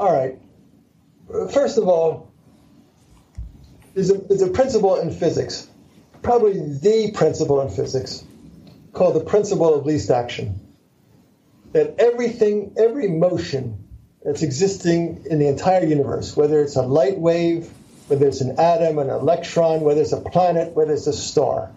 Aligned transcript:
all 0.00 0.10
right. 0.10 0.38
First 1.52 1.76
of 1.76 1.86
all, 1.86 2.32
there's 3.94 4.10
a, 4.10 4.14
there's 4.14 4.40
a 4.40 4.48
principle 4.48 4.98
in 4.98 5.10
physics, 5.10 5.68
probably 6.22 6.54
the 6.54 7.12
principle 7.12 7.60
in 7.60 7.68
physics, 7.68 8.24
called 8.94 9.14
the 9.14 9.20
principle 9.20 9.74
of 9.74 9.84
least 9.84 10.10
action. 10.10 10.58
That 11.72 11.96
everything, 11.98 12.74
every 12.78 13.08
motion 13.08 13.86
that's 14.24 14.42
existing 14.42 15.26
in 15.30 15.38
the 15.38 15.48
entire 15.48 15.84
universe, 15.84 16.34
whether 16.34 16.62
it's 16.62 16.76
a 16.76 16.82
light 16.82 17.18
wave, 17.18 17.70
whether 18.08 18.26
it's 18.26 18.40
an 18.40 18.58
atom, 18.58 18.98
an 18.98 19.10
electron, 19.10 19.82
whether 19.82 20.00
it's 20.00 20.12
a 20.12 20.20
planet, 20.20 20.72
whether 20.72 20.94
it's 20.94 21.06
a 21.08 21.12
star, 21.12 21.70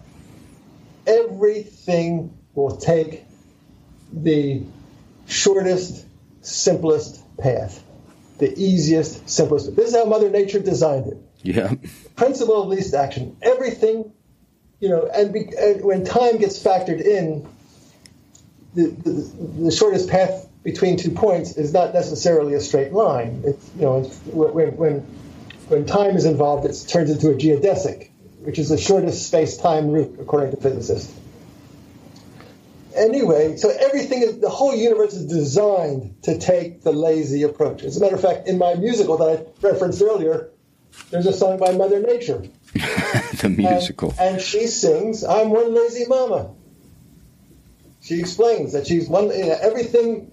everything 1.06 2.36
will 2.54 2.78
take 2.78 3.24
the 4.12 4.62
shortest, 5.26 6.06
simplest 6.40 7.22
path, 7.36 7.83
the 8.38 8.58
easiest, 8.58 9.28
simplest. 9.28 9.74
This 9.76 9.90
is 9.90 9.94
how 9.94 10.04
Mother 10.04 10.30
Nature 10.30 10.60
designed 10.60 11.08
it. 11.08 11.18
Yeah. 11.42 11.74
Principle 12.16 12.62
of 12.62 12.68
least 12.68 12.94
action. 12.94 13.36
Everything, 13.42 14.12
you 14.80 14.88
know, 14.88 15.08
and, 15.14 15.32
be, 15.32 15.48
and 15.58 15.84
when 15.84 16.04
time 16.04 16.38
gets 16.38 16.62
factored 16.62 17.00
in, 17.00 17.46
the, 18.74 18.88
the, 18.88 19.10
the, 19.64 19.70
shortest 19.70 20.08
path 20.08 20.48
between 20.64 20.96
two 20.96 21.12
points 21.12 21.56
is 21.56 21.72
not 21.72 21.94
necessarily 21.94 22.54
a 22.54 22.60
straight 22.60 22.92
line. 22.92 23.42
It's, 23.44 23.70
you 23.76 23.82
know, 23.82 24.00
it's, 24.00 24.18
when, 24.26 24.76
when, 24.76 25.00
when 25.68 25.86
time 25.86 26.16
is 26.16 26.24
involved, 26.24 26.64
it 26.66 26.84
turns 26.88 27.10
into 27.10 27.30
a 27.30 27.34
geodesic, 27.34 28.10
which 28.40 28.58
is 28.58 28.70
the 28.70 28.78
shortest 28.78 29.28
space-time 29.28 29.90
route, 29.90 30.16
according 30.18 30.50
to 30.50 30.56
physicists 30.56 31.14
anyway, 32.94 33.56
so 33.56 33.70
everything 33.70 34.22
is 34.22 34.38
the 34.38 34.48
whole 34.48 34.74
universe 34.74 35.14
is 35.14 35.26
designed 35.26 36.22
to 36.22 36.38
take 36.38 36.82
the 36.82 36.92
lazy 36.92 37.42
approach. 37.42 37.82
As 37.82 37.96
a 37.96 38.00
matter 38.00 38.16
of 38.16 38.22
fact, 38.22 38.48
in 38.48 38.58
my 38.58 38.74
musical 38.74 39.16
that 39.18 39.24
I 39.38 39.66
referenced 39.66 40.02
earlier, 40.02 40.50
there's 41.10 41.26
a 41.26 41.32
song 41.32 41.58
by 41.58 41.72
Mother 41.72 42.00
Nature. 42.00 42.42
the 42.74 43.54
musical. 43.56 44.10
And, 44.18 44.36
and, 44.36 44.40
she 44.42 44.66
sings, 44.66 45.24
I'm 45.24 45.50
one 45.50 45.74
lazy 45.74 46.06
mama. 46.06 46.52
She 48.00 48.20
explains 48.20 48.72
that 48.72 48.86
she's 48.86 49.08
one 49.08 49.28
you 49.28 49.46
know, 49.46 49.58
everything 49.60 50.30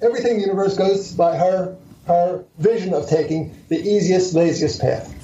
everything 0.00 0.32
in 0.32 0.36
the 0.38 0.46
universe 0.46 0.76
goes 0.76 1.12
by 1.12 1.36
her 1.36 1.76
her 2.06 2.44
vision 2.58 2.92
of 2.92 3.08
taking 3.08 3.56
the 3.68 3.80
easiest, 3.80 4.34
laziest 4.34 4.80
path. 4.80 5.23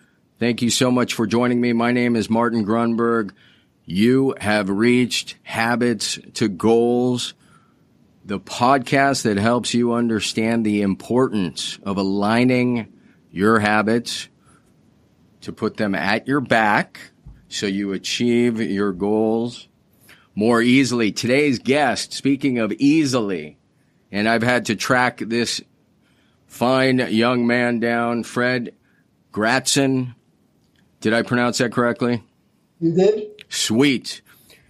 Thank 0.41 0.63
you 0.63 0.71
so 0.71 0.89
much 0.89 1.13
for 1.13 1.27
joining 1.27 1.61
me. 1.61 1.71
My 1.71 1.91
name 1.91 2.15
is 2.15 2.27
Martin 2.27 2.65
Grunberg. 2.65 3.29
You 3.85 4.33
have 4.39 4.71
reached 4.71 5.37
habits 5.43 6.17
to 6.33 6.47
goals, 6.47 7.35
the 8.25 8.39
podcast 8.39 9.21
that 9.21 9.37
helps 9.37 9.75
you 9.75 9.93
understand 9.93 10.65
the 10.65 10.81
importance 10.81 11.77
of 11.83 11.97
aligning 11.97 12.91
your 13.29 13.59
habits 13.59 14.29
to 15.41 15.53
put 15.53 15.77
them 15.77 15.93
at 15.93 16.27
your 16.27 16.41
back 16.41 17.11
so 17.47 17.67
you 17.67 17.93
achieve 17.93 18.59
your 18.59 18.93
goals 18.93 19.67
more 20.33 20.59
easily. 20.59 21.11
Today's 21.11 21.59
guest, 21.59 22.13
speaking 22.13 22.57
of 22.57 22.71
easily, 22.79 23.59
and 24.11 24.27
I've 24.27 24.41
had 24.41 24.65
to 24.65 24.75
track 24.75 25.19
this 25.19 25.61
fine 26.47 26.97
young 26.97 27.45
man 27.45 27.79
down, 27.79 28.23
Fred 28.23 28.73
Gratzon. 29.31 30.15
Did 31.01 31.13
I 31.13 31.23
pronounce 31.23 31.57
that 31.57 31.71
correctly? 31.71 32.23
You 32.79 32.93
did? 32.93 33.43
Sweet. 33.49 34.21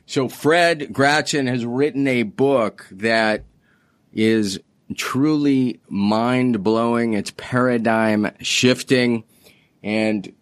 So 0.05 0.27
Fred 0.27 0.89
Gratzon 0.91 1.47
has 1.47 1.65
written 1.65 2.07
a 2.07 2.23
book 2.23 2.87
that 2.91 3.45
is 4.13 4.59
truly 4.95 5.79
mind 5.89 6.63
blowing. 6.63 7.13
It's 7.13 7.31
paradigm 7.37 8.31
shifting. 8.39 9.23
And 9.83 10.33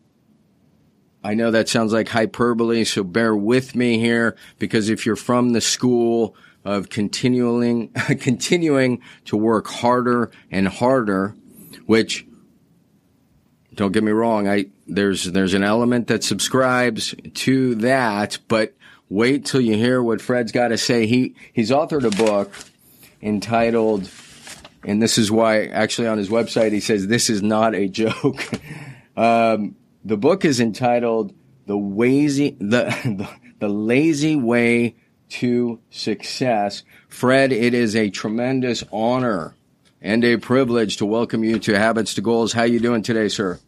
I 1.23 1.33
know 1.33 1.51
that 1.51 1.69
sounds 1.69 1.91
like 1.91 2.07
hyperbole, 2.07 2.83
so 2.83 3.03
bear 3.03 3.35
with 3.35 3.75
me 3.75 3.99
here 3.99 4.35
because 4.57 4.89
if 4.89 5.05
you're 5.05 5.15
from 5.15 5.53
the 5.53 5.61
school 5.61 6.35
of 6.63 6.89
continuing, 6.89 7.89
continuing 8.19 9.01
to 9.25 9.37
work 9.37 9.67
harder 9.67 10.31
and 10.51 10.67
harder, 10.67 11.35
which 11.87 12.25
don't 13.79 13.93
get 13.93 14.03
me 14.03 14.11
wrong, 14.11 14.45
I, 14.45 14.65
there's, 14.87 15.23
there's 15.23 15.53
an 15.53 15.63
element 15.63 16.07
that 16.07 16.21
subscribes 16.21 17.15
to 17.33 17.75
that, 17.75 18.37
but 18.49 18.73
wait 19.07 19.45
till 19.45 19.61
you 19.61 19.75
hear 19.75 20.03
what 20.03 20.21
Fred's 20.21 20.51
got 20.51 20.67
to 20.67 20.77
say. 20.77 21.07
He, 21.07 21.33
he's 21.53 21.71
authored 21.71 22.03
a 22.03 22.13
book 22.13 22.51
entitled, 23.21 24.09
and 24.83 25.01
this 25.01 25.17
is 25.17 25.31
why 25.31 25.67
actually 25.67 26.09
on 26.09 26.17
his 26.17 26.27
website 26.27 26.73
he 26.73 26.81
says 26.81 27.07
this 27.07 27.29
is 27.29 27.41
not 27.41 27.73
a 27.73 27.87
joke. 27.87 28.43
um, 29.15 29.77
the 30.03 30.17
book 30.17 30.43
is 30.43 30.59
entitled 30.59 31.33
"The 31.65 31.77
Lazy 31.77 32.57
the, 32.59 32.83
the 33.05 33.29
the 33.59 33.69
Lazy 33.69 34.35
Way 34.35 34.95
to 35.29 35.79
success. 35.89 36.83
Fred, 37.07 37.53
it 37.53 37.73
is 37.73 37.95
a 37.95 38.09
tremendous 38.09 38.83
honor 38.91 39.55
and 40.01 40.23
a 40.25 40.37
privilege 40.37 40.97
to 40.97 41.05
welcome 41.05 41.45
you 41.45 41.59
to 41.59 41.77
Habits 41.77 42.15
to 42.15 42.21
Goals. 42.21 42.51
How 42.51 42.63
you 42.63 42.79
doing 42.79 43.03
today, 43.03 43.29
sir? 43.29 43.59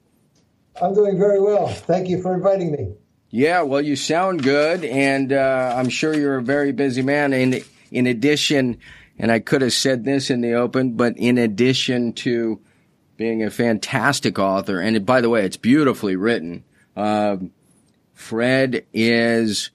I'm 0.79 0.93
doing 0.93 1.17
very 1.17 1.39
well. 1.39 1.67
Thank 1.67 2.07
you 2.07 2.21
for 2.21 2.33
inviting 2.33 2.71
me. 2.71 2.93
Yeah, 3.29 3.61
well, 3.61 3.81
you 3.81 3.95
sound 3.95 4.43
good, 4.43 4.83
and 4.83 5.31
uh, 5.31 5.73
I'm 5.77 5.89
sure 5.89 6.13
you're 6.13 6.37
a 6.37 6.43
very 6.43 6.71
busy 6.71 7.01
man. 7.01 7.33
In 7.33 7.63
in 7.89 8.07
addition, 8.07 8.77
and 9.17 9.31
I 9.31 9.39
could 9.39 9.61
have 9.61 9.73
said 9.73 10.03
this 10.03 10.29
in 10.29 10.41
the 10.41 10.53
open, 10.53 10.93
but 10.93 11.17
in 11.17 11.37
addition 11.37 12.13
to 12.13 12.59
being 13.17 13.43
a 13.43 13.49
fantastic 13.49 14.37
author, 14.37 14.79
and 14.79 15.05
by 15.05 15.21
the 15.21 15.29
way, 15.29 15.45
it's 15.45 15.57
beautifully 15.57 16.15
written. 16.15 16.63
Uh, 16.95 17.37
Fred 18.13 18.85
is 18.93 19.71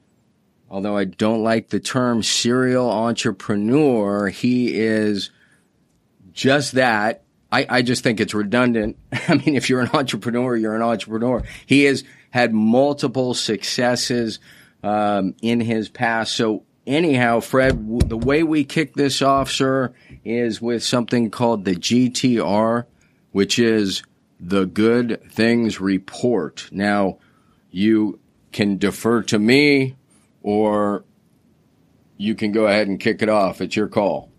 although 0.70 0.96
I 0.96 1.04
don't 1.04 1.42
like 1.42 1.68
the 1.68 1.80
term 1.80 2.22
serial 2.22 2.90
entrepreneur, 2.90 4.28
he 4.28 4.76
is 4.76 5.30
just 6.32 6.72
that. 6.72 7.22
I, 7.50 7.66
I 7.68 7.82
just 7.82 8.02
think 8.02 8.20
it's 8.20 8.34
redundant. 8.34 8.96
I 9.28 9.34
mean, 9.34 9.56
if 9.56 9.70
you're 9.70 9.80
an 9.80 9.90
entrepreneur, 9.92 10.56
you're 10.56 10.76
an 10.76 10.82
entrepreneur. 10.82 11.42
He 11.66 11.84
has 11.84 12.04
had 12.30 12.52
multiple 12.52 13.34
successes 13.34 14.40
um, 14.82 15.34
in 15.42 15.60
his 15.60 15.88
past. 15.88 16.34
So 16.34 16.64
anyhow, 16.86 17.40
Fred, 17.40 17.70
w- 17.70 18.00
the 18.00 18.16
way 18.16 18.42
we 18.42 18.64
kick 18.64 18.94
this 18.94 19.22
off, 19.22 19.50
sir, 19.50 19.94
is 20.24 20.60
with 20.60 20.82
something 20.82 21.30
called 21.30 21.64
the 21.64 21.76
GTR, 21.76 22.84
which 23.32 23.58
is 23.58 24.02
the 24.40 24.66
Good 24.66 25.22
Things 25.30 25.80
Report. 25.80 26.68
Now, 26.72 27.18
you 27.70 28.20
can 28.52 28.78
defer 28.78 29.22
to 29.22 29.38
me 29.38 29.96
or 30.42 31.04
you 32.16 32.34
can 32.34 32.52
go 32.52 32.66
ahead 32.66 32.88
and 32.88 32.98
kick 32.98 33.22
it 33.22 33.28
off. 33.28 33.60
It's 33.60 33.76
your 33.76 33.88
call. 33.88 34.30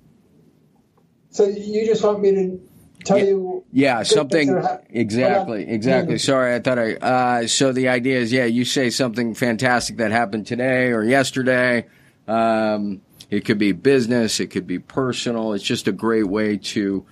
So 1.29 1.45
you 1.45 1.85
just 1.85 2.03
want 2.03 2.21
me 2.21 2.31
to 2.31 2.59
tell 3.07 3.17
yeah, 3.17 3.23
you? 3.23 3.63
Yeah, 3.71 4.03
something 4.03 4.49
ha- 4.49 4.79
exactly, 4.89 5.67
exactly. 5.67 6.17
Sorry, 6.17 6.53
I 6.53 6.59
thought 6.59 6.77
I. 6.77 6.95
Uh, 6.95 7.47
so 7.47 7.71
the 7.71 7.89
idea 7.89 8.19
is, 8.19 8.31
yeah, 8.31 8.45
you 8.45 8.65
say 8.65 8.89
something 8.89 9.33
fantastic 9.33 9.97
that 9.97 10.11
happened 10.11 10.47
today 10.47 10.91
or 10.91 11.03
yesterday. 11.03 11.85
Um, 12.27 13.01
it 13.29 13.45
could 13.45 13.57
be 13.57 13.71
business, 13.71 14.39
it 14.39 14.47
could 14.47 14.67
be 14.67 14.79
personal. 14.79 15.53
It's 15.53 15.63
just 15.63 15.87
a 15.87 15.91
great 15.91 16.27
way 16.27 16.57
to, 16.57 17.05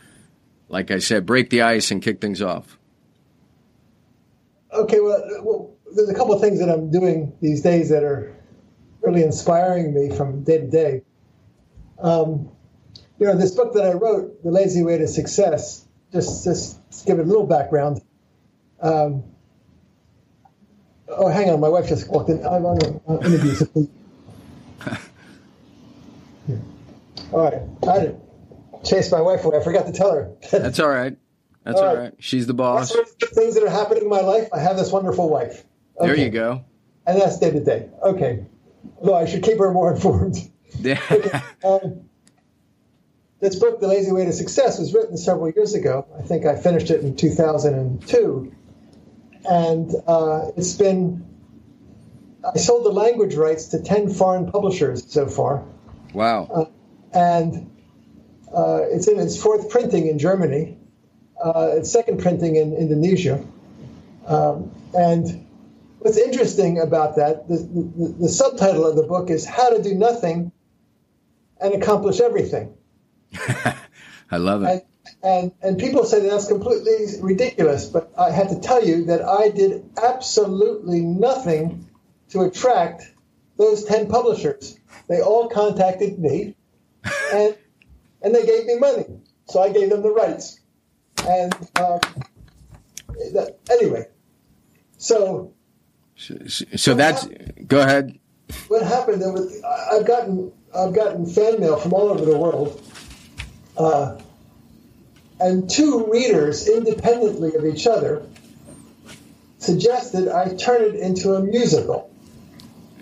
like 0.70 0.92
I 0.92 1.00
said, 1.00 1.26
break 1.26 1.50
the 1.50 1.62
ice 1.62 1.92
and 1.92 2.02
kick 2.02 2.22
things 2.22 2.42
off. 2.42 2.78
Okay, 4.72 5.00
well, 5.00 5.24
well 5.42 5.74
there's 5.96 6.10
a 6.10 6.14
couple 6.14 6.34
of 6.34 6.42
things 6.42 6.60
that 6.60 6.70
I'm 6.70 6.92
doing 6.92 7.34
these 7.42 7.62
days 7.62 7.90
that 7.90 8.04
are 8.04 8.36
really 9.02 9.24
inspiring 9.24 9.94
me 9.94 10.16
from 10.16 10.44
day 10.44 10.58
to 10.60 10.68
day. 10.68 11.02
Um, 12.00 12.50
you 13.20 13.26
know, 13.26 13.38
this 13.38 13.52
book 13.52 13.74
that 13.74 13.86
I 13.86 13.94
wrote, 13.94 14.44
The 14.44 14.52
Lazy 14.52 14.84
Way 14.84 14.98
to 14.98 15.08
Success, 15.08 15.85
just 16.16 16.44
just 16.44 17.06
give 17.06 17.20
it 17.20 17.24
a 17.24 17.26
little 17.26 17.46
background. 17.46 18.02
Um, 18.82 19.24
oh, 21.10 21.28
hang 21.28 21.50
on, 21.50 21.60
my 21.60 21.70
wife 21.70 21.88
just 21.88 22.10
walked 22.10 22.30
in. 22.30 22.46
I'm 22.46 22.66
on 22.66 22.78
an 22.82 23.02
interview. 23.24 23.88
All 27.32 27.44
right. 27.44 27.62
I 27.88 28.00
didn't 28.00 28.20
chase 28.84 29.12
my 29.12 29.22
wife 29.22 29.44
away. 29.44 29.58
I 29.58 29.64
forgot 29.64 29.88
to 29.88 29.92
tell 29.92 30.12
her. 30.14 30.32
That's 30.52 30.80
all 30.80 30.90
right. 30.90 31.18
That's 31.64 31.80
all, 31.80 31.88
all 31.88 31.96
right. 31.96 32.04
right. 32.04 32.14
She's 32.20 32.46
the 32.46 32.54
boss. 32.54 32.96
things 33.34 33.56
that 33.56 33.64
are 33.64 33.70
happening 33.70 34.04
in 34.04 34.10
my 34.10 34.22
life. 34.22 34.50
I 34.54 34.60
have 34.60 34.78
this 34.78 34.92
wonderful 34.92 35.30
wife. 35.30 35.64
Okay. 35.98 36.08
There 36.08 36.16
you 36.16 36.30
go. 36.30 36.64
And 37.08 37.20
that's 37.20 37.40
day 37.40 37.50
to 37.52 37.60
day. 37.60 37.90
Okay. 38.04 38.46
Although 39.00 39.16
I 39.16 39.26
should 39.26 39.42
keep 39.42 39.58
her 39.58 39.72
more 39.72 39.92
informed. 39.96 40.38
Yeah. 40.80 41.02
okay. 41.10 41.42
um, 41.64 42.05
this 43.46 43.56
book, 43.56 43.80
The 43.80 43.88
Lazy 43.88 44.12
Way 44.12 44.26
to 44.26 44.34
Success, 44.34 44.80
was 44.80 44.94
written 44.94 45.18
several 45.18 45.52
years 45.52 45.76
ago. 45.76 46.08
I 46.18 46.24
think 46.24 46.46
I 46.46 46.56
finished 46.56 46.90
it 46.90 47.02
in 47.02 47.16
2002. 47.16 48.56
And 49.48 49.92
uh, 50.08 50.52
it's 50.58 50.74
been, 50.74 51.24
I 52.44 52.58
sold 52.58 52.86
the 52.86 52.92
language 52.92 53.36
rights 53.36 53.68
to 53.68 53.82
10 53.82 54.10
foreign 54.10 54.52
publishers 54.52 55.06
so 55.12 55.28
far. 55.28 55.64
Wow. 56.14 56.48
Uh, 56.52 56.66
and 57.16 57.72
uh, 58.52 58.82
it's 58.90 59.08
in 59.08 59.20
its 59.20 59.42
fourth 59.42 59.70
printing 59.70 60.08
in 60.08 60.18
Germany, 60.18 60.78
uh, 61.44 61.76
its 61.78 61.92
second 61.92 62.20
printing 62.20 62.56
in 62.56 62.74
Indonesia. 62.74 63.46
Um, 64.26 64.72
and 64.98 65.46
what's 66.00 66.18
interesting 66.18 66.80
about 66.80 67.18
that, 67.18 67.48
the, 67.48 67.58
the, 67.58 68.16
the 68.22 68.30
subtitle 68.30 68.88
of 68.88 68.96
the 68.96 69.04
book 69.04 69.30
is 69.30 69.46
How 69.46 69.70
to 69.70 69.84
Do 69.84 69.94
Nothing 69.94 70.52
and 71.62 71.76
Accomplish 71.76 72.20
Everything. 72.20 72.76
I 74.32 74.38
love 74.38 74.64
it. 74.64 74.68
And, 74.68 74.82
and, 75.24 75.52
and 75.62 75.80
people 75.80 76.04
say 76.06 76.28
that's 76.28 76.48
completely 76.48 77.06
ridiculous, 77.22 77.86
but 77.86 78.12
I 78.18 78.32
have 78.32 78.50
to 78.50 78.60
tell 78.60 78.86
you 78.86 79.06
that 79.06 79.24
I 79.24 79.50
did 79.50 79.90
absolutely 80.02 81.02
nothing 81.02 81.88
to 82.30 82.42
attract 82.42 83.04
those 83.58 83.86
10 83.86 84.08
publishers. 84.08 84.80
They 85.08 85.22
all 85.22 85.50
contacted 85.50 86.20
me 86.20 86.56
and, 87.34 87.58
and 88.22 88.36
they 88.36 88.46
gave 88.46 88.66
me 88.66 88.78
money. 88.78 89.06
So 89.48 89.62
I 89.62 89.72
gave 89.72 89.90
them 89.90 90.02
the 90.02 90.12
rights. 90.12 90.60
And 91.28 91.54
um, 91.80 92.00
that, 93.34 93.58
anyway, 93.72 94.08
so. 94.98 95.54
So, 96.18 96.36
so 96.46 96.94
that's, 96.94 97.24
happened, 97.24 97.68
go 97.68 97.82
ahead. 97.82 98.20
What 98.68 98.84
happened, 98.84 99.22
was, 99.22 99.62
I've 99.92 100.06
gotten, 100.06 100.52
I've 100.76 100.94
gotten 100.94 101.26
fan 101.26 101.60
mail 101.60 101.78
from 101.78 101.94
all 101.94 102.10
over 102.10 102.26
the 102.26 102.38
world 102.38 102.82
uh, 103.78 104.20
and 105.40 105.70
two 105.70 106.08
readers, 106.12 106.68
independently 106.68 107.56
of 107.56 107.66
each 107.66 107.88
other, 107.88 108.26
suggested 109.58 110.28
I 110.28 110.56
turn 110.56 110.84
it 110.84 110.96
into 110.96 111.34
a 111.34 111.42
musical. 111.42 112.10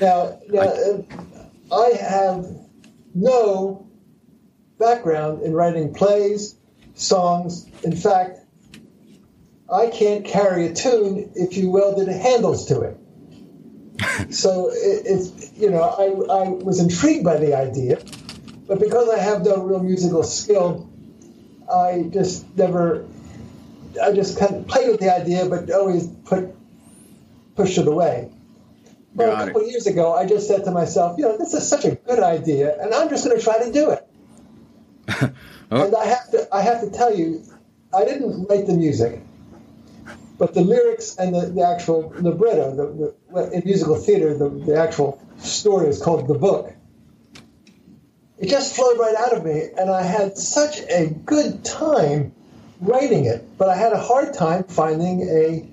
now, 0.00 0.38
now 0.48 0.60
I, 0.60 1.04
I 1.70 1.90
have 2.00 2.46
no 3.14 3.86
background 4.78 5.42
in 5.42 5.52
writing 5.52 5.94
plays, 5.94 6.56
songs. 6.94 7.66
In 7.84 7.94
fact, 7.94 8.40
I 9.72 9.86
can't 9.88 10.24
carry 10.24 10.66
a 10.66 10.74
tune 10.74 11.30
if 11.34 11.56
you 11.56 11.70
welded 11.70 12.08
handles 12.08 12.66
to 12.66 12.80
it. 12.80 12.98
so 14.34 14.70
it, 14.70 15.02
it's 15.04 15.52
you 15.56 15.70
know 15.70 15.82
I, 15.82 16.44
I 16.44 16.48
was 16.48 16.80
intrigued 16.80 17.24
by 17.24 17.36
the 17.36 17.54
idea 17.54 17.98
but 18.72 18.80
because 18.80 19.10
I 19.10 19.18
have 19.18 19.44
no 19.44 19.62
real 19.62 19.82
musical 19.82 20.22
skill, 20.22 20.88
I 21.70 22.08
just 22.10 22.56
never, 22.56 23.06
I 24.02 24.12
just 24.12 24.38
kind 24.38 24.54
of 24.56 24.66
played 24.66 24.88
with 24.88 24.98
the 24.98 25.14
idea, 25.14 25.44
but 25.44 25.70
always 25.70 26.06
put 26.06 26.54
pushed 27.54 27.76
it 27.76 27.86
away. 27.86 28.30
But 29.14 29.26
Got 29.26 29.42
a 29.42 29.44
couple 29.48 29.68
years 29.68 29.86
ago, 29.86 30.14
I 30.14 30.24
just 30.24 30.48
said 30.48 30.64
to 30.64 30.70
myself, 30.70 31.18
you 31.18 31.24
know, 31.24 31.36
this 31.36 31.52
is 31.52 31.68
such 31.68 31.84
a 31.84 31.96
good 31.96 32.20
idea, 32.20 32.82
and 32.82 32.94
I'm 32.94 33.10
just 33.10 33.26
going 33.26 33.36
to 33.36 33.44
try 33.44 33.62
to 33.62 33.70
do 33.70 33.90
it. 33.90 34.08
oh. 35.70 35.84
And 35.84 35.94
I 35.94 36.06
have 36.06 36.30
to, 36.30 36.48
I 36.50 36.62
have 36.62 36.80
to 36.80 36.90
tell 36.90 37.14
you, 37.14 37.42
I 37.94 38.06
didn't 38.06 38.46
write 38.46 38.66
the 38.66 38.72
music, 38.72 39.20
but 40.38 40.54
the 40.54 40.62
lyrics 40.62 41.16
and 41.16 41.34
the, 41.34 41.42
the 41.42 41.60
actual 41.60 42.10
libretto, 42.18 42.74
the, 42.74 43.14
the, 43.34 43.50
in 43.52 43.64
musical 43.66 43.96
theater, 43.96 44.32
the, 44.32 44.48
the 44.48 44.76
actual 44.80 45.22
story 45.36 45.88
is 45.88 46.02
called 46.02 46.26
the 46.26 46.38
book 46.38 46.72
it 48.42 48.48
just 48.48 48.74
flowed 48.74 48.98
right 48.98 49.14
out 49.14 49.36
of 49.36 49.44
me, 49.44 49.68
and 49.78 49.88
I 49.88 50.02
had 50.02 50.36
such 50.36 50.80
a 50.90 51.06
good 51.06 51.64
time 51.64 52.32
writing 52.80 53.26
it. 53.26 53.46
But 53.56 53.68
I 53.68 53.76
had 53.76 53.92
a 53.92 54.00
hard 54.00 54.34
time 54.34 54.64
finding 54.64 55.22
a 55.22 55.68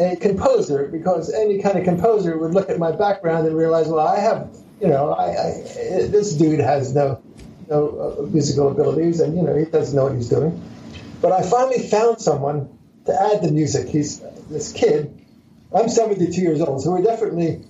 a 0.00 0.14
composer 0.14 0.86
because 0.86 1.34
any 1.34 1.60
kind 1.60 1.76
of 1.76 1.84
composer 1.84 2.38
would 2.38 2.54
look 2.54 2.70
at 2.70 2.78
my 2.78 2.92
background 2.92 3.48
and 3.48 3.56
realize, 3.56 3.88
well, 3.88 4.06
I 4.06 4.20
have, 4.20 4.48
you 4.80 4.86
know, 4.86 5.10
I, 5.10 5.30
I 5.30 6.06
this 6.06 6.34
dude 6.34 6.60
has 6.60 6.94
no 6.94 7.20
no 7.68 7.88
uh, 8.20 8.22
musical 8.26 8.70
abilities, 8.70 9.18
and 9.18 9.36
you 9.36 9.42
know, 9.42 9.56
he 9.56 9.64
doesn't 9.64 9.96
know 9.96 10.04
what 10.04 10.14
he's 10.14 10.28
doing. 10.28 10.62
But 11.20 11.32
I 11.32 11.42
finally 11.42 11.80
found 11.80 12.20
someone 12.20 12.78
to 13.06 13.20
add 13.20 13.42
the 13.42 13.50
music. 13.50 13.88
He's 13.88 14.20
this 14.48 14.72
kid. 14.72 15.20
I'm 15.74 15.88
72 15.88 16.40
years 16.40 16.60
old, 16.60 16.80
so 16.80 16.92
we're 16.92 17.02
definitely 17.02 17.64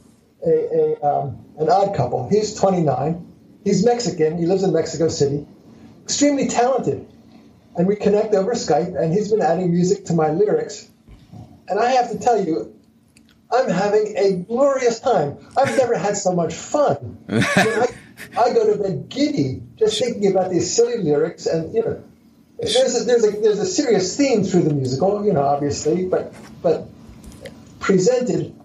a, 0.47 0.51
a 0.51 1.03
um, 1.03 1.47
an 1.59 1.71
odd 1.71 1.97
couple. 1.97 2.29
He's 2.29 2.55
29 2.55 3.25
He's 3.69 3.85
Mexican. 3.85 4.39
He 4.39 4.47
lives 4.47 4.63
in 4.63 4.73
Mexico 4.73 5.09
City. 5.09 5.47
Extremely 6.05 6.49
talented. 6.49 7.07
And 7.77 7.87
we 7.87 7.97
connect 7.97 8.35
over 8.35 8.53
Skype, 8.53 8.99
and 8.99 9.13
he's 9.13 9.31
been 9.31 9.43
adding 9.43 9.71
music 9.71 10.07
to 10.07 10.15
my 10.15 10.31
lyrics. 10.31 10.89
And 11.69 11.79
I 11.79 11.91
have 11.91 12.11
to 12.11 12.19
tell 12.19 12.43
you, 12.43 12.75
I'm 13.53 13.69
having 13.69 14.17
a 14.17 14.33
glorious 14.37 15.01
time. 15.01 15.37
I've 15.55 15.77
never 15.77 15.99
had 15.99 16.17
so 16.17 16.33
much 16.33 16.55
fun. 16.55 17.19
I, 17.29 17.33
mean, 17.35 17.43
I, 18.39 18.41
I, 18.41 18.55
go 18.55 18.73
to 18.73 18.83
bed 18.83 19.11
giddy 19.11 19.63
just 19.77 19.99
thinking 20.03 20.31
about 20.31 20.51
these 20.51 20.75
silly 20.75 21.03
lyrics, 21.03 21.45
and 21.45 21.75
you 21.75 21.83
know, 21.83 22.03
there's 22.59 23.03
a, 23.03 23.05
there's 23.05 23.25
a 23.27 23.31
there's 23.33 23.59
a 23.59 23.67
serious 23.67 24.17
theme 24.17 24.45
through 24.45 24.63
the 24.63 24.73
musical, 24.73 25.27
you 25.27 25.35
know, 25.35 25.43
obviously, 25.43 26.07
but 26.07 26.33
but 26.63 26.89
presented 27.81 28.59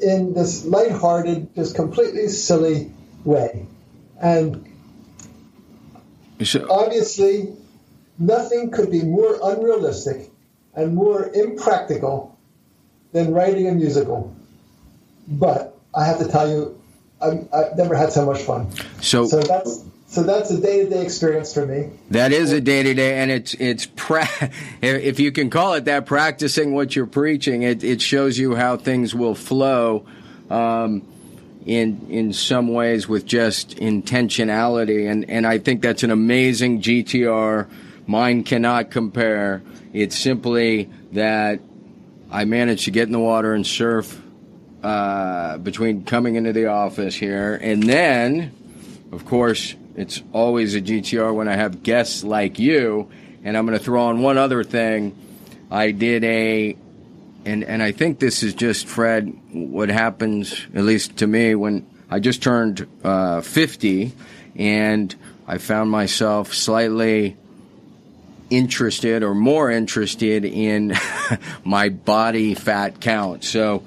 in 0.00 0.34
this 0.34 0.64
lighthearted, 0.64 1.54
just 1.54 1.76
completely 1.76 2.26
silly 2.26 2.92
way. 3.22 3.68
And 4.20 4.64
obviously, 6.68 7.54
nothing 8.18 8.70
could 8.70 8.90
be 8.90 9.02
more 9.02 9.38
unrealistic 9.42 10.30
and 10.74 10.94
more 10.94 11.30
impractical 11.32 12.38
than 13.12 13.32
writing 13.32 13.68
a 13.68 13.72
musical. 13.72 14.34
But 15.28 15.76
I 15.94 16.04
have 16.04 16.18
to 16.18 16.28
tell 16.28 16.48
you, 16.48 16.80
i 17.20 17.26
have 17.26 17.76
never 17.76 17.94
had 17.94 18.12
so 18.12 18.26
much 18.26 18.42
fun. 18.42 18.70
So, 19.00 19.26
so 19.26 19.40
that's 19.40 19.84
so 20.06 20.22
that's 20.22 20.50
a 20.50 20.60
day 20.60 20.84
to 20.84 20.90
day 20.90 21.02
experience 21.02 21.54
for 21.54 21.66
me. 21.66 21.90
That 22.10 22.32
is 22.32 22.52
a 22.52 22.60
day 22.60 22.82
to 22.82 22.94
day, 22.94 23.18
and 23.18 23.30
it's 23.30 23.54
it's 23.54 23.86
pra- 23.96 24.28
if 24.82 25.18
you 25.18 25.32
can 25.32 25.50
call 25.50 25.74
it 25.74 25.86
that, 25.86 26.06
practicing 26.06 26.74
what 26.74 26.94
you're 26.94 27.06
preaching. 27.06 27.62
It 27.62 27.82
it 27.82 28.02
shows 28.02 28.38
you 28.38 28.54
how 28.54 28.76
things 28.76 29.14
will 29.14 29.34
flow. 29.34 30.06
Um, 30.50 31.02
in 31.66 32.06
in 32.10 32.32
some 32.32 32.68
ways 32.68 33.08
with 33.08 33.26
just 33.26 33.76
intentionality. 33.76 35.10
And 35.10 35.28
and 35.30 35.46
I 35.46 35.58
think 35.58 35.82
that's 35.82 36.02
an 36.02 36.10
amazing 36.10 36.82
GTR 36.82 37.68
mine 38.06 38.44
cannot 38.44 38.90
compare. 38.90 39.62
It's 39.92 40.18
simply 40.18 40.90
that 41.12 41.60
I 42.30 42.44
managed 42.44 42.84
to 42.84 42.90
get 42.90 43.04
in 43.04 43.12
the 43.12 43.20
water 43.20 43.54
and 43.54 43.66
surf 43.66 44.20
uh, 44.82 45.58
between 45.58 46.04
coming 46.04 46.34
into 46.36 46.52
the 46.52 46.66
office 46.66 47.14
here. 47.14 47.54
And 47.54 47.82
then 47.82 48.52
of 49.12 49.24
course 49.24 49.74
it's 49.96 50.22
always 50.32 50.74
a 50.74 50.80
GTR 50.80 51.34
when 51.34 51.48
I 51.48 51.54
have 51.54 51.82
guests 51.82 52.24
like 52.24 52.58
you. 52.58 53.08
And 53.44 53.56
I'm 53.56 53.66
going 53.66 53.78
to 53.78 53.84
throw 53.84 54.04
on 54.04 54.22
one 54.22 54.38
other 54.38 54.64
thing. 54.64 55.16
I 55.70 55.90
did 55.90 56.24
a 56.24 56.76
and 57.44 57.64
and 57.64 57.82
I 57.82 57.92
think 57.92 58.18
this 58.18 58.42
is 58.42 58.54
just 58.54 58.86
Fred. 58.86 59.38
What 59.52 59.88
happens, 59.88 60.66
at 60.74 60.84
least 60.84 61.18
to 61.18 61.26
me, 61.26 61.54
when 61.54 61.86
I 62.10 62.20
just 62.20 62.42
turned 62.42 62.86
uh, 63.02 63.40
fifty, 63.40 64.12
and 64.56 65.14
I 65.46 65.58
found 65.58 65.90
myself 65.90 66.54
slightly 66.54 67.36
interested 68.50 69.22
or 69.22 69.34
more 69.34 69.70
interested 69.70 70.44
in 70.44 70.94
my 71.64 71.88
body 71.88 72.54
fat 72.54 73.00
count. 73.00 73.44
So 73.44 73.84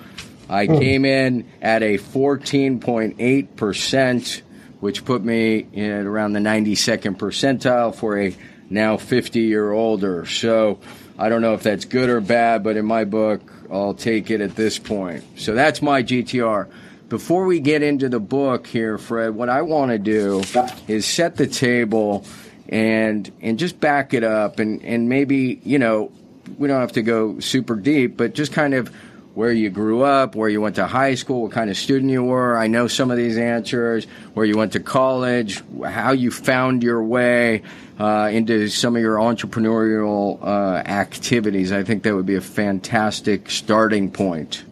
I 0.49 0.67
mm. 0.67 0.79
came 0.79 1.05
in 1.05 1.47
at 1.61 1.83
a 1.83 1.97
fourteen 1.97 2.79
point 2.79 3.15
eight 3.19 3.55
percent, 3.55 4.43
which 4.79 5.03
put 5.03 5.23
me 5.23 5.67
at 5.75 6.05
around 6.05 6.33
the 6.33 6.39
ninety 6.39 6.75
second 6.75 7.17
percentile 7.17 7.95
for 7.95 8.19
a 8.19 8.35
now 8.69 8.97
fifty 8.97 9.41
year 9.41 9.71
older. 9.71 10.25
So 10.25 10.79
I 11.17 11.29
don't 11.29 11.41
know 11.41 11.53
if 11.53 11.63
that's 11.63 11.86
good 11.86 12.09
or 12.09 12.21
bad, 12.21 12.63
but 12.63 12.77
in 12.77 12.86
my 12.86 13.05
book, 13.05 13.41
I'll 13.71 13.93
take 13.93 14.29
it 14.29 14.41
at 14.41 14.55
this 14.55 14.77
point. 14.77 15.24
So 15.38 15.55
that's 15.55 15.81
my 15.81 16.03
GTR. 16.03 16.67
Before 17.09 17.45
we 17.45 17.59
get 17.59 17.81
into 17.81 18.09
the 18.09 18.19
book 18.19 18.67
here, 18.67 18.97
Fred, 18.97 19.33
what 19.33 19.50
I 19.50 19.62
want 19.62 19.91
to 19.91 19.97
do 19.97 20.43
is 20.88 21.05
set 21.05 21.38
the 21.38 21.47
table 21.47 22.25
and 22.69 23.31
and 23.41 23.57
just 23.57 23.79
back 23.79 24.13
it 24.13 24.25
up 24.25 24.59
and 24.59 24.83
and 24.83 25.07
maybe 25.07 25.62
you 25.63 25.79
know 25.79 26.12
we 26.57 26.67
don't 26.67 26.81
have 26.81 26.93
to 26.93 27.01
go 27.01 27.39
super 27.39 27.75
deep, 27.75 28.17
but 28.17 28.33
just 28.33 28.51
kind 28.51 28.74
of 28.74 28.93
where 29.38 29.51
you 29.51 29.70
grew 29.70 30.01
up, 30.01 30.34
where 30.34 30.50
you 30.50 30.60
went 30.60 30.77
to 30.77 30.88
high 30.88 31.13
school, 31.13 31.44
what 31.44 31.51
kind 31.51 31.70
of 31.70 31.77
student 31.77 32.12
you 32.12 32.24
were. 32.24 32.58
I 32.58 32.65
know 32.65 32.88
some 32.88 33.12
of 33.12 33.17
these 33.17 33.38
answers, 33.38 34.06
where 34.34 34.48
you 34.48 34.58
went 34.58 34.72
to 34.72 34.79
college, 34.79 35.62
how 35.86 36.13
you 36.13 36.32
found 36.32 36.82
your 36.82 37.03
way 37.03 37.62
uh, 38.00 38.32
into 38.34 38.67
some 38.67 38.96
of 38.96 39.01
your 39.03 39.17
entrepreneurial 39.17 40.41
uh, 40.41 40.77
activities. 40.77 41.72
I 41.72 41.84
think 41.84 42.01
that 42.01 42.15
would 42.15 42.25
be 42.25 42.34
a 42.34 42.41
fantastic 42.41 43.51
starting 43.51 44.10
point. 44.10 44.63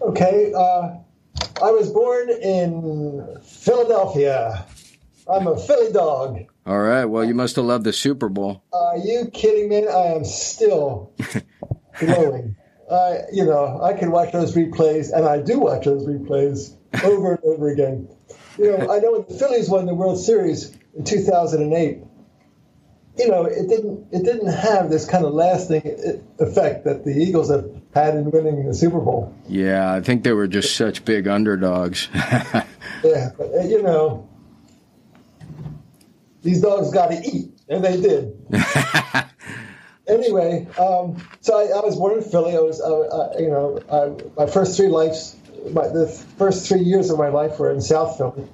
Okay. 0.00 0.52
Uh, 0.56 0.98
I 1.60 1.70
was 1.72 1.90
born 1.90 2.30
in 2.30 3.36
Philadelphia. 3.42 4.64
I'm 5.28 5.48
a 5.48 5.58
Philly 5.58 5.90
dog. 5.90 6.44
All 6.66 6.78
right. 6.78 7.06
Well, 7.06 7.24
you 7.24 7.34
must 7.34 7.56
have 7.56 7.64
loved 7.64 7.82
the 7.82 7.92
Super 7.92 8.28
Bowl. 8.28 8.62
Are 8.72 8.98
you 8.98 9.28
kidding 9.32 9.68
me? 9.68 9.88
I 9.88 10.12
am 10.12 10.24
still 10.24 11.12
glowing. 11.98 12.54
I, 12.92 13.22
you 13.32 13.44
know, 13.44 13.80
I 13.82 13.94
can 13.94 14.10
watch 14.10 14.32
those 14.32 14.54
replays, 14.54 15.12
and 15.12 15.24
I 15.24 15.40
do 15.40 15.58
watch 15.60 15.84
those 15.84 16.06
replays 16.06 16.74
over 17.02 17.34
and 17.34 17.44
over 17.44 17.68
again. 17.68 18.08
You 18.58 18.76
know, 18.76 18.92
I 18.92 18.98
know 18.98 19.12
when 19.12 19.24
the 19.28 19.34
Phillies 19.38 19.68
won 19.68 19.86
the 19.86 19.94
World 19.94 20.22
Series 20.22 20.76
in 20.94 21.04
2008, 21.04 22.02
you 23.18 23.28
know, 23.28 23.44
it 23.44 23.68
didn't 23.68 24.06
it 24.10 24.24
didn't 24.24 24.52
have 24.52 24.90
this 24.90 25.04
kind 25.04 25.24
of 25.24 25.34
lasting 25.34 25.82
effect 26.38 26.84
that 26.84 27.04
the 27.04 27.10
Eagles 27.10 27.50
have 27.50 27.70
had 27.94 28.14
in 28.14 28.30
winning 28.30 28.66
the 28.66 28.74
Super 28.74 29.00
Bowl. 29.00 29.34
Yeah, 29.48 29.92
I 29.92 30.00
think 30.00 30.24
they 30.24 30.32
were 30.32 30.48
just 30.48 30.76
such 30.76 31.04
big 31.04 31.28
underdogs. 31.28 32.08
yeah, 32.14 33.30
but, 33.36 33.54
uh, 33.54 33.62
you 33.64 33.82
know, 33.82 34.28
these 36.42 36.60
dogs 36.60 36.90
got 36.90 37.10
to 37.10 37.20
eat, 37.22 37.50
and 37.68 37.84
they 37.84 38.00
did. 38.00 38.34
anyway, 40.12 40.66
um, 40.78 41.16
so 41.40 41.58
I, 41.58 41.78
I, 41.78 41.84
was 41.84 41.96
born 41.96 42.18
in 42.18 42.24
Philly. 42.24 42.56
I 42.56 42.60
was, 42.60 42.80
uh, 42.80 43.00
uh, 43.00 43.38
you 43.38 43.48
know, 43.48 43.80
I, 43.90 44.40
my 44.44 44.50
first 44.50 44.76
three 44.76 44.88
lives, 44.88 45.36
my, 45.70 45.88
the 45.88 46.06
first 46.38 46.68
three 46.68 46.82
years 46.82 47.10
of 47.10 47.18
my 47.18 47.28
life 47.28 47.58
were 47.58 47.70
in 47.72 47.80
South 47.80 48.16
Philly, 48.16 48.48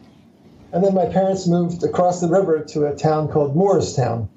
and 0.72 0.84
then 0.84 0.94
my 0.94 1.06
parents 1.06 1.46
moved 1.46 1.82
across 1.82 2.20
the 2.20 2.28
river 2.28 2.64
to 2.70 2.86
a 2.86 2.94
town 2.94 3.28
called 3.28 3.56
Moorestown, 3.56 4.28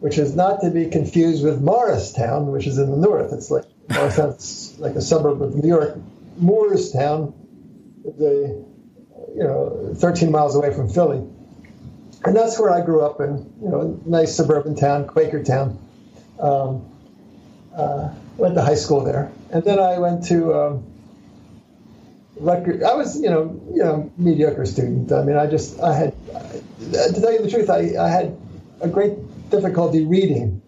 which 0.00 0.18
is 0.18 0.34
not 0.34 0.60
to 0.62 0.70
be 0.70 0.86
confused 0.86 1.44
with 1.44 1.60
Morristown, 1.60 2.50
which 2.50 2.66
is 2.66 2.78
in 2.78 2.90
the 2.90 2.96
north. 2.96 3.32
It's 3.32 3.50
like 3.50 3.64
Morristown's 3.90 4.76
like 4.78 4.94
a 4.94 5.02
suburb 5.02 5.42
of 5.42 5.54
New 5.54 5.68
York. 5.68 5.98
Moorestown, 6.40 7.34
the 8.04 8.64
you 9.34 9.44
know, 9.44 9.94
13 9.94 10.30
miles 10.30 10.54
away 10.54 10.74
from 10.74 10.88
Philly 10.88 11.26
and 12.24 12.36
that's 12.36 12.58
where 12.58 12.70
I 12.70 12.84
grew 12.84 13.02
up 13.02 13.20
in, 13.20 13.52
you 13.62 13.68
know, 13.68 13.80
a 13.80 14.08
nice 14.08 14.34
suburban 14.36 14.76
town, 14.76 15.06
Quaker 15.06 15.42
town. 15.42 15.78
Um, 16.38 16.88
uh, 17.76 18.12
went 18.36 18.54
to 18.54 18.62
high 18.62 18.74
school 18.74 19.04
there, 19.04 19.30
and 19.50 19.62
then 19.64 19.78
I 19.78 19.98
went 19.98 20.24
to 20.26 20.54
um, 20.54 20.84
Rutgers. 22.36 22.82
I 22.82 22.94
was, 22.94 23.20
you 23.20 23.30
know, 23.30 23.60
you 23.70 23.82
know, 23.82 24.12
mediocre 24.16 24.66
student. 24.66 25.12
I 25.12 25.22
mean, 25.22 25.36
I 25.36 25.46
just, 25.46 25.80
I 25.80 25.94
had, 25.94 26.14
to 26.92 27.20
tell 27.20 27.32
you 27.32 27.42
the 27.42 27.50
truth, 27.50 27.70
I, 27.70 27.94
I 27.98 28.08
had 28.08 28.36
a 28.80 28.88
great 28.88 29.14
difficulty 29.50 30.04
reading. 30.04 30.60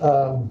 Um, 0.00 0.50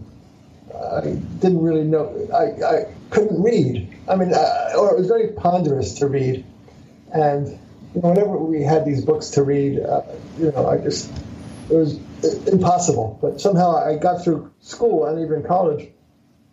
I 0.74 1.02
didn't 1.40 1.62
really 1.62 1.84
know. 1.84 2.28
I, 2.34 2.66
I 2.66 2.94
couldn't 3.10 3.42
read. 3.42 3.94
I 4.08 4.16
mean, 4.16 4.34
uh, 4.34 4.74
or 4.78 4.94
it 4.94 4.98
was 4.98 5.08
very 5.08 5.30
ponderous 5.30 5.96
to 5.96 6.08
read, 6.08 6.46
and 7.14 7.60
you 7.96 8.02
know, 8.02 8.10
whenever 8.10 8.38
we 8.38 8.64
had 8.64 8.86
these 8.86 9.04
books 9.04 9.30
to 9.32 9.44
read, 9.44 9.80
uh, 9.80 10.02
you 10.38 10.52
know, 10.52 10.68
I 10.68 10.78
just 10.78 11.12
it 11.70 11.76
was 11.76 11.98
impossible. 12.48 13.18
But 13.22 13.42
somehow 13.42 13.76
I 13.76 13.98
got 13.98 14.24
through 14.24 14.52
school 14.62 15.06
and 15.06 15.20
even 15.20 15.44
college 15.44 15.90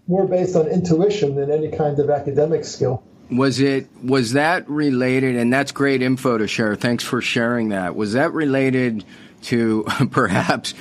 more 0.07 0.27
based 0.27 0.57
on 0.57 0.67
intuition 0.69 1.35
than 1.35 1.51
any 1.51 1.71
kind 1.71 1.99
of 1.99 2.11
academic 2.11 2.65
skill. 2.65 3.03
Was 3.31 3.61
it 3.61 3.89
was 4.03 4.33
that 4.33 4.69
related? 4.69 5.37
And 5.37 5.53
that's 5.53 5.71
great 5.73 6.03
info 6.03 6.39
to 6.39 6.49
share. 6.49 6.75
Thanks 6.77 7.05
for 7.05 7.21
sharing 7.21 7.69
that. 7.71 7.95
Was 7.95 8.15
that 8.15 8.33
related 8.33 9.05
to 9.43 9.85
perhaps 10.11 10.75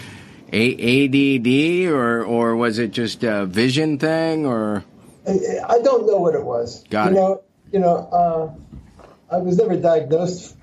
a- 0.54 1.06
ADD, 1.06 1.92
or 1.92 2.24
or 2.24 2.56
was 2.56 2.80
it 2.80 2.92
just 2.92 3.24
a 3.24 3.46
vision 3.46 4.00
thing, 4.00 4.46
or? 4.46 4.84
I 5.28 5.82
don't 5.84 6.08
know 6.08 6.18
what 6.20 6.36
it 6.36 6.44
was. 6.44 6.86
Got 6.90 7.12
you 7.12 7.18
it. 7.18 7.20
Know, 7.20 7.42
you 7.74 7.80
know, 7.80 7.98
uh, 7.98 8.78
I 9.30 9.38
was 9.38 9.58
never 9.58 9.76
diagnosed 9.76 10.56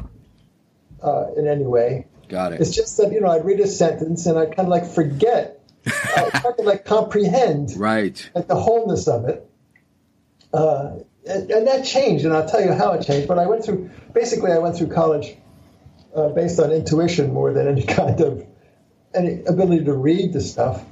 uh, 1.02 1.26
in 1.36 1.46
any 1.46 1.64
way. 1.64 2.06
Got 2.28 2.52
it. 2.52 2.60
It's 2.60 2.74
just 2.74 2.96
that 2.96 3.12
you 3.12 3.20
know 3.20 3.28
I'd 3.28 3.44
read 3.44 3.60
a 3.60 3.66
sentence 3.66 4.26
and 4.26 4.38
I 4.38 4.46
kind 4.46 4.60
of 4.60 4.68
like 4.68 4.86
forget, 4.86 5.60
I 5.86 6.30
kind 6.30 6.54
of 6.58 6.64
like 6.64 6.84
comprehend, 6.84 7.76
right, 7.76 8.30
like 8.34 8.46
the 8.46 8.56
wholeness 8.56 9.06
of 9.08 9.28
it. 9.28 9.50
Uh, 10.52 10.98
and, 11.28 11.50
and, 11.50 11.66
that 11.66 11.84
changed, 11.84 12.24
and 12.24 12.34
I'll 12.34 12.46
tell 12.48 12.62
you 12.62 12.72
how 12.72 12.92
it 12.92 13.04
changed. 13.04 13.28
But 13.28 13.38
I 13.38 13.46
went 13.46 13.64
through 13.64 13.90
basically 14.12 14.52
I 14.52 14.58
went 14.58 14.76
through 14.76 14.88
college 14.88 15.36
uh, 16.14 16.28
based 16.28 16.58
on 16.60 16.70
intuition 16.70 17.32
more 17.32 17.52
than 17.52 17.68
any 17.68 17.82
kind 17.86 18.20
of 18.20 18.46
any 19.14 19.44
ability 19.44 19.84
to 19.84 19.92
read 19.92 20.32
the 20.32 20.40
stuff. 20.40 20.84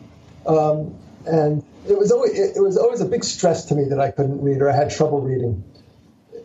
Um, 0.47 0.99
and 1.27 1.65
it 1.89 1.99
was 1.99 2.13
always 2.13 2.39
it 2.39 2.61
was 2.61 2.77
always 2.77 3.01
a 3.01 3.07
big 3.07 3.25
stress 3.25 3.67
to 3.67 3.75
me 3.75 3.85
that 3.85 4.01
I 4.01 4.11
couldn't 4.11 4.43
read 4.43 4.61
or 4.61 4.71
I 4.71 4.77
had 4.77 4.91
trouble 4.91 5.21
reading 5.21 5.65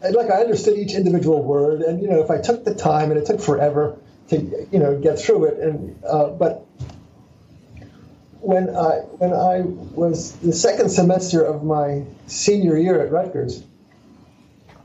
like 0.01 0.29
I 0.29 0.41
understood 0.41 0.77
each 0.77 0.93
individual 0.93 1.43
word, 1.43 1.81
and 1.81 2.01
you 2.01 2.09
know, 2.09 2.21
if 2.21 2.29
I 2.29 2.39
took 2.39 2.65
the 2.65 2.75
time, 2.75 3.11
and 3.11 3.19
it 3.19 3.25
took 3.25 3.41
forever 3.41 3.97
to 4.29 4.67
you 4.71 4.79
know 4.79 4.99
get 4.99 5.19
through 5.19 5.45
it, 5.45 5.59
and 5.59 6.03
uh, 6.03 6.27
but 6.27 6.65
when 8.39 8.69
I 8.69 8.99
when 9.17 9.33
I 9.33 9.61
was 9.61 10.33
the 10.37 10.53
second 10.53 10.89
semester 10.89 11.43
of 11.43 11.63
my 11.63 12.03
senior 12.27 12.77
year 12.77 13.03
at 13.05 13.11
Rutgers, 13.11 13.63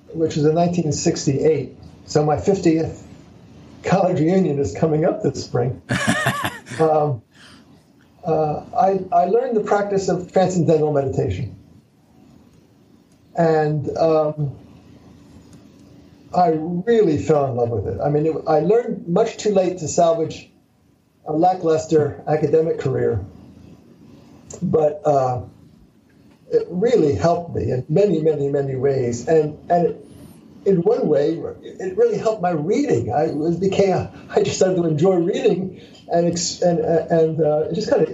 which 0.08 0.36
was 0.36 0.44
in 0.44 0.54
1968, 0.54 1.76
so 2.06 2.24
my 2.24 2.36
50th 2.36 3.02
college 3.84 4.20
reunion 4.20 4.58
is 4.58 4.74
coming 4.74 5.04
up 5.04 5.22
this 5.22 5.44
spring. 5.44 5.82
um, 6.80 7.22
uh, 8.24 8.64
I, 8.76 9.00
I 9.12 9.24
learned 9.26 9.56
the 9.56 9.64
practice 9.64 10.08
of 10.08 10.32
transcendental 10.32 10.92
meditation. 10.92 11.56
And 13.34 13.96
um, 13.96 14.56
I 16.34 16.48
really 16.86 17.18
fell 17.18 17.46
in 17.46 17.56
love 17.56 17.70
with 17.70 17.86
it. 17.86 18.00
I 18.00 18.08
mean, 18.08 18.26
it, 18.26 18.36
I 18.46 18.60
learned 18.60 19.08
much 19.08 19.36
too 19.36 19.52
late 19.52 19.78
to 19.78 19.88
salvage 19.88 20.50
a 21.26 21.32
lackluster 21.32 22.22
academic 22.26 22.80
career, 22.80 23.24
but 24.60 25.00
uh, 25.04 25.42
it 26.50 26.66
really 26.68 27.14
helped 27.14 27.54
me 27.54 27.70
in 27.70 27.84
many, 27.88 28.22
many, 28.22 28.48
many 28.48 28.76
ways. 28.76 29.28
And 29.28 29.58
and 29.70 29.86
it, 29.86 30.06
in 30.64 30.82
one 30.82 31.08
way, 31.08 31.32
it 31.62 31.96
really 31.96 32.18
helped 32.18 32.40
my 32.40 32.50
reading. 32.50 33.12
I 33.12 33.26
was 33.26 33.58
became 33.58 34.08
I 34.30 34.42
just 34.42 34.56
started 34.56 34.76
to 34.76 34.86
enjoy 34.86 35.16
reading, 35.16 35.80
and 36.08 36.26
and 36.62 36.78
and 36.80 37.40
uh, 37.40 37.72
just 37.72 37.90
kind 37.90 38.02
of 38.02 38.10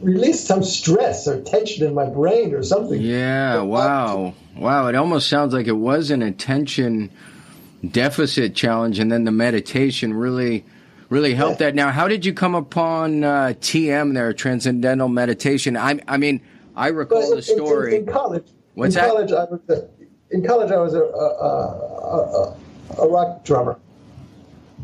released 0.00 0.46
some 0.46 0.62
stress 0.62 1.26
or 1.26 1.42
tension 1.42 1.86
in 1.86 1.94
my 1.94 2.06
brain 2.06 2.54
or 2.54 2.62
something. 2.62 3.00
Yeah. 3.00 3.60
Wow. 3.62 4.34
Wow, 4.56 4.86
it 4.86 4.94
almost 4.94 5.28
sounds 5.28 5.52
like 5.52 5.66
it 5.66 5.72
was 5.72 6.10
an 6.10 6.22
attention 6.22 7.10
deficit 7.90 8.54
challenge, 8.54 8.98
and 8.98 9.10
then 9.10 9.24
the 9.24 9.32
meditation 9.32 10.14
really, 10.14 10.64
really 11.08 11.34
helped 11.34 11.60
yeah. 11.60 11.66
that. 11.68 11.74
Now, 11.74 11.90
how 11.90 12.06
did 12.06 12.24
you 12.24 12.32
come 12.32 12.54
upon 12.54 13.24
uh, 13.24 13.54
TM 13.60 14.14
there, 14.14 14.32
Transcendental 14.32 15.08
Meditation? 15.08 15.76
I, 15.76 15.98
I 16.06 16.16
mean, 16.18 16.40
I 16.76 16.88
recall 16.88 17.34
the 17.34 17.42
story. 17.42 17.96
In, 17.96 18.02
in, 18.02 18.12
college, 18.12 18.46
What's 18.74 18.94
in 18.94 19.02
that? 19.02 19.10
College, 19.10 19.32
I 19.32 19.44
was 19.44 19.60
a, 19.68 19.88
in 20.30 20.46
college, 20.46 20.70
I 20.70 20.76
was 20.76 20.94
a, 20.94 21.02
a, 21.02 22.56
a, 23.00 23.02
a 23.02 23.08
rock 23.08 23.44
drummer. 23.44 23.78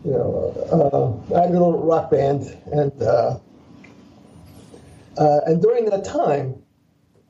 You 0.04 0.12
know, 0.12 1.22
uh, 1.30 1.36
I 1.36 1.42
had 1.42 1.50
a 1.50 1.52
little 1.52 1.78
rock 1.78 2.10
band, 2.10 2.56
and 2.72 3.02
uh, 3.02 3.38
uh 5.20 5.40
and 5.46 5.62
during 5.62 5.84
that 5.90 6.04
time, 6.04 6.62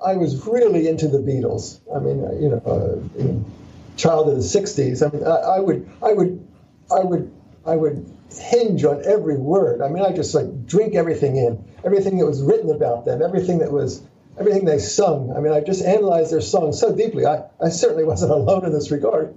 I 0.04 0.16
was 0.16 0.46
really 0.46 0.88
into 0.88 1.08
the 1.08 1.18
Beatles. 1.18 1.80
I 1.94 1.98
mean, 1.98 2.24
uh, 2.24 2.32
you 2.32 2.48
know, 2.48 2.62
uh, 2.64 3.96
child 3.96 4.28
of 4.28 4.36
the 4.36 4.42
'60s. 4.42 5.06
I 5.06 5.14
mean, 5.14 5.26
I, 5.26 5.56
I, 5.56 5.60
would, 5.60 5.88
I 6.02 6.12
would, 6.12 6.48
I 6.90 7.00
would, 7.00 7.32
I 7.66 7.76
would 7.76 8.16
hinge 8.30 8.84
on 8.84 9.02
every 9.04 9.36
word. 9.36 9.82
I 9.82 9.88
mean, 9.88 10.02
I 10.02 10.12
just 10.12 10.34
like 10.34 10.66
drink 10.66 10.94
everything 10.94 11.36
in, 11.36 11.62
everything 11.84 12.18
that 12.18 12.26
was 12.26 12.42
written 12.42 12.70
about 12.70 13.04
them, 13.04 13.20
everything 13.22 13.58
that 13.58 13.72
was, 13.72 14.02
everything 14.38 14.64
they 14.64 14.78
sung. 14.78 15.34
I 15.36 15.40
mean, 15.40 15.52
I 15.52 15.60
just 15.60 15.84
analyzed 15.84 16.32
their 16.32 16.40
songs 16.40 16.80
so 16.80 16.94
deeply. 16.94 17.26
I, 17.26 17.44
I 17.62 17.68
certainly 17.68 18.04
wasn't 18.04 18.32
alone 18.38 18.64
in 18.64 18.72
this 18.72 18.90
regard. 18.90 19.36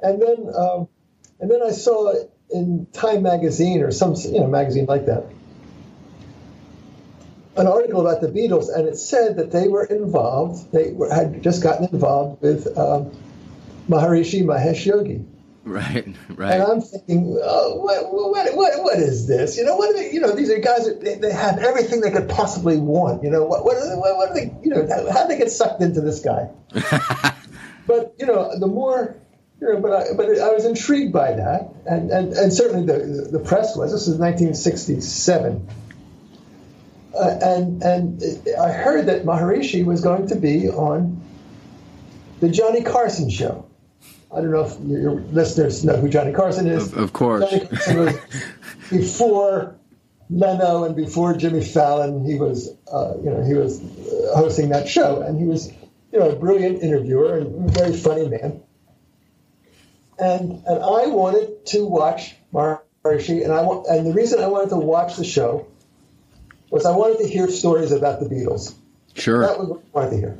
And 0.00 0.22
then, 0.22 0.48
um, 0.54 0.88
and 1.40 1.50
then 1.50 1.62
I 1.62 1.70
saw 1.72 2.14
in 2.50 2.86
Time 2.92 3.22
magazine 3.22 3.82
or 3.82 3.90
some, 3.90 4.14
you 4.14 4.40
know, 4.40 4.46
magazine 4.46 4.86
like 4.86 5.06
that 5.06 5.26
an 7.56 7.66
article 7.66 8.06
about 8.06 8.20
the 8.20 8.28
Beatles, 8.28 8.74
and 8.74 8.86
it 8.86 8.96
said 8.96 9.36
that 9.36 9.50
they 9.50 9.68
were 9.68 9.84
involved. 9.84 10.72
They 10.72 10.92
were, 10.92 11.12
had 11.12 11.42
just 11.42 11.62
gotten 11.62 11.88
involved 11.88 12.42
with 12.42 12.66
um, 12.78 13.10
Maharishi 13.88 14.42
Mahesh 14.44 14.84
Yogi, 14.84 15.24
Right, 15.66 16.06
right. 16.36 16.52
And 16.52 16.62
I'm 16.62 16.80
thinking, 16.80 17.40
oh, 17.42 17.74
what, 17.82 18.12
what, 18.12 18.54
what, 18.54 18.84
what 18.84 18.98
is 19.00 19.26
this? 19.26 19.58
You 19.58 19.64
know, 19.64 19.74
what 19.74 19.90
are 19.90 19.94
they, 19.94 20.12
you 20.12 20.20
know, 20.20 20.30
these 20.30 20.48
are 20.48 20.60
guys 20.60 20.86
that 20.86 21.00
they, 21.00 21.16
they 21.16 21.32
have 21.32 21.58
everything 21.58 22.02
they 22.02 22.12
could 22.12 22.28
possibly 22.28 22.76
want. 22.76 23.24
You 23.24 23.30
know, 23.30 23.42
what, 23.42 23.64
what, 23.64 23.76
are 23.76 23.88
they, 23.88 23.96
what, 23.96 24.16
what 24.16 24.30
are 24.30 24.34
they, 24.34 24.54
you 24.62 24.70
know, 24.70 24.86
how, 24.86 25.10
how 25.10 25.26
they 25.26 25.36
get 25.36 25.50
sucked 25.50 25.82
into 25.82 26.00
this 26.00 26.20
guy? 26.20 26.50
but, 27.88 28.14
you 28.20 28.26
know, 28.26 28.56
the 28.60 28.68
more, 28.68 29.16
you 29.60 29.72
know, 29.72 29.80
but 29.80 29.92
I, 29.92 30.14
but 30.16 30.38
I 30.38 30.52
was 30.52 30.64
intrigued 30.64 31.12
by 31.12 31.32
that. 31.32 31.74
And, 31.84 32.12
and, 32.12 32.32
and 32.32 32.52
certainly 32.52 32.86
the, 32.86 33.28
the 33.32 33.40
press 33.40 33.76
was. 33.76 33.90
This 33.90 34.06
was 34.06 34.18
1967. 34.18 35.68
Uh, 37.16 37.38
and, 37.42 37.82
and 37.82 38.22
I 38.60 38.72
heard 38.72 39.06
that 39.06 39.24
Maharishi 39.24 39.84
was 39.84 40.02
going 40.02 40.28
to 40.28 40.36
be 40.36 40.68
on 40.68 41.22
the 42.40 42.48
Johnny 42.48 42.82
Carson 42.82 43.30
show. 43.30 43.66
I 44.30 44.40
don't 44.40 44.50
know 44.50 44.64
if 44.64 44.78
your 44.80 45.20
listeners 45.32 45.84
know 45.84 45.96
who 45.96 46.08
Johnny 46.08 46.32
Carson 46.32 46.66
is. 46.66 46.92
Of, 46.92 46.98
of 46.98 47.12
course. 47.12 47.48
Johnny 47.48 47.66
Carson 47.66 47.96
was 47.96 48.16
before 48.90 49.76
Leno 50.28 50.84
and 50.84 50.94
before 50.94 51.34
Jimmy 51.36 51.64
Fallon. 51.64 52.24
He 52.24 52.34
was, 52.34 52.70
uh, 52.92 53.14
you 53.22 53.30
know, 53.30 53.42
he 53.42 53.54
was 53.54 53.80
hosting 54.34 54.70
that 54.70 54.88
show, 54.88 55.22
and 55.22 55.38
he 55.38 55.46
was, 55.46 55.72
you 56.12 56.18
know, 56.18 56.30
a 56.30 56.36
brilliant 56.36 56.82
interviewer 56.82 57.38
and 57.38 57.70
a 57.70 57.72
very 57.72 57.96
funny 57.96 58.28
man. 58.28 58.60
And 60.18 60.62
and 60.66 60.82
I 60.82 61.06
wanted 61.06 61.64
to 61.66 61.86
watch 61.86 62.34
Maharishi, 62.52 63.42
and 63.44 63.52
I 63.52 63.62
want, 63.62 63.86
and 63.86 64.06
the 64.06 64.12
reason 64.12 64.40
I 64.40 64.48
wanted 64.48 64.70
to 64.70 64.76
watch 64.76 65.16
the 65.16 65.24
show 65.24 65.66
was 66.70 66.84
I 66.84 66.96
wanted 66.96 67.18
to 67.18 67.28
hear 67.28 67.48
stories 67.48 67.92
about 67.92 68.20
the 68.20 68.26
Beatles. 68.26 68.74
Sure. 69.14 69.40
That 69.46 69.58
was 69.58 69.68
what 69.68 69.80
I 69.80 69.98
wanted 69.98 70.10
to 70.10 70.16
hear. 70.16 70.38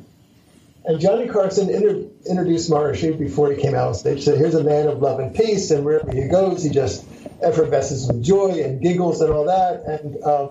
And 0.85 1.01
Johnny 1.01 1.27
Carson 1.27 1.69
inter- 1.69 2.05
introduced 2.29 2.69
Maharishi 2.69 3.17
before 3.19 3.51
he 3.51 3.61
came 3.61 3.75
out 3.75 3.89
on 3.89 3.93
stage. 3.93 4.23
Said, 4.23 4.37
"Here's 4.37 4.55
a 4.55 4.63
man 4.63 4.87
of 4.87 5.01
love 5.01 5.19
and 5.19 5.35
peace, 5.35 5.69
and 5.69 5.83
wherever 5.83 6.09
he 6.11 6.29
goes, 6.29 6.63
he 6.63 6.69
just 6.69 7.05
effervesces 7.41 8.07
with 8.07 8.23
joy 8.23 8.61
and 8.63 8.81
giggles 8.81 9.21
and 9.21 9.33
all 9.33 9.45
that." 9.45 9.83
And 9.83 10.23
uh, 10.23 10.47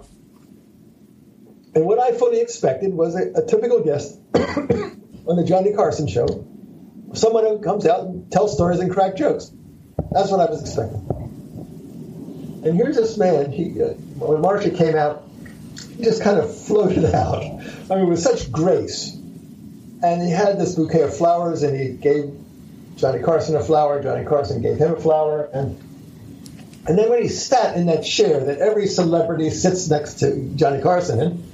and 1.75 1.87
what 1.87 1.99
I 1.99 2.13
fully 2.13 2.41
expected 2.41 2.93
was 2.93 3.15
a, 3.15 3.33
a 3.33 3.47
typical 3.47 3.83
guest 3.83 4.19
on 4.35 5.37
the 5.37 5.45
Johnny 5.47 5.73
Carson 5.73 6.07
show, 6.07 6.27
someone 7.15 7.45
who 7.45 7.59
comes 7.61 7.87
out 7.87 8.01
and 8.01 8.31
tells 8.31 8.53
stories 8.53 8.81
and 8.81 8.91
crack 8.91 9.17
jokes. 9.17 9.51
That's 10.11 10.31
what 10.31 10.41
I 10.41 10.51
was 10.51 10.61
expecting. 10.61 11.01
And 12.65 12.77
here's 12.77 12.97
this 12.97 13.17
man. 13.17 13.53
He 13.53 13.81
uh, 13.83 13.89
when 14.19 14.43
Maharishi 14.43 14.77
came 14.77 14.97
out, 14.97 15.26
just 16.01 16.23
kind 16.23 16.39
of 16.39 16.57
floated 16.67 17.05
out. 17.07 17.43
I 17.91 17.97
mean, 17.97 18.09
with 18.09 18.21
such 18.21 18.51
grace 18.51 19.17
and 20.03 20.23
he 20.23 20.31
had 20.31 20.59
this 20.59 20.75
bouquet 20.75 21.03
of 21.03 21.17
flowers, 21.17 21.63
and 21.63 21.79
he 21.79 21.91
gave 21.91 22.33
Johnny 22.97 23.23
Carson 23.23 23.57
a 23.57 23.63
flower. 23.63 24.03
Johnny 24.03 24.25
Carson 24.25 24.63
gave 24.63 24.79
him 24.79 24.93
a 24.93 25.01
flower, 25.01 25.49
and 25.53 25.81
and 26.87 26.99
then 26.99 27.11
when 27.11 27.23
he 27.23 27.29
sat 27.29 27.77
in 27.77 27.87
that 27.87 28.05
chair 28.05 28.45
that 28.45 28.59
every 28.59 28.87
celebrity 28.87 29.51
sits 29.51 29.89
next 29.89 30.21
to 30.21 30.51
Johnny 30.55 30.83
Carson 30.83 31.21
in, 31.21 31.53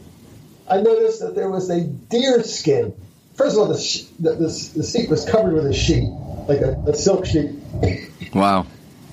I 0.69 0.81
noticed 0.81 1.21
that 1.21 1.35
there 1.35 1.51
was 1.51 1.71
a 1.71 1.83
deer 1.83 2.43
skin. 2.43 2.93
First 3.35 3.57
of 3.57 3.63
all, 3.63 3.69
the, 3.69 4.07
the, 4.21 4.35
the, 4.35 4.45
the 4.77 4.85
seat 4.85 5.09
was 5.09 5.25
covered 5.25 5.55
with 5.55 5.65
a 5.65 5.73
sheet, 5.73 6.07
like 6.49 6.61
a, 6.61 6.73
a 6.87 6.95
silk 6.95 7.25
sheet. 7.25 7.51
Wow. 8.35 8.67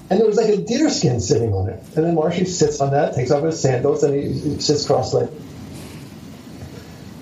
And 0.10 0.20
there 0.20 0.28
was 0.28 0.38
like 0.38 0.50
a 0.50 0.58
deer 0.58 0.90
skin 0.90 1.20
sitting 1.20 1.54
on 1.54 1.70
it. 1.70 1.84
And 1.96 2.06
then 2.06 2.16
Marshy 2.16 2.46
sits 2.46 2.82
on 2.82 2.92
that, 2.92 3.14
takes 3.14 3.32
off 3.32 3.44
his 3.44 3.60
sandals, 3.60 4.04
and 4.04 4.14
he, 4.16 4.32
he 4.32 4.60
sits 4.60 4.86
cross-legged. 4.88 5.34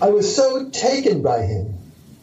I 0.01 0.09
was 0.09 0.33
so 0.33 0.69
taken 0.69 1.21
by 1.21 1.41
him 1.41 1.77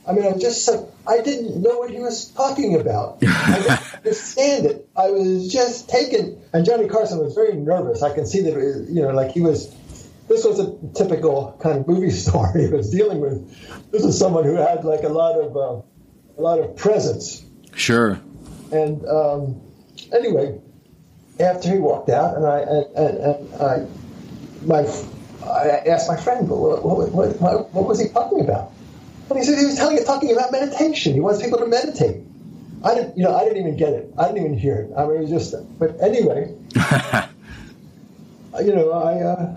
I 0.06 0.12
mean, 0.12 0.26
I 0.26 0.36
just 0.36 0.64
so, 0.64 0.92
I 1.06 1.20
didn't 1.22 1.62
know 1.62 1.78
what 1.78 1.90
he 1.90 1.98
was 1.98 2.26
talking 2.30 2.78
about. 2.78 3.18
I 3.26 3.58
didn't 3.58 3.94
understand 3.94 4.66
it. 4.66 4.88
I 4.96 5.10
was 5.10 5.50
just 5.50 5.88
taken. 5.88 6.40
And 6.52 6.64
Johnny 6.64 6.88
Carson 6.88 7.18
was 7.18 7.34
very 7.34 7.54
nervous. 7.54 8.02
I 8.02 8.14
can 8.14 8.26
see 8.26 8.42
that, 8.42 8.54
you 8.90 9.02
know, 9.02 9.10
like 9.10 9.32
he 9.32 9.40
was. 9.40 9.74
This 10.26 10.42
was 10.42 10.58
a 10.58 10.74
typical 10.94 11.58
kind 11.62 11.78
of 11.78 11.86
movie 11.86 12.10
star 12.10 12.56
he 12.56 12.66
was 12.68 12.90
dealing 12.90 13.20
with. 13.20 13.90
This 13.90 14.04
is 14.04 14.18
someone 14.18 14.44
who 14.44 14.54
had 14.54 14.84
like 14.84 15.02
a 15.02 15.08
lot 15.08 15.38
of 15.38 15.56
uh, 15.56 15.82
a 16.38 16.42
lot 16.42 16.58
of 16.60 16.76
presence. 16.76 17.44
Sure. 17.74 18.20
And 18.72 19.06
um, 19.06 19.60
anyway, 20.12 20.60
after 21.40 21.70
he 21.70 21.78
walked 21.78 22.10
out, 22.10 22.36
and 22.36 22.46
I 22.46 22.58
and, 22.60 22.96
and, 22.96 23.18
and 23.18 23.54
I 23.62 23.86
my 24.64 24.86
I 25.44 25.82
asked 25.88 26.08
my 26.08 26.16
friend, 26.16 26.48
what, 26.48 26.84
what, 26.84 27.12
what, 27.12 27.72
what 27.72 27.86
was 27.86 28.00
he 28.00 28.08
talking 28.08 28.40
about? 28.40 28.72
And 29.28 29.38
he 29.38 29.44
said 29.44 29.58
he 29.58 29.66
was 29.66 29.76
telling 29.76 30.02
talking 30.04 30.32
about 30.32 30.52
meditation. 30.52 31.14
He 31.14 31.20
wants 31.20 31.42
people 31.42 31.58
to 31.58 31.66
meditate. 31.66 32.22
I 32.84 32.94
didn't, 32.94 33.16
you 33.16 33.24
know, 33.24 33.34
I 33.34 33.44
didn't 33.44 33.58
even 33.58 33.76
get 33.76 33.94
it. 33.94 34.12
I 34.18 34.26
didn't 34.26 34.44
even 34.44 34.58
hear 34.58 34.76
it. 34.76 34.90
I 34.96 35.06
mean, 35.06 35.16
it 35.16 35.20
was 35.22 35.30
just. 35.30 35.78
But 35.78 36.00
anyway, 36.00 36.54
you 38.62 38.74
know, 38.74 38.92
I 38.92 39.20
uh, 39.20 39.56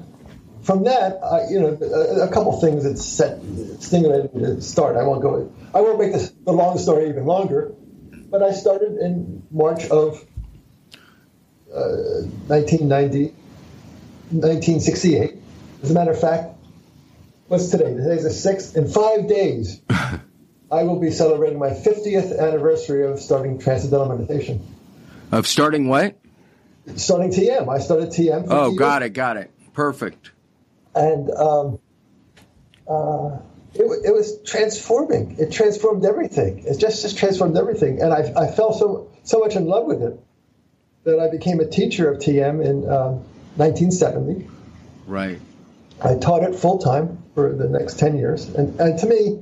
from 0.64 0.84
that, 0.86 1.20
I, 1.24 1.50
you 1.50 1.60
know, 1.60 1.78
a, 1.82 2.28
a 2.28 2.32
couple 2.32 2.60
things 2.62 2.86
that 2.86 2.98
set 2.98 3.42
stimulated 3.82 4.34
me 4.34 4.44
to 4.44 4.62
start. 4.62 4.96
I 4.96 5.04
won't 5.04 5.22
go. 5.22 5.52
I 5.74 5.82
won't 5.82 6.00
make 6.00 6.14
this 6.14 6.32
the 6.46 6.54
long 6.54 6.78
story 6.78 7.10
even 7.10 7.26
longer. 7.26 7.74
But 8.30 8.44
I 8.44 8.52
started 8.52 8.98
in 8.98 9.44
March 9.52 9.86
of 9.90 10.26
uh, 11.78 12.26
1990, 12.48 13.26
1968. 14.32 15.36
As 15.84 15.92
a 15.92 15.94
matter 15.94 16.12
of 16.12 16.20
fact, 16.20 16.56
what's 17.48 17.70
today? 17.70 17.94
Today's 17.94 18.24
the 18.24 18.32
sixth. 18.32 18.76
In 18.76 18.88
five 18.88 19.28
days, 19.28 19.80
I 19.90 20.84
will 20.84 21.00
be 21.00 21.12
celebrating 21.12 21.60
my 21.60 21.70
50th 21.70 22.38
anniversary 22.38 23.06
of 23.06 23.20
starting 23.20 23.60
Transcendental 23.60 24.10
Meditation. 24.18 24.66
Of 25.32 25.46
starting 25.46 25.88
what? 25.88 26.18
Starting 26.96 27.30
TM. 27.30 27.70
I 27.70 27.80
started 27.80 28.10
TM. 28.10 28.48
Oh, 28.50 28.74
got 28.74 29.04
it, 29.04 29.10
got 29.10 29.38
it. 29.38 29.52
Perfect. 29.74 30.32
And 30.96 31.30
um, 31.30 31.80
uh, 32.90 33.38
it, 33.76 33.84
it, 33.84 34.14
was 34.14 34.42
transforming. 34.46 35.36
It 35.38 35.52
transformed 35.52 36.06
everything. 36.06 36.64
It 36.66 36.80
just, 36.80 37.04
just 37.04 37.18
transformed 37.18 37.56
everything. 37.56 38.02
And 38.02 38.12
I, 38.12 38.34
I 38.36 38.48
fell 38.48 38.74
so, 38.74 39.12
so 39.24 39.40
much 39.40 39.56
in 39.56 39.68
love 39.68 39.86
with 39.86 40.02
it 40.02 40.20
that 41.08 41.20
I 41.20 41.30
became 41.30 41.62
a 41.62 41.66
teacher 41.66 42.12
of 42.12 42.20
TM 42.20 42.64
in 42.64 42.84
um, 42.90 43.24
1970. 43.56 44.48
Right. 45.08 45.40
I 46.04 46.16
taught 46.16 46.44
it 46.44 46.54
full 46.54 46.80
time 46.80 47.24
for 47.34 47.54
the 47.54 47.70
next 47.70 47.98
10 47.98 48.18
years. 48.18 48.48
And, 48.50 48.80
and 48.80 49.00
to 49.00 49.08
me, 49.08 49.40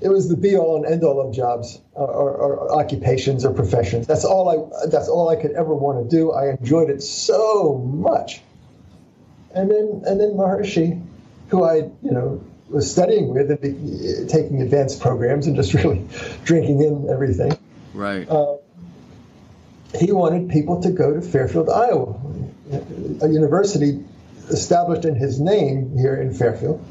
it 0.00 0.08
was 0.08 0.28
the 0.28 0.36
be 0.36 0.56
all 0.56 0.76
and 0.76 0.86
end 0.86 1.02
all 1.02 1.20
of 1.20 1.34
jobs 1.34 1.80
or, 1.92 2.06
or, 2.06 2.30
or, 2.34 2.80
occupations 2.80 3.44
or 3.44 3.52
professions. 3.52 4.06
That's 4.06 4.24
all 4.24 4.48
I 4.48 4.86
that's 4.88 5.08
all 5.08 5.30
I 5.30 5.36
could 5.36 5.52
ever 5.52 5.74
want 5.74 6.08
to 6.08 6.16
do. 6.16 6.32
I 6.32 6.50
enjoyed 6.50 6.90
it 6.90 7.02
so 7.02 7.78
much. 7.78 8.42
And 9.54 9.70
then 9.70 10.02
and 10.06 10.20
then 10.20 10.32
Maharishi, 10.32 11.02
who 11.48 11.64
I 11.64 11.76
you 11.76 12.10
know 12.10 12.44
was 12.68 12.90
studying 12.90 13.32
with 13.32 13.50
and 13.50 13.60
be, 13.60 14.26
taking 14.28 14.60
advanced 14.60 15.00
programs 15.00 15.46
and 15.46 15.56
just 15.56 15.72
really 15.74 16.06
drinking 16.44 16.82
in 16.82 17.08
everything. 17.08 17.56
Right. 17.94 18.28
Uh, 18.28 18.56
he 19.96 20.12
wanted 20.12 20.48
people 20.50 20.82
to 20.82 20.90
go 20.90 21.14
to 21.14 21.20
Fairfield, 21.20 21.68
Iowa, 21.68 22.14
a 23.22 23.28
university 23.28 24.04
established 24.48 25.04
in 25.04 25.14
his 25.14 25.40
name 25.40 25.96
here 25.96 26.20
in 26.20 26.32
Fairfield, 26.32 26.84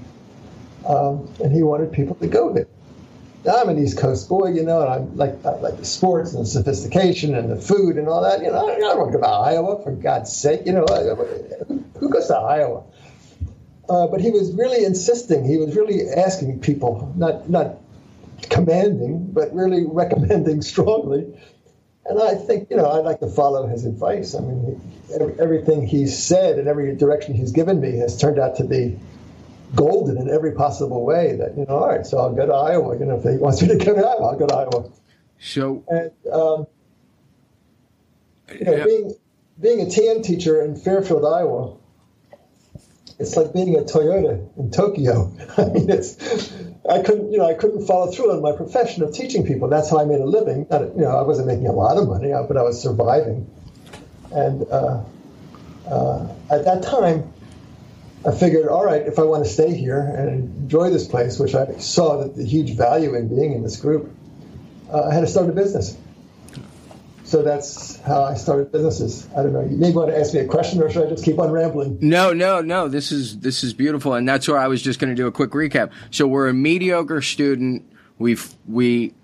um, 0.87 1.29
and 1.43 1.51
he 1.51 1.63
wanted 1.63 1.91
people 1.91 2.15
to 2.15 2.27
go 2.27 2.53
there. 2.53 2.67
Now, 3.45 3.57
I'm 3.57 3.69
an 3.69 3.77
East 3.77 3.99
Coast 3.99 4.27
boy, 4.27 4.53
you 4.53 4.63
know, 4.63 4.81
and 4.81 4.89
I 4.89 4.97
like 4.97 5.45
I 5.45 5.59
like 5.59 5.77
the 5.77 5.85
sports 5.85 6.33
and 6.33 6.45
the 6.45 6.49
sophistication 6.49 7.35
and 7.35 7.51
the 7.51 7.57
food 7.57 7.97
and 7.97 8.07
all 8.07 8.23
that. 8.23 8.41
You 8.41 8.51
know, 8.51 8.67
I 8.67 8.79
don't 8.79 8.97
want 8.97 9.11
to 9.11 9.17
go 9.19 9.23
to 9.23 9.29
Iowa 9.29 9.83
for 9.83 9.91
God's 9.91 10.35
sake. 10.35 10.61
You 10.65 10.73
know, 10.73 10.85
who 11.99 12.09
goes 12.09 12.27
to 12.27 12.35
Iowa? 12.35 12.83
Uh, 13.87 14.07
but 14.07 14.19
he 14.19 14.31
was 14.31 14.51
really 14.53 14.83
insisting. 14.83 15.45
He 15.45 15.57
was 15.57 15.75
really 15.75 16.09
asking 16.09 16.59
people, 16.61 17.13
not 17.15 17.47
not 17.47 17.77
commanding, 18.49 19.31
but 19.31 19.53
really 19.53 19.85
recommending 19.87 20.63
strongly 20.63 21.37
and 22.05 22.21
I 22.21 22.35
think, 22.35 22.69
you 22.69 22.77
know, 22.77 22.89
I'd 22.89 23.03
like 23.03 23.19
to 23.21 23.27
follow 23.27 23.65
his 23.67 23.85
advice. 23.85 24.35
I 24.35 24.41
mean, 24.41 24.79
every, 25.13 25.39
everything 25.39 25.87
he's 25.87 26.17
said 26.17 26.59
and 26.59 26.67
every 26.67 26.95
direction 26.95 27.33
he's 27.33 27.51
given 27.51 27.81
me 27.81 27.97
has 27.97 28.19
turned 28.19 28.39
out 28.39 28.57
to 28.57 28.63
be 28.63 28.99
golden 29.73 30.17
in 30.17 30.29
every 30.29 30.51
possible 30.51 31.03
way. 31.03 31.35
That, 31.35 31.57
you 31.57 31.65
know, 31.65 31.77
all 31.77 31.87
right, 31.87 32.05
so 32.05 32.19
I'll 32.19 32.33
go 32.33 32.45
to 32.45 32.53
Iowa. 32.53 32.97
You 32.99 33.05
know, 33.05 33.17
if 33.17 33.23
he 33.23 33.37
wants 33.37 33.61
me 33.61 33.69
to 33.69 33.77
go 33.77 33.95
to 33.95 34.01
Iowa, 34.01 34.31
I'll 34.31 34.37
go 34.37 34.45
to 34.45 34.55
Iowa. 34.55 34.91
So, 35.39 35.83
and, 35.87 36.11
um, 36.31 36.67
you 38.53 38.65
know, 38.65 38.75
yeah. 38.75 38.83
being, 38.85 39.15
being 39.59 39.81
a 39.81 39.85
TM 39.85 40.23
teacher 40.23 40.61
in 40.61 40.75
Fairfield, 40.75 41.25
Iowa, 41.25 41.75
it's 43.17 43.35
like 43.35 43.51
being 43.51 43.75
a 43.75 43.81
Toyota 43.81 44.47
in 44.57 44.69
Tokyo. 44.69 45.33
I 45.57 45.65
mean, 45.65 45.89
it's 45.89 46.51
I 46.89 47.01
couldn't, 47.01 47.31
you 47.31 47.39
know, 47.39 47.47
I 47.47 47.55
couldn't 47.55 47.85
follow 47.87 48.11
through 48.11 48.31
on 48.31 48.41
my 48.41 48.51
profession 48.51 49.03
of 49.03 49.13
teaching 49.13 49.45
people. 49.45 49.69
That's 49.69 49.89
how 49.89 49.99
I 49.99 50.05
made 50.05 50.19
a 50.19 50.25
living. 50.25 50.67
Not, 50.69 50.81
you 50.95 51.01
know, 51.01 51.17
I 51.17 51.23
wasn't 51.23 51.47
making 51.47 51.67
a 51.67 51.71
lot 51.71 51.97
of 51.97 52.07
money, 52.07 52.31
but 52.47 52.57
I 52.57 52.61
was 52.61 52.81
surviving. 52.81 53.49
And 54.31 54.67
uh, 54.69 55.03
uh, 55.89 56.27
at 56.51 56.65
that 56.65 56.83
time, 56.83 57.33
I 58.25 58.31
figured, 58.31 58.67
all 58.67 58.83
right, 58.83 59.01
if 59.01 59.19
I 59.19 59.23
want 59.23 59.45
to 59.45 59.49
stay 59.49 59.75
here 59.75 59.99
and 59.99 60.29
enjoy 60.63 60.89
this 60.89 61.07
place, 61.07 61.39
which 61.39 61.55
I 61.55 61.77
saw 61.77 62.27
the 62.27 62.43
huge 62.43 62.75
value 62.75 63.15
in 63.15 63.27
being 63.29 63.53
in 63.53 63.63
this 63.63 63.77
group, 63.77 64.11
uh, 64.91 65.09
I 65.09 65.13
had 65.13 65.21
to 65.21 65.27
start 65.27 65.49
a 65.49 65.53
business. 65.53 65.97
So 67.25 67.41
that's 67.41 67.99
how 68.01 68.23
I 68.23 68.35
started 68.35 68.71
businesses. 68.71 69.27
I 69.35 69.41
don't 69.41 69.51
know. 69.51 69.61
You 69.61 69.77
may 69.77 69.91
want 69.91 70.09
to 70.09 70.17
ask 70.17 70.33
me 70.33 70.41
a 70.41 70.47
question, 70.47 70.81
or 70.81 70.91
should 70.91 71.07
I 71.07 71.09
just 71.09 71.25
keep 71.25 71.39
on 71.39 71.51
rambling? 71.51 71.97
No, 71.99 72.33
no, 72.33 72.61
no. 72.61 72.87
This 72.87 73.11
is 73.11 73.39
this 73.39 73.63
is 73.63 73.73
beautiful, 73.73 74.13
and 74.13 74.29
that's 74.29 74.47
where 74.47 74.59
I 74.59 74.67
was 74.67 74.81
just 74.81 74.99
going 74.99 75.09
to 75.09 75.15
do 75.15 75.25
a 75.25 75.31
quick 75.31 75.49
recap. 75.51 75.91
So 76.11 76.27
we're 76.27 76.47
a 76.49 76.53
mediocre 76.53 77.23
student. 77.23 77.91
We 78.19 78.37
we 78.67 79.15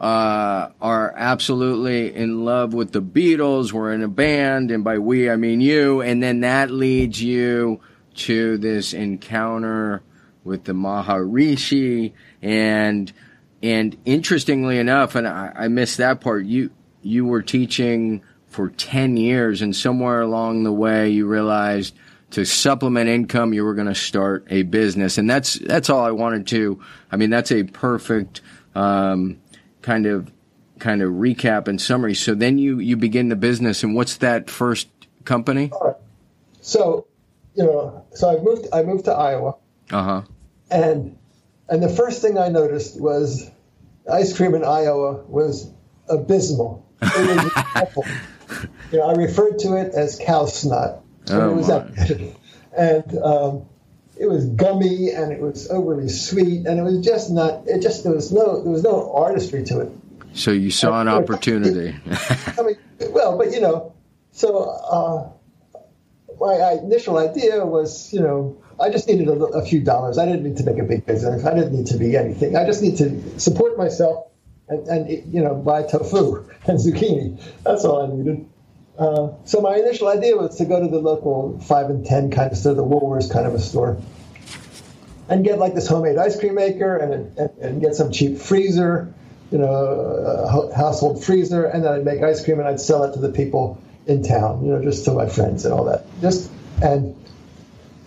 uh, 0.00 0.70
are 0.80 1.12
absolutely 1.14 2.14
in 2.14 2.46
love 2.46 2.72
with 2.72 2.92
the 2.92 3.02
Beatles. 3.02 3.72
We're 3.72 3.92
in 3.92 4.02
a 4.02 4.08
band, 4.08 4.70
and 4.70 4.82
by 4.82 4.98
we 4.98 5.28
I 5.28 5.36
mean 5.36 5.60
you. 5.60 6.00
And 6.00 6.22
then 6.22 6.40
that 6.40 6.70
leads 6.70 7.22
you 7.22 7.82
to 8.14 8.56
this 8.56 8.94
encounter 8.94 10.02
with 10.44 10.64
the 10.64 10.72
Maharishi, 10.72 12.14
and 12.40 13.12
and 13.62 13.98
interestingly 14.06 14.78
enough, 14.78 15.14
and 15.14 15.28
I, 15.28 15.52
I 15.54 15.68
missed 15.68 15.98
that 15.98 16.22
part. 16.22 16.46
You 16.46 16.70
you 17.02 17.24
were 17.24 17.42
teaching 17.42 18.22
for 18.46 18.68
10 18.68 19.16
years 19.16 19.62
and 19.62 19.74
somewhere 19.74 20.20
along 20.20 20.64
the 20.64 20.72
way 20.72 21.08
you 21.08 21.26
realized 21.26 21.94
to 22.30 22.44
supplement 22.44 23.08
income 23.08 23.52
you 23.52 23.64
were 23.64 23.74
going 23.74 23.86
to 23.86 23.94
start 23.94 24.46
a 24.50 24.62
business. 24.62 25.18
And 25.18 25.28
that's 25.28 25.54
that's 25.54 25.90
all 25.90 26.04
I 26.04 26.10
wanted 26.10 26.46
to 26.48 26.80
I 27.10 27.16
mean 27.16 27.30
that's 27.30 27.52
a 27.52 27.64
perfect 27.64 28.40
um, 28.74 29.40
kind 29.82 30.06
of 30.06 30.30
kind 30.78 31.02
of 31.02 31.12
recap 31.12 31.68
and 31.68 31.80
summary. 31.80 32.14
So 32.14 32.34
then 32.34 32.58
you 32.58 32.78
you 32.78 32.96
begin 32.96 33.28
the 33.28 33.36
business 33.36 33.82
and 33.82 33.94
what's 33.94 34.16
that 34.18 34.50
first 34.50 34.88
company? 35.24 35.72
So 36.60 37.06
you 37.54 37.64
know 37.64 38.04
so 38.14 38.30
I 38.30 38.42
moved 38.42 38.66
I 38.72 38.82
moved 38.82 39.06
to 39.06 39.12
Iowa. 39.12 39.56
Uh-huh. 39.90 40.22
And 40.70 41.16
and 41.68 41.82
the 41.82 41.88
first 41.88 42.22
thing 42.22 42.38
I 42.38 42.48
noticed 42.48 43.00
was 43.00 43.50
ice 44.10 44.36
cream 44.36 44.54
in 44.54 44.64
Iowa 44.64 45.22
was 45.28 45.70
abysmal. 46.08 46.72
it 46.72 46.74
was 46.74 46.80
awful. 46.80 46.89
You 48.92 48.98
know, 48.98 49.08
I 49.08 49.14
referred 49.14 49.58
to 49.60 49.76
it 49.76 49.94
as 49.94 50.18
cow 50.18 50.46
snot. 50.46 51.02
Oh, 51.30 51.50
it 51.50 51.54
was 51.54 51.68
and 52.76 53.18
um, 53.18 53.66
it 54.18 54.28
was 54.28 54.46
gummy 54.46 55.10
and 55.10 55.32
it 55.32 55.40
was 55.40 55.70
overly 55.70 56.08
sweet 56.08 56.66
and 56.66 56.78
it 56.78 56.82
was 56.82 57.04
just 57.04 57.30
not. 57.30 57.66
It 57.66 57.82
just 57.82 58.04
there 58.04 58.12
was 58.12 58.32
no 58.32 58.62
there 58.62 58.72
was 58.72 58.82
no 58.82 59.12
artistry 59.14 59.64
to 59.64 59.80
it. 59.80 59.92
So 60.32 60.50
you 60.50 60.70
saw 60.70 61.00
an 61.00 61.08
opportunity. 61.08 61.96
I 62.58 62.62
mean, 62.62 62.76
well, 63.10 63.38
but 63.38 63.52
you 63.52 63.60
know, 63.60 63.94
so 64.32 64.58
uh, 64.58 65.30
my 66.40 66.78
initial 66.82 67.18
idea 67.18 67.64
was, 67.64 68.12
you 68.12 68.20
know, 68.20 68.62
I 68.80 68.90
just 68.90 69.08
needed 69.08 69.28
a, 69.28 69.32
a 69.32 69.64
few 69.64 69.80
dollars. 69.80 70.18
I 70.18 70.26
didn't 70.26 70.44
need 70.44 70.56
to 70.58 70.64
make 70.64 70.78
a 70.78 70.84
big 70.84 71.04
business. 71.06 71.44
I 71.44 71.54
didn't 71.54 71.72
need 71.72 71.86
to 71.88 71.98
be 71.98 72.16
anything. 72.16 72.56
I 72.56 72.64
just 72.64 72.82
need 72.82 72.96
to 72.98 73.38
support 73.40 73.76
myself 73.76 74.26
and, 74.70 74.86
and 74.88 75.34
you 75.34 75.42
know 75.42 75.54
buy 75.54 75.82
tofu 75.82 76.48
and 76.66 76.78
zucchini. 76.78 77.42
That's 77.64 77.84
all 77.84 78.02
I 78.02 78.16
needed. 78.16 78.48
Uh, 78.98 79.32
so 79.44 79.60
my 79.60 79.76
initial 79.76 80.08
idea 80.08 80.36
was 80.36 80.56
to 80.58 80.64
go 80.64 80.80
to 80.80 80.88
the 80.88 80.98
local 80.98 81.58
five 81.60 81.90
and 81.90 82.04
ten 82.04 82.30
kind 82.30 82.52
of 82.52 82.58
store, 82.58 82.74
the 82.74 82.84
Woolworths 82.84 83.32
kind 83.32 83.46
of 83.46 83.54
a 83.54 83.58
store, 83.58 83.98
and 85.28 85.44
get 85.44 85.58
like 85.58 85.74
this 85.74 85.88
homemade 85.88 86.18
ice 86.18 86.38
cream 86.38 86.54
maker 86.54 86.96
and, 86.96 87.38
and, 87.38 87.50
and 87.58 87.80
get 87.80 87.94
some 87.94 88.12
cheap 88.12 88.38
freezer, 88.38 89.12
you 89.50 89.58
know, 89.58 90.70
household 90.76 91.24
freezer, 91.24 91.64
and 91.64 91.84
then 91.84 91.92
I'd 91.92 92.04
make 92.04 92.22
ice 92.22 92.44
cream 92.44 92.58
and 92.58 92.68
I'd 92.68 92.80
sell 92.80 93.04
it 93.04 93.14
to 93.14 93.20
the 93.20 93.30
people 93.30 93.82
in 94.06 94.22
town, 94.22 94.64
you 94.64 94.72
know, 94.72 94.82
just 94.82 95.04
to 95.06 95.12
my 95.12 95.28
friends 95.28 95.64
and 95.64 95.72
all 95.72 95.84
that. 95.84 96.04
Just 96.20 96.50
and 96.82 97.16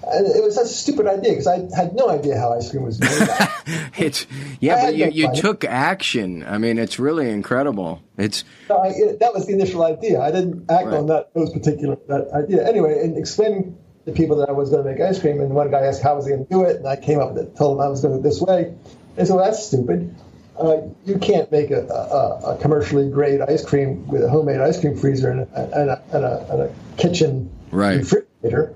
and 0.06 0.28
it 0.28 0.44
was 0.44 0.56
such 0.56 0.66
a 0.66 0.70
stupid 0.70 1.08
idea 1.08 1.32
because 1.32 1.48
I 1.48 1.60
had 1.76 1.96
no 1.96 2.10
idea 2.10 2.38
how 2.38 2.54
ice 2.54 2.70
cream 2.70 2.84
was 2.84 3.00
made. 3.00 3.10
it's 3.98 4.26
yeah, 4.60 4.86
but 4.86 4.96
you, 4.96 5.10
you 5.10 5.34
took 5.36 5.64
action. 5.64 6.44
I 6.44 6.58
mean, 6.58 6.78
it's 6.78 7.00
really 7.00 7.30
incredible. 7.30 8.02
It's 8.18 8.44
I, 8.70 8.90
it, 8.90 9.20
that 9.20 9.34
was 9.34 9.48
the 9.48 9.54
initial 9.54 9.84
idea. 9.84 10.22
I 10.22 10.32
didn't 10.32 10.70
act 10.70 10.88
right. 10.88 10.96
on 10.96 11.08
that 11.08 11.34
those 11.34 11.52
particular 11.52 11.98
that 12.08 12.30
idea. 12.34 12.68
Anyway, 12.68 13.02
in 13.04 13.18
explaining 13.18 13.78
to 14.06 14.12
people 14.12 14.38
that 14.38 14.50
I 14.50 14.52
was 14.52 14.70
going 14.70 14.84
to 14.84 14.92
make 14.92 15.00
ice 15.00 15.20
cream, 15.20 15.40
and 15.40 15.52
one 15.52 15.72
guy 15.72 15.82
asked 15.82 16.04
how 16.04 16.16
was 16.16 16.26
I 16.26 16.32
going 16.32 16.46
to 16.46 16.52
do 16.52 16.64
it, 16.64 16.78
and 16.78 16.88
I 16.88 16.96
came 16.96 17.20
up 17.20 17.34
with 17.34 17.44
it, 17.44 17.56
told 17.56 17.78
him 17.78 17.84
I 17.84 17.88
was 17.88 18.02
going 18.02 18.16
to 18.16 18.22
do 18.22 18.28
it 18.28 18.30
this 18.30 18.42
way. 18.42 18.74
And 19.18 19.28
so 19.28 19.36
well, 19.36 19.46
that's 19.46 19.66
stupid. 19.66 20.16
Uh, 20.60 20.82
you 21.06 21.18
can't 21.18 21.52
make 21.52 21.72
a, 21.72 21.88
a, 21.88 22.54
a, 22.54 22.58
commercially 22.62 23.10
grade 23.10 23.42
ice 23.42 23.66
cream 23.66 24.06
with 24.06 24.24
a 24.24 24.30
homemade 24.30 24.60
ice 24.60 24.80
cream 24.80 24.96
freezer 24.96 25.32
and 25.32 25.42
a, 25.42 25.80
and 25.82 25.90
a, 25.90 26.04
and 26.12 26.24
a, 26.24 26.48
and 26.52 26.62
a 26.62 26.76
kitchen 26.96 27.52
right. 27.72 27.98
refrigerator 27.98 28.76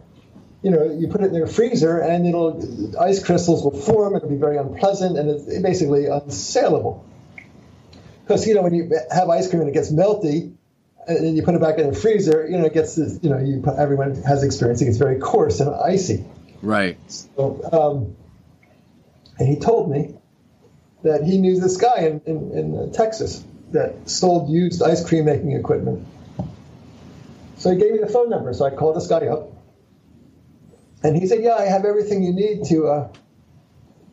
you 0.62 0.72
know, 0.72 0.84
you 0.84 1.08
put 1.08 1.22
it 1.22 1.28
in 1.28 1.36
your 1.36 1.48
freezer 1.48 2.00
and 2.00 2.28
it'll 2.28 3.00
ice 3.00 3.24
crystals 3.24 3.64
will 3.64 3.80
form. 3.80 4.16
It'll 4.16 4.30
be 4.30 4.36
very 4.36 4.58
unpleasant 4.58 5.18
and 5.18 5.30
it's 5.30 5.46
basically 5.62 6.06
unsaleable. 6.06 7.04
Because 8.24 8.46
you 8.46 8.56
know 8.56 8.64
when 8.64 8.74
you 8.74 8.92
have 9.12 9.30
ice 9.30 9.50
cream 9.50 9.62
and 9.62 9.70
it 9.70 9.74
gets 9.74 9.92
melty, 9.92 10.54
and 11.08 11.26
then 11.26 11.36
you 11.38 11.44
put 11.44 11.56
it 11.56 11.62
back 11.62 11.78
in 11.78 11.90
the 11.90 11.96
freezer, 11.96 12.46
you 12.50 12.58
know 12.58 12.66
it 12.66 12.74
gets 12.74 12.96
this. 12.96 13.20
You 13.22 13.30
know, 13.30 13.38
you 13.38 13.64
everyone 13.78 14.16
has 14.24 14.44
experience. 14.44 14.82
It 14.82 14.86
gets 14.86 14.98
very 14.98 15.20
coarse 15.20 15.60
and 15.60 15.74
icy. 15.74 16.26
Right. 16.62 16.98
So, 17.08 17.62
um, 17.72 18.16
and 19.40 19.48
he 19.48 19.60
told 19.60 19.90
me 19.90 20.16
that 21.04 21.24
he 21.24 21.38
knew 21.38 21.60
this 21.60 21.78
guy 21.78 22.00
in, 22.00 22.22
in, 22.26 22.58
in 22.58 22.92
Texas 22.92 23.44
that 23.72 24.10
sold 24.10 24.50
used 24.50 24.82
ice 24.82 25.08
cream 25.08 25.26
making 25.26 25.52
equipment. 25.52 26.06
So 27.58 27.72
he 27.72 27.78
gave 27.78 27.92
me 27.94 28.00
the 28.00 28.08
phone 28.08 28.30
number. 28.30 28.54
So 28.54 28.66
I 28.66 28.72
called 28.72 28.96
this 28.96 29.08
guy 29.08 29.28
up 29.28 29.52
and 31.04 31.16
he 31.16 31.28
said, 31.28 31.44
"Yeah, 31.44 31.56
I 31.56 31.66
have 31.66 31.86
everything 31.86 32.24
you 32.24 32.34
need 32.34 32.66
to 32.66 32.88
uh, 32.88 33.10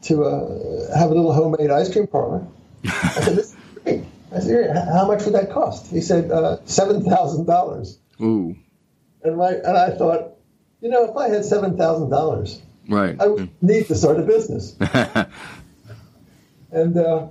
to 0.03 0.25
uh, 0.25 0.97
have 0.99 1.11
a 1.11 1.15
little 1.15 1.33
homemade 1.33 1.71
ice 1.71 1.93
cream 1.93 2.07
parlor." 2.07 2.47
I 2.85 2.89
said, 2.89 3.37
"This 3.37 3.53
is 3.53 3.57
great." 3.83 4.05
I 4.35 4.41
said, 4.41 4.77
"How 4.93 5.07
much 5.07 5.25
would 5.25 5.35
that 5.35 5.51
cost?" 5.51 5.91
He 5.91 6.01
said, 6.01 6.31
uh, 6.31 6.59
seven 6.67 7.05
thousand 7.05 7.47
dollars." 7.47 7.99
Ooh. 8.21 8.57
And 9.23 9.37
my 9.37 9.53
and 9.53 9.77
I 9.77 9.91
thought, 9.91 10.37
you 10.81 10.91
know, 10.91 11.05
if 11.11 11.17
I 11.17 11.29
had 11.29 11.45
seven 11.45 11.77
thousand 11.77 12.11
dollars, 12.11 12.61
right, 12.89 13.17
I 13.19 13.27
would 13.27 13.51
need 13.63 13.87
to 13.87 13.95
start 13.95 14.21
a 14.21 14.23
business. 14.23 14.77
and 16.71 16.97
uh, 16.97 17.29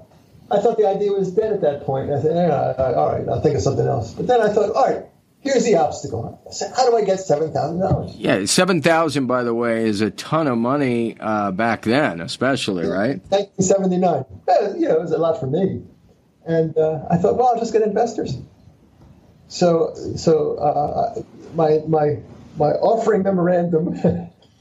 I 0.50 0.60
thought 0.60 0.78
the 0.78 0.88
idea 0.88 1.12
was 1.12 1.32
dead 1.32 1.54
at 1.54 1.62
that 1.62 1.86
point. 1.86 2.12
I 2.12 2.22
said, 2.22 2.52
all 2.78 3.12
right, 3.12 3.28
I'll 3.28 3.42
think 3.42 3.56
of 3.56 3.62
something 3.62 3.86
else. 3.86 4.13
But 4.13 4.28
then 4.28 4.42
I 4.42 4.50
thought, 4.50 4.72
all 4.76 4.86
right, 4.86 5.06
Here's 5.43 5.65
the 5.65 5.75
obstacle. 5.75 6.41
How 6.73 6.89
do 6.89 6.95
I 6.95 7.03
get 7.03 7.19
seven 7.19 7.51
thousand 7.51 7.82
dollars? 7.82 8.15
Yeah, 8.15 8.45
seven 8.45 8.82
thousand, 8.82 9.27
by 9.27 9.43
the 9.43 9.53
way, 9.53 9.86
is 9.86 9.99
a 9.99 10.10
ton 10.10 10.47
of 10.47 10.58
money 10.58 11.17
uh, 11.19 11.51
back 11.51 11.82
then, 11.82 12.21
especially, 12.21 12.88
right? 12.88 13.19
Nineteen 13.29 13.65
seventy 13.65 13.97
nine. 13.97 14.23
Yeah, 14.47 14.93
it 14.93 15.01
was 15.01 15.12
a 15.12 15.17
lot 15.17 15.41
for 15.41 15.47
me, 15.47 15.82
and 16.45 16.77
uh, 16.77 17.01
I 17.12 17.17
thought, 17.17 17.36
well, 17.36 17.49
I'll 17.49 17.60
just 17.60 17.73
get 17.73 17.82
investors. 17.82 18.38
So, 19.49 19.93
so 20.15 20.56
uh, 20.56 21.21
my 21.56 21.82
my 21.88 22.19
my 22.58 22.71
offering 22.71 23.23
memorandum 23.23 23.99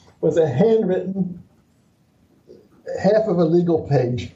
was 0.21 0.37
a 0.37 0.49
handwritten 0.49 1.45
half 3.01 3.29
of 3.29 3.38
a 3.38 3.45
legal 3.45 3.87
page. 3.87 4.33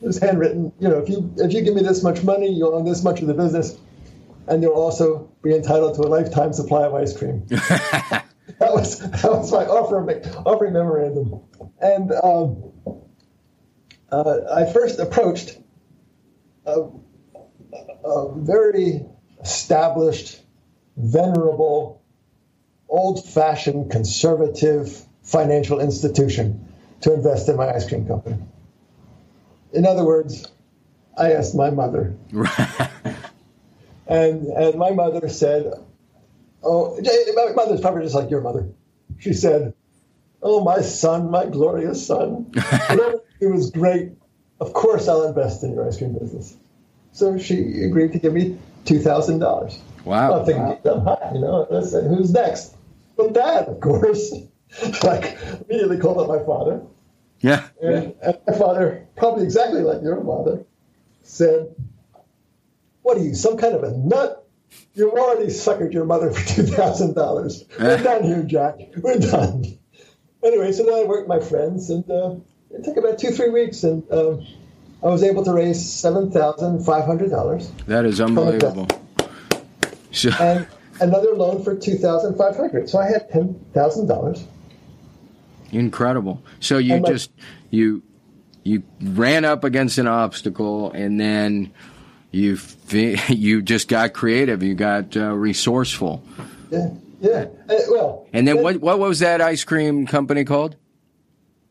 It 0.00 0.06
was 0.06 0.18
handwritten. 0.18 0.72
You 0.78 0.88
know, 0.88 0.98
if 0.98 1.08
you 1.08 1.34
if 1.38 1.52
you 1.52 1.62
give 1.62 1.74
me 1.74 1.82
this 1.82 2.04
much 2.04 2.22
money, 2.22 2.48
you'll 2.48 2.76
own 2.76 2.84
this 2.84 3.02
much 3.02 3.20
of 3.22 3.26
the 3.26 3.34
business 3.34 3.76
and 4.50 4.62
you'll 4.62 4.72
also 4.74 5.30
be 5.42 5.54
entitled 5.54 5.94
to 5.94 6.02
a 6.02 6.10
lifetime 6.10 6.52
supply 6.52 6.84
of 6.84 6.94
ice 6.94 7.16
cream. 7.16 7.46
that 7.48 8.24
was 8.58 8.98
that 8.98 9.30
was 9.30 9.52
my 9.52 9.64
offering 9.64 10.24
offering 10.44 10.72
memorandum, 10.72 11.40
and 11.80 12.12
um, 12.12 12.72
uh, 14.10 14.40
I 14.52 14.70
first 14.72 14.98
approached 14.98 15.56
a, 16.66 16.88
a 18.04 18.34
very 18.38 19.06
established, 19.40 20.42
venerable, 20.96 22.02
old-fashioned, 22.88 23.90
conservative 23.90 25.06
financial 25.22 25.80
institution 25.80 26.66
to 27.02 27.14
invest 27.14 27.48
in 27.48 27.56
my 27.56 27.70
ice 27.72 27.88
cream 27.88 28.06
company. 28.06 28.36
In 29.72 29.86
other 29.86 30.04
words, 30.04 30.44
I 31.16 31.32
asked 31.34 31.54
my 31.54 31.70
mother. 31.70 32.16
And 34.10 34.46
and 34.48 34.74
my 34.74 34.90
mother 34.90 35.28
said, 35.28 35.72
"Oh, 36.62 37.00
my 37.34 37.52
mother's 37.52 37.80
probably 37.80 38.02
just 38.02 38.14
like 38.14 38.30
your 38.30 38.40
mother." 38.40 38.68
She 39.18 39.32
said, 39.32 39.72
"Oh, 40.42 40.64
my 40.64 40.80
son, 40.80 41.30
my 41.30 41.46
glorious 41.46 42.06
son, 42.06 42.50
it 42.54 43.52
was 43.52 43.70
great. 43.70 44.12
Of 44.60 44.72
course, 44.72 45.08
I'll 45.08 45.26
invest 45.26 45.62
in 45.62 45.72
your 45.72 45.86
ice 45.86 45.98
cream 45.98 46.18
business." 46.18 46.56
So 47.12 47.38
she 47.38 47.82
agreed 47.84 48.12
to 48.12 48.18
give 48.18 48.32
me 48.32 48.58
two 48.84 48.98
thousand 48.98 49.38
dollars. 49.38 49.78
Wow! 50.04 50.40
I'm 50.40 50.44
thinking, 50.46 50.64
wow. 50.64 51.30
you 51.32 51.40
know, 51.40 51.68
I 51.70 51.82
said, 51.82 52.04
uh, 52.04 52.08
who's 52.08 52.32
next? 52.32 52.74
Well, 53.16 53.30
Dad, 53.30 53.68
of 53.68 53.80
course. 53.80 54.34
like 55.02 55.36
immediately 55.68 55.98
called 55.98 56.18
up 56.18 56.28
my 56.28 56.44
father. 56.44 56.82
Yeah. 57.40 57.66
And, 57.82 58.14
and 58.22 58.38
my 58.46 58.52
father, 58.56 59.06
probably 59.16 59.44
exactly 59.44 59.82
like 59.82 60.02
your 60.02 60.22
father, 60.24 60.64
said, 61.22 61.74
what 63.02 63.16
are 63.16 63.20
you, 63.22 63.34
some 63.34 63.56
kind 63.56 63.74
of 63.74 63.82
a 63.82 63.90
nut? 63.96 64.36
You've 64.94 65.12
already 65.12 65.46
suckered 65.46 65.92
your 65.92 66.04
mother 66.04 66.30
for 66.30 66.46
two 66.48 66.62
thousand 66.62 67.14
dollars. 67.14 67.64
We're 67.78 67.90
eh. 67.96 68.02
done 68.02 68.22
here, 68.24 68.42
Jack. 68.42 68.76
We're 68.96 69.18
done. 69.18 69.64
Anyway, 70.44 70.72
so 70.72 70.84
then 70.84 70.94
I 70.94 71.04
worked 71.04 71.28
my 71.28 71.40
friends, 71.40 71.90
and 71.90 72.08
uh, 72.10 72.36
it 72.70 72.84
took 72.84 72.96
about 72.96 73.18
two, 73.18 73.30
three 73.30 73.50
weeks, 73.50 73.82
and 73.82 74.08
uh, 74.10 74.36
I 75.02 75.06
was 75.08 75.22
able 75.22 75.44
to 75.44 75.52
raise 75.52 75.92
seven 75.92 76.30
thousand 76.30 76.84
five 76.84 77.04
hundred 77.04 77.30
dollars. 77.30 77.70
That 77.86 78.04
is 78.04 78.20
unbelievable. 78.20 78.88
And 80.40 80.66
another 81.00 81.34
loan 81.34 81.62
for 81.62 81.76
two 81.76 81.96
thousand 81.96 82.36
five 82.36 82.56
hundred. 82.56 82.88
So 82.90 82.98
I 82.98 83.06
had 83.06 83.28
ten 83.30 83.64
thousand 83.72 84.08
dollars. 84.08 84.44
incredible. 85.72 86.42
So 86.58 86.78
you 86.78 86.94
And 86.94 87.02
my- 87.02 87.08
just 87.10 87.30
you 87.70 88.02
you 88.64 88.82
ran 89.00 89.44
up 89.44 89.62
against 89.64 89.98
an 89.98 90.06
obstacle, 90.08 90.90
and 90.92 91.18
then 91.20 91.72
you 92.30 92.58
you 93.28 93.62
just 93.62 93.88
got 93.88 94.12
creative. 94.12 94.62
You 94.62 94.74
got 94.74 95.16
uh, 95.16 95.32
resourceful. 95.34 96.22
Yeah, 96.70 96.90
yeah. 97.20 97.46
Uh, 97.68 97.74
well, 97.90 98.28
And 98.32 98.46
then 98.46 98.58
it- 98.58 98.62
what 98.62 98.76
what 98.80 98.98
was 98.98 99.18
that 99.20 99.40
ice 99.40 99.64
cream 99.64 100.06
company 100.06 100.44
called? 100.44 100.76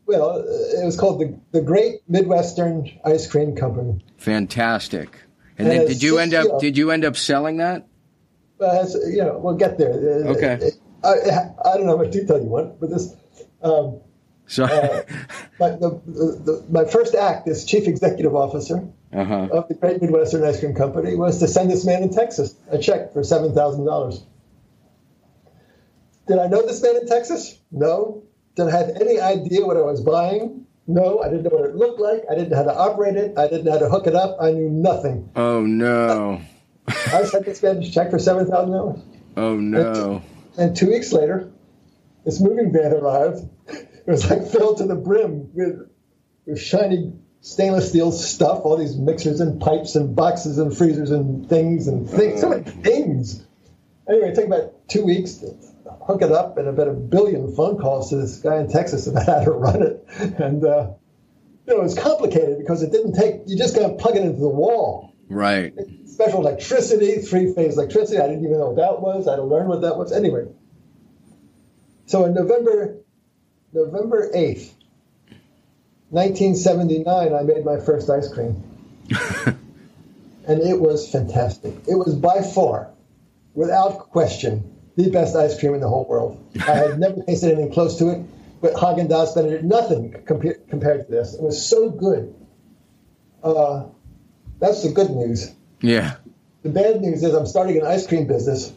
Well, 0.06 0.39
uh, 0.39 0.82
it 0.82 0.86
was 0.86 0.98
called 0.98 1.19
the 1.22 1.39
the 1.52 1.62
Great 1.62 2.02
Midwestern 2.08 2.89
Ice 3.06 3.28
Cream 3.28 3.56
Company. 3.56 4.04
Fantastic. 4.17 5.10
And 5.58 5.67
And 5.67 5.82
then 5.82 5.88
did 5.88 6.02
you 6.02 6.17
end 6.19 6.32
just, 6.32 6.43
you 6.45 6.50
up 6.50 6.54
know- 6.56 6.60
did 6.60 6.78
you 6.78 6.91
end 6.91 7.06
up 7.06 7.15
selling 7.17 7.58
that? 7.58 7.86
Well, 8.58 8.88
you 9.10 9.24
know, 9.24 9.38
we'll 9.38 9.56
get 9.56 9.78
there. 9.78 9.91
Uh, 9.93 10.32
Okay. 10.32 10.72
I, 11.02 11.13
I 11.63 11.78
don't 11.78 11.86
know 11.86 11.95
how 11.98 12.04
much 12.04 12.12
detail 12.12 12.39
you 12.41 12.50
want, 12.50 12.78
but 12.80 12.89
this. 12.89 13.15
Um, 13.62 14.02
So 14.48 14.65
uh, 14.65 15.04
my, 15.60 15.69
the, 15.69 16.02
the, 16.06 16.41
the, 16.43 16.65
my 16.69 16.84
first 16.86 17.15
act 17.15 17.48
as 17.48 17.63
chief 17.63 17.88
executive 17.88 18.36
officer 18.36 18.86
uh-huh. 19.13 19.50
of 19.52 19.67
the 19.67 19.74
Great 19.74 20.02
Midwestern 20.02 20.43
Ice 20.43 20.60
Cream 20.60 20.76
Company 20.76 21.15
was 21.15 21.39
to 21.39 21.48
send 21.48 21.72
this 21.72 21.86
man 21.86 22.04
in 22.04 22.13
Texas 22.13 22.56
a 22.69 22.78
check 22.78 23.13
for 23.13 23.24
seven 23.24 23.54
thousand 23.54 23.86
dollars. 23.86 24.24
Did 26.28 26.38
I 26.38 26.48
know 26.48 26.65
this 26.65 26.82
man 26.82 26.95
in 26.98 27.08
Texas? 27.08 27.60
No. 27.72 28.24
Did 28.56 28.67
I 28.67 28.72
have 28.72 28.89
any 29.02 29.19
idea 29.19 29.65
what 29.65 29.78
I 29.78 29.82
was 29.82 30.02
buying? 30.02 30.65
No. 30.86 31.22
I 31.22 31.30
didn't 31.30 31.43
know 31.43 31.50
what 31.50 31.69
it 31.69 31.76
looked 31.76 32.00
like. 32.00 32.24
I 32.30 32.36
didn't 32.36 32.50
know 32.50 32.58
how 32.58 32.63
to 32.63 32.76
operate 32.76 33.15
it. 33.15 33.38
I 33.38 33.48
didn't 33.48 33.65
know 33.65 33.72
how 33.72 33.80
to 33.80 33.89
hook 33.89 34.06
it 34.06 34.15
up. 34.15 34.38
I 34.39 34.52
knew 34.52 34.69
nothing. 34.69 35.32
Oh 35.36 35.62
no. 35.62 36.41
I 36.88 37.24
sent 37.24 37.45
this 37.45 37.63
man 37.63 37.82
a 37.82 37.89
check 37.89 38.12
for 38.12 38.19
seven 38.19 38.45
thousand 38.45 38.72
dollars. 38.72 39.02
Oh 39.38 39.56
no. 39.56 40.22
And 40.58 40.76
two 40.76 40.88
weeks 40.88 41.12
later, 41.12 41.52
this 42.26 42.39
moving 42.39 42.72
van 42.72 42.93
arrived. 42.93 43.48
It 43.67 44.08
was 44.08 44.30
like 44.30 44.48
filled 44.48 44.78
to 44.78 44.86
the 44.86 44.95
brim 44.95 45.50
with, 45.54 45.89
with 46.45 46.60
shiny 46.60 47.13
stainless 47.41 47.89
steel 47.89 48.12
stuff, 48.12 48.62
all 48.63 48.78
these 48.78 48.97
mixers 48.97 49.39
and 49.39 49.62
pipes 49.62 49.95
and 49.95 50.15
boxes 50.15 50.58
and 50.58 50.75
freezers 50.75 51.12
and 51.12 51.47
things 51.49 51.88
and 51.88 52.10
things, 52.10 52.41
so 52.41 52.49
many 52.49 52.63
things. 52.63 53.45
Anyway, 54.08 54.30
it 54.30 54.36
took 54.36 54.45
about 54.45 54.88
two 54.89 55.06
weeks 55.06 55.36
to 55.36 55.56
hook 56.06 56.21
it 56.21 56.32
up 56.32 56.58
and 56.58 56.67
about 56.67 56.88
a 56.88 56.93
billion 56.93 57.56
phone 57.56 57.78
calls 57.78 58.10
to 58.10 58.17
this 58.17 58.38
guy 58.38 58.60
in 58.60 58.69
Texas 58.69 59.08
about 59.08 59.25
how 59.25 59.43
to 59.43 59.52
run 59.52 59.82
it. 59.84 60.06
And, 60.39 60.65
uh, 60.65 60.91
you 61.67 61.73
know, 61.75 61.80
it 61.80 61.84
was 61.84 61.97
complicated 61.97 62.58
because 62.58 62.82
it 62.84 62.91
didn't 62.91 63.13
take, 63.13 63.41
you 63.45 63.58
just 63.58 63.75
got 63.75 63.88
to 63.88 63.95
plug 63.95 64.15
it 64.15 64.23
into 64.23 64.39
the 64.39 64.49
wall 64.49 65.13
Right. 65.30 65.73
special 66.08 66.39
electricity, 66.41 67.17
three 67.21 67.54
phase 67.54 67.78
electricity. 67.78 68.17
I 68.19 68.28
didn't 68.28 68.43
even 68.43 68.58
know 68.58 68.71
what 68.71 68.78
that 68.78 68.99
was. 68.99 69.28
I 69.28 69.32
had 69.32 69.38
to 69.38 69.43
learn 69.43 69.67
what 69.67 69.82
that 69.82 69.95
was. 69.95 70.12
Anyway, 70.12 70.47
so 72.08 72.25
in 72.25 72.34
November, 72.34 72.97
November 73.71 74.32
eighth, 74.34 74.75
nineteen 76.12 76.56
seventy 76.56 77.00
nine, 77.00 77.34
I 77.34 77.41
made 77.43 77.65
my 77.65 77.80
first 77.80 78.10
ice 78.10 78.32
cream, 78.32 78.63
and 80.48 80.62
it 80.62 80.80
was 80.80 81.10
fantastic. 81.10 81.74
It 81.88 81.95
was 81.95 82.15
by 82.15 82.41
far, 82.41 82.89
without 83.54 84.10
question, 84.12 84.76
the 84.95 85.10
best 85.10 85.36
ice 85.36 85.60
cream 85.60 85.74
in 85.74 85.82
the 85.82 85.89
whole 85.89 86.06
world. 86.06 86.43
I 86.67 86.76
had 86.76 87.00
never 87.06 87.22
tasted 87.24 87.54
anything 87.54 87.74
close 87.74 87.98
to 88.00 88.10
it. 88.10 88.26
But 88.62 88.74
Haagen 88.74 89.08
Dazs, 89.08 89.36
Benedict, 89.36 89.63
nothing 89.63 90.12
compa- 90.28 90.67
compared 90.69 91.06
to 91.06 91.12
this. 91.12 91.34
It 91.34 91.41
was 91.41 91.65
so 91.65 91.89
good. 91.89 92.36
Uh, 93.41 93.86
that's 94.60 94.84
the 94.84 94.91
good 94.91 95.12
news. 95.12 95.54
Yeah. 95.82 96.17
The 96.63 96.69
bad 96.69 97.00
news 97.00 97.24
is 97.24 97.34
I'm 97.34 97.45
starting 97.45 97.78
an 97.78 97.86
ice 97.86 98.06
cream 98.06 98.28
business 98.28 98.74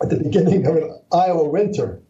at 0.00 0.10
the 0.10 0.16
beginning 0.16 0.64
of 0.66 0.76
an 0.76 1.00
Iowa 1.12 1.48
winter. 1.48 2.00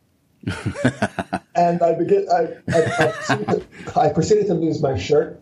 and 1.55 1.83
I 1.83 1.95
begin. 1.95 2.27
I, 2.31 2.49
I, 2.73 2.83
I, 2.99 3.13
proceeded 3.13 3.47
to, 3.49 4.01
I 4.01 4.13
proceeded 4.13 4.47
to 4.47 4.55
lose 4.55 4.83
my 4.83 4.99
shirt. 4.99 5.41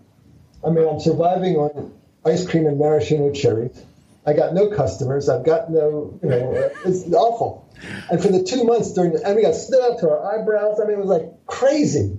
I 0.65 0.71
mean, 0.71 0.89
I'm 0.89 1.01
surviving 1.01 1.57
on 1.57 1.93
ice 2.25 2.47
cream 2.47 2.67
and 2.67 2.79
maraschino 2.79 3.33
cherries. 3.33 3.85
I 4.27 4.33
got 4.33 4.55
no 4.55 4.69
customers. 4.71 5.29
I've 5.29 5.45
got 5.45 5.71
no, 5.71 6.19
you 6.23 6.29
know, 6.29 6.71
it's 6.85 7.13
awful. 7.13 7.71
And 8.11 8.21
for 8.21 8.29
the 8.29 8.43
two 8.43 8.65
months 8.65 8.93
during, 8.93 9.13
the, 9.13 9.25
and 9.25 9.37
we 9.37 9.43
got 9.43 9.55
snow 9.55 9.93
up 9.93 10.01
to 10.01 10.11
our 10.11 10.41
eyebrows. 10.41 10.81
I 10.81 10.85
mean, 10.87 10.95
it 10.95 10.99
was 10.99 11.09
like 11.09 11.47
crazy. 11.47 12.19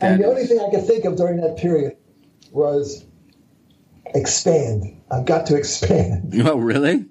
And 0.00 0.14
That 0.14 0.18
the 0.18 0.26
only 0.26 0.46
thing 0.46 0.60
I 0.60 0.70
could 0.70 0.86
think 0.86 1.04
of 1.04 1.16
during 1.16 1.38
that 1.38 1.58
period 1.58 1.96
was 2.50 3.04
expand. 4.06 5.02
I've 5.10 5.26
got 5.26 5.46
to 5.46 5.56
expand. 5.56 6.32
Oh 6.46 6.56
really? 6.56 7.06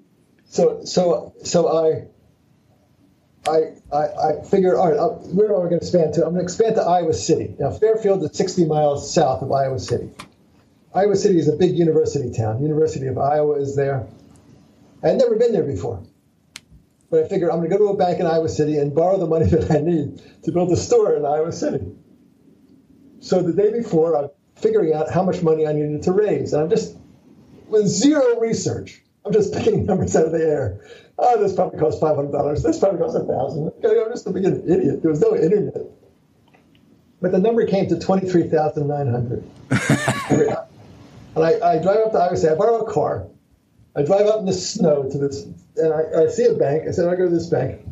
So 0.46 0.84
so 0.84 1.34
so 1.44 1.68
I 1.68 2.06
I 3.48 3.96
I, 3.96 4.28
I 4.28 4.42
figure 4.42 4.76
all 4.76 4.90
right. 4.90 4.98
I'll, 4.98 5.16
where 5.32 5.48
am 5.48 5.56
I 5.56 5.68
going 5.68 5.70
to 5.70 5.76
expand 5.76 6.14
to? 6.14 6.24
I'm 6.24 6.34
going 6.34 6.40
to 6.40 6.42
expand 6.44 6.76
to 6.76 6.82
Iowa 6.82 7.14
City. 7.14 7.54
Now 7.58 7.70
Fairfield 7.70 8.22
is 8.22 8.36
60 8.36 8.66
miles 8.66 9.12
south 9.12 9.42
of 9.42 9.50
Iowa 9.50 9.78
City. 9.78 10.10
Iowa 10.94 11.16
City 11.16 11.38
is 11.38 11.48
a 11.48 11.56
big 11.56 11.76
university 11.76 12.32
town. 12.32 12.62
University 12.62 13.06
of 13.06 13.18
Iowa 13.18 13.56
is 13.60 13.76
there. 13.76 14.06
I 15.02 15.08
had 15.08 15.18
never 15.18 15.36
been 15.36 15.52
there 15.52 15.64
before. 15.64 16.02
But 17.10 17.24
I 17.24 17.28
figured 17.28 17.50
I'm 17.50 17.58
going 17.58 17.70
to 17.70 17.78
go 17.78 17.86
to 17.86 17.92
a 17.92 17.96
bank 17.96 18.20
in 18.20 18.26
Iowa 18.26 18.48
City 18.48 18.76
and 18.76 18.94
borrow 18.94 19.18
the 19.18 19.26
money 19.26 19.46
that 19.50 19.70
I 19.70 19.80
need 19.80 20.20
to 20.44 20.52
build 20.52 20.70
a 20.72 20.76
store 20.76 21.16
in 21.16 21.24
Iowa 21.24 21.52
City. 21.52 21.84
So 23.20 23.42
the 23.42 23.52
day 23.52 23.72
before, 23.72 24.16
I'm 24.16 24.30
figuring 24.56 24.92
out 24.94 25.10
how 25.10 25.22
much 25.22 25.42
money 25.42 25.66
I 25.66 25.72
needed 25.72 26.02
to 26.04 26.12
raise. 26.12 26.52
And 26.52 26.62
I'm 26.62 26.70
just, 26.70 26.96
with 27.68 27.86
zero 27.86 28.40
research, 28.40 29.02
I'm 29.28 29.34
just 29.34 29.52
picking 29.52 29.84
numbers 29.84 30.16
out 30.16 30.24
of 30.24 30.32
the 30.32 30.38
air. 30.38 30.80
Oh, 31.18 31.38
this 31.38 31.54
probably 31.54 31.78
costs 31.78 32.00
$500. 32.00 32.62
This 32.62 32.78
probably 32.78 32.98
costs 32.98 33.14
a 33.14 33.24
1000 33.24 33.72
I'm 33.84 34.10
just 34.10 34.26
a 34.26 34.30
big 34.30 34.46
idiot. 34.46 35.02
There 35.02 35.10
was 35.10 35.20
no 35.20 35.36
internet. 35.36 35.74
But 37.20 37.32
the 37.32 37.38
number 37.38 37.66
came 37.66 37.88
to 37.88 37.98
23900 37.98 39.50
And 41.34 41.44
I, 41.44 41.60
I 41.60 41.82
drive 41.82 41.98
up 41.98 42.12
to 42.12 42.18
Iowa 42.18 42.36
City. 42.38 42.54
I 42.54 42.56
borrow 42.56 42.86
a 42.86 42.90
car. 42.90 43.26
I 43.94 44.02
drive 44.02 44.26
up 44.26 44.40
in 44.40 44.46
the 44.46 44.54
snow 44.54 45.10
to 45.10 45.18
this, 45.18 45.42
and 45.76 45.92
I, 45.92 46.22
I 46.22 46.28
see 46.28 46.44
a 46.46 46.54
bank. 46.54 46.88
I 46.88 46.92
said, 46.92 47.06
I 47.06 47.16
go 47.16 47.24
to 47.24 47.34
this 47.34 47.48
bank. 47.48 47.82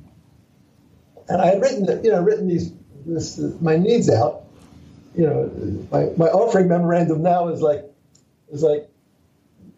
And 1.29 1.43
I 1.43 1.47
had 1.49 1.61
written, 1.61 2.03
you 2.03 2.13
know, 2.13 2.23
written 2.23 2.49
these, 2.49 2.73
this, 3.05 3.39
my 3.61 3.77
needs 3.77 4.09
out. 4.09 4.45
You 5.15 5.25
know, 5.27 5.87
my, 5.93 6.09
my 6.17 6.29
offering 6.31 6.69
memorandum 6.69 7.23
now 7.23 7.49
is 7.49 7.61
like, 7.61 7.85
is 8.51 8.63
like 8.63 8.89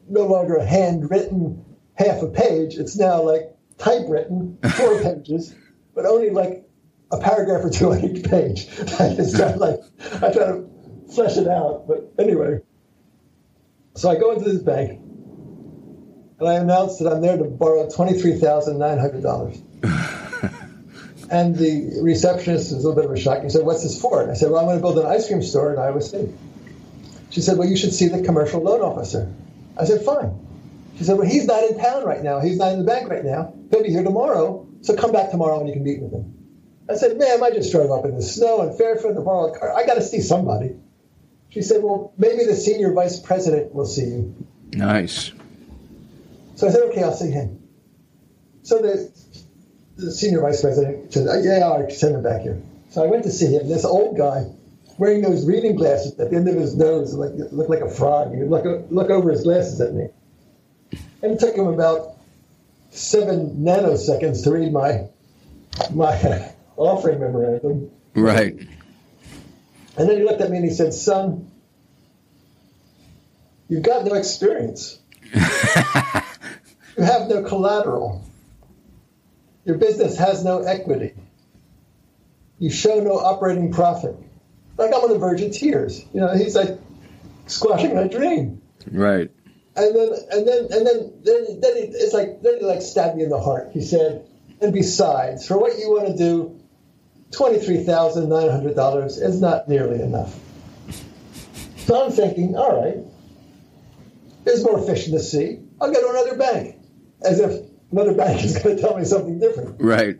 no 0.09 0.27
longer 0.27 0.57
a 0.57 0.67
handwritten 0.67 1.65
half 1.95 2.23
a 2.23 2.29
page. 2.29 2.75
It's 2.77 2.97
now 2.97 3.23
like 3.23 3.55
typewritten, 3.79 4.59
four 4.77 5.03
pages, 5.03 5.55
but 5.95 6.07
only 6.07 6.31
like 6.31 6.69
a 7.11 7.19
paragraph 7.19 7.65
or 7.65 7.71
two 7.71 7.93
on 7.93 8.05
each 8.05 8.25
page. 8.25 8.69
I 9.01 9.15
just 9.15 9.37
try 9.37 9.53
to 9.53 9.59
like, 9.59 9.81
I 10.15 10.33
try 10.33 10.47
to 10.47 10.69
flesh 11.15 11.37
it 11.37 11.49
out. 11.49 11.87
But 11.89 12.13
anyway, 12.19 12.61
so 13.95 14.11
I 14.11 14.17
go 14.17 14.33
into 14.33 14.45
this 14.45 14.63
bank 14.63 15.01
and 16.39 16.49
I 16.49 16.55
announce 16.55 16.99
that 16.99 17.13
I'm 17.13 17.21
there 17.21 17.37
to 17.37 17.45
borrow 17.45 17.89
$23,900. 17.89 19.65
and 21.31 21.57
the 21.57 22.01
receptionist 22.03 22.67
is 22.67 22.73
a 22.73 22.77
little 22.77 22.95
bit 22.95 23.05
of 23.07 23.11
a 23.11 23.21
shock. 23.21 23.43
He 23.43 23.49
said, 23.51 23.65
What's 23.65 23.83
this 23.83 24.01
for? 24.01 24.23
And 24.23 24.31
I 24.31 24.35
said, 24.35 24.51
Well, 24.51 24.61
I'm 24.61 24.67
going 24.67 24.77
to 24.77 24.83
build 24.83 24.99
an 24.99 25.07
ice 25.07 25.27
cream 25.27 25.43
store 25.43 25.73
in 25.73 25.79
Iowa 25.79 26.01
City. 26.01 26.33
She 27.31 27.41
said, 27.41 27.59
Well, 27.59 27.69
you 27.69 27.77
should 27.77 27.93
see 27.93 28.09
the 28.09 28.23
commercial 28.23 28.63
loan 28.63 28.81
officer. 28.81 29.33
I 29.79 29.85
said, 29.85 30.05
Fine. 30.05 30.47
She 30.97 31.05
said, 31.05 31.19
Well, 31.19 31.29
he's 31.29 31.47
not 31.47 31.63
in 31.65 31.79
town 31.79 32.05
right 32.05 32.23
now. 32.23 32.41
He's 32.41 32.57
not 32.59 32.73
in 32.73 32.81
the 32.81 32.85
bank 32.85 33.09
right 33.09 33.25
now. 33.25 33.55
He'll 33.71 33.83
be 33.83 33.91
here 33.91 34.03
tomorrow. 34.03 34.67
So 34.83 34.97
come 34.97 35.13
back 35.13 35.31
tomorrow 35.31 35.59
and 35.61 35.69
you 35.69 35.75
can 35.75 35.85
meet 35.85 36.01
with 36.01 36.13
him. 36.13 36.35
I 36.91 36.95
said, 36.95 37.19
Ma'am, 37.19 37.43
I 37.43 37.51
just 37.51 37.71
drove 37.71 37.91
up 37.91 38.05
in 38.05 38.17
the 38.17 38.23
snow 38.23 38.63
in 38.63 38.77
Fairfield 38.77 39.15
to 39.17 39.21
borrow 39.21 39.53
a 39.53 39.59
car. 39.59 39.75
I 39.77 39.85
got 39.87 39.95
to 39.95 40.03
see 40.03 40.21
somebody. 40.21 40.75
She 41.51 41.63
said, 41.63 41.83
Well, 41.83 42.13
maybe 42.19 42.45
the 42.45 42.57
senior 42.57 42.93
vice 42.93 43.21
president 43.21 43.75
will 43.75 43.87
see 43.87 44.05
you. 44.05 44.47
Nice. 44.73 45.33
So 46.57 46.69
I 46.69 46.71
said, 46.71 46.83
Okay, 46.91 47.03
I'll 47.03 47.15
see 47.15 47.31
him. 47.31 47.63
So 48.63 48.83
the, 48.83 49.11
the 49.97 50.11
senior 50.11 50.41
vice 50.43 50.61
president 50.61 51.13
said, 51.13 51.27
"Oh, 51.29 51.41
Yeah, 51.41 51.67
I'll 51.67 51.89
send 51.91 52.17
him 52.17 52.23
back 52.23 52.43
here. 52.43 52.61
So 52.91 53.03
I 53.05 53.07
went 53.07 53.25
to 53.25 53.31
see 53.31 53.47
him. 53.47 53.69
This 53.69 53.85
old 53.85 54.17
guy 54.17 54.45
wearing 54.99 55.23
those 55.23 55.47
reading 55.47 55.77
glasses 55.77 56.19
at 56.19 56.31
the 56.31 56.37
end 56.37 56.49
of 56.49 56.57
his 56.57 56.77
nose, 56.77 57.15
like 57.15 57.33
looked 57.53 57.71
like 57.71 57.81
a 57.81 57.91
frog. 57.91 58.35
He 58.35 58.43
would 58.43 58.51
look, 58.51 58.87
look 58.91 59.11
over 59.11 59.31
his 59.31 59.43
glasses 59.43 59.81
at 59.81 59.95
me. 59.95 60.09
And 61.23 61.33
it 61.33 61.41
took 61.41 61.55
him 61.55 61.69
about 61.69 62.17
seven 62.91 63.57
nanoseconds 63.61 64.45
to 64.45 64.53
read 64.53 64.73
my 64.73 65.09
my 65.95 66.53
offering 66.77 67.21
memorandum. 67.21 67.91
Right. 68.15 68.59
And 69.97 70.09
then 70.09 70.19
he 70.19 70.25
looked 70.25 70.41
at 70.41 70.51
me 70.51 70.59
and 70.59 70.65
he 70.65 70.73
said, 70.73 70.95
Son, 70.95 71.51
you've 73.69 73.83
got 73.83 74.05
no 74.05 74.15
experience. 74.15 74.99
you 75.35 75.41
have 77.03 77.29
no 77.29 77.43
collateral. 77.47 78.25
Your 79.65 79.77
business 79.77 80.17
has 80.19 80.45
no 80.45 80.63
equity. 80.63 81.15
You 82.59 82.71
show 82.71 83.01
no 83.01 83.19
operating 83.19 83.73
profit. 83.73 84.17
Like 84.79 84.95
I'm 84.95 85.01
on 85.01 85.11
the 85.11 85.19
verge 85.19 85.43
of 85.43 85.53
tears. 85.53 86.05
You 86.15 86.21
know, 86.21 86.35
he's 86.35 86.55
like 86.55 86.79
squashing 87.47 87.95
my 87.95 88.09
dream. 88.09 88.63
Right. 88.91 89.31
and 89.77 89.95
then 89.95 90.09
and 90.33 90.49
then 90.49 90.59
and 90.71 90.87
then 90.87 91.13
then, 91.25 91.61
then 91.61 91.77
he, 91.77 91.83
it's 91.83 92.15
like 92.15 92.43
then 92.43 92.59
he 92.59 92.65
like 92.65 92.83
stabbed 92.83 93.17
me 93.17 93.25
in 93.25 93.31
the 93.31 93.41
heart. 93.41 93.71
He 93.73 93.83
said, 93.83 94.27
and 94.61 94.73
besides, 94.73 95.47
for 95.47 95.59
what 95.59 95.79
you 95.79 95.91
want 95.91 96.09
to 96.09 96.17
do, 96.17 96.61
twenty 97.31 97.59
three 97.59 97.85
thousand 97.85 98.29
nine 98.29 98.51
hundred 98.51 98.75
dollars 98.75 99.19
is 99.19 99.41
not 99.41 99.69
nearly 99.69 100.01
enough. 100.01 100.39
So 101.79 102.05
I'm 102.05 102.13
thinking, 102.13 102.57
all 102.57 102.83
right, 102.83 102.99
there's 104.45 104.65
more 104.65 104.81
fish 104.85 105.07
in 105.07 105.15
the 105.15 105.23
sea. 105.23 105.59
I'll 105.81 105.93
go 105.93 106.01
to 106.01 106.11
another 106.11 106.37
bank, 106.37 106.77
as 107.23 107.41
if 107.41 107.65
another 107.93 108.15
bank 108.15 108.45
is 108.45 108.59
going 108.59 108.77
to 108.77 108.83
tell 108.83 108.99
me 108.99 109.05
something 109.05 109.39
different. 109.39 109.81
Right. 109.81 110.19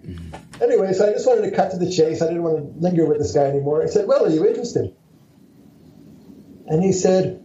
Anyway, 0.61 0.93
so 0.93 1.09
I 1.09 1.13
just 1.13 1.27
wanted 1.27 1.49
to 1.49 1.55
cut 1.55 1.71
to 1.73 1.77
the 1.77 1.91
chase. 1.91 2.21
I 2.21 2.27
didn't 2.27 2.43
want 2.43 2.57
to 2.57 2.81
linger 2.81 3.07
with 3.07 3.19
this 3.19 3.33
guy 3.33 3.45
anymore. 3.45 3.83
I 3.83 3.87
said, 3.87 4.07
Well, 4.07 4.27
are 4.27 4.31
you 4.31 4.47
interested? 4.47 4.95
And 6.67 6.83
he 6.83 6.93
said, 6.93 7.43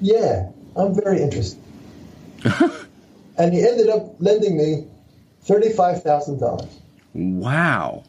Yeah, 0.00 0.50
I'm 0.76 0.94
very 0.94 1.22
interested. 1.22 1.62
and 3.38 3.52
he 3.52 3.66
ended 3.66 3.88
up 3.88 4.16
lending 4.18 4.56
me 4.56 4.86
$35,000. 5.46 6.68
Wow. 7.14 8.04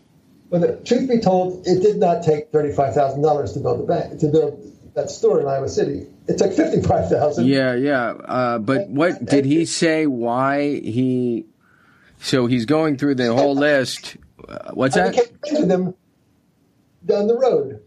But 0.49 0.61
the 0.61 0.75
truth 0.83 1.09
be 1.09 1.19
told, 1.19 1.65
it 1.65 1.81
did 1.81 1.97
not 1.97 2.23
take 2.23 2.51
$35,000 2.51 3.53
to 3.53 3.59
build 3.59 3.79
the 3.79 3.83
bank, 3.83 4.19
to 4.19 4.27
build 4.27 4.71
that 4.93 5.09
store 5.09 5.39
in 5.39 5.47
Iowa 5.47 5.69
City. 5.69 6.05
It 6.27 6.37
took 6.37 6.53
55000 6.53 7.45
Yeah, 7.45 7.75
yeah. 7.75 8.11
Uh, 8.11 8.59
but 8.59 8.89
what 8.89 9.23
did 9.25 9.45
he 9.45 9.65
say 9.65 10.05
why 10.05 10.79
he. 10.79 11.45
So 12.21 12.45
he's 12.45 12.65
going 12.65 12.97
through 12.97 13.15
the 13.15 13.33
whole 13.33 13.55
list. 13.55 14.15
Uh, 14.47 14.71
what's 14.73 14.95
I 14.95 15.09
that? 15.09 15.11
became 15.11 15.37
friends 15.39 15.59
with 15.59 15.71
him 15.71 15.93
down 17.05 17.27
the 17.27 17.37
road. 17.37 17.81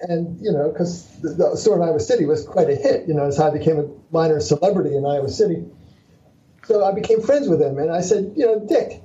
And, 0.00 0.40
you 0.40 0.52
know, 0.52 0.70
because 0.70 1.06
the, 1.20 1.30
the 1.30 1.56
store 1.56 1.76
in 1.76 1.88
Iowa 1.88 2.00
City 2.00 2.26
was 2.26 2.44
quite 2.44 2.68
a 2.68 2.74
hit. 2.74 3.08
You 3.08 3.14
know, 3.14 3.24
it's 3.26 3.38
how 3.38 3.48
I 3.48 3.50
became 3.50 3.78
a 3.78 3.88
minor 4.10 4.40
celebrity 4.40 4.94
in 4.96 5.06
Iowa 5.06 5.28
City. 5.28 5.64
So 6.66 6.84
I 6.84 6.92
became 6.92 7.22
friends 7.22 7.48
with 7.48 7.62
him. 7.62 7.78
And 7.78 7.90
I 7.90 8.00
said, 8.00 8.34
you 8.36 8.44
know, 8.44 8.58
Dick, 8.58 9.02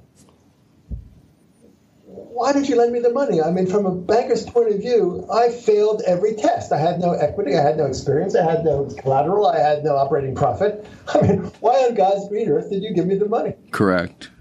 why 2.06 2.52
did 2.52 2.68
you 2.68 2.76
lend 2.76 2.92
me 2.92 3.00
the 3.00 3.14
money? 3.14 3.40
I 3.40 3.52
mean, 3.52 3.68
from 3.68 3.86
a 3.86 3.94
banker's 3.94 4.44
point 4.44 4.74
of 4.74 4.82
view, 4.82 5.28
I 5.32 5.50
failed 5.50 6.02
every 6.08 6.34
test. 6.34 6.72
I 6.72 6.80
had 6.80 7.00
no 7.00 7.14
equity, 7.14 7.56
I 7.56 7.62
had 7.62 7.78
no 7.78 7.86
experience, 7.86 8.36
I 8.36 8.50
had 8.50 8.66
no 8.66 8.86
collateral, 8.98 9.46
I 9.46 9.60
had 9.60 9.84
no 9.84 9.96
operating 9.96 10.34
profit. 10.34 10.86
I 11.08 11.22
mean, 11.22 11.44
why 11.60 11.86
on 11.88 11.94
God's 11.94 12.28
green 12.30 12.50
earth 12.50 12.72
did 12.72 12.82
you 12.82 12.94
give 12.94 13.06
me 13.06 13.16
the 13.16 13.30
money? 13.30 13.54
Correct. 13.70 14.32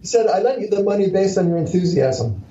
He 0.00 0.06
said, 0.06 0.26
I 0.26 0.40
lent 0.40 0.60
you 0.60 0.68
the 0.68 0.82
money 0.82 1.10
based 1.10 1.36
on 1.38 1.48
your 1.48 1.58
enthusiasm. 1.58 2.44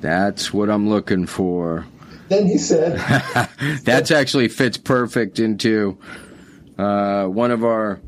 That's 0.00 0.52
what 0.52 0.70
I'm 0.70 0.88
looking 0.88 1.26
for. 1.26 1.86
Then 2.28 2.46
he 2.46 2.58
said, 2.58 2.98
That's 3.84 4.10
actually 4.10 4.48
fits 4.48 4.76
perfect 4.78 5.38
into 5.38 5.98
uh, 6.78 7.26
one 7.26 7.50
of 7.50 7.64
our 7.64 8.00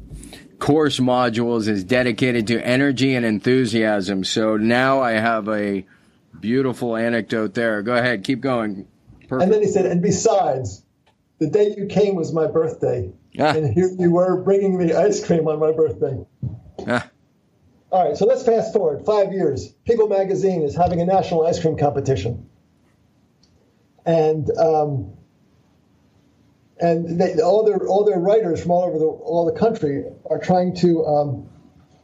course 0.58 0.98
modules 0.98 1.68
is 1.68 1.84
dedicated 1.84 2.46
to 2.48 2.66
energy 2.66 3.14
and 3.14 3.26
enthusiasm. 3.26 4.24
So 4.24 4.56
now 4.56 5.00
I 5.00 5.12
have 5.12 5.48
a 5.48 5.84
beautiful 6.40 6.96
anecdote 6.96 7.54
there. 7.54 7.82
Go 7.82 7.94
ahead, 7.94 8.24
keep 8.24 8.40
going. 8.40 8.86
and 9.30 9.52
then 9.52 9.60
he 9.60 9.68
said, 9.68 9.86
and 9.86 10.00
besides, 10.00 10.82
the 11.38 11.48
day 11.48 11.74
you 11.76 11.86
came 11.86 12.14
was 12.14 12.32
my 12.32 12.46
birthday. 12.46 13.12
Ah. 13.38 13.54
And 13.54 13.74
here 13.74 13.90
you 13.98 14.10
were 14.10 14.42
bringing 14.42 14.78
me 14.78 14.92
ice 14.92 15.24
cream 15.24 15.48
on 15.48 15.58
my 15.58 15.72
birthday. 15.72 16.24
Ah, 16.86 17.08
All 17.94 18.04
right, 18.04 18.16
so 18.16 18.26
let's 18.26 18.42
fast 18.42 18.72
forward 18.72 19.06
five 19.06 19.32
years. 19.32 19.68
People 19.86 20.08
magazine 20.08 20.62
is 20.62 20.74
having 20.74 21.00
a 21.00 21.04
national 21.04 21.46
ice 21.46 21.60
cream 21.60 21.76
competition. 21.76 22.50
And 24.04 24.50
um, 24.58 25.12
and 26.80 27.20
they, 27.20 27.40
all 27.40 27.64
their 27.64 27.86
all 27.86 28.04
their 28.04 28.18
writers 28.18 28.60
from 28.60 28.72
all 28.72 28.82
over 28.82 28.98
the 28.98 29.04
all 29.04 29.44
the 29.44 29.56
country 29.56 30.06
are 30.28 30.40
trying 30.40 30.74
to 30.78 31.06
um, 31.06 31.48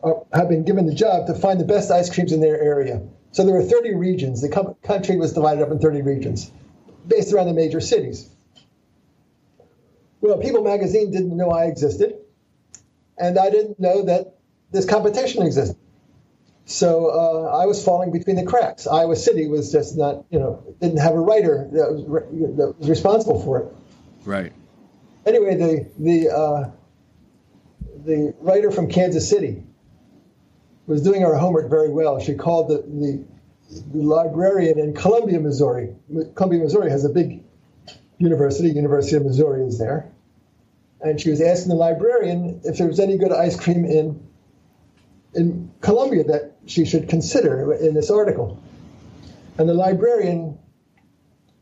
are, 0.04 0.24
have 0.32 0.48
been 0.48 0.62
given 0.62 0.86
the 0.86 0.94
job 0.94 1.26
to 1.26 1.34
find 1.34 1.58
the 1.58 1.64
best 1.64 1.90
ice 1.90 2.08
creams 2.08 2.30
in 2.30 2.40
their 2.40 2.60
area. 2.60 3.02
So 3.32 3.44
there 3.44 3.56
are 3.56 3.64
30 3.64 3.96
regions. 3.96 4.42
The 4.42 4.76
country 4.84 5.16
was 5.16 5.32
divided 5.32 5.60
up 5.60 5.72
in 5.72 5.80
30 5.80 6.02
regions, 6.02 6.52
based 7.08 7.32
around 7.32 7.48
the 7.48 7.52
major 7.52 7.80
cities. 7.80 8.30
Well, 10.20 10.38
People 10.38 10.62
Magazine 10.62 11.10
didn't 11.10 11.36
know 11.36 11.50
I 11.50 11.64
existed, 11.64 12.14
and 13.18 13.36
I 13.36 13.50
didn't 13.50 13.80
know 13.80 14.04
that 14.04 14.36
this 14.70 14.86
competition 14.86 15.42
existed. 15.44 15.76
So 16.64 17.08
uh, 17.10 17.56
I 17.56 17.66
was 17.66 17.84
falling 17.84 18.12
between 18.12 18.36
the 18.36 18.44
cracks. 18.44 18.86
Iowa 18.86 19.16
City 19.16 19.48
was 19.48 19.72
just 19.72 19.96
not, 19.96 20.24
you 20.30 20.38
know, 20.38 20.62
didn't 20.80 20.98
have 20.98 21.14
a 21.14 21.20
writer 21.20 21.68
that 21.72 21.92
was, 21.92 22.04
re- 22.06 22.54
that 22.56 22.78
was 22.78 22.88
responsible 22.88 23.42
for 23.42 23.58
it 23.58 23.74
right. 24.24 24.52
anyway, 25.26 25.56
the 25.56 25.90
the 25.98 26.30
uh, 26.30 26.70
the 28.04 28.34
writer 28.40 28.70
from 28.70 28.88
Kansas 28.88 29.28
City 29.28 29.62
was 30.86 31.02
doing 31.02 31.22
her 31.22 31.36
homework 31.36 31.70
very 31.70 31.90
well. 31.90 32.20
She 32.20 32.34
called 32.34 32.68
the, 32.68 32.78
the 32.78 33.24
the 33.92 34.02
librarian 34.02 34.78
in 34.78 34.94
Columbia, 34.94 35.40
Missouri. 35.40 35.94
Columbia, 36.34 36.60
Missouri 36.60 36.90
has 36.90 37.04
a 37.04 37.08
big 37.10 37.42
university. 38.18 38.68
University 38.68 39.16
of 39.16 39.24
Missouri 39.24 39.64
is 39.66 39.78
there, 39.78 40.10
and 41.00 41.20
she 41.20 41.30
was 41.30 41.40
asking 41.40 41.70
the 41.70 41.76
librarian 41.76 42.60
if 42.64 42.78
there 42.78 42.86
was 42.86 43.00
any 43.00 43.16
good 43.16 43.32
ice 43.32 43.58
cream 43.58 43.84
in 43.84 44.28
in 45.34 45.70
Columbia 45.80 46.24
that 46.24 46.56
she 46.66 46.84
should 46.84 47.08
consider 47.08 47.72
in 47.72 47.94
this 47.94 48.10
article. 48.10 48.62
And 49.58 49.68
the 49.68 49.74
librarian 49.74 50.58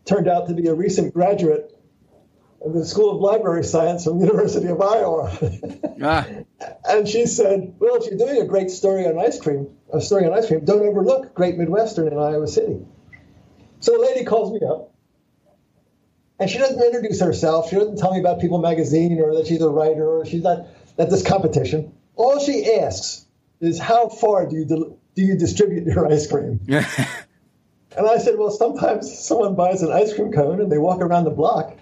turned 0.04 0.28
out 0.28 0.48
to 0.48 0.54
be 0.54 0.68
a 0.68 0.74
recent 0.74 1.12
graduate 1.12 1.74
of 2.64 2.72
the 2.72 2.84
School 2.84 3.14
of 3.14 3.20
Library 3.20 3.64
Science 3.64 4.04
from 4.04 4.18
the 4.18 4.26
University 4.26 4.68
of 4.68 4.80
Iowa. 4.80 5.38
Ah, 6.00 6.24
and 6.88 7.08
she 7.08 7.26
said, 7.26 7.74
Well, 7.80 7.96
if 7.96 8.06
you're 8.06 8.16
doing 8.16 8.40
a 8.40 8.44
great 8.44 8.70
story 8.70 9.04
on 9.08 9.18
ice 9.18 9.40
cream, 9.40 9.66
a 9.92 10.00
story 10.00 10.26
on 10.26 10.32
ice 10.32 10.46
cream, 10.46 10.64
don't 10.64 10.82
overlook 10.82 11.34
Great 11.34 11.58
Midwestern 11.58 12.06
in 12.06 12.16
Iowa 12.16 12.46
City. 12.46 12.86
So 13.80 13.94
the 13.94 13.98
lady 13.98 14.24
calls 14.24 14.52
me 14.52 14.60
up. 14.64 14.92
And 16.38 16.48
she 16.48 16.58
doesn't 16.58 16.80
introduce 16.80 17.20
herself. 17.20 17.70
She 17.70 17.74
doesn't 17.74 17.98
tell 17.98 18.12
me 18.12 18.20
about 18.20 18.40
People 18.40 18.58
Magazine 18.58 19.20
or 19.20 19.34
that 19.34 19.48
she's 19.48 19.60
a 19.60 19.68
writer 19.68 20.06
or 20.06 20.24
she's 20.24 20.44
not 20.44 20.66
at 20.98 21.10
this 21.10 21.26
competition. 21.26 21.92
All 22.14 22.38
she 22.38 22.72
asks 22.74 23.26
is, 23.60 23.78
How 23.78 24.08
far 24.08 24.46
do 24.46 24.56
you, 24.56 24.64
del- 24.64 24.98
do 25.14 25.22
you 25.22 25.36
distribute 25.36 25.84
your 25.86 26.06
ice 26.10 26.26
cream? 26.26 26.60
And 27.96 28.06
I 28.06 28.18
said, 28.18 28.38
well, 28.38 28.50
sometimes 28.50 29.18
someone 29.18 29.56
buys 29.56 29.82
an 29.82 29.90
ice 29.90 30.14
cream 30.14 30.30
cone 30.30 30.60
and 30.60 30.70
they 30.70 30.78
walk 30.78 31.00
around 31.00 31.24
the 31.24 31.30
block. 31.30 31.76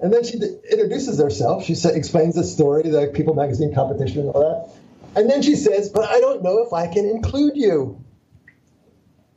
And 0.00 0.12
then 0.12 0.24
she 0.24 0.38
d- 0.38 0.56
introduces 0.68 1.20
herself. 1.20 1.64
She 1.64 1.76
sa- 1.76 1.90
explains 1.90 2.34
the 2.34 2.42
story, 2.42 2.82
the 2.90 3.06
People 3.14 3.34
Magazine 3.34 3.72
competition 3.72 4.22
and 4.22 4.30
all 4.30 4.40
that. 4.40 5.20
And 5.20 5.30
then 5.30 5.42
she 5.42 5.54
says, 5.54 5.90
but 5.90 6.08
I 6.08 6.18
don't 6.18 6.42
know 6.42 6.64
if 6.64 6.72
I 6.72 6.88
can 6.92 7.04
include 7.04 7.56
you. 7.56 8.02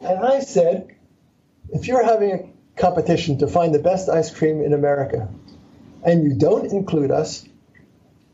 And 0.01 0.25
I 0.25 0.39
said, 0.39 0.95
if 1.69 1.87
you're 1.87 2.03
having 2.03 2.31
a 2.31 2.79
competition 2.81 3.37
to 3.39 3.47
find 3.47 3.75
the 3.75 3.79
best 3.79 4.09
ice 4.09 4.35
cream 4.35 4.61
in 4.63 4.73
America 4.73 5.29
and 6.03 6.23
you 6.23 6.33
don't 6.35 6.65
include 6.71 7.11
us, 7.11 7.47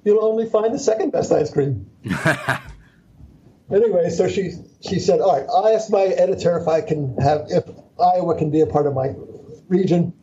you'll 0.05 0.23
only 0.23 0.45
find 0.45 0.73
the 0.73 0.79
second 0.79 1.11
best 1.11 1.33
ice 1.33 1.51
cream. 1.51 1.89
Anyway, 3.71 4.09
so 4.09 4.27
she 4.27 4.53
she 4.81 4.99
said, 4.99 5.21
"All 5.21 5.33
right, 5.33 5.47
I 5.49 5.73
asked 5.73 5.91
my 5.91 6.03
editor 6.03 6.57
if 6.57 6.67
I 6.67 6.81
can 6.81 7.15
have 7.17 7.45
if 7.49 7.63
Iowa 7.99 8.37
can 8.37 8.51
be 8.51 8.61
a 8.61 8.67
part 8.67 8.87
of 8.87 8.93
my 8.93 9.15
region." 9.67 10.13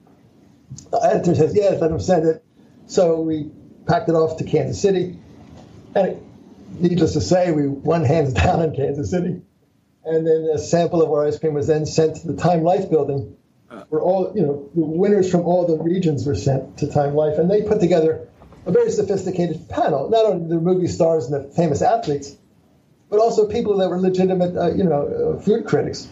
The 0.90 1.00
editor 1.02 1.34
says, 1.34 1.54
"Yes, 1.54 1.80
let 1.80 1.90
him 1.90 2.00
send 2.00 2.26
it." 2.26 2.44
So 2.86 3.20
we 3.20 3.50
packed 3.86 4.08
it 4.08 4.14
off 4.14 4.36
to 4.38 4.44
Kansas 4.44 4.80
City, 4.80 5.18
and 5.94 6.20
needless 6.78 7.14
to 7.14 7.20
say, 7.20 7.50
we 7.52 7.68
won 7.68 8.04
hands 8.04 8.32
down 8.44 8.62
in 8.62 8.74
Kansas 8.74 9.10
City. 9.10 9.40
And 10.04 10.26
then 10.26 10.48
a 10.54 10.58
sample 10.58 11.02
of 11.02 11.10
our 11.10 11.26
ice 11.26 11.38
cream 11.38 11.54
was 11.54 11.66
then 11.66 11.84
sent 11.84 12.16
to 12.16 12.26
the 12.26 12.36
Time 12.40 12.62
Life 12.62 12.88
building, 12.90 13.36
uh. 13.70 13.84
where 13.88 14.00
all 14.00 14.32
you 14.34 14.42
know 14.42 14.70
the 14.74 14.84
winners 14.84 15.30
from 15.30 15.42
all 15.42 15.66
the 15.66 15.76
regions 15.82 16.26
were 16.26 16.34
sent 16.34 16.78
to 16.78 16.90
Time 16.90 17.14
Life, 17.14 17.38
and 17.38 17.50
they 17.50 17.62
put 17.62 17.80
together 17.80 18.28
a 18.64 18.72
very 18.72 18.90
sophisticated 18.90 19.68
panel. 19.68 20.08
Not 20.08 20.24
only 20.24 20.48
the 20.48 20.60
movie 20.60 20.86
stars 20.86 21.30
and 21.30 21.44
the 21.44 21.52
famous 21.52 21.82
athletes, 21.82 22.36
but 23.10 23.18
also 23.20 23.46
people 23.48 23.76
that 23.78 23.88
were 23.88 23.98
legitimate, 23.98 24.56
uh, 24.56 24.72
you 24.72 24.84
know, 24.84 25.36
uh, 25.38 25.40
food 25.40 25.64
critics. 25.66 26.08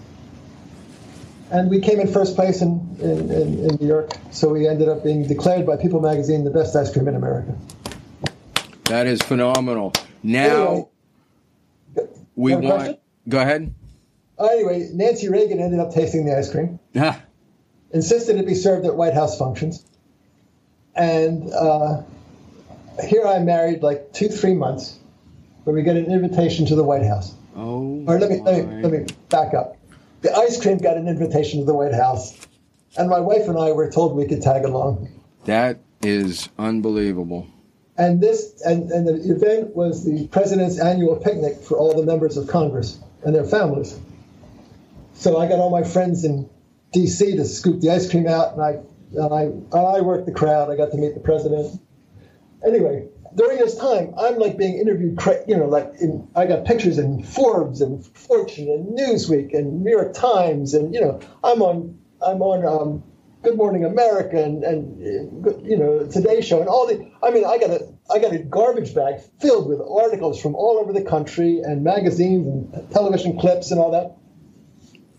And 1.50 1.70
we 1.70 1.80
came 1.80 2.00
in 2.00 2.12
first 2.12 2.34
place 2.34 2.60
in, 2.60 2.96
in, 3.00 3.30
in, 3.30 3.70
in 3.70 3.76
New 3.80 3.86
York, 3.86 4.10
so 4.32 4.48
we 4.48 4.66
ended 4.66 4.88
up 4.88 5.04
being 5.04 5.28
declared 5.28 5.64
by 5.64 5.76
People 5.76 6.00
Magazine 6.00 6.42
the 6.44 6.50
best 6.50 6.74
ice 6.74 6.92
cream 6.92 7.06
in 7.06 7.14
America. 7.14 7.54
that 8.84 9.06
is 9.06 9.22
phenomenal. 9.22 9.92
Now 10.22 10.88
Anyway, 11.96 12.08
we 12.34 12.54
want. 12.54 12.66
question? 12.66 12.96
Go 13.28 13.38
ahead. 13.40 13.74
uh, 14.38 14.46
anyway, 14.46 14.88
Nancy 14.92 15.28
Reagan 15.28 15.60
ended 15.60 15.78
up 15.80 15.92
tasting 15.92 16.24
the 16.26 16.36
ice 16.36 16.50
cream, 16.50 16.80
insisted 17.92 18.36
it 18.38 18.46
be 18.46 18.54
served 18.54 18.84
at 18.86 18.96
White 18.96 19.14
House 19.14 19.38
functions, 19.38 19.84
and 20.96 21.52
uh, 21.52 22.02
here 23.04 23.24
I'm 23.24 23.44
married 23.44 23.82
like 23.82 24.12
two, 24.12 24.28
three 24.28 24.54
months, 24.54 24.98
where 25.66 25.74
we 25.74 25.82
get 25.82 25.96
an 25.96 26.06
invitation 26.06 26.64
to 26.64 26.76
the 26.76 26.84
White 26.84 27.02
House. 27.04 27.34
oh. 27.56 28.04
Or 28.06 28.20
let 28.20 28.30
me, 28.30 28.40
let 28.40 28.68
me 28.68 28.82
let 28.82 28.92
me 28.92 29.06
back 29.30 29.52
up. 29.52 29.76
The 30.20 30.32
ice 30.32 30.62
cream 30.62 30.78
got 30.78 30.96
an 30.96 31.08
invitation 31.08 31.58
to 31.58 31.66
the 31.66 31.74
White 31.74 31.92
House, 31.92 32.38
and 32.96 33.10
my 33.10 33.18
wife 33.18 33.48
and 33.48 33.58
I 33.58 33.72
were 33.72 33.90
told 33.90 34.14
we 34.16 34.28
could 34.28 34.42
tag 34.42 34.64
along. 34.64 35.08
That 35.44 35.80
is 36.02 36.48
unbelievable. 36.56 37.48
And 37.98 38.20
this 38.20 38.62
and, 38.62 38.92
and 38.92 39.08
the 39.08 39.14
event 39.14 39.74
was 39.74 40.04
the 40.04 40.28
president's 40.28 40.78
annual 40.78 41.16
picnic 41.16 41.60
for 41.60 41.76
all 41.76 41.96
the 41.96 42.06
members 42.06 42.36
of 42.36 42.46
Congress 42.46 43.00
and 43.24 43.34
their 43.34 43.44
families. 43.44 43.98
So 45.14 45.38
I 45.38 45.48
got 45.48 45.58
all 45.58 45.70
my 45.70 45.82
friends 45.82 46.24
in 46.24 46.48
D.C. 46.92 47.34
to 47.38 47.44
scoop 47.44 47.80
the 47.80 47.90
ice 47.90 48.08
cream 48.08 48.28
out, 48.28 48.52
and 48.52 48.62
I 48.62 48.70
and 49.16 49.34
I 49.74 49.76
I 49.76 50.00
worked 50.00 50.26
the 50.26 50.32
crowd. 50.32 50.70
I 50.70 50.76
got 50.76 50.92
to 50.92 50.96
meet 50.96 51.14
the 51.14 51.20
president. 51.20 51.80
Anyway, 52.64 53.08
during 53.36 53.58
this 53.58 53.76
time, 53.76 54.14
I'm 54.18 54.38
like 54.38 54.56
being 54.56 54.78
interviewed, 54.78 55.20
you 55.46 55.56
know, 55.56 55.66
like 55.66 55.92
in, 56.00 56.26
I 56.34 56.46
got 56.46 56.64
pictures 56.64 56.98
in 56.98 57.22
Forbes 57.22 57.80
and 57.82 58.04
Fortune 58.04 58.68
and 58.70 58.98
Newsweek 58.98 59.54
and 59.54 59.84
New 59.84 59.90
York 59.90 60.14
Times, 60.14 60.74
and 60.74 60.94
you 60.94 61.00
know, 61.00 61.20
I'm 61.44 61.62
on 61.62 61.98
I'm 62.26 62.40
on 62.40 62.64
um, 62.64 63.04
Good 63.42 63.56
Morning 63.56 63.84
America 63.84 64.42
and, 64.42 64.64
and 64.64 65.66
you 65.66 65.76
know 65.76 66.06
Today 66.06 66.40
Show 66.40 66.60
and 66.60 66.68
all 66.68 66.86
the. 66.86 67.10
I 67.22 67.30
mean, 67.30 67.44
I 67.44 67.58
got 67.58 67.70
a 67.70 67.86
I 68.10 68.18
got 68.18 68.32
a 68.32 68.38
garbage 68.38 68.94
bag 68.94 69.20
filled 69.40 69.68
with 69.68 69.80
articles 69.80 70.40
from 70.40 70.54
all 70.54 70.78
over 70.78 70.92
the 70.92 71.02
country 71.04 71.60
and 71.62 71.84
magazines 71.84 72.46
and 72.46 72.90
television 72.90 73.38
clips 73.38 73.70
and 73.70 73.78
all 73.78 73.90
that. 73.90 74.16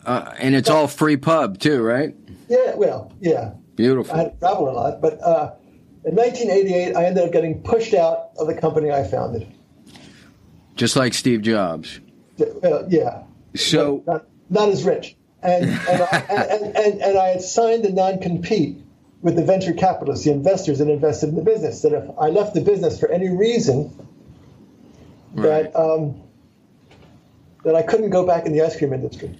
Uh, 0.05 0.33
and 0.39 0.55
it's 0.55 0.69
all 0.69 0.87
free 0.87 1.17
pub 1.17 1.59
too, 1.59 1.81
right? 1.81 2.15
Yeah, 2.49 2.75
well, 2.75 3.13
yeah. 3.19 3.53
Beautiful. 3.75 4.15
I 4.15 4.17
had 4.23 4.33
to 4.33 4.39
travel 4.39 4.69
a 4.69 4.71
lot, 4.71 5.01
but 5.01 5.21
uh, 5.21 5.53
in 6.07 6.15
1988, 6.15 6.95
I 6.95 7.05
ended 7.05 7.23
up 7.25 7.33
getting 7.33 7.61
pushed 7.61 7.93
out 7.93 8.29
of 8.39 8.47
the 8.47 8.55
company 8.55 8.91
I 8.91 9.03
founded. 9.03 9.45
Just 10.75 10.95
like 10.95 11.13
Steve 11.13 11.41
Jobs. 11.41 11.99
Uh, 12.39 12.85
yeah. 12.87 13.23
So 13.55 14.03
not, 14.07 14.25
not, 14.49 14.69
as 14.69 14.85
rich, 14.85 15.17
and 15.41 15.65
and, 15.65 16.01
I, 16.01 16.25
and, 16.29 16.77
and, 16.77 17.01
and 17.01 17.17
I 17.17 17.29
had 17.29 17.41
signed 17.41 17.83
a 17.85 17.91
non-compete 17.91 18.77
with 19.21 19.35
the 19.35 19.43
venture 19.43 19.73
capitalists, 19.73 20.23
the 20.23 20.31
investors 20.31 20.77
that 20.79 20.87
invested 20.87 21.29
in 21.29 21.35
the 21.35 21.41
business. 21.41 21.81
That 21.81 21.93
if 21.93 22.09
I 22.19 22.27
left 22.27 22.53
the 22.53 22.61
business 22.61 22.99
for 22.99 23.09
any 23.09 23.29
reason, 23.29 24.07
right. 25.33 25.73
that 25.73 25.75
um, 25.75 26.21
that 27.63 27.75
I 27.75 27.81
couldn't 27.81 28.11
go 28.11 28.25
back 28.25 28.45
in 28.45 28.53
the 28.53 28.61
ice 28.61 28.77
cream 28.77 28.93
industry. 28.93 29.35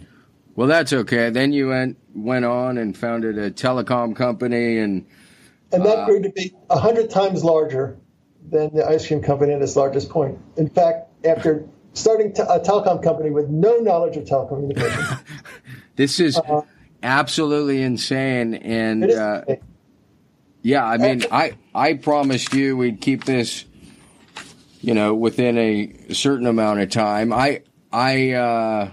Well, 0.56 0.68
that's 0.68 0.92
okay. 0.92 1.30
Then 1.30 1.54
you 1.54 1.70
went 1.70 1.98
went 2.16 2.46
on 2.46 2.80
and 2.80 2.98
founded 2.98 3.38
a 3.38 3.52
telecom 3.52 4.16
company, 4.16 4.80
and 4.80 5.06
and 5.72 5.86
that 5.86 6.00
uh, 6.00 6.06
grew 6.06 6.22
to 6.22 6.30
be 6.30 6.54
a 6.70 6.80
hundred 6.80 7.10
times 7.10 7.44
larger 7.44 7.98
than 8.50 8.74
the 8.74 8.88
ice 8.88 9.08
cream 9.08 9.22
company 9.22 9.54
at 9.54 9.62
its 9.62 9.76
largest 9.76 10.10
point. 10.10 10.40
In 10.56 10.70
fact, 10.70 11.10
after 11.26 11.68
starting 11.94 12.34
te- 12.34 12.44
a 12.44 12.60
telecom 12.60 13.04
company 13.04 13.30
with 13.30 13.50
no 13.50 13.78
knowledge 13.78 14.16
of 14.18 14.26
telecommunications, 14.26 15.24
this 15.96 16.20
is 16.20 16.38
uh, 16.38 16.62
absolutely 17.04 17.82
insane. 17.82 18.54
And 18.54 19.12
uh, 19.12 19.44
yeah, 20.62 20.86
I 20.86 20.98
mean, 20.98 21.24
I 21.32 21.58
I 21.76 21.94
promised 21.96 22.54
you 22.54 22.78
we'd 22.78 23.02
keep 23.02 23.26
this, 23.26 23.66
you 24.82 24.94
know, 24.94 25.14
within 25.14 25.58
a 25.58 26.14
certain 26.14 26.48
amount 26.48 26.82
of 26.82 26.90
time. 26.90 27.34
I 27.34 27.62
I. 27.92 28.32
Uh, 28.32 28.92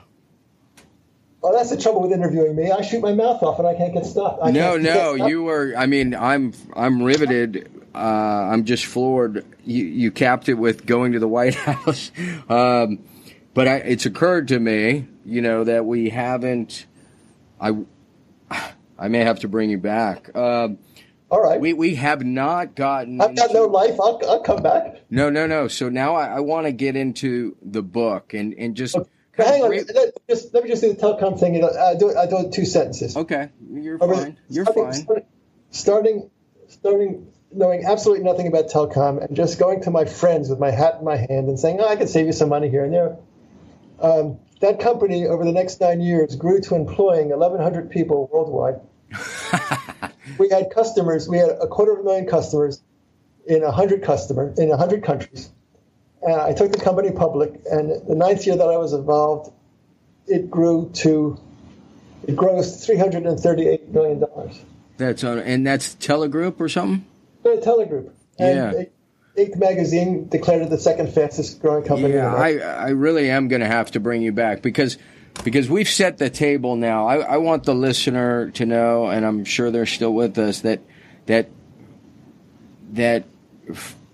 Oh, 1.47 1.53
that's 1.53 1.69
the 1.69 1.77
trouble 1.77 2.01
with 2.01 2.11
interviewing 2.11 2.57
me. 2.57 2.71
I 2.71 2.81
shoot 2.81 3.03
my 3.03 3.13
mouth 3.13 3.43
off 3.43 3.59
and 3.59 3.69
I 3.69 3.75
can't 3.75 3.93
get 3.93 4.07
stopped. 4.07 4.43
I 4.43 4.51
no, 4.51 4.79
no, 4.79 5.13
you 5.13 5.43
were. 5.43 5.75
I 5.77 5.85
mean, 5.85 6.15
I'm 6.15 6.55
I'm 6.75 7.03
riveted. 7.03 7.71
Uh, 7.95 7.99
I'm 7.99 8.65
just 8.65 8.87
floored. 8.87 9.45
You 9.63 9.85
you 9.85 10.11
capped 10.11 10.49
it 10.49 10.55
with 10.55 10.87
going 10.87 11.13
to 11.13 11.19
the 11.19 11.29
White 11.29 11.55
House, 11.67 12.11
um, 12.49 13.05
but 13.53 13.69
I, 13.69 13.75
it's 13.77 14.07
occurred 14.07 14.49
to 14.49 14.59
me, 14.59 15.07
you 15.27 15.43
know, 15.43 15.65
that 15.65 15.85
we 15.85 16.09
haven't. 16.09 16.87
I 17.61 17.77
I 18.99 19.09
may 19.09 19.21
have 19.21 19.41
to 19.41 19.49
bring 19.49 19.69
you 19.69 19.77
back. 19.77 20.35
Um, 20.35 20.79
All 21.29 21.43
right. 21.43 21.61
We 21.61 21.75
we 21.75 21.97
have 21.97 22.25
not 22.25 22.75
gotten. 22.75 23.21
I've 23.21 23.37
got 23.37 23.53
no 23.53 23.67
life. 23.67 24.01
I'll, 24.01 24.19
I'll 24.27 24.43
come 24.43 24.63
back. 24.63 25.03
No, 25.11 25.29
no, 25.29 25.47
no. 25.47 25.69
So 25.69 25.91
now 25.91 26.15
I, 26.15 26.37
I 26.37 26.41
want 26.41 26.69
to 26.69 26.73
get 26.73 26.97
into 26.97 27.55
the 27.61 27.83
book 27.83 28.33
and 28.33 28.55
and 28.55 28.75
just. 28.75 28.97
Okay 28.97 29.11
hang 29.37 29.63
on, 29.63 29.71
let, 29.71 30.29
just, 30.29 30.55
let 30.55 30.65
me 30.65 30.71
just 30.71 30.83
do 30.83 30.93
the 30.93 31.01
telecom 31.01 31.39
thing. 31.39 31.63
I 31.65 31.95
do, 31.95 32.17
I 32.17 32.27
do 32.27 32.51
two 32.51 32.65
sentences. 32.65 33.17
Okay, 33.17 33.51
you're 33.71 33.99
fine. 33.99 34.37
You're 34.49 34.65
starting, 34.65 35.07
fine. 35.07 35.23
Starting, 35.71 36.31
starting, 36.69 37.33
knowing 37.53 37.85
absolutely 37.85 38.25
nothing 38.25 38.47
about 38.47 38.69
telecom 38.69 39.25
and 39.25 39.37
just 39.37 39.59
going 39.59 39.83
to 39.83 39.91
my 39.91 40.05
friends 40.05 40.49
with 40.49 40.59
my 40.59 40.71
hat 40.71 40.97
in 40.99 41.05
my 41.05 41.17
hand 41.17 41.49
and 41.49 41.59
saying, 41.59 41.79
oh, 41.81 41.89
I 41.89 41.97
can 41.97 42.07
save 42.07 42.27
you 42.27 42.33
some 42.33 42.49
money 42.49 42.69
here 42.69 42.85
and 42.85 42.93
there. 42.93 43.17
Um, 44.01 44.39
that 44.61 44.81
company, 44.81 45.27
over 45.27 45.45
the 45.45 45.53
next 45.53 45.81
nine 45.81 46.01
years, 46.01 46.37
grew 46.37 46.61
to 46.61 46.75
employing 46.75 47.29
1,100 47.29 47.91
people 47.91 48.29
worldwide. 48.33 48.81
we 50.39 50.49
had 50.49 50.71
customers. 50.71 51.29
We 51.29 51.39
had 51.39 51.51
a 51.51 51.67
quarter 51.67 51.93
of 51.93 52.01
a 52.01 52.03
million 52.03 52.27
customers 52.27 52.81
in 53.47 53.63
100 53.63 54.03
customer 54.03 54.55
in 54.57 54.71
100 54.71 55.05
countries 55.05 55.51
and 56.25 56.41
I 56.41 56.53
took 56.53 56.73
the 56.73 56.79
company 56.79 57.11
public. 57.11 57.61
And 57.71 57.91
the 58.09 58.15
ninth 58.15 58.47
year 58.47 58.57
that 58.57 58.69
I 58.69 58.77
was 58.77 58.93
involved, 58.93 59.53
it 60.27 60.51
grew 60.51 60.91
to 60.95 61.39
it 62.27 62.37
grossed 62.37 62.85
three 62.85 62.97
hundred 62.97 63.27
and 63.27 63.39
thirty-eight 63.39 63.89
million 63.89 64.21
dollars. 64.21 64.61
That's 64.97 65.25
on, 65.25 65.39
and 65.39 65.67
that's 65.67 65.95
Telegroup 65.97 66.61
or 66.61 66.69
something. 66.69 67.05
Yeah, 67.45 67.57
Telegroup. 67.57 68.11
And 68.39 68.57
yeah. 68.57 68.85
Inc. 69.37 69.57
magazine 69.57 70.29
declared 70.29 70.63
it 70.63 70.71
the 70.71 70.79
second 70.79 71.13
fastest 71.13 71.61
growing 71.61 71.85
company. 71.85 72.15
Yeah, 72.15 72.33
I 72.33 72.59
I 72.59 72.89
really 72.91 73.31
am 73.31 73.49
going 73.49 73.61
to 73.61 73.67
have 73.67 73.91
to 73.93 74.01
bring 74.01 74.23
you 74.23 74.33
back 74.33 74.63
because 74.63 74.97
because 75.43 75.69
we've 75.69 75.89
set 75.89 76.19
the 76.19 76.31
table 76.31 76.77
now. 76.77 77.07
I, 77.07 77.17
I 77.17 77.37
want 77.39 77.65
the 77.65 77.75
listener 77.75 78.51
to 78.53 78.65
know, 78.65 79.07
and 79.07 79.27
I'm 79.27 79.45
sure 79.45 79.73
they're 79.73 79.87
still 79.87 80.15
with 80.15 80.39
us 80.39 80.61
that 80.61 80.81
that 81.27 81.49
that 82.93 83.25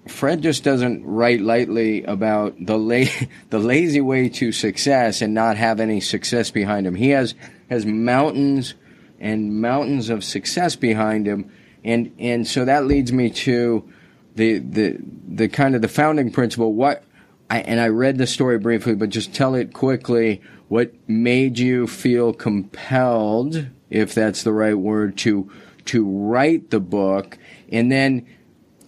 Fred 0.09 0.42
just 0.42 0.64
doesn't 0.64 1.05
write 1.05 1.40
lightly 1.40 2.05
about 2.05 2.55
the 2.59 2.78
la- 2.78 3.05
the 3.51 3.59
lazy 3.59 4.01
way 4.01 4.28
to 4.28 4.53
success 4.53 5.22
and 5.22 5.34
not 5.34 5.57
have 5.57 5.80
any 5.80 6.01
success 6.01 6.51
behind 6.51 6.86
him. 6.86 6.94
He 6.94 7.11
has 7.11 7.34
has 7.68 7.86
mountains 7.86 8.74
and 9.18 9.61
mountains 9.61 10.09
of 10.09 10.24
success 10.24 10.76
behind 10.76 11.26
him, 11.26 11.51
and 11.84 12.12
and 12.18 12.46
so 12.46 12.64
that 12.64 12.86
leads 12.86 13.12
me 13.12 13.30
to 13.30 13.88
the 14.34 14.59
the 14.59 14.96
the 15.28 15.48
kind 15.48 15.74
of 15.74 15.82
the 15.82 15.88
founding 15.88 16.30
principle. 16.32 16.72
What 16.72 17.05
I, 17.51 17.61
and 17.61 17.80
I 17.80 17.88
read 17.88 18.16
the 18.16 18.26
story 18.26 18.59
briefly, 18.59 18.94
but 18.94 19.11
just 19.11 19.34
tell 19.34 19.55
it 19.55 19.72
quickly. 19.72 20.40
What 20.68 20.92
made 21.09 21.59
you 21.59 21.88
feel 21.88 22.32
compelled, 22.32 23.66
if 23.90 24.14
that's 24.14 24.44
the 24.44 24.53
right 24.53 24.78
word, 24.78 25.18
to 25.18 25.51
to 25.86 26.07
write 26.07 26.70
the 26.70 26.80
book, 26.80 27.36
and 27.70 27.90
then 27.90 28.26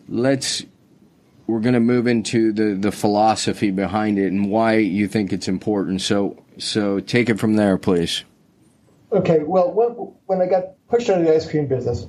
let's 0.09 0.65
we're 1.47 1.61
going 1.61 1.75
to 1.75 1.81
move 1.81 2.07
into 2.07 2.53
the, 2.53 2.75
the 2.75 2.93
philosophy 2.93 3.71
behind 3.71 4.19
it 4.19 4.29
and 4.29 4.51
why 4.51 4.77
you 4.77 5.09
think 5.09 5.33
it's 5.33 5.49
important. 5.49 6.01
So, 6.01 6.43
so 6.59 7.01
take 7.01 7.29
it 7.29 7.39
from 7.39 7.55
there, 7.55 7.79
please. 7.79 8.25
Okay. 9.11 9.41
Well, 9.41 9.73
when, 9.73 9.91
when 10.27 10.41
I 10.41 10.47
got 10.51 10.75
pushed 10.89 11.11
out 11.11 11.21
of 11.21 11.27
the 11.27 11.35
ice 11.35 11.49
cream 11.49 11.67
business, 11.67 12.07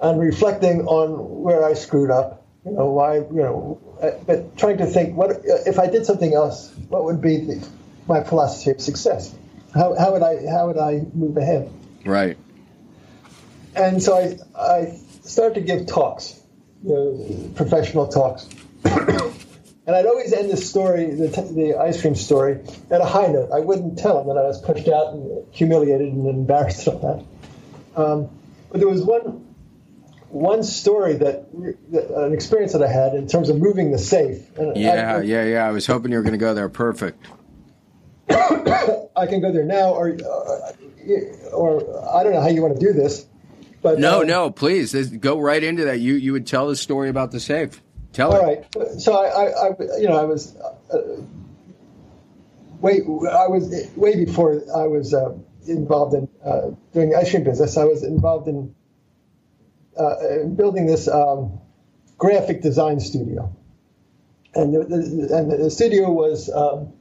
I'm 0.00 0.18
reflecting 0.18 0.86
on 0.86 1.42
where 1.42 1.64
I 1.64 1.74
screwed 1.74 2.10
up. 2.10 2.44
You 2.64 2.72
know 2.72 2.86
why? 2.86 3.16
You 3.16 3.32
know, 3.32 3.80
but 4.26 4.56
trying 4.56 4.78
to 4.78 4.86
think 4.86 5.16
what 5.16 5.40
if 5.44 5.78
I 5.78 5.88
did 5.88 6.06
something 6.06 6.34
else? 6.34 6.72
What 6.88 7.04
would 7.04 7.20
be 7.20 7.38
the, 7.38 7.68
my 8.06 8.22
philosophy 8.22 8.70
of 8.70 8.80
success? 8.80 9.34
How, 9.74 9.96
how 9.96 10.12
would 10.12 10.22
I 10.22 10.46
how 10.48 10.68
would 10.68 10.78
I 10.78 11.02
move 11.12 11.36
ahead? 11.36 11.72
Right. 12.04 12.36
And 13.74 14.02
so 14.02 14.16
I 14.16 14.38
I 14.60 15.00
started 15.24 15.54
to 15.54 15.60
give 15.60 15.86
talks 15.86 16.40
you 16.84 16.90
know, 16.90 17.50
professional 17.54 18.08
talks. 18.08 18.48
and 18.84 19.96
I'd 19.96 20.06
always 20.06 20.32
end 20.32 20.50
the 20.50 20.56
story, 20.56 21.14
the, 21.14 21.28
t- 21.28 21.54
the 21.54 21.78
ice 21.80 22.00
cream 22.00 22.14
story, 22.14 22.60
at 22.90 23.00
a 23.00 23.04
high 23.04 23.26
note. 23.26 23.50
I 23.52 23.60
wouldn't 23.60 23.98
tell 23.98 24.20
him 24.20 24.28
that 24.28 24.36
I 24.36 24.42
was 24.42 24.60
pushed 24.60 24.88
out 24.88 25.14
and 25.14 25.46
humiliated 25.52 26.12
and 26.12 26.26
embarrassed 26.26 26.86
of 26.88 27.00
that. 27.02 27.24
Um, 28.00 28.30
but 28.70 28.80
there 28.80 28.88
was 28.88 29.02
one 29.02 29.52
one 30.32 30.62
story 30.62 31.14
that, 31.14 31.52
that, 31.92 32.10
an 32.10 32.32
experience 32.32 32.72
that 32.72 32.82
I 32.82 32.90
had 32.90 33.14
in 33.14 33.28
terms 33.28 33.50
of 33.50 33.58
moving 33.58 33.92
the 33.92 33.98
safe. 33.98 34.56
And 34.56 34.74
yeah, 34.76 35.16
I, 35.18 35.22
yeah, 35.22 35.44
yeah. 35.44 35.66
I 35.66 35.72
was 35.72 35.86
hoping 35.86 36.10
you 36.10 36.16
were 36.16 36.22
going 36.22 36.32
to 36.32 36.38
go 36.38 36.54
there. 36.54 36.70
Perfect. 36.70 37.22
I 38.30 39.26
can 39.26 39.42
go 39.42 39.52
there 39.52 39.64
now, 39.64 39.90
or 39.90 40.08
uh, 40.08 40.72
or 41.52 42.16
I 42.16 42.24
don't 42.24 42.32
know 42.32 42.40
how 42.40 42.48
you 42.48 42.62
want 42.62 42.78
to 42.78 42.80
do 42.80 42.94
this. 42.94 43.26
But 43.82 43.98
no, 43.98 44.20
uh, 44.20 44.24
no, 44.24 44.50
please 44.50 44.94
go 45.10 45.40
right 45.40 45.62
into 45.62 45.84
that. 45.84 45.98
You 45.98 46.14
you 46.14 46.32
would 46.32 46.46
tell 46.46 46.68
the 46.68 46.76
story 46.76 47.08
about 47.08 47.32
the 47.32 47.40
safe. 47.40 47.82
Tell 48.12 48.32
all 48.32 48.48
it. 48.48 48.66
right. 48.76 49.00
So 49.00 49.14
I, 49.14 49.26
I, 49.26 49.68
I 49.68 49.98
you 49.98 50.08
know, 50.08 50.16
I 50.16 50.24
was 50.24 50.56
uh, 50.56 50.98
way 52.80 53.00
I 53.00 53.48
was 53.48 53.74
way 53.96 54.24
before 54.24 54.62
I 54.74 54.86
was 54.86 55.12
uh, 55.12 55.34
involved 55.66 56.14
in 56.14 56.28
uh, 56.44 56.70
doing 56.92 57.10
the 57.10 57.16
ice 57.16 57.30
cream 57.30 57.42
business. 57.42 57.76
I 57.76 57.84
was 57.84 58.04
involved 58.04 58.46
in 58.46 58.74
uh, 59.98 60.44
building 60.54 60.86
this 60.86 61.08
um, 61.08 61.58
graphic 62.18 62.62
design 62.62 63.00
studio, 63.00 63.54
and 64.54 64.72
the, 64.72 64.84
the, 64.84 65.36
and 65.36 65.50
the 65.50 65.70
studio 65.70 66.10
was. 66.10 66.48
Um, 66.50 66.92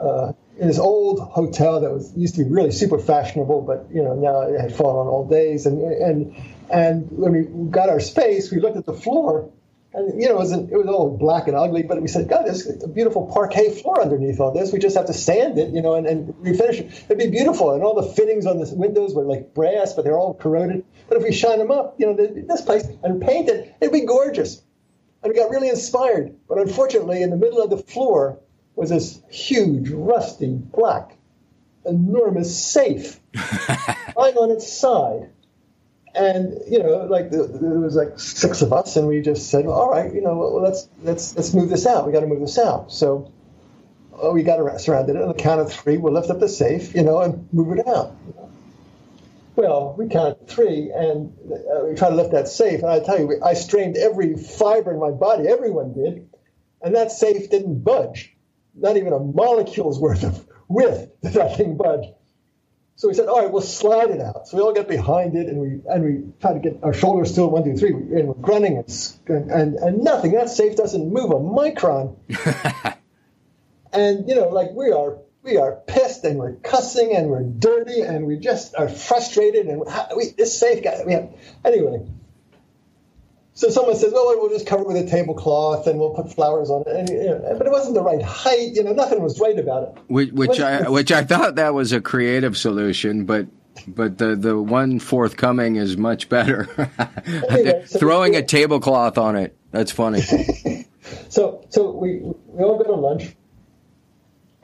uh, 0.00 0.32
in 0.60 0.68
this 0.68 0.78
old 0.78 1.20
hotel 1.20 1.80
that 1.80 1.90
was 1.90 2.14
used 2.16 2.34
to 2.36 2.44
be 2.44 2.50
really 2.50 2.70
super 2.70 2.98
fashionable, 2.98 3.62
but 3.62 3.86
you 3.94 4.02
know 4.02 4.14
now 4.14 4.42
it 4.42 4.60
had 4.60 4.74
fallen 4.74 4.96
on 4.96 5.06
old 5.06 5.30
days. 5.30 5.66
And 5.66 5.80
and 5.80 6.36
and 6.70 7.08
when 7.10 7.32
we 7.32 7.70
got 7.70 7.88
our 7.88 8.00
space, 8.00 8.52
we 8.52 8.60
looked 8.60 8.76
at 8.76 8.84
the 8.84 8.92
floor, 8.92 9.50
And 9.92 10.22
you 10.22 10.28
know, 10.28 10.36
it 10.36 10.38
was, 10.38 10.52
it 10.52 10.72
was 10.72 10.86
all 10.86 11.16
black 11.16 11.48
and 11.48 11.56
ugly, 11.56 11.82
but 11.82 12.00
we 12.00 12.06
said, 12.06 12.28
God, 12.28 12.46
there's 12.46 12.64
a 12.82 12.86
beautiful 12.86 13.26
parquet 13.26 13.70
floor 13.70 14.00
underneath 14.00 14.38
all 14.38 14.52
this. 14.52 14.72
We 14.72 14.78
just 14.78 14.96
have 14.96 15.06
to 15.06 15.12
sand 15.12 15.58
it, 15.58 15.74
you 15.74 15.82
know, 15.82 15.94
and, 15.94 16.06
and 16.06 16.28
refinish 16.34 16.78
it. 16.78 17.04
It'd 17.06 17.18
be 17.18 17.28
beautiful. 17.28 17.72
And 17.74 17.82
all 17.82 18.00
the 18.00 18.08
fittings 18.08 18.46
on 18.46 18.58
the 18.58 18.72
windows 18.72 19.14
were 19.14 19.24
like 19.24 19.52
brass, 19.52 19.94
but 19.94 20.04
they're 20.04 20.18
all 20.18 20.34
corroded. 20.34 20.84
But 21.08 21.18
if 21.18 21.24
we 21.24 21.32
shine 21.32 21.58
them 21.58 21.72
up, 21.72 21.96
you 21.98 22.06
know, 22.06 22.14
this 22.14 22.62
place 22.62 22.86
and 23.02 23.20
paint 23.20 23.48
it, 23.48 23.74
it'd 23.80 23.92
be 23.92 24.06
gorgeous. 24.06 24.62
And 25.22 25.32
we 25.32 25.38
got 25.38 25.50
really 25.50 25.68
inspired. 25.68 26.36
But 26.48 26.58
unfortunately, 26.58 27.22
in 27.22 27.30
the 27.30 27.36
middle 27.36 27.60
of 27.60 27.70
the 27.70 27.78
floor 27.78 28.38
was 28.80 28.90
this 28.90 29.20
huge, 29.30 29.90
rusty, 29.90 30.54
black, 30.54 31.16
enormous 31.84 32.58
safe 32.58 33.20
lying 34.16 34.36
on 34.36 34.50
its 34.50 34.70
side 34.70 35.30
and 36.14 36.60
you 36.68 36.82
know, 36.82 37.06
like 37.08 37.30
the, 37.30 37.46
there 37.46 37.78
was 37.78 37.94
like 37.94 38.18
six 38.18 38.62
of 38.62 38.72
us, 38.72 38.96
and 38.96 39.06
we 39.06 39.20
just 39.20 39.48
said, 39.48 39.64
well, 39.64 39.74
"All 39.74 39.90
right, 39.90 40.12
you 40.12 40.20
know, 40.20 40.36
well, 40.36 40.60
let's 40.60 40.88
let's 41.02 41.36
let's 41.36 41.54
move 41.54 41.70
this 41.70 41.86
out. 41.86 42.06
We 42.06 42.12
got 42.12 42.20
to 42.20 42.26
move 42.26 42.40
this 42.40 42.58
out." 42.58 42.92
So 42.92 43.30
oh, 44.12 44.32
we 44.32 44.42
got 44.42 44.80
surrounded 44.80 45.16
it. 45.16 45.22
On 45.22 45.28
the 45.28 45.34
count 45.34 45.60
of 45.60 45.72
three, 45.72 45.98
we'll 45.98 46.12
lift 46.12 46.30
up 46.30 46.40
the 46.40 46.48
safe, 46.48 46.94
you 46.94 47.02
know, 47.02 47.20
and 47.20 47.48
move 47.52 47.78
it 47.78 47.86
out. 47.86 48.14
Well, 49.56 49.94
we 49.96 50.08
counted 50.08 50.48
three, 50.48 50.90
and 50.90 51.32
uh, 51.52 51.84
we 51.84 51.94
tried 51.94 52.10
to 52.10 52.16
lift 52.16 52.32
that 52.32 52.48
safe. 52.48 52.80
And 52.80 52.90
I 52.90 53.00
tell 53.00 53.18
you, 53.18 53.40
I 53.44 53.54
strained 53.54 53.96
every 53.96 54.36
fiber 54.36 54.92
in 54.92 54.98
my 54.98 55.10
body. 55.10 55.46
Everyone 55.48 55.92
did, 55.92 56.28
and 56.82 56.96
that 56.96 57.12
safe 57.12 57.50
didn't 57.50 57.84
budge. 57.84 58.34
Not 58.74 58.96
even 58.96 59.12
a 59.12 59.18
molecule's 59.18 59.98
worth 59.98 60.24
of 60.24 60.46
width 60.68 61.10
did 61.22 61.32
that 61.34 61.56
thing 61.56 61.76
budge. 61.76 62.06
So 62.96 63.08
we 63.08 63.14
said, 63.14 63.28
all 63.28 63.40
right, 63.40 63.50
we'll 63.50 63.62
slide 63.62 64.10
it 64.10 64.20
out. 64.20 64.46
So 64.46 64.58
we 64.58 64.62
all 64.62 64.74
get 64.74 64.86
behind 64.86 65.34
it, 65.34 65.48
and 65.48 65.58
we 65.58 65.80
and 65.88 66.04
we 66.04 66.32
try 66.40 66.52
to 66.52 66.58
get 66.58 66.80
our 66.82 66.92
shoulders 66.92 67.32
still 67.32 67.50
one, 67.50 67.64
two, 67.64 67.76
three, 67.76 67.92
and 67.92 68.28
we're 68.28 68.34
grunting 68.34 68.76
and 68.76 69.50
and, 69.50 69.76
and 69.76 70.04
nothing. 70.04 70.32
That 70.32 70.50
safe 70.50 70.76
doesn't 70.76 71.10
move 71.10 71.30
a 71.30 71.36
micron. 71.36 72.16
and 73.92 74.28
you 74.28 74.34
know, 74.34 74.48
like 74.48 74.72
we 74.72 74.92
are 74.92 75.16
we 75.42 75.56
are 75.56 75.76
pissed 75.86 76.24
and 76.24 76.38
we're 76.38 76.56
cussing 76.56 77.16
and 77.16 77.30
we're 77.30 77.42
dirty 77.42 78.02
and 78.02 78.26
we 78.26 78.36
just 78.36 78.74
are 78.76 78.88
frustrated 78.88 79.66
and 79.66 79.82
we, 80.14 80.26
this 80.36 80.58
safe 80.58 80.84
guy. 80.84 81.02
We 81.06 81.12
have, 81.12 81.32
anyway, 81.64 82.06
so 83.60 83.68
someone 83.68 83.94
says, 83.94 84.10
"Well, 84.14 84.24
we'll 84.38 84.48
just 84.48 84.66
cover 84.66 84.84
it 84.84 84.88
with 84.88 84.96
a 84.96 85.06
tablecloth 85.06 85.86
and 85.86 86.00
we'll 86.00 86.14
put 86.14 86.32
flowers 86.32 86.70
on 86.70 86.82
it." 86.86 86.96
And, 86.96 87.08
you 87.10 87.24
know, 87.24 87.54
but 87.58 87.66
it 87.66 87.70
wasn't 87.70 87.94
the 87.94 88.02
right 88.02 88.22
height. 88.22 88.70
You 88.72 88.82
know, 88.82 88.94
nothing 88.94 89.22
was 89.22 89.38
right 89.38 89.58
about 89.58 89.82
it. 89.82 90.02
Which, 90.08 90.32
which 90.32 90.60
I 90.60 90.88
which 90.88 91.12
I 91.12 91.24
thought 91.24 91.56
that 91.56 91.74
was 91.74 91.92
a 91.92 92.00
creative 92.00 92.56
solution, 92.56 93.26
but 93.26 93.48
but 93.86 94.16
the 94.16 94.34
the 94.34 94.58
one 94.58 94.98
forthcoming 94.98 95.76
is 95.76 95.98
much 95.98 96.30
better. 96.30 96.70
anyway, 97.50 97.84
so 97.84 97.98
Throwing 97.98 98.34
a 98.34 98.42
tablecloth 98.42 99.18
on 99.18 99.36
it. 99.36 99.54
That's 99.72 99.92
funny. 99.92 100.22
so 101.28 101.66
so 101.68 101.90
we 101.90 102.20
we 102.46 102.64
all 102.64 102.78
go 102.78 102.84
to 102.84 102.94
lunch. 102.98 103.36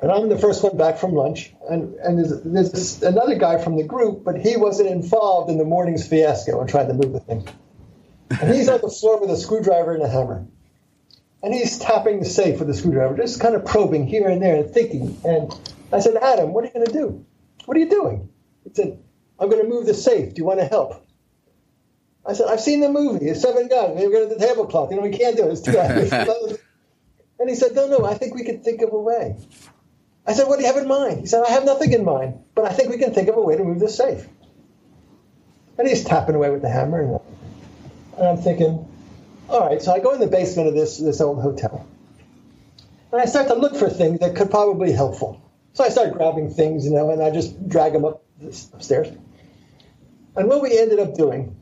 And 0.01 0.11
I'm 0.11 0.31
the 0.31 0.39
first 0.39 0.63
one 0.63 0.77
back 0.79 0.99
from 0.99 1.13
lunch, 1.13 1.55
and, 1.71 1.95
and 1.95 2.19
there's, 2.19 2.43
there's 2.43 3.03
another 3.03 3.35
guy 3.35 3.57
from 3.57 3.79
the 3.79 3.85
group, 3.85 4.25
but 4.25 4.39
he 4.39 4.59
wasn't 4.59 4.91
involved 4.91 5.51
in 5.51 5.57
the 5.57 5.65
morning's 5.65 6.07
fiasco 6.07 6.61
and 6.61 6.69
tried 6.69 6.89
to 6.89 6.93
move 6.93 7.15
the 7.15 7.21
thing. 7.21 7.49
And 8.31 8.55
he's 8.55 8.69
on 8.69 8.81
the 8.81 8.89
floor 8.89 9.21
with 9.21 9.31
a 9.31 9.37
screwdriver 9.37 9.95
and 9.95 10.03
a 10.03 10.09
hammer. 10.09 10.47
And 11.43 11.55
he's 11.55 11.79
tapping 11.79 12.21
the 12.21 12.27
safe 12.27 12.59
with 12.59 12.69
a 12.71 12.75
screwdriver, 12.75 13.17
just 13.17 13.41
kind 13.41 13.55
of 13.55 13.65
probing 13.65 14.07
here 14.07 14.29
and 14.29 14.43
there 14.43 14.57
and 14.57 14.71
thinking. 14.73 15.19
And 15.25 15.53
I 15.93 16.01
said, 16.01 16.17
Adam, 16.17 16.53
what 16.53 16.65
are 16.65 16.69
you 16.69 16.73
going 16.73 16.87
to 16.87 16.93
do? 16.93 17.27
What 17.67 17.77
are 17.77 17.81
you 17.81 17.89
doing? 17.89 18.29
He 18.65 18.75
said, 18.75 18.99
I'm 19.39 19.49
going 19.49 19.63
to 19.63 19.69
move 19.69 19.87
the 19.87 19.95
safe. 19.95 20.35
Do 20.35 20.41
you 20.41 20.45
want 20.45 20.61
to 20.61 20.67
help? 20.67 21.07
I 22.27 22.33
said, 22.33 22.49
I've 22.49 22.61
seen 22.61 22.81
the 22.81 22.89
movie. 22.89 23.27
It's 23.27 23.41
seven 23.41 23.69
guys. 23.69 23.93
We're 23.95 24.11
going 24.11 24.29
to 24.29 24.35
the 24.35 24.45
tablecloth. 24.45 24.91
You 24.91 24.97
know, 24.97 25.03
we 25.03 25.17
can't 25.17 25.37
do 25.37 25.47
it. 25.47 25.53
It's 25.53 25.61
guys. 25.61 26.11
and 27.39 27.49
he 27.49 27.55
said, 27.55 27.75
No, 27.75 27.87
no, 27.87 28.05
I 28.05 28.15
think 28.15 28.35
we 28.35 28.43
can 28.43 28.63
think 28.63 28.83
of 28.83 28.93
a 28.93 28.99
way. 28.99 29.37
I 30.27 30.33
said, 30.33 30.49
What 30.49 30.57
do 30.57 30.63
you 30.63 30.73
have 30.73 30.83
in 30.83 30.89
mind? 30.89 31.21
He 31.21 31.27
said, 31.27 31.45
I 31.47 31.53
have 31.53 31.65
nothing 31.65 31.93
in 31.93 32.05
mind, 32.05 32.43
but 32.55 32.65
I 32.65 32.71
think 32.71 32.91
we 32.91 32.99
can 32.99 33.15
think 33.15 33.29
of 33.29 33.37
a 33.37 33.41
way 33.41 33.57
to 33.57 33.63
move 33.63 33.79
the 33.79 33.89
safe. 33.89 34.27
And 35.79 35.87
he's 35.87 36.03
tapping 36.03 36.35
away 36.35 36.51
with 36.51 36.63
the 36.63 36.69
hammer. 36.69 37.01
And 37.01 37.21
and 38.17 38.27
I'm 38.27 38.37
thinking, 38.37 38.89
all 39.49 39.61
right, 39.61 39.81
so 39.81 39.93
I 39.93 40.01
go 40.01 40.13
in 40.13 40.21
the 40.21 40.27
basement 40.27 40.69
of 40.69 40.75
this, 40.75 40.99
this 40.99 41.21
old 41.21 41.41
hotel. 41.41 41.87
And 43.13 43.21
I 43.21 43.27
start 43.27 43.49
to 43.49 43.55
look 43.55 43.77
for 43.77 43.89
things 43.89 44.21
that 44.21 44.35
could 44.35 44.51
probably 44.51 44.89
be 44.89 44.93
helpful. 44.93 45.41
So 45.75 45.85
I 45.85 45.89
start 45.91 46.13
grabbing 46.15 46.51
things, 46.51 46.85
you 46.85 46.91
know, 46.91 47.11
and 47.11 47.23
I 47.23 47.31
just 47.31 47.69
drag 47.69 47.93
them 47.93 48.05
up 48.05 48.23
upstairs. 48.73 49.09
And 50.35 50.49
what 50.49 50.63
we 50.63 50.79
ended 50.79 50.99
up 50.99 51.15
doing 51.15 51.57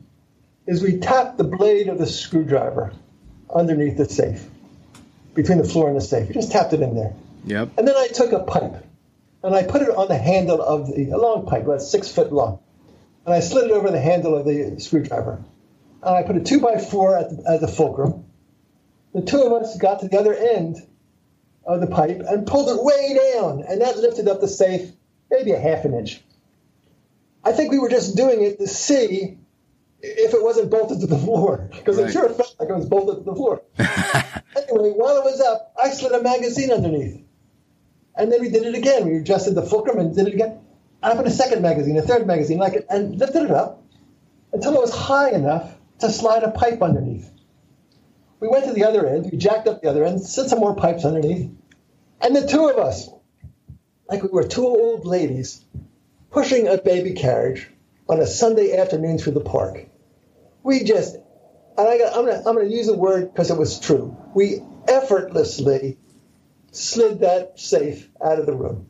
is 0.67 0.81
we 0.81 0.97
tapped 0.97 1.37
the 1.37 1.43
blade 1.43 1.87
of 1.87 1.97
the 1.97 2.07
screwdriver 2.07 2.91
underneath 3.53 3.97
the 3.97 4.05
safe, 4.05 4.45
between 5.33 5.59
the 5.59 5.63
floor 5.63 5.87
and 5.87 5.95
the 5.95 6.01
safe. 6.01 6.27
We 6.27 6.33
just 6.33 6.51
tapped 6.51 6.73
it 6.73 6.81
in 6.81 6.95
there. 6.95 7.13
Yep. 7.45 7.71
And 7.77 7.87
then 7.87 7.95
I 7.95 8.07
took 8.07 8.31
a 8.31 8.39
pipe 8.39 8.83
and 9.43 9.53
I 9.53 9.63
put 9.63 9.83
it 9.83 9.89
on 9.89 10.07
the 10.07 10.17
handle 10.17 10.61
of 10.61 10.87
the 10.87 11.11
a 11.11 11.17
long 11.17 11.45
pipe, 11.45 11.65
about 11.65 11.81
six 11.81 12.11
foot 12.11 12.33
long, 12.33 12.59
and 13.25 13.33
I 13.33 13.39
slid 13.41 13.65
it 13.65 13.71
over 13.71 13.91
the 13.91 14.01
handle 14.01 14.35
of 14.35 14.45
the 14.45 14.79
screwdriver 14.79 15.43
I 16.13 16.23
put 16.23 16.37
a 16.37 16.41
two 16.41 16.59
by 16.59 16.77
four 16.77 17.17
at 17.17 17.29
the, 17.29 17.51
at 17.51 17.61
the 17.61 17.67
fulcrum. 17.67 18.25
The 19.13 19.21
two 19.21 19.41
of 19.41 19.53
us 19.53 19.77
got 19.77 20.01
to 20.01 20.07
the 20.07 20.19
other 20.19 20.33
end 20.33 20.77
of 21.65 21.81
the 21.81 21.87
pipe 21.87 22.21
and 22.27 22.45
pulled 22.45 22.69
it 22.69 22.83
way 22.83 23.33
down, 23.33 23.63
and 23.67 23.81
that 23.81 23.97
lifted 23.97 24.27
up 24.27 24.41
the 24.41 24.47
safe 24.47 24.91
maybe 25.31 25.51
a 25.51 25.59
half 25.59 25.85
an 25.85 25.93
inch. 25.93 26.21
I 27.43 27.51
think 27.51 27.71
we 27.71 27.79
were 27.79 27.89
just 27.89 28.15
doing 28.15 28.43
it 28.43 28.59
to 28.59 28.67
see 28.67 29.37
if 30.01 30.33
it 30.33 30.43
wasn't 30.43 30.69
bolted 30.69 30.99
to 31.01 31.07
the 31.07 31.17
floor, 31.17 31.69
because 31.71 31.97
right. 31.97 32.05
I'm 32.05 32.11
sure 32.11 32.29
felt 32.29 32.55
like 32.59 32.69
it 32.69 32.75
was 32.75 32.85
bolted 32.85 33.17
to 33.17 33.23
the 33.23 33.35
floor. 33.35 33.61
anyway, 33.79 34.91
while 34.91 35.17
it 35.17 35.23
was 35.23 35.41
up, 35.41 35.73
I 35.81 35.89
slid 35.89 36.11
a 36.11 36.21
magazine 36.21 36.71
underneath. 36.71 37.21
And 38.15 38.31
then 38.31 38.41
we 38.41 38.49
did 38.49 38.63
it 38.63 38.75
again. 38.75 39.07
We 39.07 39.17
adjusted 39.17 39.55
the 39.55 39.61
fulcrum 39.61 39.99
and 39.99 40.15
did 40.15 40.27
it 40.27 40.33
again. 40.33 40.59
I 41.03 41.15
put 41.15 41.27
a 41.27 41.31
second 41.31 41.61
magazine, 41.61 41.97
a 41.97 42.01
third 42.01 42.25
magazine, 42.25 42.57
like 42.57 42.73
it, 42.73 42.85
and 42.89 43.17
lifted 43.17 43.43
it 43.43 43.51
up 43.51 43.83
until 44.53 44.73
it 44.75 44.79
was 44.79 44.95
high 44.95 45.31
enough 45.31 45.75
to 45.99 46.11
slide 46.11 46.43
a 46.43 46.51
pipe 46.51 46.81
underneath. 46.81 47.31
We 48.39 48.47
went 48.47 48.65
to 48.65 48.73
the 48.73 48.83
other 48.83 49.07
end, 49.07 49.29
we 49.31 49.37
jacked 49.37 49.67
up 49.67 49.81
the 49.81 49.89
other 49.89 50.03
end, 50.03 50.21
set 50.21 50.49
some 50.49 50.59
more 50.59 50.75
pipes 50.75 51.05
underneath, 51.05 51.49
and 52.21 52.35
the 52.35 52.45
two 52.45 52.67
of 52.67 52.77
us, 52.77 53.09
like 54.09 54.23
we 54.23 54.29
were 54.29 54.47
two 54.47 54.65
old 54.65 55.05
ladies, 55.05 55.63
pushing 56.31 56.67
a 56.67 56.77
baby 56.77 57.13
carriage 57.13 57.69
on 58.09 58.19
a 58.19 58.27
Sunday 58.27 58.77
afternoon 58.77 59.17
through 59.17 59.33
the 59.33 59.39
park. 59.39 59.85
We 60.63 60.83
just, 60.83 61.15
and 61.15 61.87
I 61.87 61.93
I'm 61.93 62.25
going 62.25 62.41
to 62.41 62.49
I'm 62.49 62.55
gonna 62.55 62.65
use 62.65 62.87
a 62.87 62.93
word 62.93 63.33
because 63.33 63.49
it 63.51 63.57
was 63.57 63.79
true. 63.79 64.15
We 64.33 64.61
effortlessly 64.87 65.97
slid 66.71 67.21
that 67.21 67.59
safe 67.59 68.09
out 68.23 68.39
of 68.39 68.45
the 68.45 68.53
room. 68.53 68.89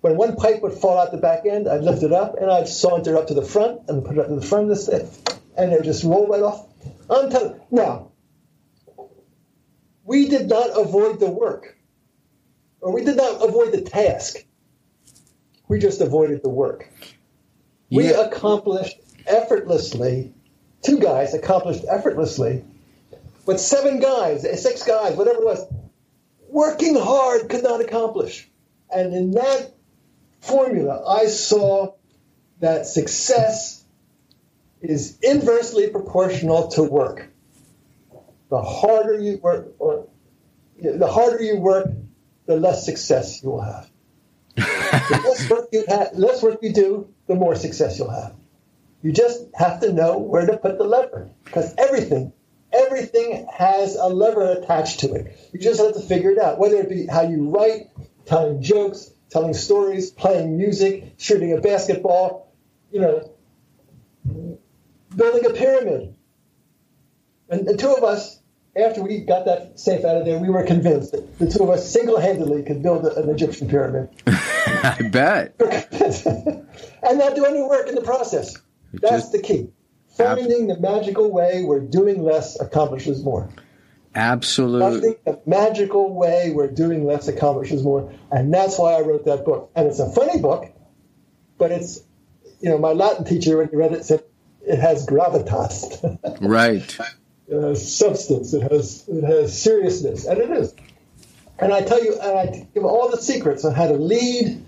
When 0.00 0.16
one 0.16 0.36
pipe 0.36 0.62
would 0.62 0.72
fall 0.72 0.98
out 0.98 1.10
the 1.10 1.18
back 1.18 1.46
end, 1.46 1.68
I'd 1.68 1.82
lift 1.82 2.02
it 2.02 2.12
up 2.12 2.36
and 2.40 2.50
I'd 2.50 2.68
saunter 2.68 3.16
up 3.16 3.26
to 3.26 3.34
the 3.34 3.42
front 3.42 3.82
and 3.88 4.04
put 4.04 4.16
it 4.16 4.20
up 4.20 4.28
to 4.28 4.36
the 4.36 4.46
front 4.46 4.70
of 4.70 4.76
the 4.76 4.76
safe 4.76 5.36
and 5.56 5.72
they 5.72 5.80
just 5.82 6.04
roll 6.04 6.26
right 6.26 6.42
off. 6.42 6.66
I'm 7.08 7.30
telling 7.30 7.60
now, 7.70 8.12
we 10.04 10.28
did 10.28 10.48
not 10.48 10.70
avoid 10.78 11.20
the 11.20 11.30
work, 11.30 11.76
or 12.80 12.92
we 12.92 13.04
did 13.04 13.16
not 13.16 13.42
avoid 13.46 13.72
the 13.72 13.82
task. 13.82 14.44
We 15.68 15.78
just 15.78 16.00
avoided 16.00 16.42
the 16.42 16.48
work. 16.48 16.88
Yeah. 17.88 17.96
We 17.98 18.08
accomplished 18.14 18.98
effortlessly. 19.26 20.32
Two 20.82 21.00
guys 21.00 21.34
accomplished 21.34 21.84
effortlessly, 21.88 22.64
but 23.44 23.58
seven 23.58 23.98
guys, 23.98 24.44
eh, 24.44 24.54
six 24.54 24.84
guys, 24.84 25.16
whatever 25.16 25.40
it 25.40 25.44
was, 25.44 25.66
working 26.48 26.94
hard 26.94 27.48
could 27.48 27.64
not 27.64 27.80
accomplish. 27.80 28.48
And 28.94 29.12
in 29.12 29.32
that 29.32 29.74
formula, 30.40 31.02
I 31.06 31.26
saw 31.26 31.94
that 32.60 32.86
success 32.86 33.84
is 34.80 35.18
inversely 35.22 35.88
proportional 35.88 36.68
to 36.68 36.82
work. 36.82 37.28
The 38.50 38.62
harder 38.62 39.18
you 39.18 39.38
work, 39.38 39.74
or 39.78 40.08
the 40.80 41.06
harder 41.06 41.42
you 41.42 41.58
work, 41.58 41.88
the 42.46 42.56
less 42.56 42.84
success 42.84 43.42
you 43.42 43.50
will 43.50 43.62
have. 43.62 43.90
the 44.54 44.62
less 45.24 45.50
work 45.50 45.68
you 45.72 45.84
have, 45.88 46.10
less 46.14 46.42
work 46.42 46.58
you 46.62 46.72
do, 46.72 47.08
the 47.26 47.34
more 47.34 47.54
success 47.56 47.98
you'll 47.98 48.10
have. 48.10 48.34
You 49.02 49.12
just 49.12 49.44
have 49.54 49.80
to 49.80 49.92
know 49.92 50.18
where 50.18 50.46
to 50.46 50.56
put 50.56 50.78
the 50.78 50.84
lever 50.84 51.30
because 51.44 51.74
everything, 51.76 52.32
everything 52.72 53.46
has 53.52 53.96
a 53.96 54.08
lever 54.08 54.52
attached 54.52 55.00
to 55.00 55.12
it. 55.14 55.50
You 55.52 55.60
just 55.60 55.80
have 55.80 55.94
to 55.94 56.00
figure 56.00 56.30
it 56.30 56.38
out, 56.38 56.58
whether 56.58 56.76
it 56.76 56.88
be 56.88 57.06
how 57.06 57.22
you 57.22 57.50
write, 57.50 57.90
telling 58.24 58.62
jokes, 58.62 59.10
telling 59.30 59.54
stories, 59.54 60.10
playing 60.10 60.56
music, 60.56 61.14
shooting 61.18 61.52
a 61.52 61.60
basketball, 61.60 62.52
you 62.90 63.00
know, 63.00 64.55
building 65.16 65.46
a 65.46 65.50
pyramid. 65.50 66.14
And 67.48 67.66
the 67.66 67.76
two 67.76 67.92
of 67.92 68.04
us, 68.04 68.40
after 68.76 69.02
we 69.02 69.20
got 69.20 69.46
that 69.46 69.78
safe 69.80 70.04
out 70.04 70.16
of 70.16 70.26
there, 70.26 70.38
we 70.38 70.50
were 70.50 70.64
convinced 70.64 71.12
that 71.12 71.38
the 71.38 71.50
two 71.50 71.64
of 71.64 71.70
us 71.70 71.90
single 71.90 72.20
handedly 72.20 72.62
could 72.62 72.82
build 72.82 73.04
an 73.06 73.28
Egyptian 73.30 73.68
pyramid. 73.68 74.10
I 74.26 75.08
bet. 75.10 75.54
and 75.60 77.18
not 77.18 77.34
do 77.34 77.44
any 77.44 77.62
work 77.62 77.88
in 77.88 77.94
the 77.94 78.02
process. 78.02 78.56
That's 78.92 79.24
Just 79.24 79.32
the 79.32 79.40
key. 79.40 79.70
Finding 80.16 80.66
the 80.66 80.78
magical 80.78 81.30
way 81.30 81.62
where 81.64 81.80
doing 81.80 82.22
less 82.22 82.58
accomplishes 82.58 83.22
more. 83.22 83.50
Absolutely. 84.14 85.16
the 85.26 85.40
magical 85.44 86.14
way 86.14 86.50
where 86.52 86.68
doing 86.68 87.04
less 87.04 87.28
accomplishes 87.28 87.82
more. 87.82 88.12
And 88.32 88.52
that's 88.52 88.78
why 88.78 88.94
I 88.94 89.02
wrote 89.02 89.26
that 89.26 89.44
book. 89.44 89.70
And 89.76 89.86
it's 89.86 89.98
a 89.98 90.10
funny 90.10 90.40
book, 90.40 90.72
but 91.58 91.70
it's, 91.70 92.02
you 92.60 92.70
know, 92.70 92.78
my 92.78 92.92
Latin 92.92 93.26
teacher, 93.26 93.58
when 93.58 93.68
he 93.68 93.76
read 93.76 93.92
it, 93.92 94.06
said 94.06 94.24
it 94.66 94.78
has 94.78 95.06
gravitas. 95.06 96.18
right. 96.40 96.98
it 97.48 97.62
has 97.62 97.96
substance. 97.96 98.52
It 98.52 98.70
has, 98.70 99.04
it 99.08 99.22
has 99.22 99.60
seriousness. 99.60 100.26
And 100.26 100.38
it 100.38 100.50
is. 100.50 100.74
And 101.58 101.72
I 101.72 101.82
tell 101.82 102.02
you, 102.04 102.18
and 102.20 102.38
I 102.38 102.66
give 102.74 102.84
all 102.84 103.10
the 103.10 103.16
secrets 103.16 103.64
on 103.64 103.74
how 103.74 103.86
to 103.86 103.94
lead, 103.94 104.62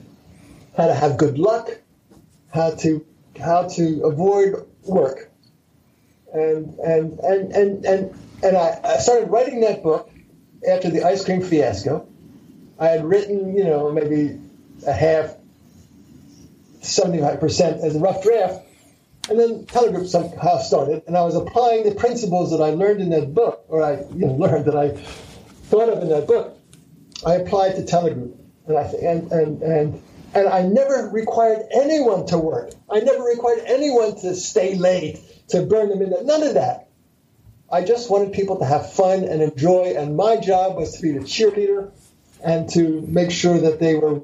how 0.77 0.87
to 0.87 0.95
have 0.95 1.19
good 1.19 1.39
luck, 1.39 1.71
how 2.55 2.71
to, 2.77 3.05
how 3.39 3.69
to 3.69 4.03
avoid 4.05 4.67
work. 4.85 5.31
And, 6.33 6.79
and, 6.79 7.19
and, 7.19 7.53
and, 7.53 7.85
and, 7.85 8.15
and 8.43 8.57
I, 8.57 8.81
I 8.85 8.97
started 8.99 9.31
writing 9.31 9.61
that 9.61 9.83
book 9.83 10.11
after 10.69 10.91
the 10.91 11.05
ice 11.05 11.25
cream 11.25 11.43
fiasco. 11.43 12.07
I 12.79 12.87
had 12.87 13.05
written, 13.05 13.57
you 13.57 13.65
know, 13.65 13.91
maybe 13.91 14.39
a 14.87 14.93
half, 14.93 15.35
75% 16.81 17.83
as 17.83 17.97
a 17.97 17.99
rough 17.99 18.23
draft. 18.23 18.65
And 19.29 19.39
then 19.39 19.67
Telegroup 19.67 20.07
somehow 20.07 20.55
uh, 20.55 20.63
started, 20.63 21.03
and 21.07 21.17
I 21.17 21.23
was 21.23 21.35
applying 21.35 21.85
the 21.85 21.95
principles 21.95 22.51
that 22.51 22.63
I 22.63 22.71
learned 22.71 23.01
in 23.01 23.11
that 23.11 23.35
book, 23.35 23.65
or 23.69 23.83
I 23.83 24.01
you 24.15 24.27
know, 24.27 24.33
learned 24.39 24.65
that 24.67 24.77
I 24.77 24.91
thought 25.69 25.91
of 25.91 26.03
in 26.03 26.09
that 26.09 26.27
book. 26.27 26.59
I 27.27 27.35
applied 27.35 27.77
to 27.77 27.83
Telegroup, 27.83 28.39
and 28.67 28.79
I 28.79 28.83
and 28.83 29.33
and 29.33 29.63
and 29.63 30.03
and 30.35 30.49
I 30.49 30.63
never 30.63 31.11
required 31.13 31.67
anyone 31.73 32.27
to 32.27 32.39
work. 32.39 32.73
I 32.91 33.01
never 33.01 33.23
required 33.25 33.65
anyone 33.67 34.17
to 34.21 34.35
stay 34.35 34.77
late, 34.77 35.21
to 35.49 35.63
burn 35.63 35.89
them 35.89 36.03
in. 36.03 36.27
None 36.27 36.43
of 36.43 36.55
that. 36.55 36.89
I 37.71 37.85
just 37.85 38.11
wanted 38.11 38.33
people 38.33 38.59
to 38.61 38.65
have 38.65 38.93
fun 38.93 39.25
and 39.25 39.43
enjoy, 39.43 39.95
and 39.97 40.17
my 40.17 40.37
job 40.37 40.77
was 40.77 40.97
to 40.97 41.03
be 41.03 41.13
the 41.13 41.21
cheerleader 41.21 41.91
and 42.43 42.69
to 42.71 43.03
make 43.03 43.31
sure 43.31 43.59
that 43.59 43.79
they 43.79 43.95
were 43.95 44.23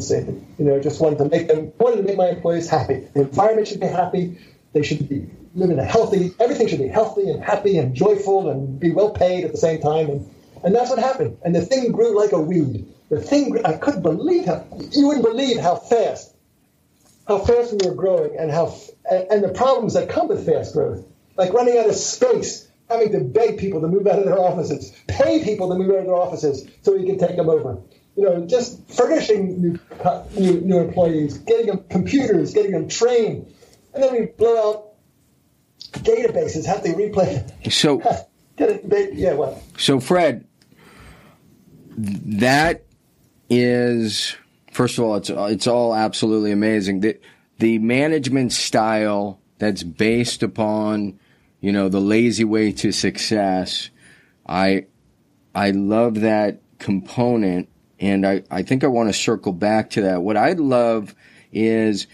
safe. 0.00 0.26
You 0.58 0.64
know, 0.64 0.80
just 0.80 1.00
wanted 1.00 1.18
to 1.18 1.28
make 1.28 1.48
them 1.48 1.72
wanted 1.78 1.98
to 1.98 2.02
make 2.02 2.16
my 2.16 2.28
employees 2.28 2.68
happy. 2.68 3.06
The 3.14 3.22
environment 3.22 3.68
should 3.68 3.80
be 3.80 3.86
happy. 3.86 4.38
They 4.72 4.82
should 4.82 5.08
be 5.08 5.26
living 5.54 5.78
a 5.78 5.84
healthy. 5.84 6.32
Everything 6.40 6.68
should 6.68 6.80
be 6.80 6.88
healthy 6.88 7.30
and 7.30 7.42
happy 7.42 7.78
and 7.78 7.94
joyful 7.94 8.50
and 8.50 8.78
be 8.80 8.90
well 8.90 9.10
paid 9.10 9.44
at 9.44 9.52
the 9.52 9.58
same 9.58 9.80
time. 9.80 10.10
And 10.10 10.30
and 10.64 10.74
that's 10.74 10.90
what 10.90 10.98
happened. 10.98 11.38
And 11.44 11.54
the 11.54 11.64
thing 11.64 11.92
grew 11.92 12.18
like 12.18 12.32
a 12.32 12.40
weed. 12.40 12.86
The 13.10 13.20
thing 13.20 13.64
I 13.64 13.74
couldn't 13.74 14.02
believe 14.02 14.46
how 14.46 14.66
you 14.92 15.06
wouldn't 15.06 15.24
believe 15.24 15.58
how 15.58 15.76
fast 15.76 16.34
how 17.26 17.38
fast 17.38 17.72
we 17.72 17.88
were 17.88 17.94
growing 17.94 18.36
and 18.38 18.50
how 18.50 18.74
and 19.10 19.42
the 19.44 19.50
problems 19.50 19.94
that 19.94 20.08
come 20.08 20.28
with 20.28 20.46
fast 20.46 20.72
growth, 20.72 21.04
like 21.36 21.52
running 21.52 21.76
out 21.78 21.88
of 21.88 21.94
space, 21.94 22.68
having 22.88 23.12
to 23.12 23.20
beg 23.20 23.58
people 23.58 23.80
to 23.80 23.88
move 23.88 24.06
out 24.06 24.18
of 24.18 24.24
their 24.24 24.38
offices, 24.38 24.92
pay 25.06 25.42
people 25.44 25.68
to 25.70 25.74
move 25.76 25.90
out 25.90 26.00
of 26.00 26.06
their 26.06 26.16
offices 26.16 26.66
so 26.82 26.92
we 26.92 27.06
can 27.06 27.18
take 27.18 27.36
them 27.36 27.48
over. 27.48 27.78
You 28.16 28.22
know, 28.22 28.46
just 28.46 28.88
furnishing 28.90 29.60
new, 29.60 29.78
new, 30.36 30.60
new 30.60 30.78
employees, 30.78 31.38
getting 31.38 31.66
them 31.66 31.84
computers, 31.90 32.54
getting 32.54 32.72
them 32.72 32.88
trained, 32.88 33.52
and 33.92 34.02
then 34.02 34.12
we 34.12 34.26
blow 34.26 34.70
out 34.70 34.90
databases, 36.04 36.64
have 36.64 36.82
to 36.84 36.90
replay. 36.90 37.72
So, 37.72 38.00
yeah, 39.14 39.34
what? 39.34 39.60
So, 39.78 39.98
Fred, 39.98 40.46
that 41.96 42.84
is 43.50 44.36
first 44.74 44.98
of 44.98 45.04
all, 45.04 45.16
it's 45.16 45.30
it's 45.30 45.66
all 45.66 45.94
absolutely 45.94 46.52
amazing. 46.52 47.00
The 47.00 47.18
the 47.58 47.78
management 47.78 48.52
style 48.52 49.40
that's 49.58 49.82
based 49.82 50.42
upon, 50.42 51.18
you 51.60 51.72
know, 51.72 51.88
the 51.88 52.00
lazy 52.00 52.44
way 52.44 52.72
to 52.72 52.92
success. 52.92 53.90
I 54.46 54.86
I 55.54 55.70
love 55.70 56.20
that 56.20 56.60
component 56.78 57.68
and 58.00 58.26
I, 58.26 58.42
I 58.50 58.62
think 58.62 58.84
I 58.84 58.88
want 58.88 59.08
to 59.08 59.12
circle 59.12 59.52
back 59.52 59.90
to 59.90 60.02
that. 60.02 60.22
What 60.22 60.36
I'd 60.36 60.60
love 60.60 61.14
is 61.52 62.06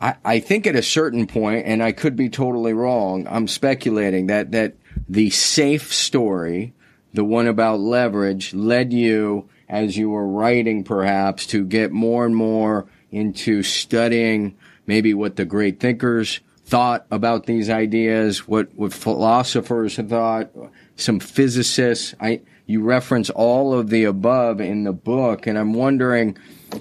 I, 0.00 0.14
I 0.24 0.40
think 0.40 0.66
at 0.66 0.76
a 0.76 0.82
certain 0.82 1.26
point, 1.26 1.66
and 1.66 1.82
I 1.82 1.92
could 1.92 2.16
be 2.16 2.28
totally 2.28 2.72
wrong, 2.72 3.26
I'm 3.28 3.48
speculating 3.48 4.26
that 4.28 4.52
that 4.52 4.74
the 5.08 5.30
safe 5.30 5.92
story, 5.92 6.72
the 7.14 7.24
one 7.24 7.46
about 7.46 7.80
leverage, 7.80 8.54
led 8.54 8.92
you 8.92 9.48
as 9.68 9.96
you 9.96 10.10
were 10.10 10.26
writing, 10.26 10.84
perhaps, 10.84 11.46
to 11.48 11.64
get 11.64 11.92
more 11.92 12.24
and 12.24 12.36
more 12.36 12.86
into 13.10 13.62
studying 13.62 14.56
maybe 14.86 15.12
what 15.14 15.36
the 15.36 15.44
great 15.44 15.80
thinkers 15.80 16.40
thought 16.64 17.06
about 17.10 17.46
these 17.46 17.70
ideas, 17.70 18.46
what, 18.46 18.74
what 18.74 18.92
philosophers 18.92 19.96
thought, 19.96 20.50
some 20.96 21.20
physicists. 21.20 22.14
I, 22.20 22.40
you 22.66 22.82
reference 22.82 23.30
all 23.30 23.72
of 23.72 23.90
the 23.90 24.04
above 24.04 24.60
in 24.60 24.84
the 24.84 24.92
book, 24.92 25.46
and 25.46 25.58
I'm 25.58 25.72
wondering 25.72 26.36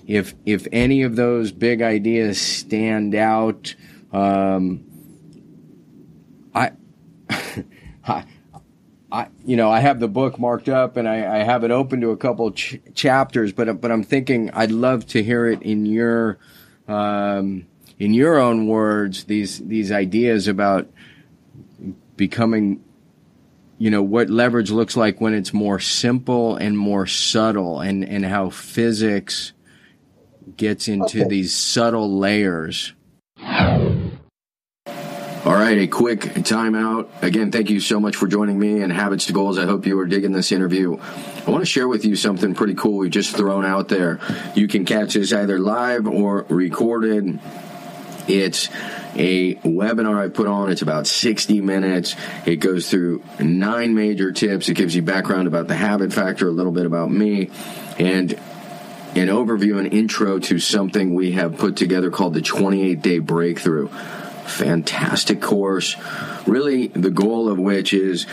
if, 0.07 0.33
if 0.45 0.67
any 0.71 1.03
of 1.03 1.15
those 1.15 1.51
big 1.51 1.81
ideas 1.81 2.41
stand 2.41 3.15
out. 3.15 3.75
Um, 4.11 4.83
I, 6.53 6.71
I, 8.07 8.25
I, 9.11 9.27
you 9.45 9.55
know, 9.55 9.69
I 9.69 9.79
have 9.79 9.99
the 9.99 10.07
book 10.07 10.39
marked 10.39 10.67
up 10.67 10.97
and 10.97 11.07
I, 11.07 11.39
I 11.39 11.43
have 11.43 11.63
it 11.63 11.71
open 11.71 12.01
to 12.01 12.09
a 12.09 12.17
couple 12.17 12.51
ch- 12.51 12.79
chapters, 12.93 13.53
but 13.53 13.79
but 13.79 13.91
I'm 13.91 14.03
thinking 14.03 14.51
I'd 14.51 14.71
love 14.71 15.05
to 15.07 15.23
hear 15.23 15.45
it 15.45 15.61
in 15.61 15.86
your 15.86 16.38
um, 16.88 17.65
in 17.97 18.13
your 18.13 18.39
own 18.39 18.67
words. 18.67 19.25
These 19.25 19.59
these 19.59 19.91
ideas 19.91 20.47
about 20.47 20.89
becoming, 22.17 22.83
you 23.78 23.89
know, 23.89 24.01
what 24.01 24.30
leverage 24.30 24.71
looks 24.71 24.95
like 24.95 25.19
when 25.19 25.34
it's 25.34 25.53
more 25.53 25.80
simple 25.80 26.55
and 26.55 26.78
more 26.78 27.05
subtle, 27.05 27.80
and 27.80 28.03
and 28.03 28.26
how 28.26 28.49
physics 28.49 29.53
gets 30.57 30.88
into 30.88 31.21
okay. 31.21 31.28
these 31.28 31.53
subtle 31.53 32.17
layers. 32.17 32.93
All 35.45 35.53
right, 35.53 35.78
a 35.78 35.86
quick 35.86 36.21
timeout. 36.21 37.07
Again, 37.21 37.51
thank 37.51 37.69
you 37.69 37.80
so 37.80 37.99
much 37.99 38.15
for 38.15 38.28
joining 38.28 38.57
me 38.57 38.82
and 38.82 38.91
Habits 38.91 39.28
to 39.28 39.34
Goals. 39.34 39.59
I 39.59 39.65
hope 39.65 39.86
you 39.86 39.99
are 39.99 40.07
digging 40.07 40.32
this 40.32 40.51
interview. 40.51 40.97
I 40.97 41.51
want 41.51 41.61
to 41.61 41.69
share 41.69 41.88
with 41.88 42.03
you 42.03 42.15
something 42.15 42.55
pretty 42.55 42.73
cool 42.73 42.97
we 42.97 43.11
just 43.11 43.36
thrown 43.36 43.63
out 43.63 43.88
there. 43.88 44.19
You 44.55 44.67
can 44.67 44.86
catch 44.86 45.13
this 45.13 45.32
either 45.32 45.59
live 45.59 46.07
or 46.07 46.47
recorded. 46.49 47.39
It's 48.28 48.69
a 49.15 49.55
webinar 49.55 50.23
I 50.23 50.30
put 50.30 50.47
on. 50.47 50.71
It's 50.71 50.82
about 50.82 51.07
60 51.07 51.61
minutes. 51.61 52.15
It 52.45 52.57
goes 52.57 52.89
through 52.89 53.23
nine 53.39 53.95
major 53.95 54.32
tips. 54.32 54.69
It 54.69 54.73
gives 54.73 54.95
you 54.95 55.01
background 55.01 55.47
about 55.47 55.67
the 55.67 55.76
habit 55.76 56.13
factor, 56.13 56.47
a 56.47 56.51
little 56.51 56.71
bit 56.71 56.86
about 56.86 57.11
me, 57.11 57.49
and 57.97 58.32
an 58.34 59.30
overview 59.30 59.80
and 59.80 59.93
intro 59.93 60.39
to 60.39 60.59
something 60.59 61.13
we 61.13 61.34
have 61.34 61.57
put 61.57 61.78
together 61.78 62.11
called 62.11 62.34
the 62.34 62.41
28 62.41 63.01
day 63.01 63.19
breakthrough 63.19 63.89
fantastic 64.45 65.41
course. 65.41 65.95
Really, 66.47 66.88
the 66.88 67.09
goal 67.09 67.49
of 67.49 67.57
which 67.57 67.93
is 67.93 68.26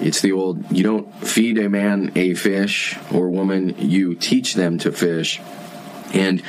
it's 0.00 0.20
the 0.20 0.32
old 0.32 0.70
you 0.70 0.82
don't 0.82 1.12
feed 1.24 1.58
a 1.58 1.68
man 1.68 2.12
a 2.16 2.34
fish 2.34 2.98
or 3.12 3.30
woman, 3.30 3.76
you 3.78 4.14
teach 4.14 4.54
them 4.54 4.78
to 4.78 4.92
fish. 4.92 5.40
And 6.12 6.42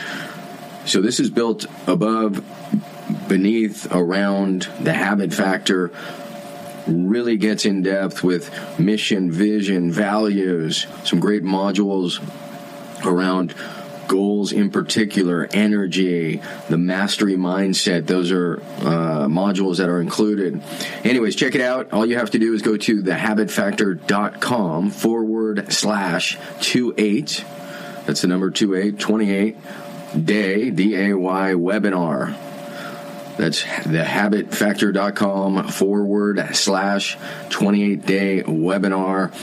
so 0.88 1.02
this 1.02 1.20
is 1.20 1.30
built 1.30 1.66
above, 1.86 2.44
beneath, 3.28 3.94
around 3.94 4.70
the 4.80 4.94
habit 4.94 5.34
factor. 5.34 5.92
Really 6.88 7.36
gets 7.36 7.66
in 7.66 7.84
depth 7.84 8.24
with 8.24 8.50
mission, 8.80 9.30
vision, 9.30 9.92
values, 9.92 10.88
some 11.04 11.20
great 11.20 11.44
modules 11.44 12.22
around 13.06 13.54
goals 14.08 14.54
in 14.54 14.72
particular, 14.72 15.50
energy, 15.52 16.42
the 16.70 16.78
mastery 16.78 17.36
mindset. 17.36 18.08
Those 18.08 18.32
are 18.32 18.62
uh, 18.80 19.28
modules 19.28 19.78
that 19.78 19.90
are 19.90 20.00
included. 20.00 20.62
Anyways, 21.04 21.36
check 21.36 21.56
it 21.56 21.62
out. 21.62 21.92
All 21.92 22.06
you 22.06 22.18
have 22.18 22.32
to 22.32 22.40
do 22.40 22.54
is 22.54 22.62
go 22.62 22.78
to 22.78 23.04
thehabitfactor.com 23.04 24.92
forward 24.92 25.74
slash 25.74 26.38
28. 26.62 27.44
That's 28.06 28.22
the 28.22 28.28
number 28.28 28.50
28, 28.50 28.98
28 28.98 29.58
day, 30.16 30.70
D 30.70 30.96
A 30.96 31.18
Y 31.18 31.54
webinar. 31.54 32.38
That's 33.38 33.64
thehabitfactor.com 33.64 35.68
forward 35.68 36.56
slash 36.56 37.18
28 37.50 38.06
day 38.06 38.44
webinar. 38.44 39.34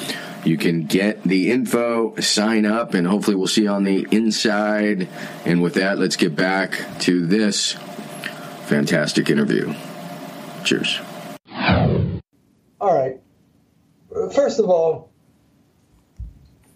You 0.44 0.56
can 0.58 0.86
get 0.86 1.22
the 1.22 1.50
info, 1.50 2.14
sign 2.16 2.66
up, 2.66 2.92
and 2.92 3.06
hopefully 3.06 3.36
we'll 3.36 3.46
see 3.46 3.62
you 3.62 3.70
on 3.70 3.84
the 3.84 4.06
inside. 4.10 5.08
And 5.46 5.62
with 5.62 5.72
that, 5.74 5.98
let's 5.98 6.16
get 6.16 6.36
back 6.36 6.78
to 7.00 7.26
this 7.26 7.72
fantastic 8.66 9.30
interview. 9.30 9.72
Cheers. 10.64 11.00
All 12.80 12.94
right. 12.94 13.20
First 14.34 14.58
of 14.58 14.68
all, 14.68 15.10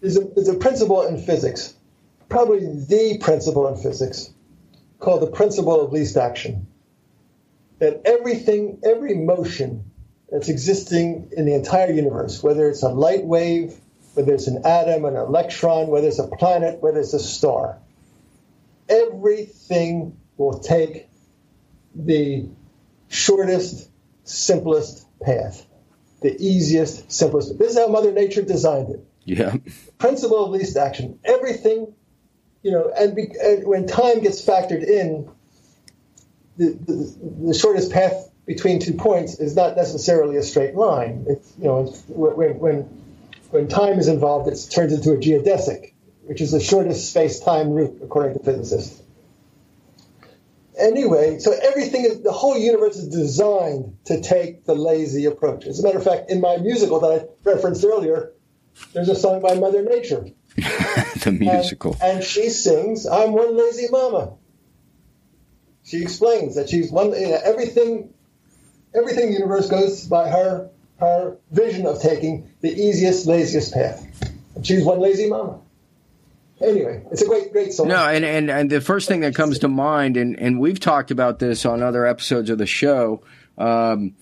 there's 0.01 0.17
a, 0.17 0.21
there's 0.35 0.49
a 0.49 0.55
principle 0.55 1.03
in 1.03 1.19
physics, 1.19 1.75
probably 2.29 2.59
the 2.59 3.17
principle 3.19 3.67
in 3.67 3.75
physics, 3.81 4.33
called 4.99 5.21
the 5.21 5.31
principle 5.31 5.81
of 5.81 5.91
least 5.91 6.17
action. 6.17 6.67
That 7.79 8.01
everything, 8.05 8.79
every 8.83 9.15
motion 9.15 9.89
that's 10.31 10.49
existing 10.49 11.31
in 11.35 11.45
the 11.45 11.55
entire 11.55 11.91
universe, 11.91 12.43
whether 12.43 12.69
it's 12.69 12.83
a 12.83 12.89
light 12.89 13.25
wave, 13.25 13.79
whether 14.13 14.33
it's 14.33 14.47
an 14.47 14.65
atom, 14.65 15.05
an 15.05 15.15
electron, 15.15 15.87
whether 15.87 16.07
it's 16.07 16.19
a 16.19 16.27
planet, 16.27 16.81
whether 16.81 16.99
it's 16.99 17.13
a 17.13 17.19
star. 17.19 17.77
Everything 18.89 20.17
will 20.37 20.59
take 20.59 21.07
the 21.95 22.47
shortest, 23.07 23.89
simplest 24.23 25.05
path, 25.21 25.65
the 26.21 26.35
easiest, 26.39 27.11
simplest. 27.11 27.57
This 27.57 27.71
is 27.71 27.77
how 27.77 27.87
Mother 27.87 28.11
Nature 28.11 28.41
designed 28.41 28.89
it. 28.89 29.05
Yeah. 29.25 29.55
Principle 29.97 30.45
of 30.45 30.51
least 30.51 30.75
action. 30.75 31.19
Everything, 31.23 31.93
you 32.63 32.71
know, 32.71 32.91
and, 32.97 33.15
be, 33.15 33.31
and 33.41 33.67
when 33.67 33.87
time 33.87 34.21
gets 34.21 34.43
factored 34.45 34.83
in, 34.83 35.29
the, 36.57 36.71
the, 36.71 37.47
the, 37.47 37.53
shortest 37.53 37.91
path 37.91 38.29
between 38.45 38.79
two 38.79 38.93
points 38.93 39.39
is 39.39 39.55
not 39.55 39.77
necessarily 39.77 40.35
a 40.35 40.43
straight 40.43 40.75
line. 40.75 41.25
It's, 41.29 41.53
you 41.57 41.65
know, 41.65 41.87
it's, 41.87 42.03
when, 42.07 42.59
when, 42.59 42.75
when 43.51 43.67
time 43.69 43.97
is 43.97 44.09
involved, 44.09 44.49
it 44.49 44.67
turns 44.69 44.91
into 44.91 45.11
a 45.11 45.17
geodesic, 45.17 45.93
which 46.25 46.41
is 46.41 46.51
the 46.51 46.59
shortest 46.59 47.09
space-time 47.09 47.69
route, 47.69 48.01
according 48.03 48.37
to 48.37 48.43
physicists 48.43 49.01
anyway, 50.79 51.39
so 51.39 51.51
everything 51.51 52.05
is 52.05 52.21
the 52.21 52.31
whole 52.31 52.57
universe 52.57 52.95
is 52.95 53.09
designed 53.09 53.97
to 54.05 54.21
take 54.21 54.65
the 54.65 54.73
lazy 54.73 55.25
approach. 55.25 55.65
As 55.65 55.79
a 55.79 55.83
matter 55.83 55.97
of 55.97 56.03
fact, 56.03 56.31
in 56.31 56.41
my 56.41 56.57
musical 56.57 56.99
that 57.01 57.21
I 57.21 57.49
referenced 57.49 57.83
earlier, 57.83 58.31
there's 58.93 59.09
a 59.09 59.15
song 59.15 59.41
by 59.41 59.55
Mother 59.55 59.83
Nature. 59.83 60.25
the 60.55 61.35
musical. 61.37 61.93
And, 62.01 62.17
and, 62.17 62.23
she 62.23 62.49
sings, 62.49 63.05
I'm 63.05 63.33
one 63.33 63.57
lazy 63.57 63.87
mama. 63.89 64.33
She 65.83 66.01
explains 66.01 66.55
that 66.55 66.69
she's 66.69 66.91
one 66.91 67.11
you 67.11 67.29
know, 67.29 67.39
everything 67.43 68.13
everything 68.93 69.27
the 69.27 69.33
universe 69.33 69.69
goes 69.69 70.05
by 70.05 70.29
her 70.29 70.69
her 70.99 71.37
vision 71.51 71.85
of 71.85 72.01
taking 72.01 72.51
the 72.61 72.71
easiest, 72.71 73.25
laziest 73.25 73.73
path. 73.73 74.05
And 74.55 74.65
she's 74.65 74.83
one 74.83 74.99
lazy 74.99 75.29
mama 75.29 75.59
anyway, 76.61 77.03
it's 77.11 77.21
a 77.21 77.27
great, 77.27 77.51
great 77.51 77.73
song. 77.73 77.87
No, 77.87 78.07
and, 78.07 78.25
and, 78.25 78.49
and 78.49 78.69
the 78.69 78.81
first 78.81 79.07
thing 79.07 79.21
that 79.21 79.35
comes 79.35 79.59
to 79.59 79.67
mind, 79.67 80.17
and, 80.17 80.37
and 80.39 80.59
we've 80.59 80.79
talked 80.79 81.11
about 81.11 81.39
this 81.39 81.65
on 81.65 81.81
other 81.81 82.05
episodes 82.05 82.49
of 82.49 82.57
the 82.57 82.65
show, 82.65 83.21
um, 83.57 84.15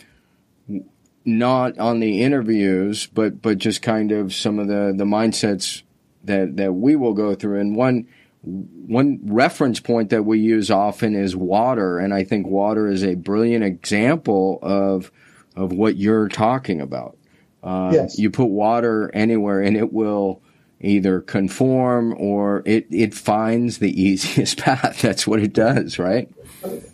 not 1.26 1.78
on 1.78 2.00
the 2.00 2.22
interviews, 2.22 3.08
but 3.08 3.42
but 3.42 3.58
just 3.58 3.82
kind 3.82 4.12
of 4.12 4.34
some 4.34 4.60
of 4.60 4.68
the, 4.68 4.94
the 4.96 5.04
mindsets 5.04 5.84
that, 6.28 6.58
that 6.58 6.74
we 6.74 6.96
will 6.96 7.14
go 7.14 7.36
through. 7.36 7.60
And 7.60 7.76
one 7.76 8.08
one 8.44 9.20
reference 9.24 9.80
point 9.80 10.10
that 10.12 10.24
we 10.24 10.40
use 10.40 10.72
often 10.72 11.16
is 11.16 11.36
water, 11.36 11.98
and 11.98 12.14
I 12.14 12.24
think 12.24 12.48
water 12.48 12.88
is 12.88 13.04
a 13.04 13.16
brilliant 13.16 13.64
example 13.64 14.60
of 14.62 15.12
of 15.56 15.74
what 15.74 15.98
you're 15.98 16.30
talking 16.30 16.80
about. 16.80 17.18
Uh, 17.64 17.92
yes. 17.94 18.18
You 18.18 18.30
put 18.30 18.46
water 18.46 19.12
anywhere, 19.14 19.62
and 19.62 19.76
it 19.76 19.92
will 19.92 20.42
either 20.80 21.20
conform 21.22 22.14
or 22.18 22.62
it, 22.66 22.88
it 22.92 23.14
finds 23.14 23.80
the 23.80 24.02
easiest 24.02 24.58
path. 24.60 25.02
That's 25.02 25.26
what 25.28 25.42
it 25.42 25.54
does, 25.54 26.00
right? 26.00 26.30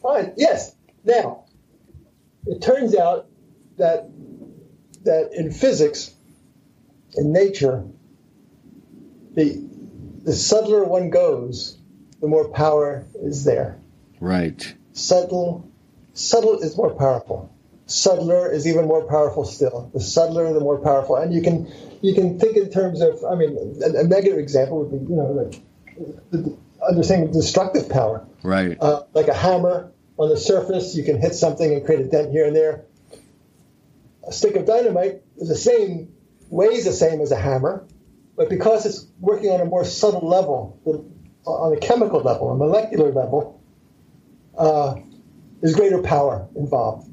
Fine. 0.01 0.33
Yes. 0.37 0.75
Now, 1.03 1.43
it 2.47 2.61
turns 2.61 2.95
out 2.95 3.27
that 3.77 4.09
that 5.03 5.31
in 5.33 5.51
physics, 5.51 6.13
in 7.15 7.33
nature, 7.33 7.85
the 9.33 9.61
the 10.23 10.33
subtler 10.33 10.85
one 10.85 11.09
goes, 11.09 11.77
the 12.21 12.27
more 12.27 12.47
power 12.49 13.05
is 13.21 13.43
there. 13.43 13.79
Right. 14.19 14.73
Subtle, 14.93 15.69
subtle 16.13 16.59
is 16.59 16.77
more 16.77 16.91
powerful. 16.91 17.53
Subtler 17.85 18.49
is 18.51 18.65
even 18.65 18.85
more 18.87 19.03
powerful 19.05 19.43
still. 19.43 19.89
The 19.93 19.99
subtler, 19.99 20.53
the 20.53 20.61
more 20.61 20.79
powerful, 20.79 21.17
and 21.17 21.33
you 21.33 21.41
can 21.41 21.69
you 22.01 22.13
can 22.13 22.39
think 22.39 22.55
in 22.55 22.69
terms 22.69 23.01
of, 23.01 23.23
I 23.25 23.35
mean, 23.35 23.57
a, 23.83 23.99
a 23.99 24.03
negative 24.03 24.37
example 24.37 24.85
would 24.85 24.91
be, 24.91 25.11
you 25.11 25.17
know, 25.17 25.31
like 25.31 25.61
the, 26.31 26.57
understanding 26.87 27.31
destructive 27.31 27.89
power. 27.89 28.25
Right. 28.43 28.77
Uh, 28.79 29.03
like 29.13 29.27
a 29.27 29.33
hammer 29.33 29.91
on 30.17 30.29
the 30.29 30.37
surface, 30.37 30.95
you 30.95 31.03
can 31.03 31.19
hit 31.19 31.33
something 31.33 31.73
and 31.73 31.85
create 31.85 32.01
a 32.01 32.09
dent 32.09 32.31
here 32.31 32.45
and 32.45 32.55
there. 32.55 32.85
A 34.27 34.31
stick 34.31 34.55
of 34.55 34.65
dynamite 34.65 35.21
is 35.37 35.49
the 35.49 35.55
same, 35.55 36.13
weighs 36.49 36.85
the 36.85 36.93
same 36.93 37.21
as 37.21 37.31
a 37.31 37.37
hammer, 37.37 37.85
but 38.35 38.49
because 38.49 38.85
it's 38.85 39.07
working 39.19 39.51
on 39.51 39.61
a 39.61 39.65
more 39.65 39.85
subtle 39.85 40.27
level, 40.27 40.79
on 41.45 41.73
a 41.73 41.79
chemical 41.79 42.21
level, 42.21 42.51
a 42.51 42.55
molecular 42.55 43.11
level, 43.11 43.61
uh, 44.57 44.95
there's 45.61 45.75
greater 45.75 46.01
power 46.01 46.47
involved. 46.55 47.07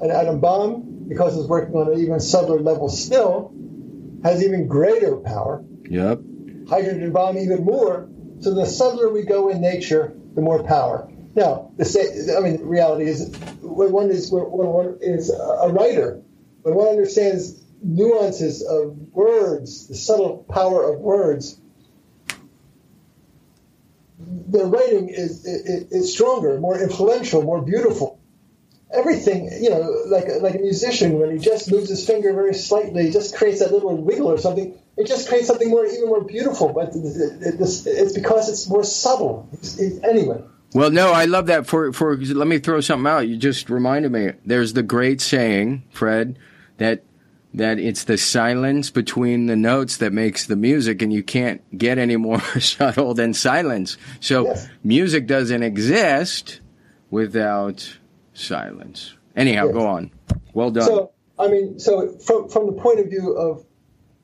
An 0.00 0.10
atom 0.10 0.40
bomb, 0.40 1.06
because 1.08 1.36
it's 1.36 1.48
working 1.48 1.74
on 1.74 1.92
an 1.92 1.98
even 1.98 2.20
subtler 2.20 2.60
level 2.60 2.88
still, 2.88 3.52
has 4.22 4.42
even 4.42 4.68
greater 4.68 5.16
power. 5.16 5.64
Yep. 5.88 6.20
Hydrogen 6.68 7.12
bomb 7.12 7.38
even 7.38 7.64
more. 7.64 8.08
So 8.40 8.54
the 8.54 8.66
subtler 8.66 9.12
we 9.12 9.24
go 9.24 9.48
in 9.48 9.60
nature, 9.60 10.16
the 10.34 10.40
more 10.40 10.62
power. 10.62 11.10
Now, 11.34 11.72
the 11.76 11.84
say, 11.84 12.34
I 12.36 12.40
mean, 12.40 12.62
reality 12.62 13.04
is 13.04 13.34
when 13.60 13.92
one 13.92 14.10
is 14.10 14.30
when 14.30 14.44
one 14.48 14.98
is 15.00 15.30
a 15.30 15.68
writer, 15.68 16.22
when 16.62 16.74
one 16.74 16.88
understands 16.88 17.62
nuances 17.82 18.62
of 18.62 18.96
words, 19.12 19.88
the 19.88 19.94
subtle 19.94 20.44
power 20.48 20.92
of 20.92 21.00
words, 21.00 21.58
their 24.18 24.66
writing 24.66 25.08
is, 25.08 25.44
is, 25.44 25.92
is 25.92 26.12
stronger, 26.12 26.60
more 26.60 26.78
influential, 26.78 27.42
more 27.42 27.62
beautiful 27.62 28.20
everything, 28.92 29.50
you 29.60 29.70
know, 29.70 29.80
like 30.06 30.26
like 30.40 30.54
a 30.54 30.58
musician 30.58 31.18
when 31.18 31.30
he 31.30 31.38
just 31.38 31.70
moves 31.70 31.88
his 31.88 32.06
finger 32.06 32.32
very 32.32 32.54
slightly, 32.54 33.10
just 33.10 33.36
creates 33.36 33.60
that 33.60 33.72
little 33.72 33.96
wiggle 33.96 34.28
or 34.28 34.38
something. 34.38 34.76
It 34.96 35.06
just 35.06 35.28
creates 35.28 35.46
something 35.46 35.70
more, 35.70 35.86
even 35.86 36.06
more 36.06 36.24
beautiful. 36.24 36.72
But 36.72 36.90
it's 36.94 38.12
because 38.12 38.48
it's 38.48 38.68
more 38.68 38.84
subtle. 38.84 39.48
anyway. 40.02 40.42
Well, 40.74 40.90
no, 40.90 41.10
I 41.12 41.24
love 41.24 41.46
that. 41.46 41.66
For 41.66 41.92
for 41.92 42.16
let 42.16 42.46
me 42.46 42.58
throw 42.58 42.80
something 42.80 43.06
out. 43.06 43.20
You 43.28 43.36
just 43.36 43.70
reminded 43.70 44.12
me. 44.12 44.32
There's 44.44 44.72
the 44.72 44.82
great 44.82 45.20
saying, 45.20 45.84
Fred, 45.90 46.38
that 46.78 47.02
that 47.54 47.78
it's 47.78 48.04
the 48.04 48.16
silence 48.16 48.90
between 48.90 49.46
the 49.46 49.56
notes 49.56 49.96
that 49.98 50.12
makes 50.12 50.46
the 50.46 50.56
music, 50.56 51.02
and 51.02 51.12
you 51.12 51.22
can't 51.22 51.60
get 51.76 51.98
any 51.98 52.16
more 52.16 52.40
subtle 52.60 53.14
than 53.14 53.34
silence. 53.34 53.96
So 54.20 54.44
yes. 54.44 54.68
music 54.84 55.26
doesn't 55.26 55.62
exist 55.62 56.60
without 57.10 57.98
silence. 58.34 59.14
Anyhow, 59.34 59.66
yes. 59.66 59.74
go 59.74 59.86
on. 59.86 60.10
Well 60.54 60.70
done. 60.70 60.86
So, 60.86 61.12
I 61.38 61.48
mean, 61.48 61.78
so 61.78 62.12
from 62.18 62.48
from 62.48 62.66
the 62.66 62.72
point 62.72 63.00
of 63.00 63.06
view 63.06 63.32
of 63.32 63.64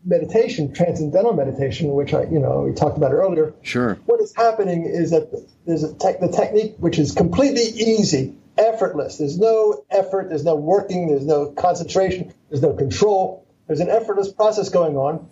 meditation, 0.05 0.73
transcendental 0.73 1.33
meditation, 1.33 1.93
which 1.93 2.15
I, 2.15 2.23
you 2.25 2.39
know, 2.39 2.63
we 2.63 2.73
talked 2.73 2.97
about 2.97 3.13
earlier. 3.13 3.53
Sure. 3.63 3.99
What 4.07 4.21
is 4.21 4.35
happening 4.35 4.85
is 4.85 5.11
that 5.11 5.29
there's 5.67 5.83
a 5.83 5.93
tech, 5.95 6.21
the 6.21 6.29
technique 6.29 6.77
which 6.79 6.99
is 6.99 7.13
completely 7.13 7.63
easy, 7.63 8.35
effortless. 8.59 9.19
There's 9.19 9.39
no 9.39 9.85
effort. 9.91 10.29
There's 10.29 10.45
no 10.45 10.57
working. 10.57 11.09
There's 11.09 11.27
no 11.27 11.51
concentration. 11.51 12.33
There's 12.49 12.63
no 12.63 12.75
control. 12.75 13.47
There's 13.67 13.81
an 13.81 13.91
effortless 13.91 14.33
process 14.33 14.69
going 14.69 14.97
on. 14.97 15.29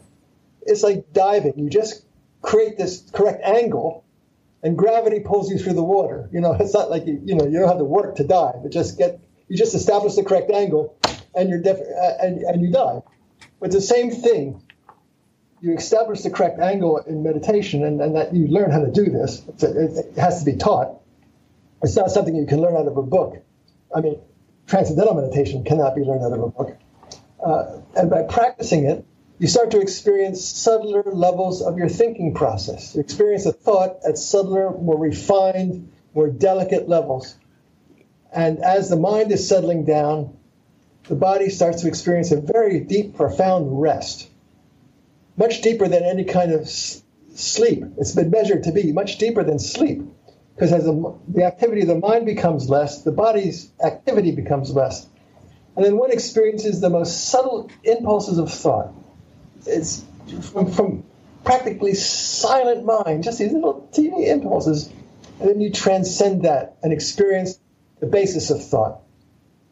It's 0.63 0.83
like 0.83 1.13
diving. 1.13 1.59
You 1.59 1.71
just 1.71 2.05
create 2.43 2.77
this 2.77 3.09
correct 3.13 3.43
angle 3.45 4.05
and 4.65 4.79
gravity 4.79 5.21
pulls 5.21 5.51
you 5.51 5.59
through 5.59 5.75
the 5.75 5.85
water. 5.85 6.29
You 6.33 6.41
know, 6.41 6.53
it's 6.59 6.75
not 6.75 6.91
like 6.91 7.07
you, 7.07 7.21
you 7.25 7.37
know, 7.37 7.45
you 7.45 7.61
don't 7.61 7.69
have 7.69 7.79
to 7.79 7.85
work 7.85 8.17
to 8.17 8.25
dive. 8.25 8.63
But 8.63 8.73
just 8.73 8.99
get, 8.99 9.21
you 9.49 9.57
just 9.57 9.75
establish 9.75 10.15
the 10.15 10.25
correct 10.25 10.51
angle, 10.51 10.97
and 11.35 11.49
you're 11.49 11.61
def- 11.61 11.79
uh, 11.79 12.15
and, 12.21 12.39
and 12.43 12.63
you 12.63 12.73
dive. 12.73 13.03
But 13.61 13.71
the 13.71 13.81
same 13.81 14.11
thing, 14.11 14.63
you 15.61 15.75
establish 15.75 16.23
the 16.23 16.31
correct 16.31 16.59
angle 16.59 16.99
in 16.99 17.23
meditation, 17.23 17.85
and, 17.85 18.01
and 18.01 18.17
that 18.17 18.35
you 18.35 18.49
learn 18.49 18.71
how 18.71 18.81
to 18.81 18.91
do 18.91 19.05
this. 19.05 19.43
A, 19.63 19.85
it 20.09 20.19
has 20.19 20.43
to 20.43 20.51
be 20.51 20.57
taught. 20.57 21.01
It's 21.85 21.97
not 21.97 22.11
something 22.11 22.35
you 22.35 22.47
can 22.47 22.63
learn 22.63 22.77
out 22.77 22.89
of 22.89 22.97
a 22.97 23.03
book. 23.03 23.45
I 23.95 24.01
mean, 24.01 24.19
transcendental 24.67 25.15
meditation 25.15 25.65
cannot 25.65 25.95
be 25.95 26.01
learned 26.01 26.25
out 26.25 26.33
of 26.33 26.41
a 26.41 26.49
book. 26.49 26.79
Uh, 27.45 27.81
and 27.95 28.09
by 28.09 28.23
practicing 28.23 28.87
it, 28.87 29.05
you 29.39 29.49
start 29.49 29.71
to 29.73 29.81
experience 29.81 30.43
subtler 30.43 31.03
levels 31.05 31.61
of 31.61 31.77
your 31.77 31.91
thinking 31.91 32.33
process. 32.33 32.95
You 32.95 33.03
experience 33.03 33.45
a 33.45 33.53
thought 33.53 33.99
at 34.09 34.17
subtler, 34.17 34.71
more 34.71 34.99
refined, 34.99 35.93
more 36.15 36.31
delicate 36.31 36.89
levels. 36.89 37.37
And 38.33 38.61
as 38.61 38.89
the 38.89 38.97
mind 38.97 39.31
is 39.31 39.47
settling 39.47 39.85
down, 39.85 40.39
the 41.09 41.17
body 41.17 41.51
starts 41.51 41.83
to 41.83 41.89
experience 41.89 42.33
a 42.33 42.41
very 42.41 42.81
deep, 42.81 43.15
profound 43.15 43.79
rest, 43.83 44.31
much 45.37 45.61
deeper 45.61 45.87
than 45.87 46.03
any 46.03 46.25
kind 46.25 46.53
of 46.53 46.67
sleep. 46.67 47.85
It's 47.99 48.13
been 48.13 48.31
measured 48.31 48.63
to 48.65 48.73
be 48.73 48.91
much 48.91 49.19
deeper 49.19 49.45
than 49.45 49.59
sleep. 49.59 50.01
Because 50.55 50.73
as 50.73 50.85
the, 50.85 51.19
the 51.29 51.45
activity 51.45 51.83
of 51.83 51.89
the 51.89 51.99
mind 51.99 52.27
becomes 52.27 52.69
less, 52.69 53.03
the 53.03 53.13
body's 53.13 53.71
activity 53.83 54.31
becomes 54.31 54.71
less. 54.71 55.07
And 55.77 55.85
then 55.85 55.97
one 55.97 56.13
experiences 56.13 56.81
the 56.81 56.91
most 56.91 57.29
subtle 57.29 57.71
impulses 57.83 58.39
of 58.39 58.53
thought 58.53 58.95
it's 59.67 60.05
from, 60.53 60.73
from 60.73 61.05
practically 61.45 61.95
silent 61.95 62.85
mind, 62.85 63.25
just 63.25 63.39
these 63.39 63.53
little 63.53 63.89
teeny 63.93 64.29
impulses, 64.29 64.91
and 65.41 65.49
then 65.49 65.61
you 65.61 65.71
transcend 65.71 66.43
that 66.43 66.77
and 66.83 66.93
experience 66.93 67.59
the 68.01 68.07
basis 68.07 68.51
of 68.51 68.65
thought, 68.65 69.03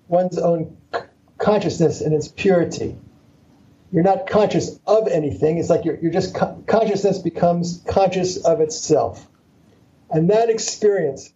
one's 0.09 0.39
own 0.39 0.77
consciousness 1.39 2.01
in 2.01 2.13
its 2.13 2.29
purity. 2.29 2.97
You're 3.91 4.05
not 4.05 4.27
conscious 4.27 4.79
of 4.87 5.09
anything. 5.09 5.59
It's 5.59 5.69
like 5.69 5.85
you're, 5.85 5.97
you're 5.97 6.13
just 6.13 6.35
consciousness 6.35 7.19
becomes 7.19 7.83
conscious 7.87 8.39
of 8.39 8.61
itself. 8.61 9.27
And 10.13 10.31
that 10.31 10.51
experience 10.51 11.33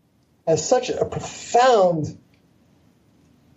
has 0.47 0.66
such 0.66 0.91
a 0.91 1.05
profound 1.05 2.18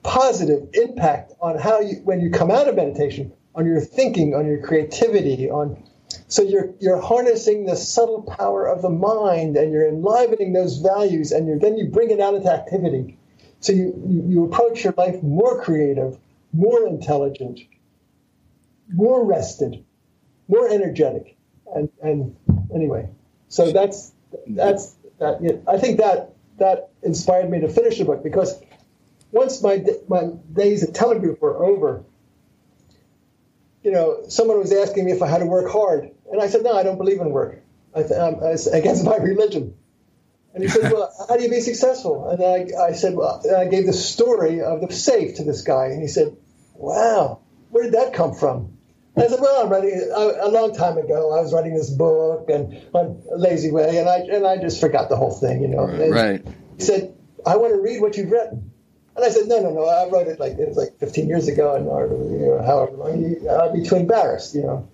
positive 0.01 0.70
impact 0.74 1.34
on 1.41 1.59
how 1.59 1.82
you, 1.82 1.97
when 2.05 2.22
you 2.22 2.32
come 2.32 2.49
out 2.49 2.67
of 2.67 2.76
meditation, 2.76 3.34
on 3.53 3.65
your 3.65 3.82
thinking, 3.82 4.34
on 4.34 4.47
your 4.47 4.61
creativity, 4.65 5.49
on 5.49 5.84
so 6.28 6.41
you're 6.41 6.74
you're 6.80 7.01
harnessing 7.01 7.65
the 7.65 7.76
subtle 7.76 8.24
power 8.24 8.65
of 8.65 8.82
the 8.82 8.89
mind 8.89 9.57
and 9.57 9.72
you're 9.72 9.88
enlivening 9.88 10.53
those 10.53 10.78
values 10.78 11.32
and 11.32 11.47
you're 11.47 11.59
then 11.59 11.78
you 11.78 11.88
bring 11.88 12.09
it 12.11 12.20
out 12.20 12.34
into 12.34 12.51
activity. 12.51 13.17
So 13.59 13.74
you, 13.74 14.24
you, 14.28 14.45
approach 14.45 14.86
your 14.86 14.93
life 14.95 15.22
more 15.22 15.61
creative, 15.61 16.17
more 16.53 16.88
intelligent, 16.88 17.59
more 18.93 19.26
rested, 19.26 19.84
more 20.47 20.70
energetic. 20.70 21.36
And 21.76 21.89
and 22.01 22.36
anyway, 22.74 23.09
so 23.49 23.72
that's 23.72 24.13
that's 24.47 24.95
that 25.20 25.41
you 25.41 25.49
know, 25.53 25.63
I 25.67 25.78
think 25.78 25.97
that 25.99 26.34
that 26.57 26.89
inspired 27.03 27.49
me 27.49 27.61
to 27.61 27.70
finish 27.70 27.97
the 27.97 28.05
book 28.05 28.24
because 28.24 28.61
once 29.32 29.61
my 29.61 29.84
my 30.07 30.30
days 30.53 30.84
at 30.84 30.93
Telegroup 30.93 31.39
were 31.39 31.63
over, 31.63 32.03
you 33.84 33.91
know, 33.91 34.24
someone 34.28 34.59
was 34.59 34.74
asking 34.74 35.05
me 35.05 35.11
if 35.11 35.22
I 35.22 35.28
had 35.28 35.39
to 35.39 35.45
work 35.45 35.72
hard, 35.72 36.11
and 36.32 36.41
I 36.41 36.47
said, 36.47 36.63
"No, 36.63 36.74
I 36.74 36.84
don't 36.84 36.97
believe 36.97 37.22
in 37.22 37.30
work. 37.32 37.61
I 37.95 38.03
th- 38.03 38.20
I'm, 38.20 38.36
it's 38.41 38.67
against 38.67 39.03
my 39.11 39.17
religion." 39.17 39.76
And 40.53 40.63
he 40.63 40.70
said, 40.70 40.91
"Well, 40.91 41.13
how 41.28 41.38
do 41.38 41.43
you 41.43 41.49
be 41.49 41.61
successful?" 41.61 42.30
And 42.30 42.43
I, 42.43 42.88
I 42.88 42.93
said, 42.93 43.15
"Well," 43.15 43.41
I 43.55 43.65
gave 43.65 43.86
the 43.86 43.93
story 43.93 44.61
of 44.61 44.82
the 44.82 44.93
safe 44.93 45.36
to 45.36 45.43
this 45.43 45.61
guy, 45.61 45.88
and 45.88 46.01
he 46.01 46.07
said, 46.07 46.36
"Wow, 46.74 47.41
where 47.70 47.84
did 47.84 47.93
that 47.93 48.13
come 48.13 48.34
from?" 48.34 48.78
And 49.16 49.26
I 49.26 49.28
said, 49.28 49.39
"Well, 49.41 49.64
I'm 49.64 49.70
writing 49.70 50.12
a 50.14 50.47
long 50.49 50.76
time 50.76 50.97
ago. 50.97 51.38
I 51.38 51.41
was 51.41 51.53
writing 51.53 51.74
this 51.74 51.89
book 51.89 52.49
and 52.49 52.80
on 52.93 53.22
Lazy 53.36 53.72
Way, 53.72 53.97
and 53.97 54.07
I 54.07 54.20
and 54.20 54.45
I 54.45 54.57
just 54.57 54.80
forgot 54.80 55.10
the 55.10 55.16
whole 55.16 55.32
thing, 55.32 55.62
you 55.62 55.68
know." 55.68 55.86
right. 56.12 56.45
He 56.78 56.84
said, 56.84 57.16
"I 57.45 57.57
want 57.57 57.74
to 57.74 57.82
read 57.82 58.01
what 58.01 58.18
you've 58.18 58.32
written." 58.32 58.72
And 59.20 59.26
I 59.26 59.32
said, 59.32 59.49
no, 59.49 59.60
no, 59.60 59.74
no. 59.74 59.84
I 59.84 60.07
wrote 60.07 60.28
it 60.28 60.39
like 60.39 60.53
it 60.53 60.66
was 60.66 60.78
like 60.78 60.97
15 60.97 61.28
years 61.28 61.49
ago, 61.49 61.76
and 61.76 61.88
or 61.88 62.07
you 62.07 62.45
know, 62.45 62.64
however 62.66 62.93
long. 62.93 63.36
I'd 63.49 63.74
be 63.74 63.84
too 63.84 63.97
embarrassed, 63.97 64.55
you 64.55 64.62
know. 64.62 64.88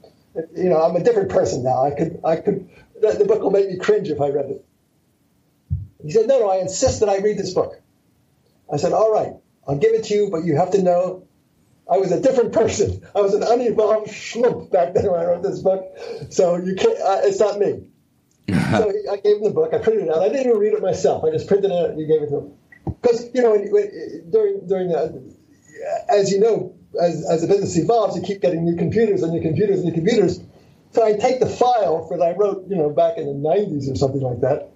You 0.55 0.69
know, 0.69 0.81
I'm 0.81 0.95
a 0.95 1.03
different 1.03 1.29
person 1.29 1.63
now. 1.63 1.85
I 1.85 1.91
could, 1.91 2.19
I 2.23 2.37
could. 2.37 2.67
The, 2.99 3.11
the 3.19 3.25
book 3.25 3.41
will 3.41 3.51
make 3.51 3.69
me 3.69 3.77
cringe 3.77 4.09
if 4.09 4.19
I 4.19 4.29
read 4.29 4.49
it. 4.49 4.65
He 6.03 6.09
said, 6.09 6.27
no, 6.27 6.39
no. 6.39 6.49
I 6.49 6.57
insist 6.57 7.01
that 7.01 7.09
I 7.09 7.17
read 7.17 7.37
this 7.37 7.53
book. 7.53 7.79
I 8.73 8.77
said, 8.77 8.93
all 8.93 9.13
right, 9.13 9.33
I'll 9.67 9.77
give 9.77 9.93
it 9.93 10.05
to 10.05 10.15
you, 10.15 10.29
but 10.31 10.43
you 10.43 10.55
have 10.55 10.71
to 10.71 10.81
know 10.81 11.24
I 11.89 11.97
was 11.97 12.11
a 12.11 12.19
different 12.19 12.53
person. 12.53 13.05
I 13.15 13.21
was 13.21 13.33
an 13.33 13.43
unevolved 13.43 14.09
schlump 14.09 14.71
back 14.71 14.93
then 14.93 15.11
when 15.11 15.19
I 15.19 15.25
wrote 15.25 15.43
this 15.43 15.59
book. 15.59 15.85
So 16.29 16.57
you 16.57 16.75
can't. 16.75 16.99
Uh, 16.99 17.21
it's 17.23 17.39
not 17.39 17.59
me. 17.59 17.83
so 18.49 18.89
he, 18.89 19.07
I 19.07 19.17
gave 19.17 19.37
him 19.37 19.43
the 19.43 19.51
book. 19.51 19.73
I 19.73 19.77
printed 19.77 20.07
it 20.07 20.09
out. 20.09 20.23
I 20.23 20.29
didn't 20.29 20.47
even 20.47 20.57
read 20.57 20.73
it 20.73 20.81
myself. 20.81 21.23
I 21.23 21.31
just 21.31 21.47
printed 21.47 21.71
it 21.71 21.73
out 21.73 21.91
and 21.91 21.99
you 21.99 22.07
gave 22.07 22.23
it 22.23 22.29
to 22.29 22.37
him 22.37 22.51
because 22.85 23.29
you 23.33 23.41
know 23.41 23.51
when, 23.51 23.71
when, 23.71 24.29
during 24.29 24.67
during 24.67 24.89
the, 24.89 25.35
as 26.09 26.31
you 26.31 26.39
know 26.39 26.75
as, 27.01 27.25
as 27.29 27.41
the 27.41 27.47
business 27.47 27.77
evolves 27.77 28.15
you 28.15 28.21
keep 28.21 28.41
getting 28.41 28.63
new 28.63 28.75
computers 28.75 29.23
and 29.23 29.33
new 29.33 29.41
computers 29.41 29.77
and 29.77 29.85
new 29.85 29.93
computers 29.93 30.39
so 30.91 31.03
i 31.03 31.13
take 31.13 31.39
the 31.39 31.45
file 31.45 32.07
that 32.09 32.21
i 32.21 32.31
wrote 32.31 32.67
you 32.69 32.75
know 32.75 32.89
back 32.89 33.17
in 33.17 33.25
the 33.25 33.49
90s 33.49 33.91
or 33.91 33.95
something 33.95 34.21
like 34.21 34.41
that 34.41 34.71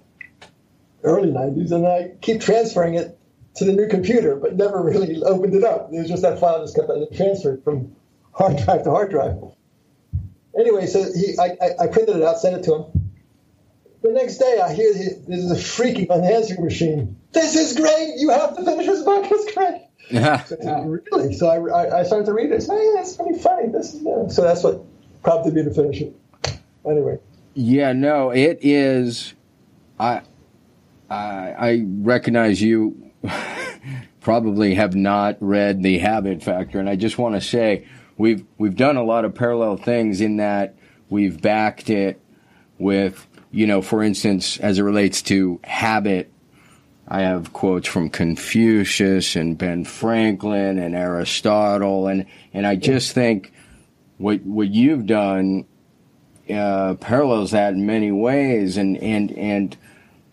early 1.03 1.29
90s 1.29 1.71
and 1.71 1.87
i 1.87 2.11
keep 2.21 2.41
transferring 2.41 2.95
it 2.95 3.18
to 3.59 3.65
the 3.65 3.73
new 3.73 3.87
computer 3.87 4.35
but 4.35 4.55
never 4.55 4.81
really 4.81 5.21
opened 5.23 5.53
it 5.53 5.63
up 5.63 5.89
it 5.93 5.99
was 5.99 6.07
just 6.07 6.21
that 6.21 6.39
file 6.39 6.61
just 6.61 6.75
kept 6.75 6.89
transferred 7.15 7.63
from 7.63 7.95
hard 8.31 8.57
drive 8.57 8.83
to 8.83 8.89
hard 8.89 9.11
drive 9.11 9.37
anyway 10.57 10.85
so 10.85 11.03
he 11.13 11.37
I, 11.39 11.55
I, 11.61 11.83
I 11.83 11.87
printed 11.87 12.15
it 12.15 12.23
out 12.23 12.39
sent 12.39 12.55
it 12.55 12.63
to 12.63 12.75
him 12.75 13.09
the 14.01 14.11
next 14.11 14.37
day, 14.37 14.59
I 14.63 14.73
hear 14.73 14.93
there's 15.27 15.51
a 15.51 15.59
shrieking 15.59 16.09
on 16.09 16.21
the 16.21 16.33
answering 16.33 16.63
machine. 16.63 17.17
This 17.33 17.55
is 17.55 17.75
great! 17.75 18.13
You 18.17 18.29
have 18.29 18.55
to 18.55 18.63
finish 18.63 18.85
this 18.85 19.03
book. 19.03 19.25
It's 19.29 19.53
great. 19.53 19.81
Yeah. 20.09 20.43
Really? 20.85 21.33
So 21.33 21.49
I, 21.49 21.99
I, 21.99 22.03
started 22.03 22.25
to 22.25 22.33
read 22.33 22.51
it. 22.51 22.63
So, 22.63 22.75
hey, 22.75 22.91
that's 22.95 23.15
pretty 23.15 23.37
funny. 23.37 23.67
This 23.67 23.93
is 23.93 24.01
yeah. 24.01 24.27
so 24.27 24.41
that's 24.41 24.63
what 24.63 24.81
prompted 25.21 25.53
me 25.53 25.63
to 25.63 25.71
finish 25.71 26.01
it. 26.01 26.15
Anyway. 26.85 27.19
Yeah. 27.53 27.93
No, 27.93 28.31
it 28.31 28.59
is. 28.61 29.33
I 29.99 30.21
I, 31.09 31.53
I 31.57 31.85
recognize 31.85 32.61
you 32.61 33.08
probably 34.21 34.75
have 34.75 34.95
not 34.95 35.37
read 35.39 35.83
the 35.83 35.99
Habit 35.99 36.43
Factor, 36.43 36.79
and 36.79 36.89
I 36.89 36.95
just 36.95 37.17
want 37.17 37.35
to 37.35 37.41
say 37.41 37.87
we've 38.17 38.45
we've 38.57 38.75
done 38.75 38.97
a 38.97 39.03
lot 39.03 39.25
of 39.25 39.35
parallel 39.35 39.77
things 39.77 40.21
in 40.21 40.37
that 40.37 40.75
we've 41.09 41.41
backed 41.41 41.89
it 41.89 42.21
with 42.77 43.27
you 43.51 43.65
know, 43.65 43.81
for 43.81 44.03
instance, 44.03 44.57
as 44.59 44.77
it 44.77 44.83
relates 44.83 45.21
to 45.23 45.59
habit, 45.63 46.31
I 47.07 47.21
have 47.21 47.53
quotes 47.53 47.87
from 47.87 48.09
Confucius 48.09 49.35
and 49.35 49.57
Ben 49.57 49.83
Franklin 49.83 50.77
and 50.77 50.95
Aristotle, 50.95 52.07
and 52.07 52.25
and 52.53 52.67
I 52.67 52.75
just 52.75 53.13
think 53.13 53.51
what 54.17 54.41
what 54.43 54.69
you've 54.69 55.07
done 55.07 55.65
uh, 56.49 56.95
parallels 56.95 57.51
that 57.51 57.73
in 57.73 57.87
many 57.87 58.11
ways, 58.11 58.77
and 58.77 58.97
and 58.97 59.31
and 59.31 59.75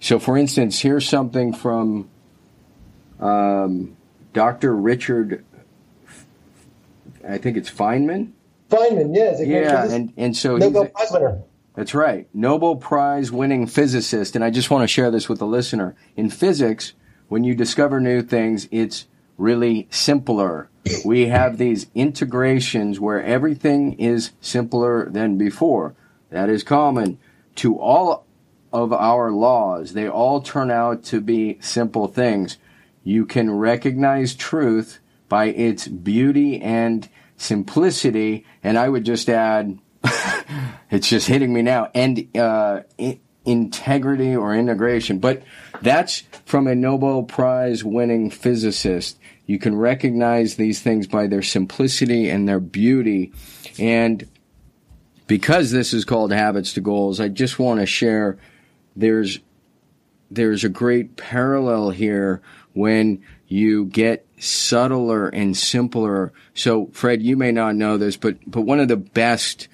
so, 0.00 0.18
for 0.18 0.36
instance, 0.36 0.78
here's 0.78 1.08
something 1.08 1.54
from 1.54 2.10
um, 3.20 3.96
Dr. 4.32 4.74
Richard. 4.74 5.44
I 7.26 7.38
think 7.38 7.56
it's 7.56 7.70
Feynman. 7.70 8.32
Feynman, 8.70 9.14
yes. 9.14 9.40
Yeah, 9.44 9.86
and 9.86 10.12
and 10.16 10.36
so 10.36 10.56
Nobel 10.56 10.86
Prize 10.86 11.08
winner. 11.12 11.42
That's 11.76 11.94
right. 11.94 12.26
Nobel 12.32 12.76
Prize 12.76 13.30
winning 13.30 13.66
physicist. 13.66 14.34
And 14.34 14.44
I 14.44 14.50
just 14.50 14.70
want 14.70 14.82
to 14.82 14.88
share 14.88 15.10
this 15.10 15.28
with 15.28 15.38
the 15.38 15.46
listener. 15.46 15.94
In 16.16 16.30
physics, 16.30 16.94
when 17.28 17.44
you 17.44 17.54
discover 17.54 18.00
new 18.00 18.22
things, 18.22 18.66
it's 18.70 19.06
really 19.36 19.86
simpler. 19.90 20.70
We 21.04 21.26
have 21.26 21.58
these 21.58 21.86
integrations 21.94 22.98
where 22.98 23.22
everything 23.22 23.92
is 23.94 24.30
simpler 24.40 25.10
than 25.10 25.36
before. 25.36 25.94
That 26.30 26.48
is 26.48 26.62
common 26.62 27.18
to 27.56 27.78
all 27.78 28.24
of 28.72 28.92
our 28.92 29.30
laws. 29.30 29.92
They 29.92 30.08
all 30.08 30.40
turn 30.40 30.70
out 30.70 31.04
to 31.04 31.20
be 31.20 31.58
simple 31.60 32.08
things. 32.08 32.56
You 33.06 33.24
can 33.24 33.52
recognize 33.52 34.34
truth 34.34 34.98
by 35.28 35.44
its 35.44 35.86
beauty 35.86 36.60
and 36.60 37.08
simplicity. 37.36 38.44
And 38.64 38.76
I 38.76 38.88
would 38.88 39.04
just 39.04 39.28
add 39.28 39.78
it's 40.90 41.08
just 41.08 41.28
hitting 41.28 41.52
me 41.52 41.62
now. 41.62 41.88
And 41.94 42.36
uh, 42.36 42.80
integrity 43.44 44.34
or 44.34 44.56
integration. 44.56 45.20
But 45.20 45.44
that's 45.80 46.24
from 46.46 46.66
a 46.66 46.74
Nobel 46.74 47.22
Prize 47.22 47.84
winning 47.84 48.28
physicist. 48.28 49.20
You 49.46 49.60
can 49.60 49.76
recognize 49.76 50.56
these 50.56 50.80
things 50.80 51.06
by 51.06 51.28
their 51.28 51.42
simplicity 51.42 52.28
and 52.28 52.48
their 52.48 52.58
beauty. 52.58 53.32
And 53.78 54.28
because 55.28 55.70
this 55.70 55.94
is 55.94 56.04
called 56.04 56.32
Habits 56.32 56.72
to 56.72 56.80
Goals, 56.80 57.20
I 57.20 57.28
just 57.28 57.60
want 57.60 57.78
to 57.78 57.86
share 57.86 58.36
there's 58.96 59.38
there's 60.28 60.64
a 60.64 60.68
great 60.68 61.16
parallel 61.16 61.90
here 61.90 62.42
when 62.76 63.22
you 63.48 63.86
get 63.86 64.26
subtler 64.38 65.28
and 65.28 65.56
simpler. 65.56 66.32
So 66.54 66.86
Fred, 66.92 67.22
you 67.22 67.36
may 67.36 67.52
not 67.52 67.74
know 67.74 67.96
this, 67.96 68.16
but 68.16 68.36
but 68.46 68.62
one 68.62 68.80
of 68.80 68.88
the 68.88 68.96
best 68.96 69.68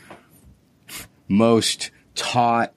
most 1.28 1.90
taught 2.14 2.72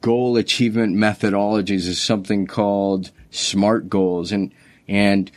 goal 0.00 0.36
achievement 0.36 0.96
methodologies 0.96 1.86
is 1.86 2.00
something 2.00 2.46
called 2.46 3.10
SMART 3.30 3.88
goals. 3.88 4.32
And, 4.32 4.52
and 4.88 5.30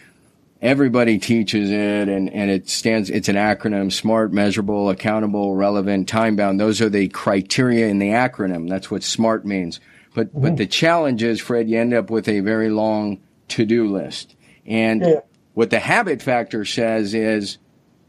everybody 0.62 1.20
teaches 1.20 1.70
it 1.70 2.10
and, 2.10 2.30
and 2.30 2.50
it 2.50 2.70
stands, 2.70 3.10
it's 3.10 3.30
an 3.30 3.36
acronym, 3.36 3.92
SMART, 3.92 4.32
measurable, 4.32 4.90
accountable, 4.90 5.56
relevant, 5.56 6.08
time 6.08 6.36
bound. 6.36 6.60
Those 6.60 6.82
are 6.82 6.90
the 6.90 7.10
criteria 7.10 7.88
in 7.88 8.00
the 8.00 8.10
acronym. 8.10 8.70
That's 8.70 8.90
what 8.90 9.04
SMART 9.04 9.46
means. 9.46 9.80
But, 10.16 10.28
mm-hmm. 10.30 10.42
but 10.42 10.58
the 10.58 10.68
challenge 10.68 11.24
is, 11.24 11.42
Fred, 11.42 11.70
you 11.70 11.80
end 11.80 11.94
up 11.94 12.10
with 12.10 12.28
a 12.28 12.40
very 12.40 12.70
long 12.70 13.22
to-do 13.54 13.88
list. 13.88 14.36
And 14.66 15.02
yeah. 15.02 15.20
what 15.54 15.70
the 15.70 15.80
habit 15.80 16.22
factor 16.22 16.66
says 16.66 17.14
is, 17.14 17.58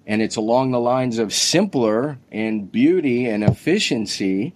and 0.06 0.20
it's 0.20 0.36
along 0.36 0.70
the 0.70 0.80
lines 0.80 1.18
of 1.18 1.32
simpler 1.32 2.18
and 2.30 2.70
beauty 2.70 3.26
and 3.26 3.44
efficiency. 3.44 4.54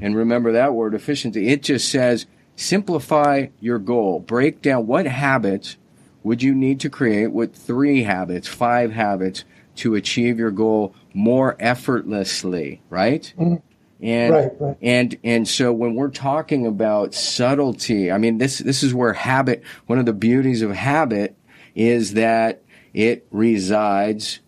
And 0.00 0.16
remember 0.16 0.52
that 0.52 0.74
word 0.74 0.94
efficiency. 0.94 1.48
It 1.48 1.62
just 1.62 1.88
says 1.88 2.26
simplify 2.56 3.48
your 3.60 3.78
goal. 3.78 4.20
Break 4.20 4.62
down 4.62 4.86
what 4.86 5.06
habits 5.06 5.76
would 6.22 6.42
you 6.42 6.54
need 6.54 6.80
to 6.80 6.90
create 6.90 7.32
with 7.32 7.54
three 7.54 8.02
habits, 8.02 8.48
five 8.48 8.92
habits 8.92 9.44
to 9.76 9.94
achieve 9.94 10.38
your 10.38 10.50
goal 10.50 10.94
more 11.12 11.56
effortlessly, 11.58 12.80
right? 12.90 13.32
Mm-hmm. 13.38 13.56
And 14.04 14.34
right, 14.34 14.50
right. 14.60 14.76
and 14.82 15.16
and 15.24 15.48
so 15.48 15.72
when 15.72 15.94
we're 15.94 16.10
talking 16.10 16.66
about 16.66 17.14
subtlety, 17.14 18.12
I 18.12 18.18
mean 18.18 18.36
this 18.36 18.58
this 18.58 18.82
is 18.82 18.92
where 18.92 19.14
habit 19.14 19.62
one 19.86 19.98
of 19.98 20.04
the 20.04 20.12
beauties 20.12 20.60
of 20.60 20.72
habit 20.72 21.34
is 21.74 22.12
that 22.12 22.62
it 22.92 23.26
resides, 23.30 24.40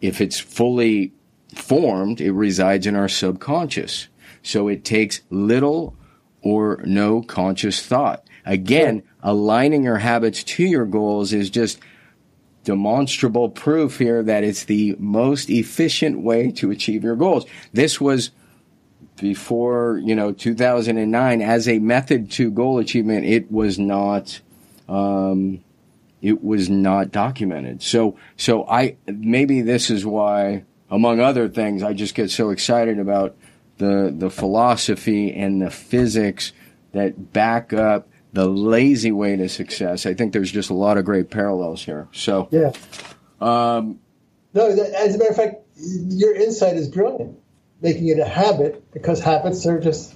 if 0.00 0.20
it's 0.20 0.40
fully 0.40 1.12
formed, 1.54 2.20
it 2.20 2.32
resides 2.32 2.84
in 2.84 2.96
our 2.96 3.08
subconscious. 3.08 4.08
So 4.42 4.66
it 4.66 4.84
takes 4.84 5.20
little 5.30 5.96
or 6.42 6.82
no 6.84 7.22
conscious 7.22 7.86
thought. 7.86 8.26
Again, 8.44 9.04
aligning 9.22 9.84
your 9.84 9.98
habits 9.98 10.42
to 10.42 10.64
your 10.64 10.84
goals 10.84 11.32
is 11.32 11.48
just 11.48 11.78
demonstrable 12.64 13.50
proof 13.50 13.98
here 13.98 14.22
that 14.24 14.42
it's 14.42 14.64
the 14.64 14.96
most 14.98 15.48
efficient 15.48 16.20
way 16.20 16.50
to 16.50 16.72
achieve 16.72 17.04
your 17.04 17.16
goals. 17.16 17.46
This 17.72 18.00
was 18.00 18.32
before, 19.20 20.00
you 20.02 20.14
know, 20.14 20.32
2009 20.32 21.42
as 21.42 21.68
a 21.68 21.78
method 21.78 22.30
to 22.32 22.50
goal 22.50 22.78
achievement. 22.78 23.26
It 23.26 23.50
was 23.50 23.78
not, 23.78 24.40
um, 24.88 25.62
it 26.22 26.42
was 26.42 26.68
not 26.68 27.10
documented. 27.10 27.82
So, 27.82 28.16
so 28.36 28.66
I, 28.68 28.96
maybe 29.06 29.60
this 29.62 29.90
is 29.90 30.04
why, 30.04 30.64
among 30.90 31.20
other 31.20 31.48
things, 31.48 31.82
I 31.82 31.92
just 31.92 32.14
get 32.14 32.30
so 32.30 32.50
excited 32.50 32.98
about 32.98 33.36
the, 33.78 34.14
the 34.16 34.30
philosophy 34.30 35.32
and 35.32 35.62
the 35.62 35.70
physics 35.70 36.52
that 36.92 37.32
back 37.32 37.72
up 37.72 38.08
the 38.32 38.46
lazy 38.46 39.12
way 39.12 39.36
to 39.36 39.48
success. 39.48 40.06
I 40.06 40.14
think 40.14 40.32
there's 40.32 40.52
just 40.52 40.70
a 40.70 40.74
lot 40.74 40.98
of 40.98 41.04
great 41.04 41.30
parallels 41.30 41.84
here. 41.84 42.08
So, 42.12 42.48
yeah. 42.50 42.72
Um, 43.40 44.00
no, 44.54 44.66
as 44.66 45.14
a 45.14 45.18
matter 45.18 45.30
of 45.30 45.36
fact, 45.36 45.56
your 45.76 46.34
insight 46.34 46.76
is 46.76 46.88
brilliant. 46.88 47.38
Making 47.80 48.08
it 48.08 48.18
a 48.18 48.24
habit 48.24 48.90
because 48.92 49.20
habits 49.20 49.64
are 49.66 49.78
just 49.78 50.14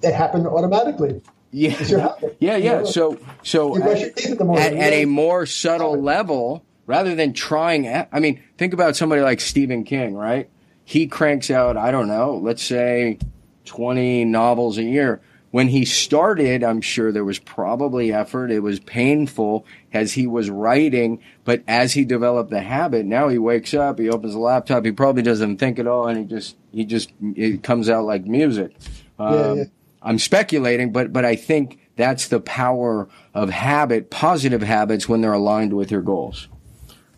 they 0.00 0.12
happen 0.12 0.46
automatically. 0.46 1.22
Yeah, 1.52 2.14
yeah, 2.40 2.56
yeah. 2.56 2.84
So, 2.84 3.18
so 3.42 3.76
at, 3.76 4.18
at, 4.18 4.72
at 4.72 4.92
a 4.92 5.04
more 5.04 5.44
subtle 5.46 6.00
level, 6.00 6.64
rather 6.86 7.14
than 7.14 7.34
trying, 7.34 7.86
I 7.86 8.20
mean, 8.20 8.42
think 8.56 8.72
about 8.72 8.96
somebody 8.96 9.20
like 9.20 9.40
Stephen 9.40 9.84
King, 9.84 10.14
right? 10.14 10.48
He 10.84 11.06
cranks 11.06 11.50
out, 11.50 11.76
I 11.76 11.90
don't 11.90 12.08
know, 12.08 12.40
let's 12.42 12.62
say, 12.62 13.18
twenty 13.64 14.24
novels 14.24 14.78
a 14.78 14.82
year 14.82 15.20
when 15.52 15.68
he 15.68 15.84
started, 15.84 16.64
I'm 16.64 16.80
sure 16.80 17.12
there 17.12 17.26
was 17.26 17.38
probably 17.38 18.12
effort. 18.12 18.50
It 18.50 18.60
was 18.60 18.80
painful 18.80 19.66
as 19.92 20.14
he 20.14 20.26
was 20.26 20.48
writing, 20.48 21.22
but 21.44 21.62
as 21.68 21.92
he 21.92 22.06
developed 22.06 22.50
the 22.50 22.62
habit, 22.62 23.04
now 23.04 23.28
he 23.28 23.36
wakes 23.38 23.74
up, 23.74 23.98
he 23.98 24.08
opens 24.08 24.32
the 24.32 24.40
laptop, 24.40 24.84
he 24.84 24.92
probably 24.92 25.22
doesn't 25.22 25.58
think 25.58 25.78
at 25.78 25.86
all, 25.86 26.08
and 26.08 26.18
he 26.18 26.24
just, 26.24 26.56
he 26.72 26.84
just, 26.84 27.12
it 27.20 27.62
comes 27.62 27.88
out 27.88 28.04
like 28.04 28.24
music. 28.24 28.74
Um, 29.18 29.34
yeah, 29.34 29.54
yeah. 29.54 29.64
I'm 30.02 30.18
speculating, 30.18 30.92
but, 30.92 31.12
but 31.12 31.24
I 31.24 31.36
think 31.36 31.78
that's 31.96 32.28
the 32.28 32.40
power 32.40 33.08
of 33.34 33.50
habit, 33.50 34.10
positive 34.10 34.62
habits 34.62 35.08
when 35.08 35.20
they're 35.20 35.32
aligned 35.32 35.74
with 35.74 35.90
your 35.90 36.02
goals. 36.02 36.48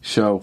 So, 0.02 0.42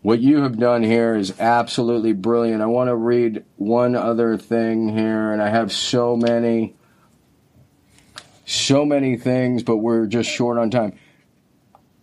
what 0.00 0.20
you 0.20 0.42
have 0.42 0.58
done 0.58 0.82
here 0.82 1.16
is 1.16 1.38
absolutely 1.40 2.12
brilliant. 2.12 2.62
I 2.62 2.66
want 2.66 2.88
to 2.88 2.94
read 2.94 3.44
one 3.56 3.96
other 3.96 4.38
thing 4.38 4.88
here, 4.96 5.32
and 5.32 5.42
I 5.42 5.48
have 5.48 5.72
so 5.72 6.16
many 6.16 6.76
so 8.46 8.84
many 8.84 9.16
things, 9.16 9.64
but 9.64 9.78
we're 9.78 10.06
just 10.06 10.30
short 10.30 10.56
on 10.56 10.70
time. 10.70 10.96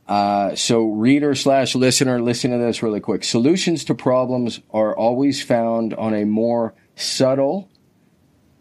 Uh, 0.08 0.54
so, 0.56 0.84
reader 0.84 1.34
slash 1.34 1.76
listener, 1.76 2.22
listen 2.22 2.52
to 2.52 2.58
this 2.58 2.84
really 2.84 3.00
quick. 3.00 3.24
Solutions 3.24 3.86
to 3.86 3.96
problems 3.96 4.60
are 4.72 4.96
always 4.96 5.42
found 5.42 5.94
on 5.94 6.14
a 6.14 6.26
more 6.26 6.74
subtle, 6.96 7.70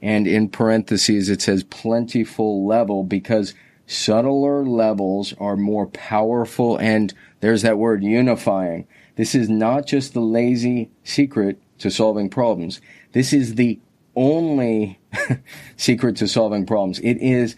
and 0.00 0.26
in 0.26 0.48
parentheses 0.48 1.28
it 1.28 1.42
says 1.42 1.64
plentiful 1.64 2.66
level 2.66 3.04
because 3.04 3.54
subtler 3.86 4.64
levels 4.64 5.34
are 5.38 5.56
more 5.56 5.86
powerful 5.86 6.76
and 6.78 7.12
there's 7.40 7.62
that 7.62 7.78
word 7.78 8.02
unifying. 8.02 8.86
This 9.16 9.34
is 9.34 9.48
not 9.48 9.86
just 9.86 10.14
the 10.14 10.20
lazy 10.20 10.90
secret 11.04 11.60
to 11.78 11.90
solving 11.90 12.30
problems. 12.30 12.80
This 13.12 13.32
is 13.32 13.56
the 13.56 13.80
only 14.16 15.00
secret 15.76 16.16
to 16.16 16.28
solving 16.28 16.66
problems. 16.66 16.98
It 17.00 17.18
is 17.18 17.56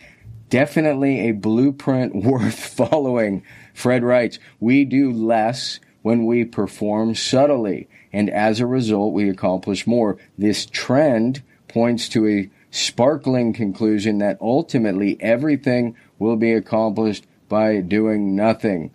definitely 0.50 1.28
a 1.28 1.32
blueprint 1.32 2.14
worth 2.24 2.58
following. 2.58 3.42
Fred 3.74 4.02
writes, 4.02 4.38
We 4.60 4.86
do 4.86 5.12
less 5.12 5.80
when 6.00 6.24
we 6.24 6.44
perform 6.44 7.14
subtly, 7.14 7.88
and 8.12 8.30
as 8.30 8.60
a 8.60 8.66
result, 8.66 9.12
we 9.12 9.28
accomplish 9.28 9.86
more. 9.86 10.16
This 10.38 10.64
trend 10.64 11.42
points 11.68 12.08
to 12.10 12.26
a 12.26 12.50
sparkling 12.70 13.52
conclusion 13.52 14.18
that 14.18 14.38
ultimately 14.40 15.16
everything 15.20 15.96
will 16.18 16.36
be 16.36 16.52
accomplished 16.52 17.26
by 17.48 17.80
doing 17.80 18.34
nothing. 18.34 18.90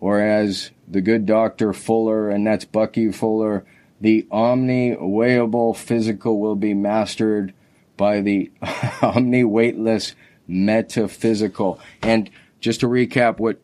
Or 0.00 0.20
as 0.20 0.70
the 0.88 1.00
good 1.00 1.26
Dr. 1.26 1.72
Fuller, 1.72 2.28
and 2.28 2.46
that's 2.46 2.64
Bucky 2.64 3.12
Fuller, 3.12 3.64
the 4.00 4.26
omni-weighable 4.30 5.76
physical 5.76 6.40
will 6.40 6.56
be 6.56 6.74
mastered 6.74 7.54
by 7.96 8.20
the 8.20 8.50
omni-weightless 9.02 10.14
metaphysical. 10.48 11.78
And 12.02 12.28
just 12.60 12.80
to 12.80 12.88
recap 12.88 13.38
what 13.38 13.61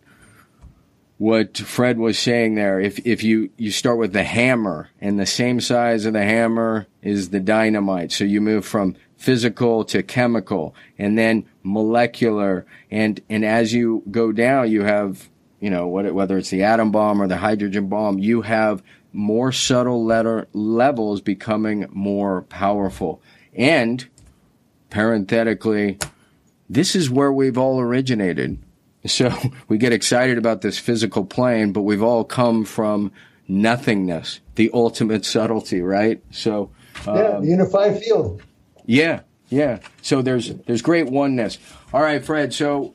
what 1.19 1.59
Fred 1.59 1.99
was 1.99 2.17
saying 2.17 2.55
there, 2.55 2.81
if 2.81 3.05
if 3.05 3.25
you 3.25 3.51
you 3.57 3.73
start 3.73 3.99
with 3.99 4.13
the 4.13 4.23
hammer 4.23 4.89
and 5.01 5.19
the 5.19 5.27
same 5.27 5.61
size 5.61 6.05
of 6.05 6.13
the 6.13 6.23
hammer 6.23 6.87
is 7.03 7.31
the 7.31 7.41
dynamite, 7.41 8.13
so 8.13 8.25
you 8.25 8.41
move 8.41 8.65
from 8.65 8.95
physical 9.17 9.85
to 9.85 10.03
chemical 10.05 10.77
and 10.97 11.19
then 11.19 11.45
molecular. 11.65 12.65
And 12.89 13.21
and 13.29 13.45
as 13.45 13.73
you 13.73 14.05
go 14.11 14.31
down 14.31 14.71
you 14.71 14.85
have 14.85 15.29
you 15.59 15.71
know 15.71 15.89
whether 15.89 16.39
it's 16.39 16.51
the 16.51 16.63
atom 16.63 16.93
bomb 16.93 17.21
or 17.21 17.27
the 17.27 17.39
hydrogen 17.39 17.89
bomb 17.89 18.21
you 18.21 18.43
have 18.43 18.81
more 19.13 19.51
subtle 19.51 20.05
letter 20.05 20.47
levels 20.53 21.21
becoming 21.21 21.87
more 21.91 22.43
powerful. 22.43 23.21
And 23.55 24.07
parenthetically 24.89 25.99
this 26.71 26.95
is 26.95 27.11
where 27.11 27.33
we've 27.33 27.59
all 27.59 27.81
originated. 27.81 28.63
So 29.07 29.33
we 29.69 29.79
get 29.79 29.93
excited 29.93 30.39
about 30.39 30.61
this 30.61 30.79
physical 30.79 31.25
plane, 31.25 31.73
but 31.73 31.83
we've 31.83 32.03
all 32.03 32.25
come 32.25 32.65
from 32.65 33.13
nothingness, 33.47 34.41
the 34.57 34.71
ultimate 34.75 35.25
subtlety, 35.25 35.81
right? 35.81 36.23
So 36.31 36.71
um, 37.07 37.17
yeah, 37.17 37.41
unified 37.41 38.03
field. 38.03 38.43
Yeah, 38.87 39.21
yeah. 39.49 39.79
So 40.03 40.23
there's 40.23 40.55
there's 40.67 40.83
great 40.83 41.07
oneness. 41.07 41.59
All 41.93 42.03
right, 42.03 42.25
Fred. 42.25 42.53
So 42.53 42.95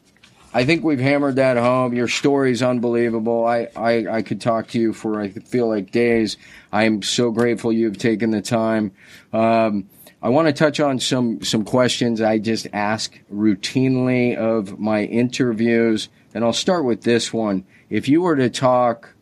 I 0.53 0.65
think 0.65 0.83
we've 0.83 0.99
hammered 0.99 1.37
that 1.37 1.57
home. 1.57 1.93
Your 1.93 2.07
story's 2.07 2.61
unbelievable. 2.61 3.45
I, 3.45 3.69
I, 3.75 4.17
I 4.17 4.21
could 4.21 4.39
talk 4.39 4.67
to 4.69 4.79
you 4.79 4.93
for 4.93 5.19
I 5.19 5.29
feel 5.29 5.67
like 5.67 5.91
days. 5.91 6.37
I 6.71 6.83
am 6.83 7.01
so 7.01 7.31
grateful 7.31 7.73
you've 7.73 7.97
taken 7.97 8.29
the 8.29 8.41
time. 8.41 8.91
Um, 9.31 9.89
I 10.23 10.29
want 10.29 10.47
to 10.47 10.53
touch 10.53 10.79
on 10.79 10.99
some 10.99 11.43
some 11.43 11.65
questions 11.65 12.21
I 12.21 12.39
just 12.39 12.65
ask 12.71 13.19
routinely 13.31 14.37
of 14.37 14.79
my 14.79 15.03
interviews, 15.03 16.07
and 16.33 16.45
I'll 16.45 16.53
start 16.53 16.85
with 16.85 17.01
this 17.01 17.33
one. 17.33 17.65
If 17.89 18.07
you 18.07 18.21
were 18.21 18.37
to 18.37 18.49
talk 18.49 19.15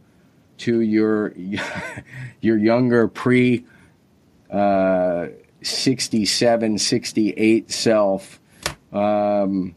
to 0.60 0.80
your 0.80 1.34
your 2.42 2.56
younger 2.56 3.08
pre 3.08 3.66
uh, 4.52 5.30
67, 5.64 6.78
68 6.78 7.72
self, 7.72 8.40
um, 8.94 9.74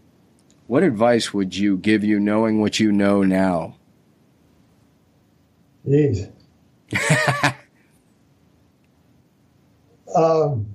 what 0.66 0.82
advice 0.82 1.32
would 1.32 1.56
you 1.56 1.78
give 1.78 2.04
you 2.04 2.20
knowing 2.20 2.60
what 2.60 2.78
you 2.78 2.92
know 2.92 3.22
now? 3.22 3.76
Jeez. 5.86 6.30
um, 10.14 10.73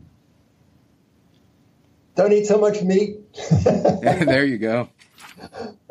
don't 2.20 2.34
eat 2.34 2.48
so 2.48 2.58
much 2.58 2.82
meat. 2.82 3.18
there 3.64 4.44
you 4.44 4.58
go. 4.58 4.90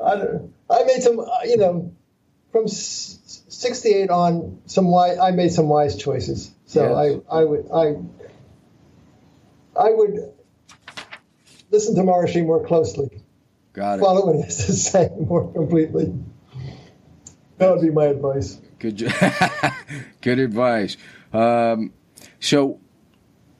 I, 0.04 0.24
I 0.68 0.84
made 0.84 1.02
some, 1.02 1.18
uh, 1.18 1.26
you 1.44 1.56
know, 1.56 1.94
from 2.52 2.68
68 2.68 4.10
on, 4.10 4.60
some 4.66 4.88
wise, 4.88 5.18
I 5.18 5.30
made 5.30 5.52
some 5.52 5.68
wise 5.68 5.96
choices. 5.96 6.50
So 6.66 6.82
yes. 6.82 7.22
I, 7.30 7.38
I 7.38 7.44
would, 7.44 7.68
I, 7.72 7.96
I 9.80 9.90
would 9.90 10.34
listen 11.70 11.94
to 11.94 12.02
Maharishi 12.02 12.44
more 12.44 12.66
closely. 12.66 13.22
Got 13.72 13.98
it. 13.98 14.02
Follow 14.02 14.26
what 14.26 14.36
he 14.36 14.42
has 14.42 14.66
to 14.66 14.72
say 14.74 15.10
more 15.18 15.50
completely. 15.50 16.12
That 17.56 17.70
would 17.70 17.80
be 17.80 17.90
my 17.90 18.04
advice. 18.04 18.60
Good, 18.78 18.98
good 20.20 20.38
advice. 20.38 20.98
Um, 21.32 21.92
so 22.38 22.80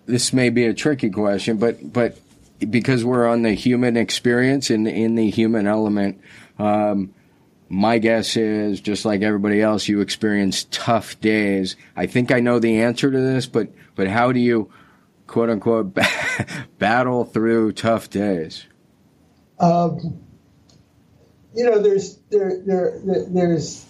this 0.05 0.35
may 0.35 0.51
be 0.51 0.67
a 0.67 0.75
tricky 0.75 1.11
question, 1.11 1.57
but 1.57 1.93
but 1.93 2.19
because 2.59 3.05
we're 3.05 3.27
on 3.27 3.43
the 3.43 3.53
human 3.53 3.97
experience 3.97 4.71
and 4.71 4.87
in, 4.89 5.15
the 5.15 5.31
human 5.31 5.67
element, 5.67 6.21
um, 6.59 7.15
my 7.69 7.99
guess 7.99 8.37
is 8.37 8.81
just 8.81 9.05
like 9.05 9.23
everybody 9.23 9.61
else, 9.61 9.89
you 9.89 10.01
experience 10.01 10.67
tough 10.71 11.21
days. 11.21 11.77
I 11.97 12.07
think 12.07 12.33
I 12.33 12.41
know 12.41 12.59
the 12.59 12.81
answer 12.81 13.11
to 13.11 13.21
this, 13.21 13.47
but 13.47 13.69
but 13.95 14.09
how 14.09 14.33
do 14.33 14.41
you, 14.41 14.71
quote 15.27 15.51
unquote, 15.51 15.97
battle 16.79 17.25
through 17.25 17.73
tough 17.73 18.09
days? 18.11 18.65
Um, 19.61 20.21
you 21.55 21.65
know, 21.65 21.81
there's 21.83 22.17
there, 22.31 22.61
there 22.65 23.01
there's 23.29 23.85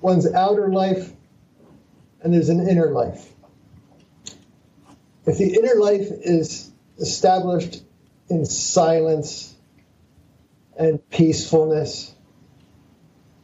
one's 0.00 0.32
outer 0.32 0.68
life 0.68 1.12
and 2.22 2.32
there's 2.32 2.48
an 2.48 2.68
inner 2.68 2.90
life. 2.90 3.32
If 5.26 5.38
the 5.38 5.54
inner 5.54 5.74
life 5.74 6.06
is 6.10 6.70
established 6.98 7.82
in 8.30 8.44
silence 8.44 9.54
and 10.78 11.06
peacefulness, 11.10 12.14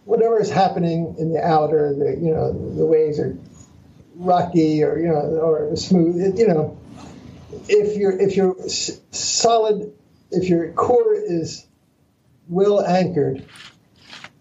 whatever 0.05 0.41
is 0.41 0.51
happening 0.51 1.17
in 1.19 1.33
the 1.33 1.43
outer, 1.43 1.95
the 1.95 2.11
you 2.21 2.33
know 2.33 2.53
the 2.53 2.87
waves 2.87 3.19
are 3.19 3.37
rocky 4.17 4.83
or 4.83 4.99
you 4.99 5.09
know 5.09 5.41
or 5.41 5.75
smooth, 5.77 6.39
you 6.39 6.47
know, 6.47 6.79
if 7.69 7.97
you're 7.97 8.19
if 8.19 8.37
you're 8.37 8.57
solid, 8.69 9.93
if 10.31 10.49
your 10.49 10.73
core 10.73 11.15
is 11.15 11.67
well 12.49 12.85
anchored, 12.85 13.45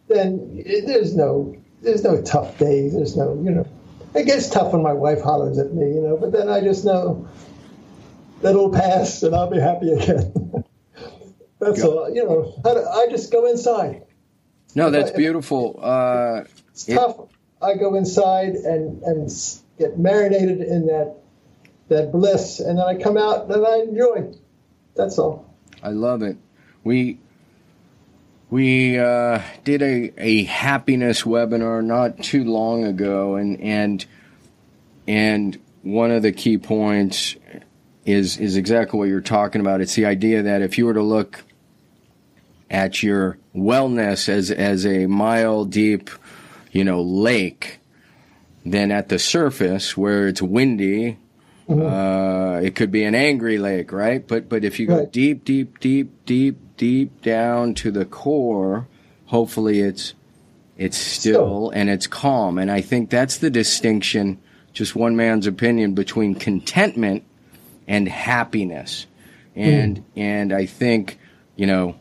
then 0.08 0.64
there's 0.86 1.16
no 1.16 1.56
there's 1.82 2.04
no 2.04 2.22
tough 2.22 2.58
days. 2.58 2.94
There's 2.94 3.18
no 3.18 3.34
you 3.44 3.52
know. 3.52 3.68
It 4.16 4.26
gets 4.26 4.48
tough 4.50 4.74
when 4.74 4.84
my 4.84 4.94
wife 4.94 5.22
hollers 5.22 5.58
at 5.58 5.74
me, 5.74 5.88
you 5.88 6.02
know, 6.02 6.18
but 6.18 6.32
then 6.32 6.48
I 6.48 6.62
just 6.62 6.86
know 6.86 7.28
that 8.44 8.50
it'll 8.50 8.70
pass 8.70 9.24
and 9.24 9.34
I'll 9.34 9.50
be 9.50 9.60
happy 9.60 9.91
again. 9.91 10.34
That's 11.60 11.82
all. 11.84 12.14
You 12.14 12.26
know, 12.26 12.62
I 12.66 13.08
just 13.10 13.32
go 13.32 13.46
inside. 13.48 14.04
No, 14.76 14.89
that's 14.89 15.12
I, 15.12 15.16
beautiful. 15.16 15.80
Uh, 15.82 16.44
it's 16.72 16.89
it, 16.89 16.96
tough. 16.96 17.30
I 17.62 17.76
go 17.76 17.96
inside 17.96 18.56
and 18.56 19.02
and 19.04 19.32
get 19.78 19.98
marinated 19.98 20.62
in 20.62 20.88
that 20.88 21.16
that 21.88 22.12
bliss, 22.12 22.60
and 22.60 22.80
then 22.80 22.86
I 22.86 23.02
come 23.02 23.18
out 23.18 23.50
and 23.50 23.66
I 23.66 23.80
enjoy. 23.80 24.34
That's 24.96 25.18
all. 25.20 25.56
I 25.82 25.89
love 25.89 26.22
it. 26.22 26.38
We 26.84 27.20
we 28.50 29.00
uh, 29.00 29.41
did 29.64 29.82
a, 29.82 30.12
a 30.18 30.44
happiness 30.44 31.22
webinar 31.22 31.84
not 31.84 32.22
too 32.22 32.44
long 32.44 32.84
ago, 32.84 33.36
and 33.36 33.62
and 33.62 34.06
and 35.08 35.60
one 35.84 36.12
of 36.12 36.24
the 36.24 36.32
key 36.32 36.58
points 36.58 37.36
is 38.06 38.38
is 38.38 38.58
exactly 38.58 38.99
what 38.99 39.08
you're 39.08 39.22
talking 39.22 39.62
about. 39.62 39.82
It's 39.82 39.95
the 39.95 40.06
idea 40.06 40.43
that 40.43 40.62
if 40.62 40.78
you 40.78 40.86
were 40.86 40.93
to 40.93 41.04
look 41.04 41.43
at 42.70 43.04
your 43.04 43.38
wellness 43.56 44.28
as 44.30 44.51
as 44.51 44.86
a 44.86 45.06
mile 45.06 45.66
deep, 45.66 46.10
you 46.72 46.84
know, 46.84 47.01
lake, 47.01 47.80
then 48.66 48.91
at 48.91 49.10
the 49.10 49.20
surface 49.20 49.95
where 49.95 50.28
it's 50.28 50.41
windy, 50.41 51.18
mm-hmm. 51.70 51.82
uh, 51.82 52.60
it 52.60 52.76
could 52.76 52.91
be 52.91 53.04
an 53.04 53.16
angry 53.16 53.58
lake, 53.58 53.91
right? 53.91 54.28
But 54.28 54.49
but 54.49 54.64
if 54.64 54.80
you 54.80 54.88
go 54.88 54.99
right. 54.99 55.12
deep, 55.12 55.45
deep, 55.45 55.80
deep, 55.80 56.26
deep, 56.26 56.58
deep 56.78 57.22
down 57.22 57.74
to 57.76 57.91
the 57.91 58.06
core, 58.06 58.88
hopefully 59.26 59.80
it's 59.80 60.14
it's 60.78 60.97
still 60.97 61.70
and 61.70 61.89
it's 61.89 62.08
calm. 62.08 62.58
And 62.58 62.70
I 62.70 62.82
think 62.82 63.10
that's 63.10 63.38
the 63.38 63.49
distinction, 63.49 64.39
just 64.74 64.95
one 64.95 65.16
man's 65.16 65.47
opinion, 65.47 65.93
between 65.93 66.36
contentment 66.36 67.24
and 67.88 68.08
happiness. 68.08 69.08
And 69.56 69.98
mm. 69.98 70.04
and 70.16 70.54
I 70.54 70.66
think, 70.66 71.20
you 71.56 71.68
know, 71.68 71.96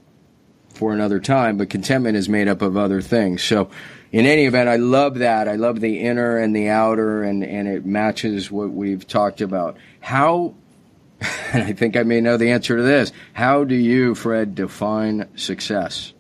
for 0.71 0.93
another 0.93 1.21
time, 1.21 1.59
but 1.59 1.71
contentment 1.71 2.17
is 2.17 2.29
made 2.29 2.49
up 2.49 2.63
of 2.63 2.77
other 2.77 3.01
things. 3.01 3.43
So 3.43 3.71
in 4.11 4.27
any 4.27 4.47
event, 4.47 4.69
I 4.69 4.77
love 4.77 5.19
that. 5.19 5.49
I 5.49 5.57
love 5.57 5.81
the 5.81 6.01
inner 6.01 6.39
and 6.39 6.57
the 6.57 6.69
outer 6.69 7.23
and, 7.23 7.45
and 7.45 7.69
it 7.69 7.85
matches 7.85 8.51
what 8.51 8.71
we've 8.71 9.07
talked 9.07 9.41
about. 9.41 9.77
How 10.01 10.55
and 11.53 11.63
I 11.63 11.73
think 11.73 11.97
I 11.97 12.03
may 12.03 12.21
know 12.21 12.37
the 12.37 12.51
answer 12.51 12.77
to 12.77 12.83
this. 12.83 13.13
How 13.33 13.65
do 13.65 13.75
you, 13.75 14.15
Fred, 14.15 14.55
define 14.55 15.29
success? 15.37 16.13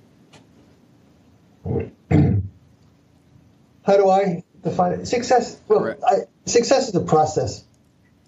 How 1.65 1.91
do 3.97 4.09
I 4.09 4.43
define 4.63 4.93
it? 4.93 5.07
Success? 5.07 5.61
Well, 5.69 5.95
I, 6.07 6.21
success 6.47 6.89
is 6.89 6.95
a 6.95 7.01
process. 7.01 7.65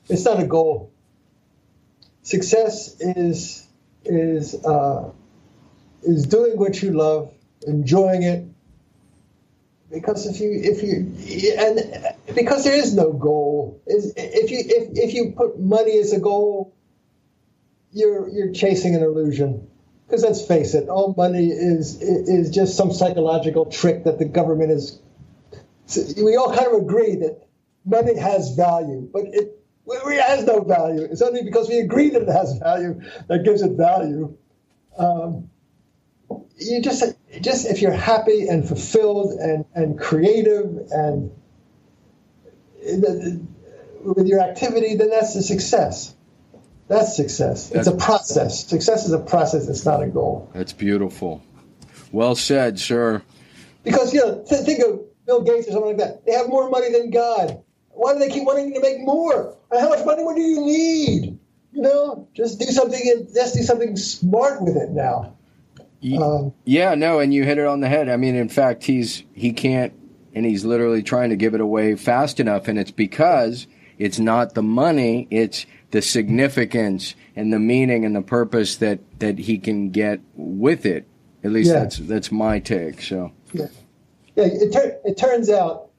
It's 0.09 0.25
not 0.25 0.41
a 0.41 0.47
goal. 0.47 0.93
Success 2.25 2.97
is 3.01 3.67
is 4.03 4.55
uh, 4.65 5.11
is 6.03 6.27
doing 6.27 6.59
what 6.59 6.83
you 6.83 6.93
love, 6.93 7.31
enjoying 7.67 8.23
it. 8.23 8.47
Because 9.91 10.27
if 10.27 10.41
you 10.41 10.51
if 10.51 10.83
you 10.83 11.55
and 11.59 12.35
because 12.35 12.65
there 12.65 12.75
is 12.75 12.95
no 12.95 13.13
goal, 13.13 13.83
if 13.87 14.51
you 14.51 14.59
if, 14.59 14.99
if 14.99 15.15
you 15.15 15.35
put 15.37 15.61
money 15.61 15.99
as 15.99 16.15
a 16.15 16.19
goal, 16.19 16.75
you're 17.93 18.27
you're 18.31 18.53
chasing 18.53 18.95
an 18.95 19.03
illusion. 19.03 19.69
Because 20.07 20.23
let's 20.23 20.47
face 20.47 20.73
it, 20.73 20.89
all 20.89 21.13
money 21.19 21.49
is 21.49 22.01
is 22.01 22.51
just 22.51 22.75
some 22.75 22.91
psychological 22.91 23.67
trick 23.67 24.05
that 24.05 24.19
the 24.19 24.25
government 24.25 24.71
is. 24.71 24.99
We 26.17 26.37
all 26.37 26.55
kind 26.55 26.69
of 26.69 26.83
agree 26.83 27.17
that 27.17 27.47
money 27.85 28.17
has 28.17 28.57
value, 28.57 29.07
but 29.13 29.25
it, 29.27 29.64
it 29.87 30.23
has 30.23 30.45
no 30.45 30.61
value. 30.61 31.03
It's 31.03 31.23
only 31.23 31.43
because 31.43 31.69
we 31.69 31.79
agree 31.79 32.11
that 32.11 32.23
it 32.23 32.29
has 32.29 32.57
value 32.59 33.01
that 33.29 33.45
gives 33.45 33.63
it 33.63 33.73
value. 33.73 34.37
Um, 34.97 35.51
you 36.57 36.81
just 36.81 37.05
just 37.41 37.67
if 37.67 37.83
you're 37.83 37.93
happy 37.93 38.49
and 38.49 38.67
fulfilled 38.67 39.33
and 39.41 39.65
and 39.75 39.99
creative 39.99 40.89
and 40.91 41.31
with 44.05 44.27
your 44.27 44.41
activity, 44.41 44.97
then 44.97 45.11
that's 45.11 45.35
a 45.35 45.43
success. 45.43 46.15
That's 46.89 47.17
success. 47.17 47.71
That's, 47.71 47.89
it's 47.89 47.97
a 47.97 47.99
process. 47.99 48.67
Success 48.67 49.07
is 49.07 49.13
a 49.13 49.19
process. 49.19 49.69
It's 49.69 49.87
not 49.87 50.03
a 50.03 50.07
goal. 50.07 50.51
That's 50.53 50.73
beautiful. 50.73 51.43
Well 52.13 52.35
said, 52.35 52.79
sir. 52.79 53.23
Because 53.83 54.13
you 54.13 54.21
know, 54.21 54.45
th- 54.47 54.65
think 54.65 54.81
of 54.81 55.01
Bill 55.27 55.43
Gates 55.43 55.69
or 55.69 55.73
something 55.73 55.97
like 55.97 55.99
that. 55.99 56.27
They 56.27 56.33
have 56.33 56.49
more 56.49 56.69
money 56.69 56.93
than 56.93 57.11
God. 57.11 57.64
Why 57.95 58.13
do 58.13 58.19
they 58.19 58.31
keep 58.31 58.45
wanting 58.45 58.75
to 58.75 58.81
make 58.81 59.01
more? 59.01 59.57
How 59.73 59.89
much 59.89 60.05
money 60.05 60.23
do 60.35 60.41
you 60.41 60.61
need? 60.65 61.39
You 61.73 61.83
know, 61.83 62.29
just 62.35 62.59
do 62.59 62.67
something. 62.67 63.01
and 63.05 63.35
Just 63.35 63.55
do 63.55 63.63
something 63.63 63.97
smart 63.97 64.63
with 64.63 64.77
it 64.77 64.91
now. 64.91 65.37
Um, 66.13 66.53
yeah, 66.65 66.95
no, 66.95 67.19
and 67.19 67.33
you 67.33 67.45
hit 67.45 67.57
it 67.57 67.67
on 67.67 67.81
the 67.81 67.89
head. 67.89 68.09
I 68.09 68.17
mean, 68.17 68.35
in 68.35 68.51
fact, 68.51 68.85
he's 68.85 69.25
he 69.33 69.53
can't, 69.53 69.95
and 70.35 70.45
he's 70.45 70.65
literally 70.65 71.03
trying 71.03 71.31
to 71.31 71.37
give 71.37 71.55
it 71.55 71.61
away 71.63 71.97
fast 71.97 72.41
enough, 72.41 72.69
and 72.69 72.79
it's 72.79 72.91
because 72.91 73.67
it's 73.97 74.19
not 74.19 74.55
the 74.55 74.63
money; 74.63 75.27
it's 75.31 75.65
the 75.93 76.03
significance 76.03 77.15
and 77.37 77.53
the 77.53 77.59
meaning 77.59 78.05
and 78.05 78.15
the 78.15 78.23
purpose 78.23 78.77
that 78.77 79.01
that 79.19 79.39
he 79.39 79.59
can 79.59 79.91
get 79.91 80.21
with 80.35 80.85
it. 80.85 81.07
At 81.43 81.53
least 81.53 81.71
yeah. 81.71 81.81
that's 81.81 81.97
that's 81.99 82.31
my 82.31 82.59
take. 82.59 83.01
So 83.01 83.33
yeah, 83.55 83.69
yeah. 84.37 84.45
It 84.45 85.01
it 85.05 85.17
turns 85.17 85.49
out 85.49 85.91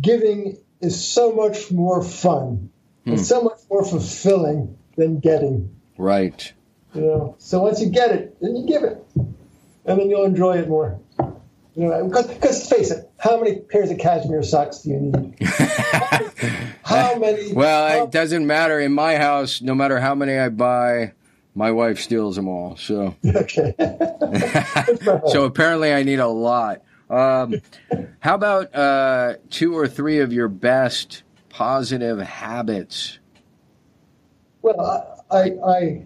giving 0.00 0.56
is 0.82 1.06
so 1.06 1.32
much 1.32 1.70
more 1.70 2.02
fun 2.02 2.70
hmm. 3.04 3.10
and 3.10 3.20
so 3.20 3.42
much 3.42 3.60
more 3.70 3.84
fulfilling 3.84 4.76
than 4.96 5.20
getting. 5.20 5.74
Right. 5.96 6.52
You 6.94 7.00
know, 7.00 7.36
so 7.38 7.62
once 7.62 7.80
you 7.80 7.88
get 7.88 8.10
it, 8.10 8.36
then 8.40 8.54
you 8.56 8.66
give 8.66 8.82
it, 8.82 9.02
and 9.14 9.98
then 9.98 10.10
you'll 10.10 10.24
enjoy 10.24 10.58
it 10.58 10.68
more. 10.68 11.00
You 11.74 11.86
know, 11.88 12.06
because 12.06 12.68
face 12.68 12.90
it, 12.90 13.10
how 13.18 13.40
many 13.40 13.60
pairs 13.60 13.90
of 13.90 13.98
cashmere 13.98 14.42
socks 14.42 14.80
do 14.80 14.90
you 14.90 15.00
need? 15.00 15.36
how 16.82 17.18
many? 17.18 17.54
Well, 17.54 17.88
how, 17.88 18.04
it 18.04 18.10
doesn't 18.10 18.46
matter 18.46 18.78
in 18.78 18.92
my 18.92 19.16
house. 19.16 19.62
No 19.62 19.74
matter 19.74 19.98
how 19.98 20.14
many 20.14 20.36
I 20.36 20.50
buy, 20.50 21.14
my 21.54 21.70
wife 21.70 21.98
steals 21.98 22.36
them 22.36 22.46
all. 22.46 22.76
So 22.76 23.16
okay. 23.26 23.74
so 25.28 25.44
apparently, 25.44 25.94
I 25.94 26.02
need 26.02 26.18
a 26.18 26.28
lot. 26.28 26.82
Um, 27.12 27.60
how 28.20 28.34
about 28.34 28.74
uh, 28.74 29.34
two 29.50 29.76
or 29.76 29.86
three 29.86 30.20
of 30.20 30.32
your 30.32 30.48
best 30.48 31.22
positive 31.50 32.18
habits? 32.18 33.18
Well, 34.62 35.22
I, 35.30 35.52
I 35.64 36.02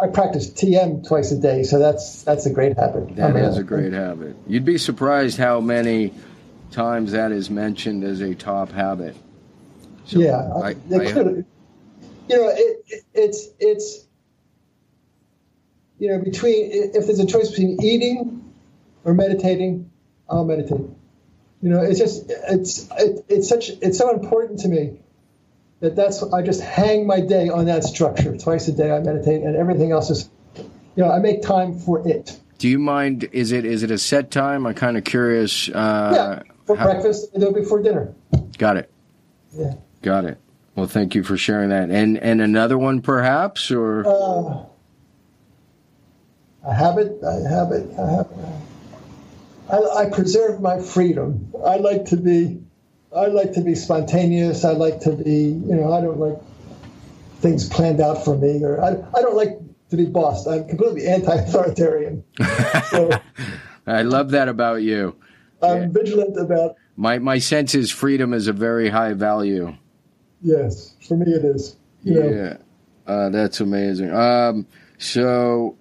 I 0.00 0.06
practice 0.08 0.50
TM 0.50 1.06
twice 1.06 1.32
a 1.32 1.38
day, 1.38 1.64
so 1.64 1.80
that's 1.80 2.22
that's 2.22 2.46
a 2.46 2.50
great 2.50 2.76
habit. 2.76 3.16
That 3.16 3.30
I 3.30 3.32
mean, 3.32 3.44
is 3.44 3.58
a 3.58 3.64
great 3.64 3.92
habit. 3.92 4.36
You'd 4.46 4.64
be 4.64 4.78
surprised 4.78 5.36
how 5.36 5.60
many 5.60 6.12
times 6.70 7.12
that 7.12 7.32
is 7.32 7.50
mentioned 7.50 8.04
as 8.04 8.20
a 8.20 8.34
top 8.34 8.70
habit. 8.70 9.16
So 10.04 10.20
yeah, 10.20 10.36
I, 10.36 10.68
I, 10.68 10.72
you 10.72 11.44
know, 12.28 12.48
it, 12.48 12.84
it, 12.86 13.04
it's 13.14 13.48
it's 13.58 14.06
you 15.98 16.08
know 16.08 16.18
between 16.18 16.70
if 16.70 17.06
there's 17.06 17.18
a 17.18 17.26
choice 17.26 17.50
between 17.50 17.82
eating 17.82 18.52
or 19.04 19.14
meditating, 19.14 19.90
I'll 20.28 20.44
meditate. 20.44 20.86
You 21.62 21.70
know, 21.70 21.82
it's 21.82 21.98
just 21.98 22.24
it's 22.28 22.88
it, 22.98 23.24
it's 23.28 23.48
such 23.48 23.70
it's 23.70 23.98
so 23.98 24.12
important 24.12 24.60
to 24.60 24.68
me 24.68 24.98
that 25.80 25.96
that's 25.96 26.22
I 26.22 26.42
just 26.42 26.60
hang 26.60 27.06
my 27.06 27.20
day 27.20 27.48
on 27.48 27.66
that 27.66 27.84
structure. 27.84 28.36
Twice 28.36 28.68
a 28.68 28.72
day 28.72 28.90
I 28.90 29.00
meditate, 29.00 29.42
and 29.42 29.56
everything 29.56 29.92
else 29.92 30.10
is, 30.10 30.28
you 30.56 30.68
know, 30.96 31.10
I 31.10 31.18
make 31.20 31.42
time 31.42 31.78
for 31.78 32.06
it. 32.06 32.38
Do 32.58 32.68
you 32.68 32.78
mind? 32.78 33.28
Is 33.32 33.52
it 33.52 33.64
is 33.64 33.82
it 33.82 33.90
a 33.90 33.98
set 33.98 34.30
time? 34.30 34.66
I'm 34.66 34.74
kind 34.74 34.96
of 34.96 35.04
curious. 35.04 35.68
Uh, 35.68 36.42
yeah, 36.44 36.54
for 36.66 36.76
how, 36.76 36.84
breakfast 36.84 37.32
and 37.32 37.42
do 37.42 37.48
it 37.48 37.54
before 37.54 37.82
dinner. 37.82 38.14
Got 38.58 38.76
it. 38.76 38.90
Yeah. 39.52 39.74
Got 40.02 40.24
it. 40.26 40.38
Well, 40.74 40.86
thank 40.86 41.14
you 41.14 41.22
for 41.22 41.36
sharing 41.36 41.70
that. 41.70 41.90
And 41.90 42.18
and 42.18 42.40
another 42.40 42.76
one, 42.76 43.00
perhaps, 43.00 43.70
or 43.70 44.06
uh, 44.06 44.64
a 46.68 46.74
habit. 46.74 47.18
A 47.22 47.48
habit. 47.48 47.90
A 47.96 48.06
habit. 48.06 48.36
I, 49.70 49.76
I 49.76 50.10
preserve 50.10 50.60
my 50.60 50.80
freedom. 50.80 51.52
I 51.64 51.76
like 51.76 52.06
to 52.06 52.16
be, 52.16 52.60
I 53.14 53.26
like 53.26 53.54
to 53.54 53.62
be 53.62 53.74
spontaneous. 53.74 54.64
I 54.64 54.72
like 54.72 55.00
to 55.00 55.12
be, 55.12 55.30
you 55.30 55.74
know, 55.74 55.92
I 55.92 56.00
don't 56.00 56.18
like 56.18 56.38
things 57.40 57.68
planned 57.68 58.00
out 58.00 58.24
for 58.24 58.36
me, 58.36 58.62
or 58.64 58.82
I, 58.82 58.90
I 58.90 59.22
don't 59.22 59.36
like 59.36 59.58
to 59.90 59.96
be 59.96 60.06
bossed. 60.06 60.46
I'm 60.46 60.66
completely 60.68 61.06
anti-authoritarian. 61.06 62.24
So 62.90 63.10
I 63.86 64.02
love 64.02 64.30
that 64.30 64.48
about 64.48 64.82
you. 64.82 65.16
I'm 65.60 65.82
yeah. 65.82 65.88
vigilant 65.90 66.38
about. 66.38 66.76
My 66.96 67.18
my 67.18 67.38
sense 67.38 67.74
is 67.74 67.90
freedom 67.90 68.32
is 68.32 68.46
a 68.46 68.52
very 68.52 68.88
high 68.88 69.14
value. 69.14 69.76
Yes, 70.40 70.94
for 71.06 71.16
me 71.16 71.32
it 71.32 71.44
is. 71.44 71.76
You 72.02 72.30
yeah. 72.30 72.56
Uh, 73.06 73.30
that's 73.30 73.60
amazing. 73.60 74.14
Um, 74.14 74.66
so, 74.98 75.76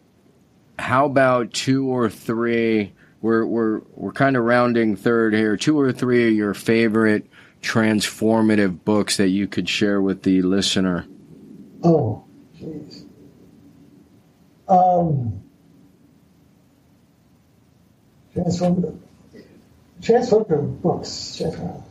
how 0.80 1.06
about 1.06 1.54
two 1.54 1.88
or 1.88 2.10
three? 2.10 2.94
We're 3.24 3.45
we're 3.45 3.80
we're 3.95 4.12
kind 4.12 4.36
of 4.36 4.44
rounding 4.44 4.98
third 4.98 5.34
here. 5.34 5.56
Two 5.56 5.80
or 5.80 5.94
three 5.94 6.28
of 6.28 6.34
your 6.34 6.54
favorite 6.54 7.26
transformative 7.62 8.84
books 8.84 9.16
that 9.16 9.30
you 9.30 9.48
could 9.48 9.70
share 9.70 10.02
with 10.02 10.24
the 10.24 10.41
listener. 10.41 11.08
Oh, 11.84 12.26
jeez. 12.60 13.06
Um, 14.68 15.41
transformative, 18.36 19.00
transformative 20.02 20.82
books. 20.82 21.10
Transformative. 21.40 21.84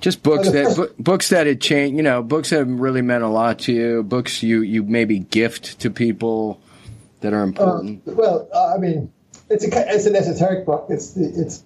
Just 0.00 0.22
books 0.22 0.50
that 0.50 0.94
books 0.98 1.28
that 1.28 1.46
had 1.46 1.60
changed. 1.60 1.98
You 1.98 2.02
know, 2.02 2.22
books 2.22 2.48
that 2.48 2.60
have 2.60 2.68
really 2.68 3.02
meant 3.02 3.24
a 3.24 3.28
lot 3.28 3.58
to 3.60 3.74
you. 3.74 4.02
Books 4.02 4.42
you 4.42 4.62
you 4.62 4.84
maybe 4.84 5.18
gift 5.18 5.80
to 5.80 5.90
people 5.90 6.62
that 7.20 7.34
are 7.34 7.42
important. 7.42 8.08
Uh, 8.08 8.12
well, 8.12 8.48
uh, 8.54 8.74
I 8.74 8.78
mean, 8.78 9.12
it's 9.50 9.64
a 9.64 9.94
it's 9.94 10.06
an 10.06 10.16
esoteric 10.16 10.66
book. 10.66 10.86
It's 10.88 11.12
the 11.12 11.24
it's 11.24 11.62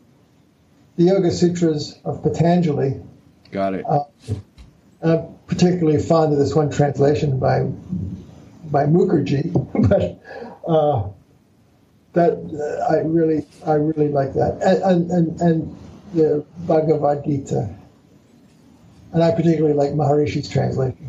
the 0.96 1.04
Yoga 1.04 1.30
Sutras 1.30 1.98
of 2.04 2.22
Patanjali. 2.22 3.00
Got 3.50 3.74
it. 3.74 3.84
Uh, 3.86 4.04
I'm 5.02 5.34
particularly 5.46 6.00
fond 6.00 6.32
of 6.32 6.38
this 6.38 6.54
one 6.54 6.70
translation 6.70 7.38
by 7.38 7.62
by 8.70 8.84
Mukherjee, 8.84 9.52
but 9.88 10.22
uh, 10.70 11.08
that 12.12 12.32
uh, 12.32 12.92
I 12.92 13.00
really 13.00 13.46
I 13.66 13.74
really 13.74 14.08
like 14.08 14.34
that, 14.34 14.60
and 14.62 15.10
and, 15.10 15.40
and 15.40 15.76
the 16.14 16.44
Bhagavad 16.66 17.24
Gita 17.24 17.74
and 19.12 19.22
I 19.22 19.30
particularly 19.32 19.74
like 19.74 19.90
Maharishi's 19.90 20.48
translation. 20.48 21.08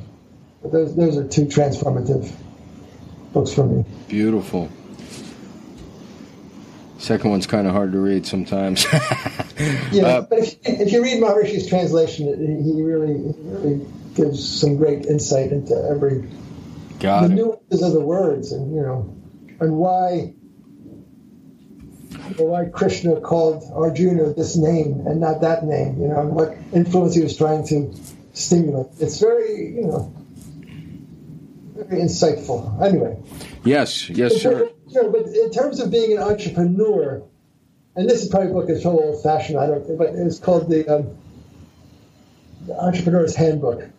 But 0.62 0.72
those 0.72 0.95
those 0.95 1.18
are 1.18 1.28
two 1.28 1.45
transformative 1.45 2.32
books 3.34 3.54
for 3.54 3.66
me. 3.66 3.86
Beautiful. 4.08 4.70
Second 7.03 7.31
one's 7.31 7.47
kind 7.47 7.67
of 7.67 7.73
hard 7.73 7.91
to 7.91 7.99
read 7.99 8.25
sometimes. 8.25 8.85
yeah, 9.91 10.03
uh, 10.03 10.21
but 10.21 10.39
if, 10.39 10.55
if, 10.63 10.91
you 10.93 11.03
read 11.03 11.21
Maharishi's 11.21 11.67
translation, 11.67 12.27
he 12.63 12.81
really 12.81 13.34
really 13.35 13.85
gives 14.15 14.61
some 14.61 14.77
great 14.77 15.05
insight 15.05 15.51
into 15.51 15.75
every 15.75 16.30
got 16.99 17.27
the 17.27 17.34
it. 17.34 17.35
nuances 17.35 17.81
of 17.81 17.91
the 17.91 17.99
words, 17.99 18.53
and 18.53 18.73
you 18.73 18.81
know, 18.81 19.13
and 19.59 19.75
why 19.75 20.34
why 22.38 22.69
Krishna 22.71 23.19
called 23.19 23.69
Arjuna 23.73 24.34
this 24.34 24.55
name 24.55 25.05
and 25.05 25.19
not 25.19 25.41
that 25.41 25.65
name, 25.65 25.99
you 25.99 26.07
know, 26.07 26.21
and 26.21 26.30
what 26.34 26.55
influence 26.71 27.15
he 27.15 27.21
was 27.21 27.35
trying 27.35 27.67
to 27.67 27.93
stimulate. 28.31 28.88
It's 29.01 29.19
very, 29.19 29.75
you 29.75 29.88
know, 29.88 30.13
very 31.75 32.01
insightful. 32.01 32.81
Anyway. 32.81 33.17
Yes, 33.65 34.09
yes, 34.09 34.41
sir. 34.41 34.69
You 34.94 35.03
know, 35.03 35.11
but 35.11 35.26
in 35.26 35.52
terms 35.52 35.80
of 35.80 35.90
being 35.90 36.18
an 36.18 36.24
entrepreneur, 36.24 37.24
and 37.95 38.07
this 38.07 38.22
is 38.22 38.30
probably 38.30 38.52
a 38.52 38.53
book 38.53 38.68
that's 38.68 38.84
so 38.84 38.91
old 38.91 39.24
fashioned, 39.24 39.57
I 39.57 39.65
don't 39.65 39.98
but 39.98 40.10
it's 40.10 40.38
called 40.38 40.70
the, 40.70 40.88
um, 40.88 41.18
the 42.68 42.74
Entrepreneur's 42.74 43.36
Handbook 43.36 43.90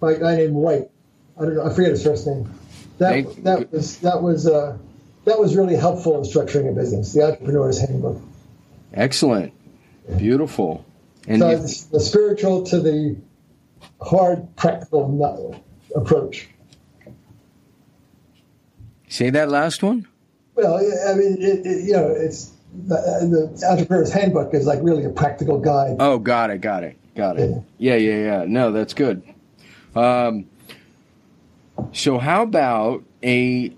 by 0.00 0.12
a 0.12 0.18
guy 0.18 0.36
named 0.36 0.54
White. 0.54 0.90
I 1.38 1.44
don't 1.44 1.54
know, 1.54 1.64
I 1.64 1.72
forget 1.72 1.92
his 1.92 2.04
first 2.04 2.26
name. 2.26 2.52
That, 2.98 3.42
that 3.44 3.72
was, 3.72 3.98
that 4.00 4.22
was, 4.22 4.46
uh, 4.46 4.76
that 5.24 5.38
was 5.38 5.56
really 5.56 5.76
helpful 5.76 6.16
in 6.18 6.30
structuring 6.30 6.70
a 6.70 6.74
business. 6.74 7.12
The 7.14 7.22
entrepreneur's 7.22 7.80
handbook. 7.80 8.20
Excellent, 8.92 9.52
beautiful. 10.18 10.84
And 11.26 11.40
so 11.40 11.56
the 11.90 12.00
spiritual 12.00 12.64
to 12.64 12.80
the 12.80 13.16
hard 14.00 14.54
practical 14.56 15.62
approach. 15.96 16.48
Say 19.08 19.30
that 19.30 19.48
last 19.48 19.82
one. 19.82 20.06
Well, 20.54 20.76
I 20.76 21.14
mean, 21.14 21.36
it, 21.40 21.66
it, 21.66 21.84
you 21.84 21.92
know, 21.92 22.08
it's 22.08 22.52
the, 22.86 22.96
the, 23.56 23.66
entrepreneur's 23.66 24.12
handbook 24.12 24.54
is 24.54 24.66
like 24.66 24.80
really 24.82 25.04
a 25.04 25.10
practical 25.10 25.58
guide. 25.58 25.96
Oh, 25.98 26.18
got 26.18 26.50
it, 26.50 26.60
got 26.60 26.84
it, 26.84 26.96
got 27.14 27.38
it. 27.38 27.62
Yeah, 27.78 27.96
yeah, 27.96 27.96
yeah. 27.96 28.24
yeah. 28.40 28.44
No, 28.46 28.72
that's 28.72 28.94
good. 28.94 29.22
Um, 29.94 30.46
so, 31.92 32.18
how 32.18 32.42
about 32.42 33.04
a 33.22 33.72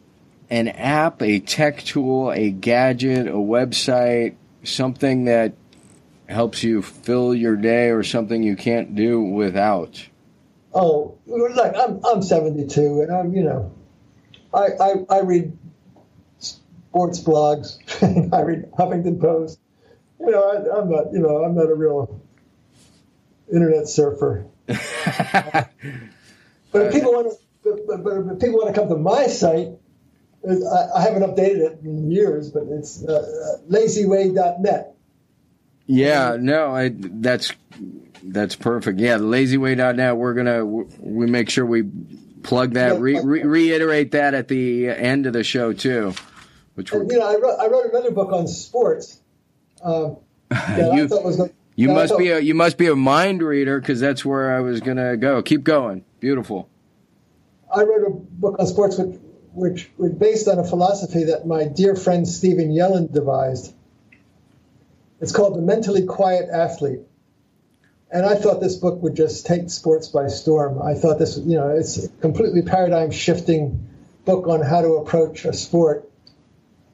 an 0.50 0.68
app, 0.68 1.22
a 1.22 1.40
tech 1.40 1.82
tool, 1.82 2.30
a 2.32 2.50
gadget, 2.50 3.26
a 3.26 3.32
website, 3.32 4.36
something 4.62 5.24
that 5.24 5.54
helps 6.28 6.62
you 6.62 6.82
fill 6.82 7.34
your 7.34 7.56
day 7.56 7.90
or 7.90 8.02
something 8.02 8.42
you 8.42 8.56
can't 8.56 8.94
do 8.94 9.22
without? 9.22 10.06
Oh, 10.74 11.16
look, 11.26 11.74
I'm 11.74 12.00
I'm 12.04 12.22
72 12.22 13.00
and 13.00 13.10
I'm, 13.10 13.34
you 13.34 13.44
know, 13.44 13.72
I 14.52 14.66
I, 14.80 14.94
I 15.10 15.20
read 15.20 15.56
sports 16.97 17.20
blogs. 17.20 18.32
I 18.32 18.40
read 18.40 18.73
Huffington 18.73 19.20
Post. 19.20 19.60
You 20.18 20.31
know, 20.31 20.43
I, 20.43 20.81
am 20.81 20.90
not, 20.90 21.12
you 21.12 21.18
know, 21.18 21.44
I'm 21.44 21.55
not 21.55 21.68
a 21.68 21.74
real 21.74 22.23
internet 23.52 23.86
surfer. 23.86 24.47
but 24.66 25.68
if 26.73 26.93
people 26.93 27.12
want 27.12 27.32
to, 27.62 27.85
but, 27.86 28.02
but 28.02 28.16
if 28.32 28.40
people 28.40 28.56
want 28.56 28.74
to 28.74 28.81
come 28.81 28.89
to 28.89 28.97
my 28.97 29.27
site, 29.27 29.68
I, 30.43 31.02
haven't 31.02 31.23
updated 31.23 31.60
it 31.60 31.81
in 31.85 32.10
years, 32.10 32.51
but 32.51 32.62
it's 32.70 33.05
uh, 33.05 33.12
uh 33.12 33.70
lazyway.net. 33.70 34.94
Yeah, 35.86 36.36
no, 36.40 36.74
I, 36.74 36.93
that's 36.94 37.52
that's 38.23 38.56
perfect. 38.56 38.98
Yeah, 39.01 39.18
lazyway.net. 39.18 40.16
We're 40.16 40.35
gonna 40.35 40.64
we 40.64 41.27
make 41.27 41.51
sure 41.51 41.66
we 41.66 41.82
plug 42.43 42.74
that, 42.74 43.01
re, 43.01 43.20
re, 43.20 43.43
reiterate 43.43 44.12
that 44.12 44.35
at 44.35 44.48
the 44.48 44.89
end 44.89 45.27
of 45.27 45.32
the 45.32 45.44
show 45.44 45.73
too. 45.73 46.14
Which 46.76 46.92
and, 46.92 47.10
you 47.10 47.18
know, 47.18 47.26
I 47.26 47.36
wrote, 47.36 47.58
I 47.58 47.66
wrote 47.68 47.86
another 47.86 48.10
book 48.10 48.32
on 48.32 48.46
sports. 48.46 49.18
Um, 49.82 50.18
you, 50.76 51.08
gonna, 51.08 51.50
you 51.74 51.88
must 51.88 52.12
thought, 52.12 52.18
be 52.18 52.28
a 52.28 52.38
you 52.38 52.54
must 52.54 52.78
be 52.78 52.86
a 52.86 52.94
mind 52.94 53.42
reader 53.42 53.80
because 53.80 53.98
that's 53.98 54.24
where 54.24 54.54
I 54.54 54.60
was 54.60 54.80
gonna 54.80 55.16
go. 55.16 55.42
Keep 55.42 55.64
going. 55.64 56.04
Beautiful. 56.20 56.68
I 57.74 57.82
wrote 57.82 58.06
a 58.06 58.10
book 58.10 58.56
on 58.58 58.66
sports 58.66 58.98
which 58.98 59.18
which 59.54 59.90
was 59.96 60.12
based 60.12 60.48
on 60.48 60.58
a 60.58 60.64
philosophy 60.64 61.24
that 61.24 61.46
my 61.46 61.64
dear 61.64 61.96
friend 61.96 62.28
Stephen 62.28 62.70
Yellin 62.70 63.10
devised. 63.12 63.74
It's 65.18 65.32
called 65.32 65.56
The 65.56 65.62
Mentally 65.62 66.04
Quiet 66.04 66.50
Athlete. 66.52 67.00
And 68.12 68.26
I 68.26 68.34
thought 68.34 68.60
this 68.60 68.76
book 68.76 69.02
would 69.02 69.16
just 69.16 69.46
take 69.46 69.70
sports 69.70 70.08
by 70.08 70.28
storm. 70.28 70.80
I 70.80 70.94
thought 70.94 71.18
this, 71.18 71.38
you 71.38 71.56
know, 71.56 71.70
it's 71.70 72.04
a 72.04 72.08
completely 72.08 72.62
paradigm 72.62 73.10
shifting 73.10 73.88
book 74.26 74.46
on 74.46 74.60
how 74.60 74.82
to 74.82 74.96
approach 74.96 75.46
a 75.46 75.54
sport. 75.54 76.08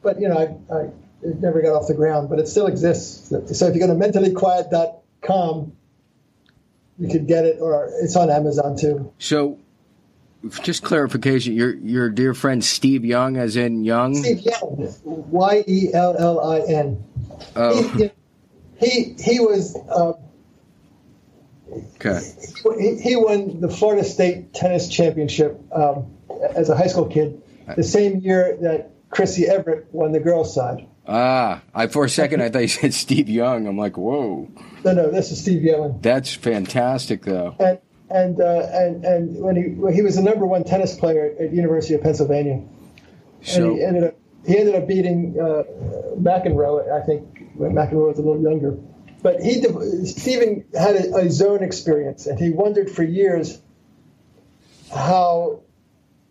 But, 0.03 0.21
you 0.21 0.29
know, 0.29 0.37
I, 0.39 0.75
I, 0.75 0.81
it 1.23 1.41
never 1.41 1.63
got 1.63 1.75
off 1.75 1.87
the 1.87 1.95
ground, 1.95 2.29
but 2.29 2.39
it 2.39 2.49
still 2.49 2.67
exists. 2.67 3.29
So 3.29 3.67
if 3.67 3.75
you 3.75 3.81
go 3.81 3.87
to 3.87 3.95
mentallyquiet.com, 3.95 5.73
you 6.99 7.09
could 7.09 7.27
get 7.27 7.45
it, 7.45 7.59
or 7.61 7.91
it's 8.03 8.17
on 8.17 8.31
Amazon 8.31 8.77
too. 8.77 9.13
So 9.19 9.59
just 10.63 10.83
clarification, 10.83 11.55
your 11.55 11.75
your 11.75 12.11
dear 12.11 12.35
friend 12.35 12.65
Steve 12.65 13.05
Young, 13.05 13.37
as 13.37 13.57
in 13.57 13.85
Young. 13.85 14.15
Steve 14.15 14.41
Young, 14.41 14.95
Y 15.05 15.65
E 15.67 15.89
L 15.93 16.17
L 16.19 16.41
I 16.41 16.61
N. 16.61 17.05
Oh. 17.57 17.83
He, 17.83 18.11
he 18.87 19.17
he 19.23 19.41
was. 19.41 19.77
Uh, 19.77 20.13
okay. 21.97 22.21
He, 22.79 22.97
he, 23.01 23.17
won 23.17 23.61
the 23.61 23.69
Florida 23.69 24.05
State 24.05 24.53
tennis 24.53 24.89
championship 24.89 25.61
um, 25.73 26.17
as 26.55 26.69
a 26.69 26.77
high 26.77 26.89
school 26.89 27.07
kid, 27.07 27.43
the 27.77 27.85
same 27.85 28.19
year 28.21 28.59
that 28.61 28.92
Chrissie 29.13 29.47
Evert 29.47 29.87
won 29.93 30.11
the 30.11 30.21
girls' 30.21 30.53
side. 30.53 30.89
Ah, 31.07 31.63
I 31.75 31.87
for 31.87 32.05
a 32.05 32.09
second 32.09 32.43
I 32.43 32.49
thought 32.49 32.63
you 32.63 32.69
said 32.69 32.95
Steve 32.95 33.29
Young. 33.29 33.69
I'm 33.69 33.79
like, 33.79 33.97
whoa. 33.97 34.51
No, 34.85 34.93
no, 34.93 35.11
this 35.11 35.31
is 35.31 35.41
Steve 35.41 35.63
Young. 35.63 36.01
That's 36.01 36.35
fantastic, 36.35 37.23
though. 37.23 37.55
And 37.61 37.79
and 38.11 38.41
uh, 38.41 38.67
and 38.73 39.05
and 39.05 39.41
when 39.41 39.57
he 39.57 39.63
when 39.75 39.95
he 39.95 40.03
was 40.03 40.17
the 40.17 40.23
number 40.23 40.47
one 40.47 40.65
tennis 40.65 40.97
player 40.97 41.35
at 41.39 41.53
University 41.53 41.95
of 41.95 42.03
Pennsylvania, 42.03 42.63
so, 43.43 43.71
and 43.71 43.77
he 43.77 43.85
ended 43.85 44.05
up 44.05 44.15
he 44.47 44.59
ended 44.59 44.75
up 44.75 44.89
beating 44.89 45.37
uh, 45.39 45.63
McEnroe. 46.19 46.91
I 46.91 47.05
think 47.05 47.57
McEnroe 47.59 48.09
was 48.09 48.19
a 48.19 48.23
little 48.23 48.43
younger, 48.43 48.79
but 49.23 49.41
he 49.41 49.63
Stephen 50.07 50.65
had 50.75 50.97
a, 50.97 51.17
a 51.17 51.31
zone 51.31 51.63
experience, 51.63 52.27
and 52.27 52.39
he 52.39 52.51
wondered 52.51 52.91
for 52.91 53.03
years 53.03 53.61
how 54.95 55.61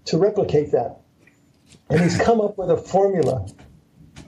to 0.05 0.17
replicate 0.17 0.71
that, 0.71 1.00
and 1.91 2.01
he's 2.01 2.17
come 2.17 2.41
up 2.41 2.57
with 2.57 2.71
a 2.71 2.77
formula 2.77 3.45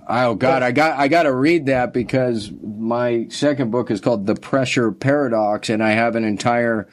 Oh 0.07 0.35
God, 0.35 0.63
I 0.63 0.71
got 0.71 0.99
I 0.99 1.07
got 1.07 1.23
to 1.23 1.33
read 1.33 1.67
that 1.67 1.93
because 1.93 2.51
my 2.51 3.27
second 3.29 3.71
book 3.71 3.89
is 3.89 4.01
called 4.01 4.25
The 4.25 4.35
Pressure 4.35 4.91
Paradox, 4.91 5.69
and 5.69 5.81
I 5.81 5.91
have 5.91 6.15
an 6.15 6.25
entire 6.25 6.89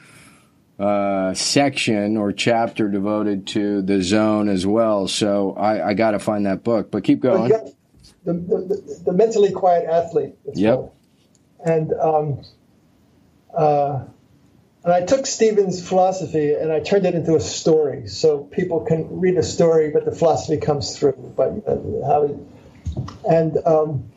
uh, 0.79 1.35
section 1.35 2.17
or 2.17 2.33
chapter 2.33 2.89
devoted 2.89 3.49
to 3.49 3.83
the 3.83 4.01
zone 4.03 4.49
as 4.49 4.67
well. 4.67 5.09
So 5.09 5.55
I, 5.55 5.89
I 5.89 5.95
got 5.95 6.13
to 6.13 6.19
find 6.19 6.47
that 6.47 6.63
book. 6.63 6.91
But 6.91 7.03
keep 7.03 7.21
going. 7.21 7.49
The, 8.25 8.33
the, 8.33 9.03
the, 9.07 9.13
mentally 9.13 9.51
quiet 9.51 9.87
athlete. 9.87 10.35
Yep. 10.55 10.75
Called. 10.75 10.93
And 11.65 11.93
um, 11.95 12.45
uh, 13.57 14.05
and 14.85 14.93
I 14.93 15.05
took 15.05 15.27
Stephen's 15.27 15.87
philosophy 15.87 16.55
and 16.55 16.73
I 16.73 16.81
turned 16.81 17.07
it 17.07 17.15
into 17.15 17.35
a 17.35 17.41
story, 17.41 18.09
so 18.09 18.45
people 18.45 18.81
can 18.81 19.21
read 19.21 19.37
a 19.37 19.43
story, 19.43 19.91
but 19.91 20.05
the 20.05 20.13
philosophy 20.13 20.59
comes 20.59 20.99
through. 20.99 21.35
But 21.37 21.63
how, 22.07 22.41
and 23.29 23.59
um, 23.67 24.11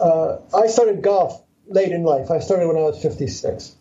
uh, 0.00 0.38
I 0.54 0.66
started 0.66 1.02
golf 1.02 1.42
late 1.66 1.92
in 1.92 2.02
life. 2.02 2.30
I 2.30 2.40
started 2.40 2.66
when 2.66 2.76
I 2.76 2.80
was 2.80 3.00
56 3.02 3.76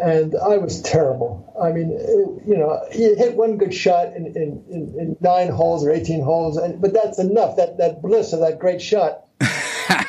and 0.00 0.34
I 0.34 0.58
was 0.58 0.82
terrible. 0.82 1.54
I 1.60 1.72
mean, 1.72 1.92
it, 1.92 2.48
you 2.48 2.56
know, 2.56 2.84
you 2.92 3.14
hit 3.14 3.36
one 3.36 3.58
good 3.58 3.72
shot 3.72 4.08
in, 4.14 4.26
in, 4.26 4.64
in, 4.70 4.94
in, 4.98 5.16
nine 5.20 5.48
holes 5.48 5.84
or 5.84 5.92
18 5.92 6.22
holes, 6.22 6.56
and, 6.56 6.80
but 6.80 6.92
that's 6.92 7.18
enough. 7.18 7.56
That, 7.56 7.78
that 7.78 8.02
bliss 8.02 8.32
of 8.32 8.40
that 8.40 8.58
great 8.58 8.82
shot 8.82 9.24
it, 9.40 10.06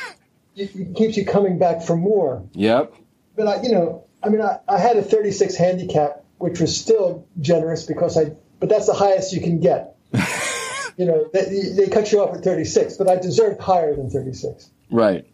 it 0.74 0.96
keeps 0.96 1.16
you 1.16 1.24
coming 1.24 1.58
back 1.58 1.82
for 1.82 1.96
more. 1.96 2.44
Yep. 2.52 2.94
But 3.36 3.46
I, 3.46 3.62
you 3.62 3.72
know, 3.72 4.05
I 4.26 4.28
mean, 4.28 4.40
I, 4.40 4.58
I 4.68 4.78
had 4.78 4.96
a 4.96 5.02
36 5.02 5.54
handicap, 5.54 6.24
which 6.38 6.58
was 6.58 6.76
still 6.76 7.28
generous 7.40 7.86
because 7.86 8.18
I, 8.18 8.32
but 8.58 8.68
that's 8.68 8.86
the 8.86 8.94
highest 8.94 9.32
you 9.32 9.40
can 9.40 9.60
get. 9.60 9.96
you 10.96 11.06
know, 11.06 11.30
they, 11.32 11.44
they 11.76 11.88
cut 11.88 12.10
you 12.10 12.20
off 12.20 12.34
at 12.34 12.42
36, 12.42 12.96
but 12.96 13.08
I 13.08 13.16
deserved 13.16 13.60
higher 13.60 13.94
than 13.94 14.10
36. 14.10 14.68
Right. 14.90 15.26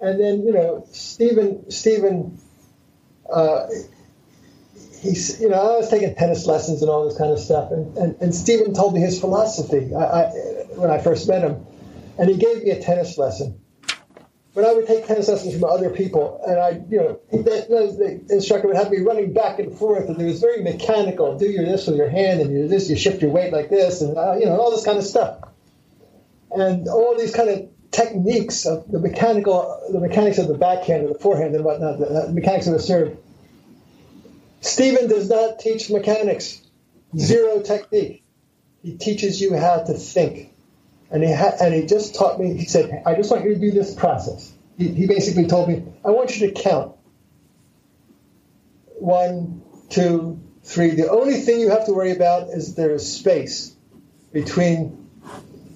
And 0.00 0.18
then, 0.18 0.46
you 0.46 0.52
know, 0.52 0.86
Stephen, 0.92 1.70
Stephen, 1.70 2.38
uh, 3.30 3.66
he's, 5.00 5.38
you 5.42 5.50
know, 5.50 5.56
I 5.56 5.76
was 5.76 5.90
taking 5.90 6.14
tennis 6.14 6.46
lessons 6.46 6.80
and 6.80 6.90
all 6.90 7.06
this 7.06 7.18
kind 7.18 7.32
of 7.32 7.38
stuff. 7.38 7.70
And, 7.70 7.94
and, 7.98 8.16
and 8.22 8.34
Stephen 8.34 8.72
told 8.72 8.94
me 8.94 9.00
his 9.00 9.20
philosophy 9.20 9.94
I, 9.94 10.04
I, 10.04 10.24
when 10.76 10.90
I 10.90 10.98
first 10.98 11.28
met 11.28 11.42
him. 11.42 11.66
And 12.18 12.30
he 12.30 12.38
gave 12.38 12.62
me 12.62 12.70
a 12.70 12.80
tennis 12.80 13.18
lesson 13.18 13.60
when 14.54 14.64
I 14.64 14.72
would 14.72 14.86
take 14.86 15.06
tennis 15.06 15.28
lessons 15.28 15.52
from 15.52 15.64
other 15.64 15.90
people, 15.90 16.40
and 16.46 16.60
I, 16.60 16.80
you 16.88 16.96
know, 16.96 17.20
the, 17.32 18.22
the, 18.28 18.34
instructor 18.34 18.68
would 18.68 18.76
have 18.76 18.88
me 18.88 18.98
running 18.98 19.32
back 19.32 19.58
and 19.58 19.76
forth, 19.76 20.08
and 20.08 20.20
it 20.20 20.24
was 20.24 20.40
very 20.40 20.62
mechanical. 20.62 21.36
Do 21.36 21.46
your 21.46 21.64
this 21.64 21.88
with 21.88 21.96
your 21.96 22.08
hand, 22.08 22.40
and 22.40 22.52
you 22.52 22.68
this, 22.68 22.88
you 22.88 22.94
shift 22.94 23.20
your 23.20 23.32
weight 23.32 23.52
like 23.52 23.68
this, 23.68 24.00
and 24.00 24.16
uh, 24.16 24.36
you 24.36 24.46
know, 24.46 24.56
all 24.56 24.70
this 24.70 24.84
kind 24.84 24.96
of 24.96 25.04
stuff, 25.04 25.40
and 26.52 26.86
all 26.86 27.18
these 27.18 27.34
kind 27.34 27.50
of 27.50 27.68
techniques 27.90 28.64
of 28.64 28.88
the 28.90 29.00
mechanical, 29.00 29.80
the 29.90 29.98
mechanics 29.98 30.38
of 30.38 30.46
the 30.46 30.56
backhand 30.56 31.04
and 31.04 31.14
the 31.14 31.18
forehand 31.18 31.56
and 31.56 31.64
whatnot, 31.64 31.98
the, 31.98 32.06
the 32.06 32.32
mechanics 32.32 32.68
of 32.68 32.74
the 32.74 32.80
serve. 32.80 33.18
Stephen 34.60 35.08
does 35.08 35.28
not 35.28 35.58
teach 35.58 35.90
mechanics, 35.90 36.62
zero 37.18 37.60
technique. 37.60 38.22
He 38.82 38.96
teaches 38.96 39.40
you 39.40 39.56
how 39.56 39.82
to 39.82 39.94
think 39.94 40.53
and 41.10 41.22
he 41.22 41.32
ha- 41.32 41.56
and 41.60 41.74
he 41.74 41.86
just 41.86 42.14
taught 42.14 42.38
me. 42.38 42.54
He 42.54 42.64
said, 42.64 43.02
"I 43.06 43.14
just 43.14 43.30
want 43.30 43.44
you 43.44 43.54
to 43.54 43.60
do 43.60 43.70
this 43.70 43.94
process." 43.94 44.52
He, 44.78 44.88
he 44.88 45.06
basically 45.06 45.46
told 45.46 45.68
me, 45.68 45.84
"I 46.04 46.10
want 46.10 46.38
you 46.38 46.48
to 46.48 46.52
count 46.52 46.96
one, 48.98 49.62
two, 49.90 50.40
three. 50.62 50.90
The 50.90 51.10
only 51.10 51.34
thing 51.34 51.60
you 51.60 51.70
have 51.70 51.86
to 51.86 51.92
worry 51.92 52.12
about 52.12 52.48
is 52.48 52.74
there 52.74 52.92
is 52.92 53.10
space 53.10 53.74
between 54.32 55.08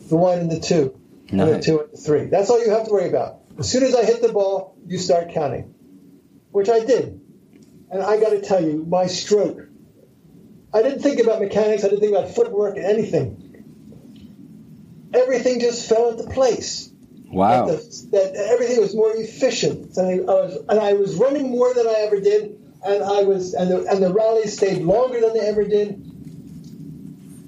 the 0.08 0.16
one 0.16 0.38
and 0.38 0.50
the 0.50 0.60
two, 0.60 0.98
and 1.30 1.40
the 1.40 1.60
two 1.60 1.80
and 1.80 1.92
the 1.92 1.96
three. 1.98 2.24
That's 2.26 2.50
all 2.50 2.64
you 2.64 2.70
have 2.70 2.86
to 2.86 2.90
worry 2.92 3.08
about. 3.08 3.40
As 3.58 3.70
soon 3.70 3.82
as 3.82 3.94
I 3.94 4.04
hit 4.04 4.22
the 4.22 4.32
ball, 4.32 4.76
you 4.86 4.98
start 4.98 5.30
counting, 5.30 5.74
which 6.52 6.68
I 6.68 6.84
did. 6.84 7.20
And 7.90 8.02
I 8.02 8.20
got 8.20 8.30
to 8.30 8.40
tell 8.40 8.62
you, 8.62 8.84
my 8.88 9.06
stroke. 9.06 9.66
I 10.72 10.82
didn't 10.82 11.00
think 11.00 11.20
about 11.20 11.40
mechanics. 11.40 11.82
I 11.82 11.88
didn't 11.88 12.00
think 12.00 12.14
about 12.14 12.30
footwork 12.30 12.76
and 12.76 12.84
anything 12.84 13.47
everything 15.18 15.60
just 15.60 15.88
fell 15.88 16.10
into 16.10 16.30
place. 16.30 16.90
Wow. 17.30 17.66
That, 17.66 17.76
the, 17.76 18.08
that 18.12 18.36
everything 18.52 18.80
was 18.80 18.94
more 18.94 19.12
efficient. 19.14 19.96
And 19.96 20.06
I, 20.06 20.32
I, 20.32 20.36
was, 20.40 20.56
and 20.68 20.80
I 20.80 20.92
was 20.94 21.16
running 21.16 21.50
more 21.50 21.72
than 21.74 21.86
I 21.86 22.04
ever 22.06 22.20
did. 22.20 22.58
And 22.84 23.02
I 23.02 23.22
was, 23.22 23.54
and 23.54 23.70
the, 23.70 23.86
and 23.90 24.02
the 24.02 24.12
rallies 24.12 24.56
stayed 24.56 24.82
longer 24.82 25.20
than 25.20 25.34
they 25.34 25.46
ever 25.46 25.64
did. 25.64 25.88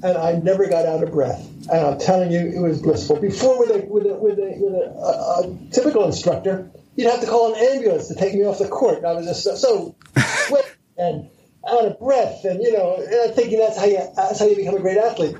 And 0.02 0.18
I 0.18 0.32
never 0.32 0.66
got 0.66 0.86
out 0.86 1.02
of 1.02 1.12
breath. 1.12 1.47
And 1.70 1.86
I'm 1.86 1.98
telling 1.98 2.32
you, 2.32 2.40
it 2.40 2.60
was 2.60 2.82
blissful. 2.82 3.20
Before, 3.20 3.59
with 3.59 3.70
a, 3.70 3.86
with 3.86 4.06
a, 4.06 4.14
with 4.14 4.38
a, 4.38 4.56
with 4.59 4.74
a, 4.74 4.90
a, 4.98 5.40
a 5.40 5.70
typical 5.70 6.05
instructor, 6.05 6.70
you'd 6.97 7.10
have 7.10 7.20
to 7.20 7.26
call 7.26 7.55
an 7.55 7.60
ambulance 7.60 8.09
to 8.09 8.14
take 8.14 8.34
me 8.34 8.44
off 8.44 8.59
the 8.59 8.68
court. 8.68 9.05
I 9.05 9.12
was 9.12 9.26
just 9.26 9.44
so, 9.44 9.55
so 9.55 9.97
sweaty 10.47 10.68
and 10.98 11.30
out 11.68 11.86
of 11.86 11.98
breath, 11.98 12.44
and 12.44 12.62
you 12.62 12.72
know, 12.72 12.97
and 12.97 13.30
I'm 13.30 13.34
thinking 13.34 13.59
that's 13.59 13.78
how 13.78 13.84
you 13.84 13.98
that's 14.16 14.38
how 14.38 14.47
you 14.47 14.56
become 14.56 14.76
a 14.76 14.80
great 14.80 14.97
athlete. 14.97 15.36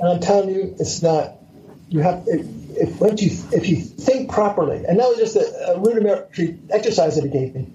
And 0.00 0.08
I'm 0.08 0.20
telling 0.20 0.54
you, 0.54 0.74
it's 0.78 1.02
not 1.02 1.37
you 1.90 2.00
have 2.00 2.24
if 2.26 3.00
once 3.00 3.22
you 3.22 3.30
if 3.52 3.68
you 3.68 3.76
think 3.76 4.30
properly, 4.30 4.84
and 4.84 4.98
that 4.98 5.08
was 5.08 5.18
just 5.18 5.36
a, 5.36 5.72
a 5.72 5.80
rudimentary 5.80 6.58
exercise 6.70 7.16
that 7.16 7.24
he 7.24 7.30
gave 7.30 7.54
me. 7.54 7.68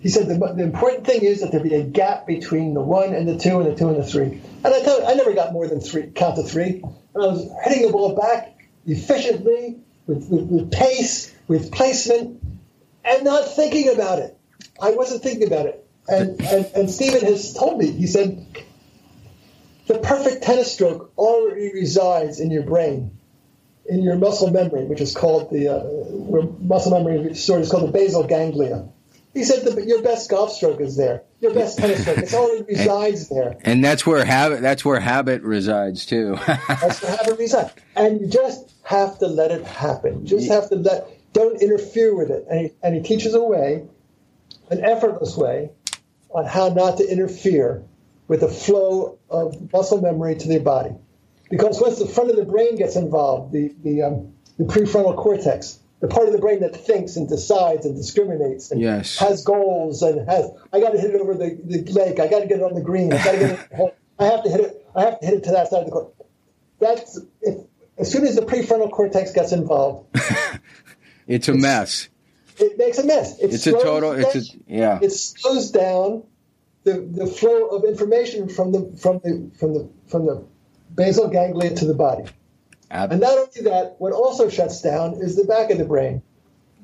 He 0.00 0.08
said 0.08 0.28
the, 0.28 0.34
the, 0.34 0.62
important 0.62 1.04
thing 1.06 1.22
is 1.22 1.40
that 1.40 1.50
there 1.50 1.60
be 1.60 1.74
a 1.74 1.82
gap 1.82 2.24
between 2.24 2.72
the 2.72 2.80
one 2.80 3.14
and 3.14 3.26
the 3.26 3.36
two 3.36 3.58
and 3.58 3.66
the 3.66 3.74
two 3.74 3.88
and 3.88 3.96
the 3.96 4.06
three. 4.06 4.40
And 4.64 4.66
I 4.66 4.80
tell 4.80 5.00
you, 5.00 5.06
I 5.06 5.14
never 5.14 5.34
got 5.34 5.52
more 5.52 5.66
than 5.66 5.80
three 5.80 6.06
count 6.14 6.36
to 6.36 6.44
three. 6.44 6.82
And 7.14 7.24
I 7.24 7.26
was 7.26 7.50
hitting 7.64 7.84
the 7.84 7.92
ball 7.92 8.14
back 8.14 8.68
efficiently 8.86 9.78
with, 10.06 10.28
with, 10.30 10.44
with 10.44 10.70
pace, 10.70 11.34
with 11.48 11.72
placement, 11.72 12.40
and 13.04 13.24
not 13.24 13.56
thinking 13.56 13.92
about 13.92 14.20
it. 14.20 14.38
I 14.80 14.92
wasn't 14.92 15.24
thinking 15.24 15.48
about 15.48 15.66
it. 15.66 15.84
And, 16.06 16.40
and, 16.42 16.66
and 16.76 16.90
Stephen 16.90 17.22
has 17.22 17.52
told 17.52 17.78
me, 17.78 17.90
he 17.90 18.06
said, 18.06 18.46
the 19.88 19.98
perfect 19.98 20.44
tennis 20.44 20.72
stroke 20.72 21.12
already 21.18 21.72
resides 21.74 22.38
in 22.38 22.52
your 22.52 22.62
brain 22.62 23.17
in 23.88 24.02
your 24.02 24.16
muscle 24.16 24.50
memory, 24.50 24.84
which 24.84 25.00
is 25.00 25.14
called 25.14 25.50
the 25.50 25.68
uh, 25.68 26.46
muscle 26.60 26.92
memory 26.92 27.34
stored 27.34 27.62
is 27.62 27.70
called 27.70 27.88
the 27.88 27.92
basal 27.92 28.22
ganglia. 28.22 28.88
He 29.34 29.44
said 29.44 29.64
the, 29.64 29.84
your 29.84 30.02
best 30.02 30.28
golf 30.30 30.52
stroke 30.52 30.80
is 30.80 30.96
there. 30.96 31.22
Your 31.40 31.54
best 31.54 31.78
tennis 31.78 32.00
stroke. 32.02 32.18
It 32.18 32.34
already 32.34 32.64
resides 32.64 33.28
there. 33.28 33.56
And 33.62 33.84
that's 33.84 34.06
where 34.06 34.24
habit. 34.24 34.62
That's 34.62 34.84
where 34.84 35.00
habit 35.00 35.42
resides 35.42 36.06
too. 36.06 36.36
that's 36.46 37.02
where 37.02 37.16
habit 37.16 37.38
resides. 37.38 37.72
And 37.96 38.20
you 38.20 38.26
just 38.26 38.74
have 38.82 39.18
to 39.18 39.26
let 39.26 39.50
it 39.50 39.64
happen. 39.64 40.22
You 40.22 40.26
just 40.26 40.50
have 40.50 40.68
to 40.70 40.76
let. 40.76 41.08
Don't 41.32 41.60
interfere 41.60 42.16
with 42.16 42.30
it. 42.30 42.46
And 42.50 42.60
he, 42.60 42.70
and 42.82 42.94
he 42.94 43.02
teaches 43.02 43.34
a 43.34 43.42
way, 43.42 43.84
an 44.70 44.84
effortless 44.84 45.36
way, 45.36 45.70
on 46.30 46.46
how 46.46 46.70
not 46.70 46.98
to 46.98 47.08
interfere 47.08 47.84
with 48.26 48.40
the 48.40 48.48
flow 48.48 49.18
of 49.30 49.72
muscle 49.72 50.00
memory 50.00 50.36
to 50.36 50.48
the 50.48 50.58
body. 50.58 50.94
Because 51.50 51.80
once 51.80 51.98
the 51.98 52.06
front 52.06 52.30
of 52.30 52.36
the 52.36 52.44
brain 52.44 52.76
gets 52.76 52.96
involved, 52.96 53.52
the, 53.52 53.74
the, 53.82 54.02
um, 54.02 54.34
the 54.58 54.64
prefrontal 54.64 55.16
cortex, 55.16 55.78
the 56.00 56.08
part 56.08 56.26
of 56.26 56.32
the 56.32 56.38
brain 56.38 56.60
that 56.60 56.76
thinks 56.76 57.16
and 57.16 57.28
decides 57.28 57.84
and 57.86 57.96
discriminates 57.96 58.70
and 58.70 58.80
yes. 58.80 59.18
has 59.18 59.44
goals 59.44 60.02
and 60.02 60.28
has, 60.28 60.50
I 60.72 60.80
got 60.80 60.90
to 60.90 61.00
hit 61.00 61.14
it 61.14 61.20
over 61.20 61.34
the, 61.34 61.58
the 61.64 61.90
lake, 61.92 62.20
I 62.20 62.28
got 62.28 62.40
to 62.40 62.46
get 62.46 62.58
it 62.58 62.62
on 62.62 62.74
the 62.74 62.82
green, 62.82 63.12
I 63.12 63.24
got 63.24 63.32
to 63.32 63.38
get 63.38 63.50
it, 63.50 63.98
I 64.18 64.24
have 64.26 64.44
to 64.44 64.50
hit 64.50 64.60
it, 64.60 64.86
I 64.94 65.02
have 65.02 65.20
to 65.20 65.26
hit 65.26 65.34
it 65.34 65.44
to 65.44 65.50
that 65.52 65.68
side 65.68 65.80
of 65.80 65.86
the 65.86 65.92
court. 65.92 66.14
That's, 66.80 67.20
if, 67.40 67.64
as 67.96 68.12
soon 68.12 68.26
as 68.26 68.36
the 68.36 68.42
prefrontal 68.42 68.90
cortex 68.90 69.32
gets 69.32 69.52
involved, 69.52 70.08
it's 71.26 71.48
a 71.48 71.52
it's, 71.52 71.62
mess. 71.62 72.08
It 72.58 72.78
makes 72.78 72.98
a 72.98 73.04
mess. 73.04 73.38
It 73.38 73.54
it's 73.54 73.66
a 73.66 73.72
total, 73.72 74.12
down, 74.12 74.20
it's 74.20 74.36
a, 74.36 74.56
yeah. 74.68 74.98
It 75.02 75.10
slows 75.10 75.70
down 75.72 76.24
the, 76.84 77.00
the 77.00 77.26
flow 77.26 77.68
of 77.68 77.84
information 77.84 78.48
from 78.48 78.72
the, 78.72 78.96
from 79.00 79.20
the, 79.24 79.50
from 79.58 79.74
the, 79.74 79.90
from 80.06 80.26
the 80.26 80.44
basal 80.94 81.28
ganglia 81.28 81.74
to 81.74 81.84
the 81.84 81.94
body. 81.94 82.24
And 83.12 83.20
not 83.20 83.36
only 83.36 83.70
that, 83.70 83.96
what 83.98 84.12
also 84.12 84.48
shuts 84.48 84.80
down 84.80 85.14
is 85.20 85.36
the 85.36 85.44
back 85.44 85.70
of 85.70 85.78
the 85.78 85.84
brain, 85.84 86.22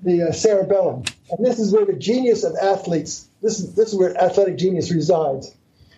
the 0.03 0.29
uh, 0.29 0.33
cerebellum. 0.33 1.05
And 1.31 1.45
this 1.45 1.59
is 1.59 1.73
where 1.73 1.87
the 1.87 1.95
genius 1.95 2.45
of 2.45 2.57
athletes, 2.57 3.29
this 3.41 3.59
is, 3.59 3.75
this 3.75 3.89
is 3.89 3.99
where 3.99 4.17
athletic 4.17 4.59
genius 4.59 4.93
resides. 4.93 5.55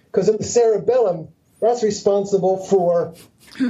Because 0.06 0.28
in 0.28 0.36
the 0.36 0.44
cerebellum, 0.44 1.28
that's 1.60 1.82
responsible 1.82 2.64
for 2.66 3.14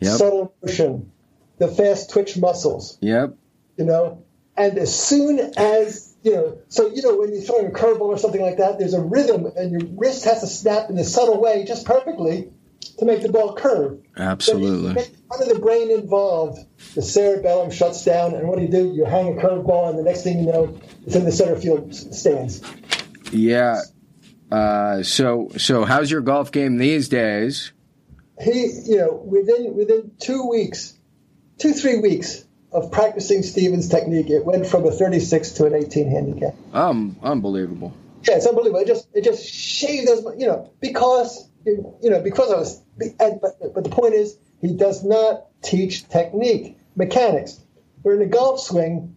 yep. 0.00 0.18
subtle 0.18 0.54
motion, 0.62 1.12
the 1.58 1.68
fast 1.68 2.10
twitch 2.10 2.36
muscles. 2.36 2.98
Yep. 3.00 3.36
You 3.76 3.84
know, 3.84 4.24
and 4.56 4.76
as 4.78 4.94
soon 4.94 5.38
as 5.56 6.14
you 6.22 6.34
know, 6.34 6.58
so 6.68 6.88
you 6.88 7.02
know 7.02 7.16
when 7.16 7.32
you're 7.32 7.42
throwing 7.42 7.66
a 7.66 7.70
curveball 7.70 8.00
or 8.02 8.18
something 8.18 8.42
like 8.42 8.58
that, 8.58 8.78
there's 8.78 8.92
a 8.92 9.00
rhythm, 9.00 9.46
and 9.56 9.72
your 9.72 9.90
wrist 9.96 10.24
has 10.24 10.40
to 10.40 10.46
snap 10.46 10.90
in 10.90 10.98
a 10.98 11.04
subtle 11.04 11.40
way, 11.40 11.64
just 11.64 11.86
perfectly, 11.86 12.50
to 12.98 13.04
make 13.04 13.22
the 13.22 13.30
ball 13.30 13.54
curve. 13.54 14.00
Absolutely. 14.16 15.02
One 15.28 15.42
of 15.42 15.48
the 15.48 15.58
brain 15.58 15.90
involved, 15.90 16.58
the 16.94 17.02
cerebellum 17.02 17.70
shuts 17.70 18.04
down, 18.04 18.34
and 18.34 18.48
what 18.48 18.58
do 18.58 18.64
you 18.64 18.70
do? 18.70 18.92
You 18.92 19.04
hang 19.04 19.38
a 19.38 19.40
curveball, 19.40 19.90
and 19.90 19.98
the 19.98 20.02
next 20.02 20.22
thing 20.22 20.40
you 20.40 20.46
know, 20.46 20.78
it's 21.06 21.16
in 21.16 21.24
the 21.24 21.32
center 21.32 21.56
field 21.56 21.94
stands. 21.94 22.62
Yeah. 23.32 23.80
Uh, 24.50 25.02
so, 25.02 25.50
so 25.56 25.84
how's 25.84 26.10
your 26.10 26.20
golf 26.20 26.52
game 26.52 26.78
these 26.78 27.08
days? 27.08 27.72
He, 28.40 28.72
you 28.86 28.96
know, 28.96 29.12
within 29.12 29.74
within 29.74 30.12
two 30.18 30.48
weeks, 30.48 30.94
two, 31.58 31.72
three 31.72 32.00
weeks 32.00 32.44
of 32.72 32.90
practicing 32.90 33.42
Stephen's 33.42 33.88
technique, 33.88 34.30
it 34.30 34.44
went 34.44 34.66
from 34.66 34.86
a 34.86 34.90
36 34.90 35.50
to 35.52 35.66
an 35.66 35.74
18 35.74 36.10
handicap. 36.10 36.54
Um, 36.72 37.16
unbelievable. 37.22 37.92
Yeah, 38.26 38.36
it's 38.36 38.46
unbelievable. 38.46 38.80
It 38.80 38.86
just 38.86 39.08
it 39.14 39.24
just 39.24 39.46
shaved 39.46 40.08
those, 40.08 40.24
you 40.38 40.46
know, 40.46 40.70
because 40.80 41.49
you 41.64 42.10
know 42.10 42.20
because 42.22 42.52
I 42.52 42.56
was. 42.56 42.82
But 42.96 43.74
but 43.74 43.84
the 43.84 43.90
point 43.90 44.14
is, 44.14 44.36
he 44.60 44.74
does 44.74 45.04
not 45.04 45.46
teach 45.62 46.08
technique, 46.08 46.78
mechanics. 46.96 47.60
We're 48.02 48.16
in 48.16 48.22
a 48.22 48.30
golf 48.30 48.60
swing, 48.60 49.16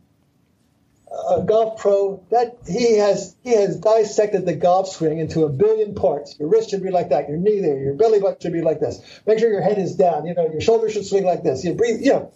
a 1.30 1.42
golf 1.42 1.80
pro 1.80 2.24
that 2.32 2.58
he 2.68 2.98
has 2.98 3.36
he 3.44 3.52
has 3.52 3.78
dissected 3.78 4.46
the 4.46 4.56
golf 4.56 4.90
swing 4.90 5.20
into 5.20 5.44
a 5.44 5.50
billion 5.50 5.96
parts. 5.96 6.38
Your 6.40 6.50
wrist 6.50 6.70
should 6.70 6.84
be 6.84 6.92
like 6.92 7.10
that. 7.10 7.30
Your 7.30 7.38
knee 7.38 7.62
there. 7.62 7.78
Your 7.80 7.94
belly 7.94 8.20
button 8.20 8.40
should 8.42 8.54
be 8.54 8.62
like 8.62 8.80
this. 8.80 9.00
Make 9.26 9.40
sure 9.40 9.50
your 9.50 9.62
head 9.62 9.78
is 9.78 9.96
down. 9.96 10.26
You 10.26 10.34
know 10.34 10.50
your 10.50 10.62
shoulders 10.62 10.94
should 10.94 11.06
swing 11.06 11.26
like 11.26 11.44
this. 11.44 11.64
You 11.64 11.74
breathe. 11.74 12.02
You 12.02 12.14
know, 12.14 12.34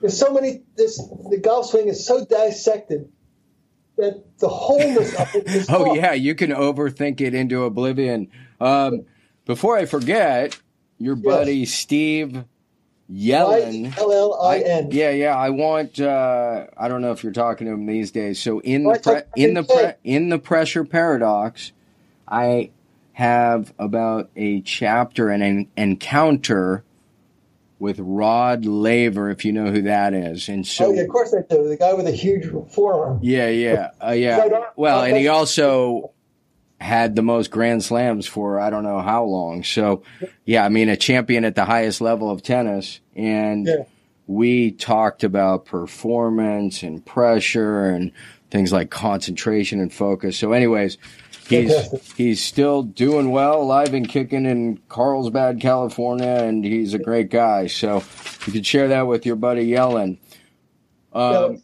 there's 0.00 0.18
so 0.18 0.32
many. 0.32 0.62
This 0.76 0.98
the 0.98 1.40
golf 1.42 1.66
swing 1.66 1.88
is 1.88 2.06
so 2.06 2.24
dissected 2.24 3.10
that 3.96 4.38
the 4.38 4.48
wholeness 4.48 5.14
of 5.18 5.34
it 5.34 5.46
is. 5.46 5.66
oh 5.70 5.94
yeah, 5.94 6.12
you 6.12 6.34
can 6.34 6.50
overthink 6.50 7.20
it 7.20 7.34
into 7.34 7.64
oblivion. 7.64 8.28
Um, 8.60 9.06
before 9.44 9.76
I 9.76 9.86
forget, 9.86 10.58
your 10.98 11.16
buddy 11.16 11.58
yes. 11.58 11.70
Steve 11.72 12.44
Yellin. 13.10 13.96
L 13.98 14.12
L 14.12 14.42
I 14.42 14.58
N. 14.58 14.88
Yeah, 14.90 15.10
yeah. 15.10 15.36
I 15.36 15.50
want. 15.50 16.00
Uh, 16.00 16.66
I 16.76 16.88
don't 16.88 17.02
know 17.02 17.12
if 17.12 17.22
you're 17.22 17.32
talking 17.32 17.66
to 17.66 17.72
him 17.72 17.86
these 17.86 18.10
days. 18.10 18.40
So 18.40 18.60
in 18.60 18.84
the 18.84 18.98
pre- 19.02 19.42
in 19.42 19.54
the 19.54 19.62
pre- 19.62 19.94
in 20.04 20.28
the 20.30 20.38
pressure 20.38 20.84
paradox, 20.84 21.72
I 22.26 22.70
have 23.12 23.72
about 23.78 24.30
a 24.36 24.60
chapter 24.62 25.28
and 25.28 25.42
an 25.42 25.68
encounter 25.76 26.82
with 27.78 27.98
Rod 27.98 28.64
Laver, 28.64 29.30
if 29.30 29.44
you 29.44 29.52
know 29.52 29.70
who 29.70 29.82
that 29.82 30.14
is. 30.14 30.48
And 30.48 30.66
so, 30.66 30.86
oh 30.86 30.92
yeah, 30.92 31.02
of 31.02 31.08
course 31.08 31.34
I 31.34 31.42
do. 31.42 31.68
The 31.68 31.76
guy 31.76 31.92
with 31.92 32.06
a 32.06 32.12
huge 32.12 32.50
forearm. 32.72 33.20
Yeah, 33.22 33.48
yeah, 33.48 33.90
uh, 34.02 34.12
yeah. 34.12 34.62
Well, 34.76 35.02
and 35.02 35.16
he 35.16 35.28
also 35.28 36.12
had 36.84 37.16
the 37.16 37.22
most 37.22 37.50
grand 37.50 37.82
slams 37.82 38.26
for 38.26 38.60
I 38.60 38.68
don't 38.68 38.82
know 38.82 39.00
how 39.00 39.24
long. 39.24 39.64
So, 39.64 40.02
yeah, 40.44 40.66
I 40.66 40.68
mean, 40.68 40.90
a 40.90 40.98
champion 40.98 41.46
at 41.46 41.54
the 41.54 41.64
highest 41.64 42.02
level 42.02 42.30
of 42.30 42.42
tennis. 42.42 43.00
And 43.16 43.66
yeah. 43.66 43.84
we 44.26 44.70
talked 44.70 45.24
about 45.24 45.64
performance 45.64 46.82
and 46.82 47.04
pressure 47.04 47.86
and 47.86 48.12
things 48.50 48.70
like 48.70 48.90
concentration 48.90 49.80
and 49.80 49.90
focus. 49.90 50.36
So, 50.36 50.52
anyways, 50.52 50.98
he's 51.48 52.12
he's 52.16 52.44
still 52.44 52.82
doing 52.82 53.30
well, 53.30 53.62
alive 53.62 53.94
and 53.94 54.06
kicking 54.06 54.44
in 54.44 54.78
Carlsbad, 54.90 55.60
California, 55.60 56.36
and 56.44 56.62
he's 56.62 56.92
a 56.92 56.98
great 56.98 57.30
guy. 57.30 57.66
So, 57.66 58.04
you 58.44 58.52
could 58.52 58.66
share 58.66 58.88
that 58.88 59.06
with 59.06 59.24
your 59.24 59.36
buddy 59.36 59.68
Yellin. 59.68 60.18
Um, 61.14 61.62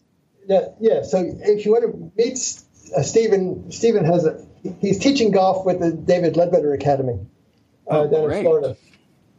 yeah, 0.48 0.68
yeah. 0.80 1.02
So, 1.02 1.30
if 1.40 1.66
you 1.66 1.72
want 1.72 1.84
to 1.92 2.12
meet 2.16 2.38
uh, 2.96 3.02
Stephen, 3.02 3.70
Stephen 3.70 4.04
has 4.04 4.24
a 4.24 4.44
he's 4.80 4.98
teaching 4.98 5.30
golf 5.30 5.64
with 5.64 5.80
the 5.80 5.92
David 5.92 6.36
Leadbetter 6.36 6.74
Academy 6.74 7.18
uh, 7.90 8.00
oh, 8.00 8.10
down 8.10 8.26
great. 8.26 8.38
in 8.38 8.44
Florida. 8.44 8.76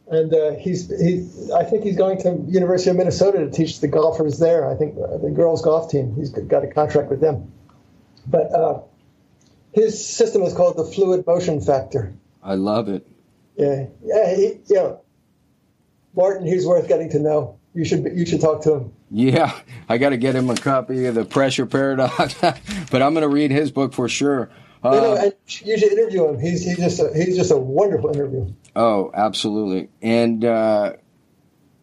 And 0.08 0.34
uh, 0.34 0.52
he's 0.52 0.88
he, 0.88 1.28
I 1.54 1.64
think 1.64 1.84
he's 1.84 1.96
going 1.96 2.20
to 2.22 2.44
University 2.48 2.90
of 2.90 2.96
Minnesota 2.96 3.38
to 3.38 3.50
teach 3.50 3.80
the 3.80 3.88
golfers 3.88 4.38
there. 4.38 4.68
I 4.68 4.74
think 4.76 4.96
uh, 4.98 5.18
the 5.18 5.30
girls 5.30 5.62
golf 5.62 5.90
team. 5.90 6.14
He's 6.16 6.30
got 6.30 6.64
a 6.64 6.66
contract 6.66 7.08
with 7.08 7.20
them. 7.20 7.52
But 8.26 8.52
uh, 8.52 8.82
his 9.72 10.04
system 10.04 10.42
is 10.42 10.54
called 10.54 10.76
the 10.76 10.84
fluid 10.84 11.26
motion 11.26 11.60
factor. 11.60 12.12
I 12.42 12.54
love 12.54 12.88
it. 12.88 13.06
Yeah, 13.56 13.86
yeah, 14.04 14.34
he, 14.34 14.60
yeah. 14.66 14.94
Martin, 16.14 16.46
he's 16.46 16.66
worth 16.66 16.88
getting 16.88 17.10
to 17.10 17.18
know. 17.18 17.58
You 17.72 17.84
should 17.84 18.04
you 18.14 18.26
should 18.26 18.40
talk 18.40 18.62
to 18.62 18.74
him. 18.74 18.92
Yeah, 19.14 19.52
I 19.90 19.98
got 19.98 20.10
to 20.10 20.16
get 20.16 20.34
him 20.34 20.48
a 20.48 20.56
copy 20.56 21.04
of 21.04 21.14
the 21.14 21.26
Pressure 21.26 21.66
Paradox, 21.66 22.34
but 22.40 23.02
I'm 23.02 23.12
going 23.12 23.20
to 23.22 23.28
read 23.28 23.50
his 23.50 23.70
book 23.70 23.92
for 23.92 24.08
sure. 24.08 24.48
Uh, 24.82 24.90
no, 24.90 25.14
no, 25.14 25.32
you 25.46 25.78
should 25.78 25.92
interview 25.92 26.28
him. 26.28 26.40
He's 26.40 26.64
he's 26.64 26.78
just 26.78 26.98
a, 26.98 27.12
he's 27.14 27.36
just 27.36 27.50
a 27.52 27.56
wonderful 27.56 28.10
interview. 28.10 28.52
Oh, 28.74 29.10
absolutely. 29.12 29.90
And 30.00 30.42
uh, 30.44 30.94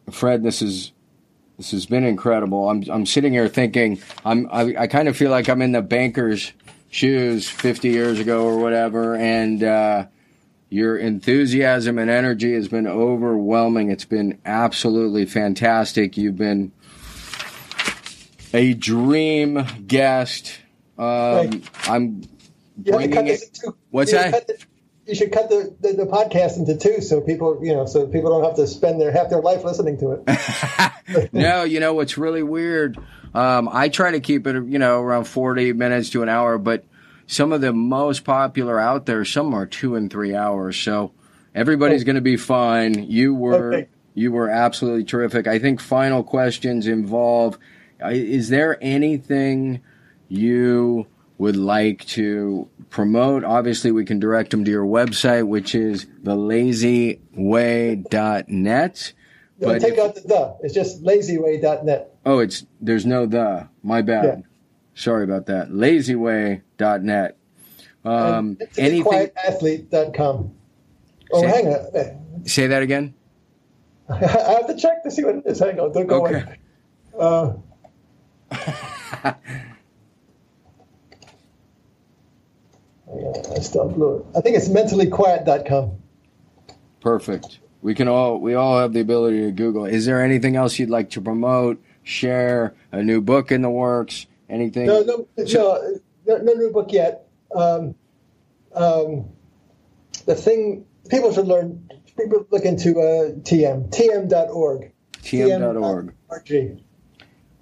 Fred, 0.10 0.42
this 0.42 0.64
is 0.64 0.92
this 1.58 1.70
has 1.72 1.86
been 1.86 2.04
incredible. 2.04 2.68
I'm 2.68 2.84
I'm 2.90 3.06
sitting 3.06 3.32
here 3.32 3.48
thinking 3.48 4.02
I'm 4.26 4.50
I, 4.52 4.76
I 4.80 4.88
kind 4.88 5.08
of 5.08 5.16
feel 5.16 5.30
like 5.30 5.50
I'm 5.50 5.62
in 5.62 5.72
the 5.72 5.84
banker's 5.84 6.52
shoes 6.90 7.48
50 7.48 7.90
years 7.90 8.20
ago 8.20 8.44
or 8.44 8.58
whatever, 8.58 9.16
and 9.16 9.64
uh, 9.64 10.08
your 10.70 10.98
enthusiasm 10.98 12.00
and 12.00 12.10
energy 12.10 12.54
has 12.54 12.68
been 12.68 12.88
overwhelming. 12.88 13.92
It's 13.92 14.06
been 14.06 14.40
absolutely 14.46 15.28
fantastic. 15.28 16.18
You've 16.18 16.38
been 16.38 16.72
a 18.54 18.74
dream 18.74 19.66
guest. 19.86 20.60
Um, 20.98 21.64
I'm 21.86 22.24
bringing 22.78 23.28
it. 23.28 23.60
What's 23.90 24.12
that? 24.12 24.48
The, 24.48 24.58
you 25.10 25.16
should 25.16 25.32
cut 25.32 25.50
the, 25.50 25.76
the, 25.80 25.94
the, 25.94 26.06
podcast 26.06 26.58
into 26.58 26.78
two, 26.78 27.02
so 27.02 27.20
people, 27.20 27.60
you 27.64 27.74
know, 27.74 27.88
so 27.88 28.06
people 28.06 28.30
don't 28.30 28.44
have 28.44 28.56
to 28.58 28.68
spend 28.68 29.02
their 29.02 29.12
half 29.12 29.30
their 29.30 29.42
life 29.42 29.64
listening 29.64 29.98
to 30.00 30.12
it. 30.12 31.34
no, 31.34 31.64
you 31.64 31.80
know 31.80 31.96
what's 31.96 32.18
really 32.18 32.44
weird. 32.44 32.98
Um, 33.34 33.70
I 33.72 33.90
try 33.90 34.12
to 34.12 34.20
keep 34.20 34.46
it, 34.46 34.68
you 34.68 34.78
know, 34.78 35.02
around 35.02 35.26
forty 35.26 35.74
minutes 35.74 36.12
to 36.12 36.22
an 36.22 36.30
hour, 36.30 36.58
but 36.60 36.86
some 37.26 37.52
of 37.52 37.62
the 37.62 37.74
most 37.74 38.24
popular 38.24 38.80
out 38.80 39.08
there, 39.08 39.26
some 39.26 39.54
are 39.54 39.66
two 39.66 39.96
and 39.96 40.12
three 40.12 40.36
hours. 40.36 40.78
So 40.78 41.12
everybody's 41.56 42.04
oh. 42.04 42.06
going 42.06 42.16
to 42.16 42.22
be 42.22 42.38
fine. 42.38 43.10
You 43.10 43.34
were. 43.34 43.74
Okay. 43.74 43.90
You 44.16 44.34
were 44.34 44.50
absolutely 44.50 45.06
terrific. 45.06 45.48
I 45.48 45.60
think 45.60 45.80
final 45.80 46.24
questions 46.24 46.88
involve 46.88 47.58
is 48.02 48.50
there 48.50 48.78
anything 48.82 49.82
you 50.28 51.08
would 51.38 51.56
like 51.56 52.06
to 52.06 52.68
promote, 52.90 53.44
obviously 53.44 53.92
we 53.92 54.06
can 54.06 54.20
direct 54.20 54.52
them 54.52 54.64
to 54.66 54.72
your 54.72 54.86
website, 54.86 55.48
which 55.48 55.74
is 55.74 56.06
thelazyway.net. 56.24 59.14
But 59.60 59.82
take 59.82 59.94
if, 59.94 60.00
out 60.00 60.16
the 60.16 60.22
the. 60.22 60.58
It's 60.62 60.74
just 60.74 61.04
lazyway.net. 61.04 62.16
Oh, 62.26 62.40
it's 62.40 62.66
there's 62.80 63.06
no 63.06 63.26
the. 63.26 63.68
My 63.84 64.02
bad. 64.02 64.24
Yeah. 64.24 64.38
Sorry 64.96 65.26
about 65.26 65.48
that. 65.48 65.70
Lazyway.net. 65.70 67.38
Um, 68.06 68.58
anything. 68.78 69.04
Quietathlete.com. 69.04 70.54
Oh, 71.32 71.42
say, 71.42 71.48
hang 71.48 71.68
on. 71.68 72.46
Say 72.46 72.68
that 72.68 72.82
again. 72.82 73.14
I 74.10 74.16
have 74.16 74.68
to 74.68 74.78
check 74.78 75.04
to 75.04 75.12
see 75.12 75.26
what 75.26 75.36
it 75.36 75.44
is. 75.46 75.60
Hang 75.60 75.78
on. 75.80 75.92
Don't 75.92 76.08
go 76.08 76.26
okay. 76.26 76.42
away. 76.42 76.58
Uh, 77.20 77.54
I 83.52 83.60
still 83.62 83.90
blew 83.90 84.18
it. 84.18 84.26
I 84.38 84.42
think 84.42 84.56
it's 84.56 84.70
mentallyquiet.com. 84.70 85.92
Perfect. 87.02 87.60
We 87.82 87.96
can 87.96 88.08
all 88.08 88.40
we 88.40 88.56
all 88.56 88.80
have 88.80 88.94
the 88.94 89.00
ability 89.00 89.42
to 89.42 89.52
Google. 89.52 89.86
Is 89.86 90.06
there 90.06 90.22
anything 90.24 90.56
else 90.56 90.78
you'd 90.80 90.90
like 90.90 91.10
to 91.12 91.22
promote? 91.22 91.82
Share 92.04 92.76
a 92.92 93.04
new 93.04 93.22
book 93.22 93.52
in 93.52 93.62
the 93.62 93.70
works? 93.70 94.26
Anything? 94.50 94.88
No, 94.88 95.02
no, 95.02 95.28
no, 95.38 96.00
no, 96.26 96.38
no 96.38 96.54
new 96.54 96.72
book 96.72 96.92
yet. 96.92 97.28
Um, 97.56 97.96
um, 98.74 99.30
the 100.26 100.36
thing 100.36 100.86
people 101.10 101.34
should 101.34 101.48
learn. 101.48 101.90
People 102.18 102.46
look 102.50 102.66
into 102.66 103.00
uh, 103.00 103.32
TM 103.44 103.90
tm.org. 103.90 104.92
TM.org. 105.24 106.14
TM. 106.30 106.82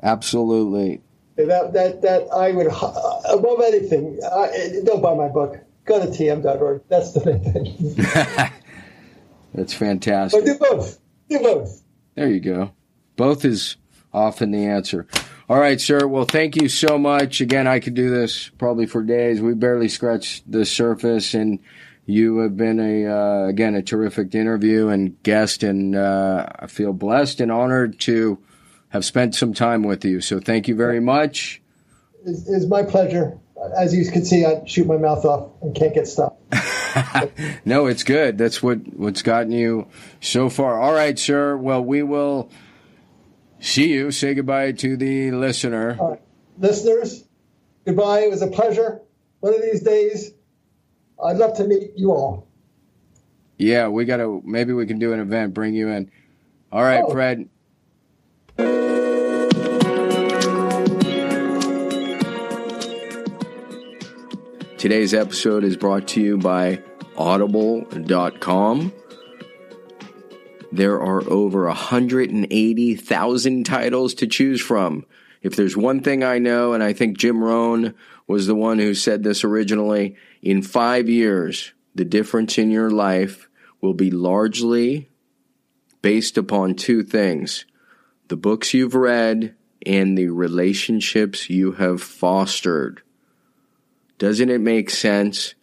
Absolutely. 0.02 1.02
That 1.36 1.74
that 1.74 2.02
that 2.02 2.28
I 2.34 2.52
would 2.52 2.68
above 2.68 3.62
anything. 3.62 4.20
I, 4.24 4.82
don't 4.84 5.02
buy 5.02 5.14
my 5.14 5.28
book. 5.28 5.58
Go 5.86 6.00
to 6.00 6.08
tm.org. 6.08 6.82
That's 6.90 7.14
the 7.14 7.20
thing. 7.22 8.54
That's 9.54 9.74
fantastic. 9.74 10.46
Do 10.46 10.58
both. 10.58 11.00
Do 11.30 11.40
both. 11.40 11.84
There 12.16 12.28
you 12.28 12.40
go. 12.40 12.72
Both 13.16 13.46
is 13.46 13.78
often 14.14 14.52
the 14.52 14.66
answer. 14.66 15.08
All 15.50 15.60
right, 15.60 15.80
sir. 15.80 16.08
Well, 16.08 16.26
thank 16.26 16.56
you 16.56 16.68
so 16.68 16.98
much. 16.98 17.40
Again, 17.40 17.68
I 17.68 17.80
could 17.80 17.94
do 17.94 18.10
this 18.10 18.50
probably 18.58 18.86
for 18.86 19.02
days. 19.02 19.40
We 19.40 19.54
barely 19.54 19.88
scratched 19.88 20.52
the 20.52 20.66
surface, 20.66 21.34
and 21.34 21.60
you 22.06 22.40
have 22.40 22.58
been 22.58 22.80
a 22.80 23.06
uh, 23.06 23.48
again 23.48 23.76
a 23.76 23.82
terrific 23.82 24.36
interview 24.36 24.90
and 24.90 25.22
guest, 25.24 25.64
and 25.64 25.96
uh, 25.96 26.48
I 26.60 26.68
feel 26.68 26.94
blessed 26.94 27.40
and 27.40 27.52
honored 27.52 28.00
to 28.02 28.40
have 28.90 29.06
spent 29.06 29.36
some 29.36 29.54
time 29.54 29.84
with 29.84 30.04
you. 30.06 30.22
So 30.22 30.40
thank 30.40 30.68
you 30.68 30.76
very 30.76 31.00
much. 31.00 31.62
It's, 32.26 32.48
it's 32.48 32.66
my 32.66 32.84
pleasure. 32.84 33.38
As 33.78 33.94
you 33.94 34.10
can 34.12 34.24
see, 34.24 34.46
I 34.46 34.64
shoot 34.66 34.86
my 34.86 34.98
mouth 34.98 35.26
off 35.26 35.52
and 35.62 35.76
can't 35.76 35.94
get 35.94 36.08
stopped. 36.08 36.42
no, 37.66 37.88
it's 37.88 38.04
good. 38.04 38.38
That's 38.38 38.62
what 38.62 38.80
what's 38.96 39.22
gotten 39.22 39.52
you 39.52 39.88
so 40.22 40.50
far. 40.50 40.80
All 40.80 40.94
right, 40.94 41.18
sir. 41.18 41.58
Well, 41.58 41.84
we 41.84 42.04
will 42.04 42.50
see 43.60 43.90
you. 43.90 44.12
Say 44.12 44.36
goodbye 44.36 44.74
to 44.74 44.96
the 44.96 45.32
listener. 45.32 46.20
Listeners, 46.58 47.24
goodbye. 47.86 48.22
It 48.22 48.30
was 48.30 48.42
a 48.42 48.48
pleasure. 48.48 49.02
One 49.40 49.54
of 49.54 49.62
these 49.62 49.82
days, 49.82 50.32
I'd 51.24 51.38
love 51.38 51.58
to 51.58 51.68
meet 51.68 51.92
you 51.96 52.12
all. 52.12 52.48
Yeah, 53.58 53.88
we 53.88 54.06
got 54.06 54.18
to. 54.18 54.42
Maybe 54.46 54.74
we 54.74 54.86
can 54.86 55.00
do 55.00 55.14
an 55.14 55.20
event. 55.20 55.54
Bring 55.54 55.74
you 55.74 55.90
in. 55.90 56.12
All 56.72 56.84
right, 56.84 57.04
oh. 57.06 57.12
Fred. 57.12 57.50
Today's 64.78 65.16
episode 65.16 65.64
is 65.64 65.76
brought 65.76 66.08
to 66.10 66.22
you 66.22 66.38
by 66.38 66.84
Audible.com. 67.18 68.94
There 70.72 71.02
are 71.02 71.28
over 71.28 71.66
180,000 71.66 73.66
titles 73.66 74.14
to 74.14 74.28
choose 74.28 74.62
from. 74.62 75.08
If 75.42 75.56
there's 75.56 75.76
one 75.76 76.02
thing 76.02 76.24
I 76.24 76.38
know, 76.38 76.74
and 76.74 76.84
I 76.84 76.94
think 76.94 77.18
Jim 77.18 77.44
Rohn 77.44 77.96
was 78.28 78.46
the 78.46 78.54
one 78.54 78.78
who 78.78 78.94
said 78.94 79.24
this 79.24 79.44
originally, 79.44 80.16
in 80.44 80.62
five 80.62 81.10
years, 81.10 81.74
the 81.96 82.06
difference 82.06 82.60
in 82.60 82.70
your 82.70 82.92
life 82.92 83.50
will 83.82 83.96
be 83.96 84.12
largely 84.12 85.10
based 86.04 86.38
upon 86.38 86.76
two 86.76 87.02
things 87.02 87.66
the 88.28 88.38
books 88.38 88.76
you've 88.76 88.94
read 88.94 89.56
and 89.88 90.16
the 90.16 90.28
relationships 90.28 91.50
you 91.50 91.72
have 91.72 92.00
fostered. 92.00 93.02
Doesn't 94.18 94.50
it 94.50 94.62
make 94.62 94.90
sense 94.90 95.54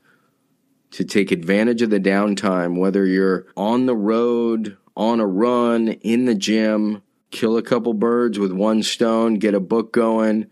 to 0.93 1.05
take 1.05 1.33
advantage 1.33 1.83
of 1.83 1.91
the 1.91 1.99
downtime, 1.99 2.79
whether 2.79 3.05
you're 3.05 3.47
on 3.57 3.87
the 3.87 3.97
road, 3.97 4.77
on 4.97 5.19
a 5.21 5.27
run, 5.27 5.89
in 5.89 6.25
the 6.27 6.37
gym, 6.37 7.03
kill 7.31 7.57
a 7.57 7.63
couple 7.63 7.95
birds 7.95 8.39
with 8.39 8.53
one 8.53 8.83
stone, 8.83 9.35
get 9.35 9.55
a 9.55 9.61
book 9.61 9.93
going? 9.93 10.47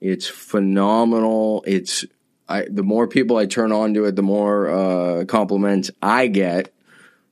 It's 0.00 0.26
phenomenal. 0.26 1.64
It's 1.66 2.04
I, 2.48 2.66
the 2.70 2.82
more 2.82 3.08
people 3.08 3.36
I 3.36 3.46
turn 3.46 3.72
on 3.72 3.94
to 3.94 4.04
it, 4.04 4.16
the 4.16 4.22
more 4.22 4.68
uh, 4.68 5.24
compliments 5.24 5.90
I 6.02 6.26
get. 6.26 6.74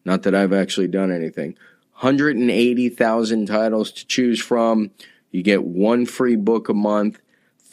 Not 0.05 0.23
that 0.23 0.35
I've 0.35 0.53
actually 0.53 0.89
done 0.89 1.13
anything. 1.13 1.57
180,000 2.01 3.47
titles 3.47 3.93
to 3.93 4.07
choose 4.07 4.41
from. 4.41 4.91
You 5.31 5.43
get 5.43 5.65
one 5.65 6.07
free 6.07 6.37
book 6.37 6.69
a 6.69 6.75
month, 6.75 7.21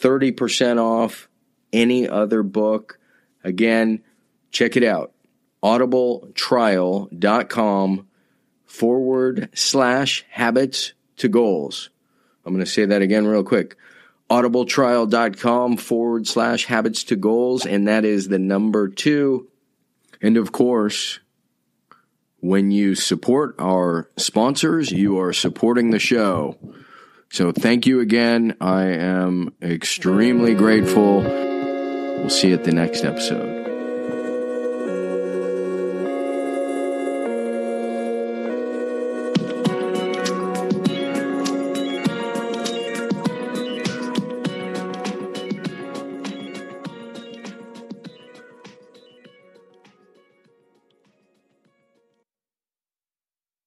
30% 0.00 0.78
off 0.78 1.29
any 1.72 2.08
other 2.08 2.42
book. 2.42 2.98
Again, 3.44 4.02
check 4.50 4.76
it 4.76 4.84
out. 4.84 5.12
audibletrial.com 5.62 8.06
forward 8.66 9.48
slash 9.54 10.26
habits 10.30 10.92
to 11.16 11.28
goals. 11.28 11.90
I'm 12.44 12.52
going 12.52 12.64
to 12.64 12.70
say 12.70 12.86
that 12.86 13.02
again 13.02 13.26
real 13.26 13.44
quick. 13.44 13.76
audibletrial.com 14.30 15.76
forward 15.76 16.26
slash 16.26 16.66
habits 16.66 17.04
to 17.04 17.16
goals. 17.16 17.66
And 17.66 17.88
that 17.88 18.04
is 18.04 18.28
the 18.28 18.38
number 18.38 18.88
two. 18.88 19.48
And 20.22 20.36
of 20.36 20.52
course, 20.52 21.18
when 22.40 22.70
you 22.70 22.94
support 22.94 23.54
our 23.58 24.10
sponsors, 24.16 24.90
you 24.90 25.18
are 25.18 25.32
supporting 25.32 25.90
the 25.90 25.98
show. 25.98 26.56
So 27.30 27.52
thank 27.52 27.86
you 27.86 28.00
again. 28.00 28.56
I 28.60 28.84
am 28.84 29.54
extremely 29.62 30.54
grateful. 30.54 31.49
We'll 32.20 32.28
see 32.28 32.48
you 32.48 32.54
at 32.54 32.64
the 32.64 32.72
next 32.72 33.02
episode. 33.02 33.59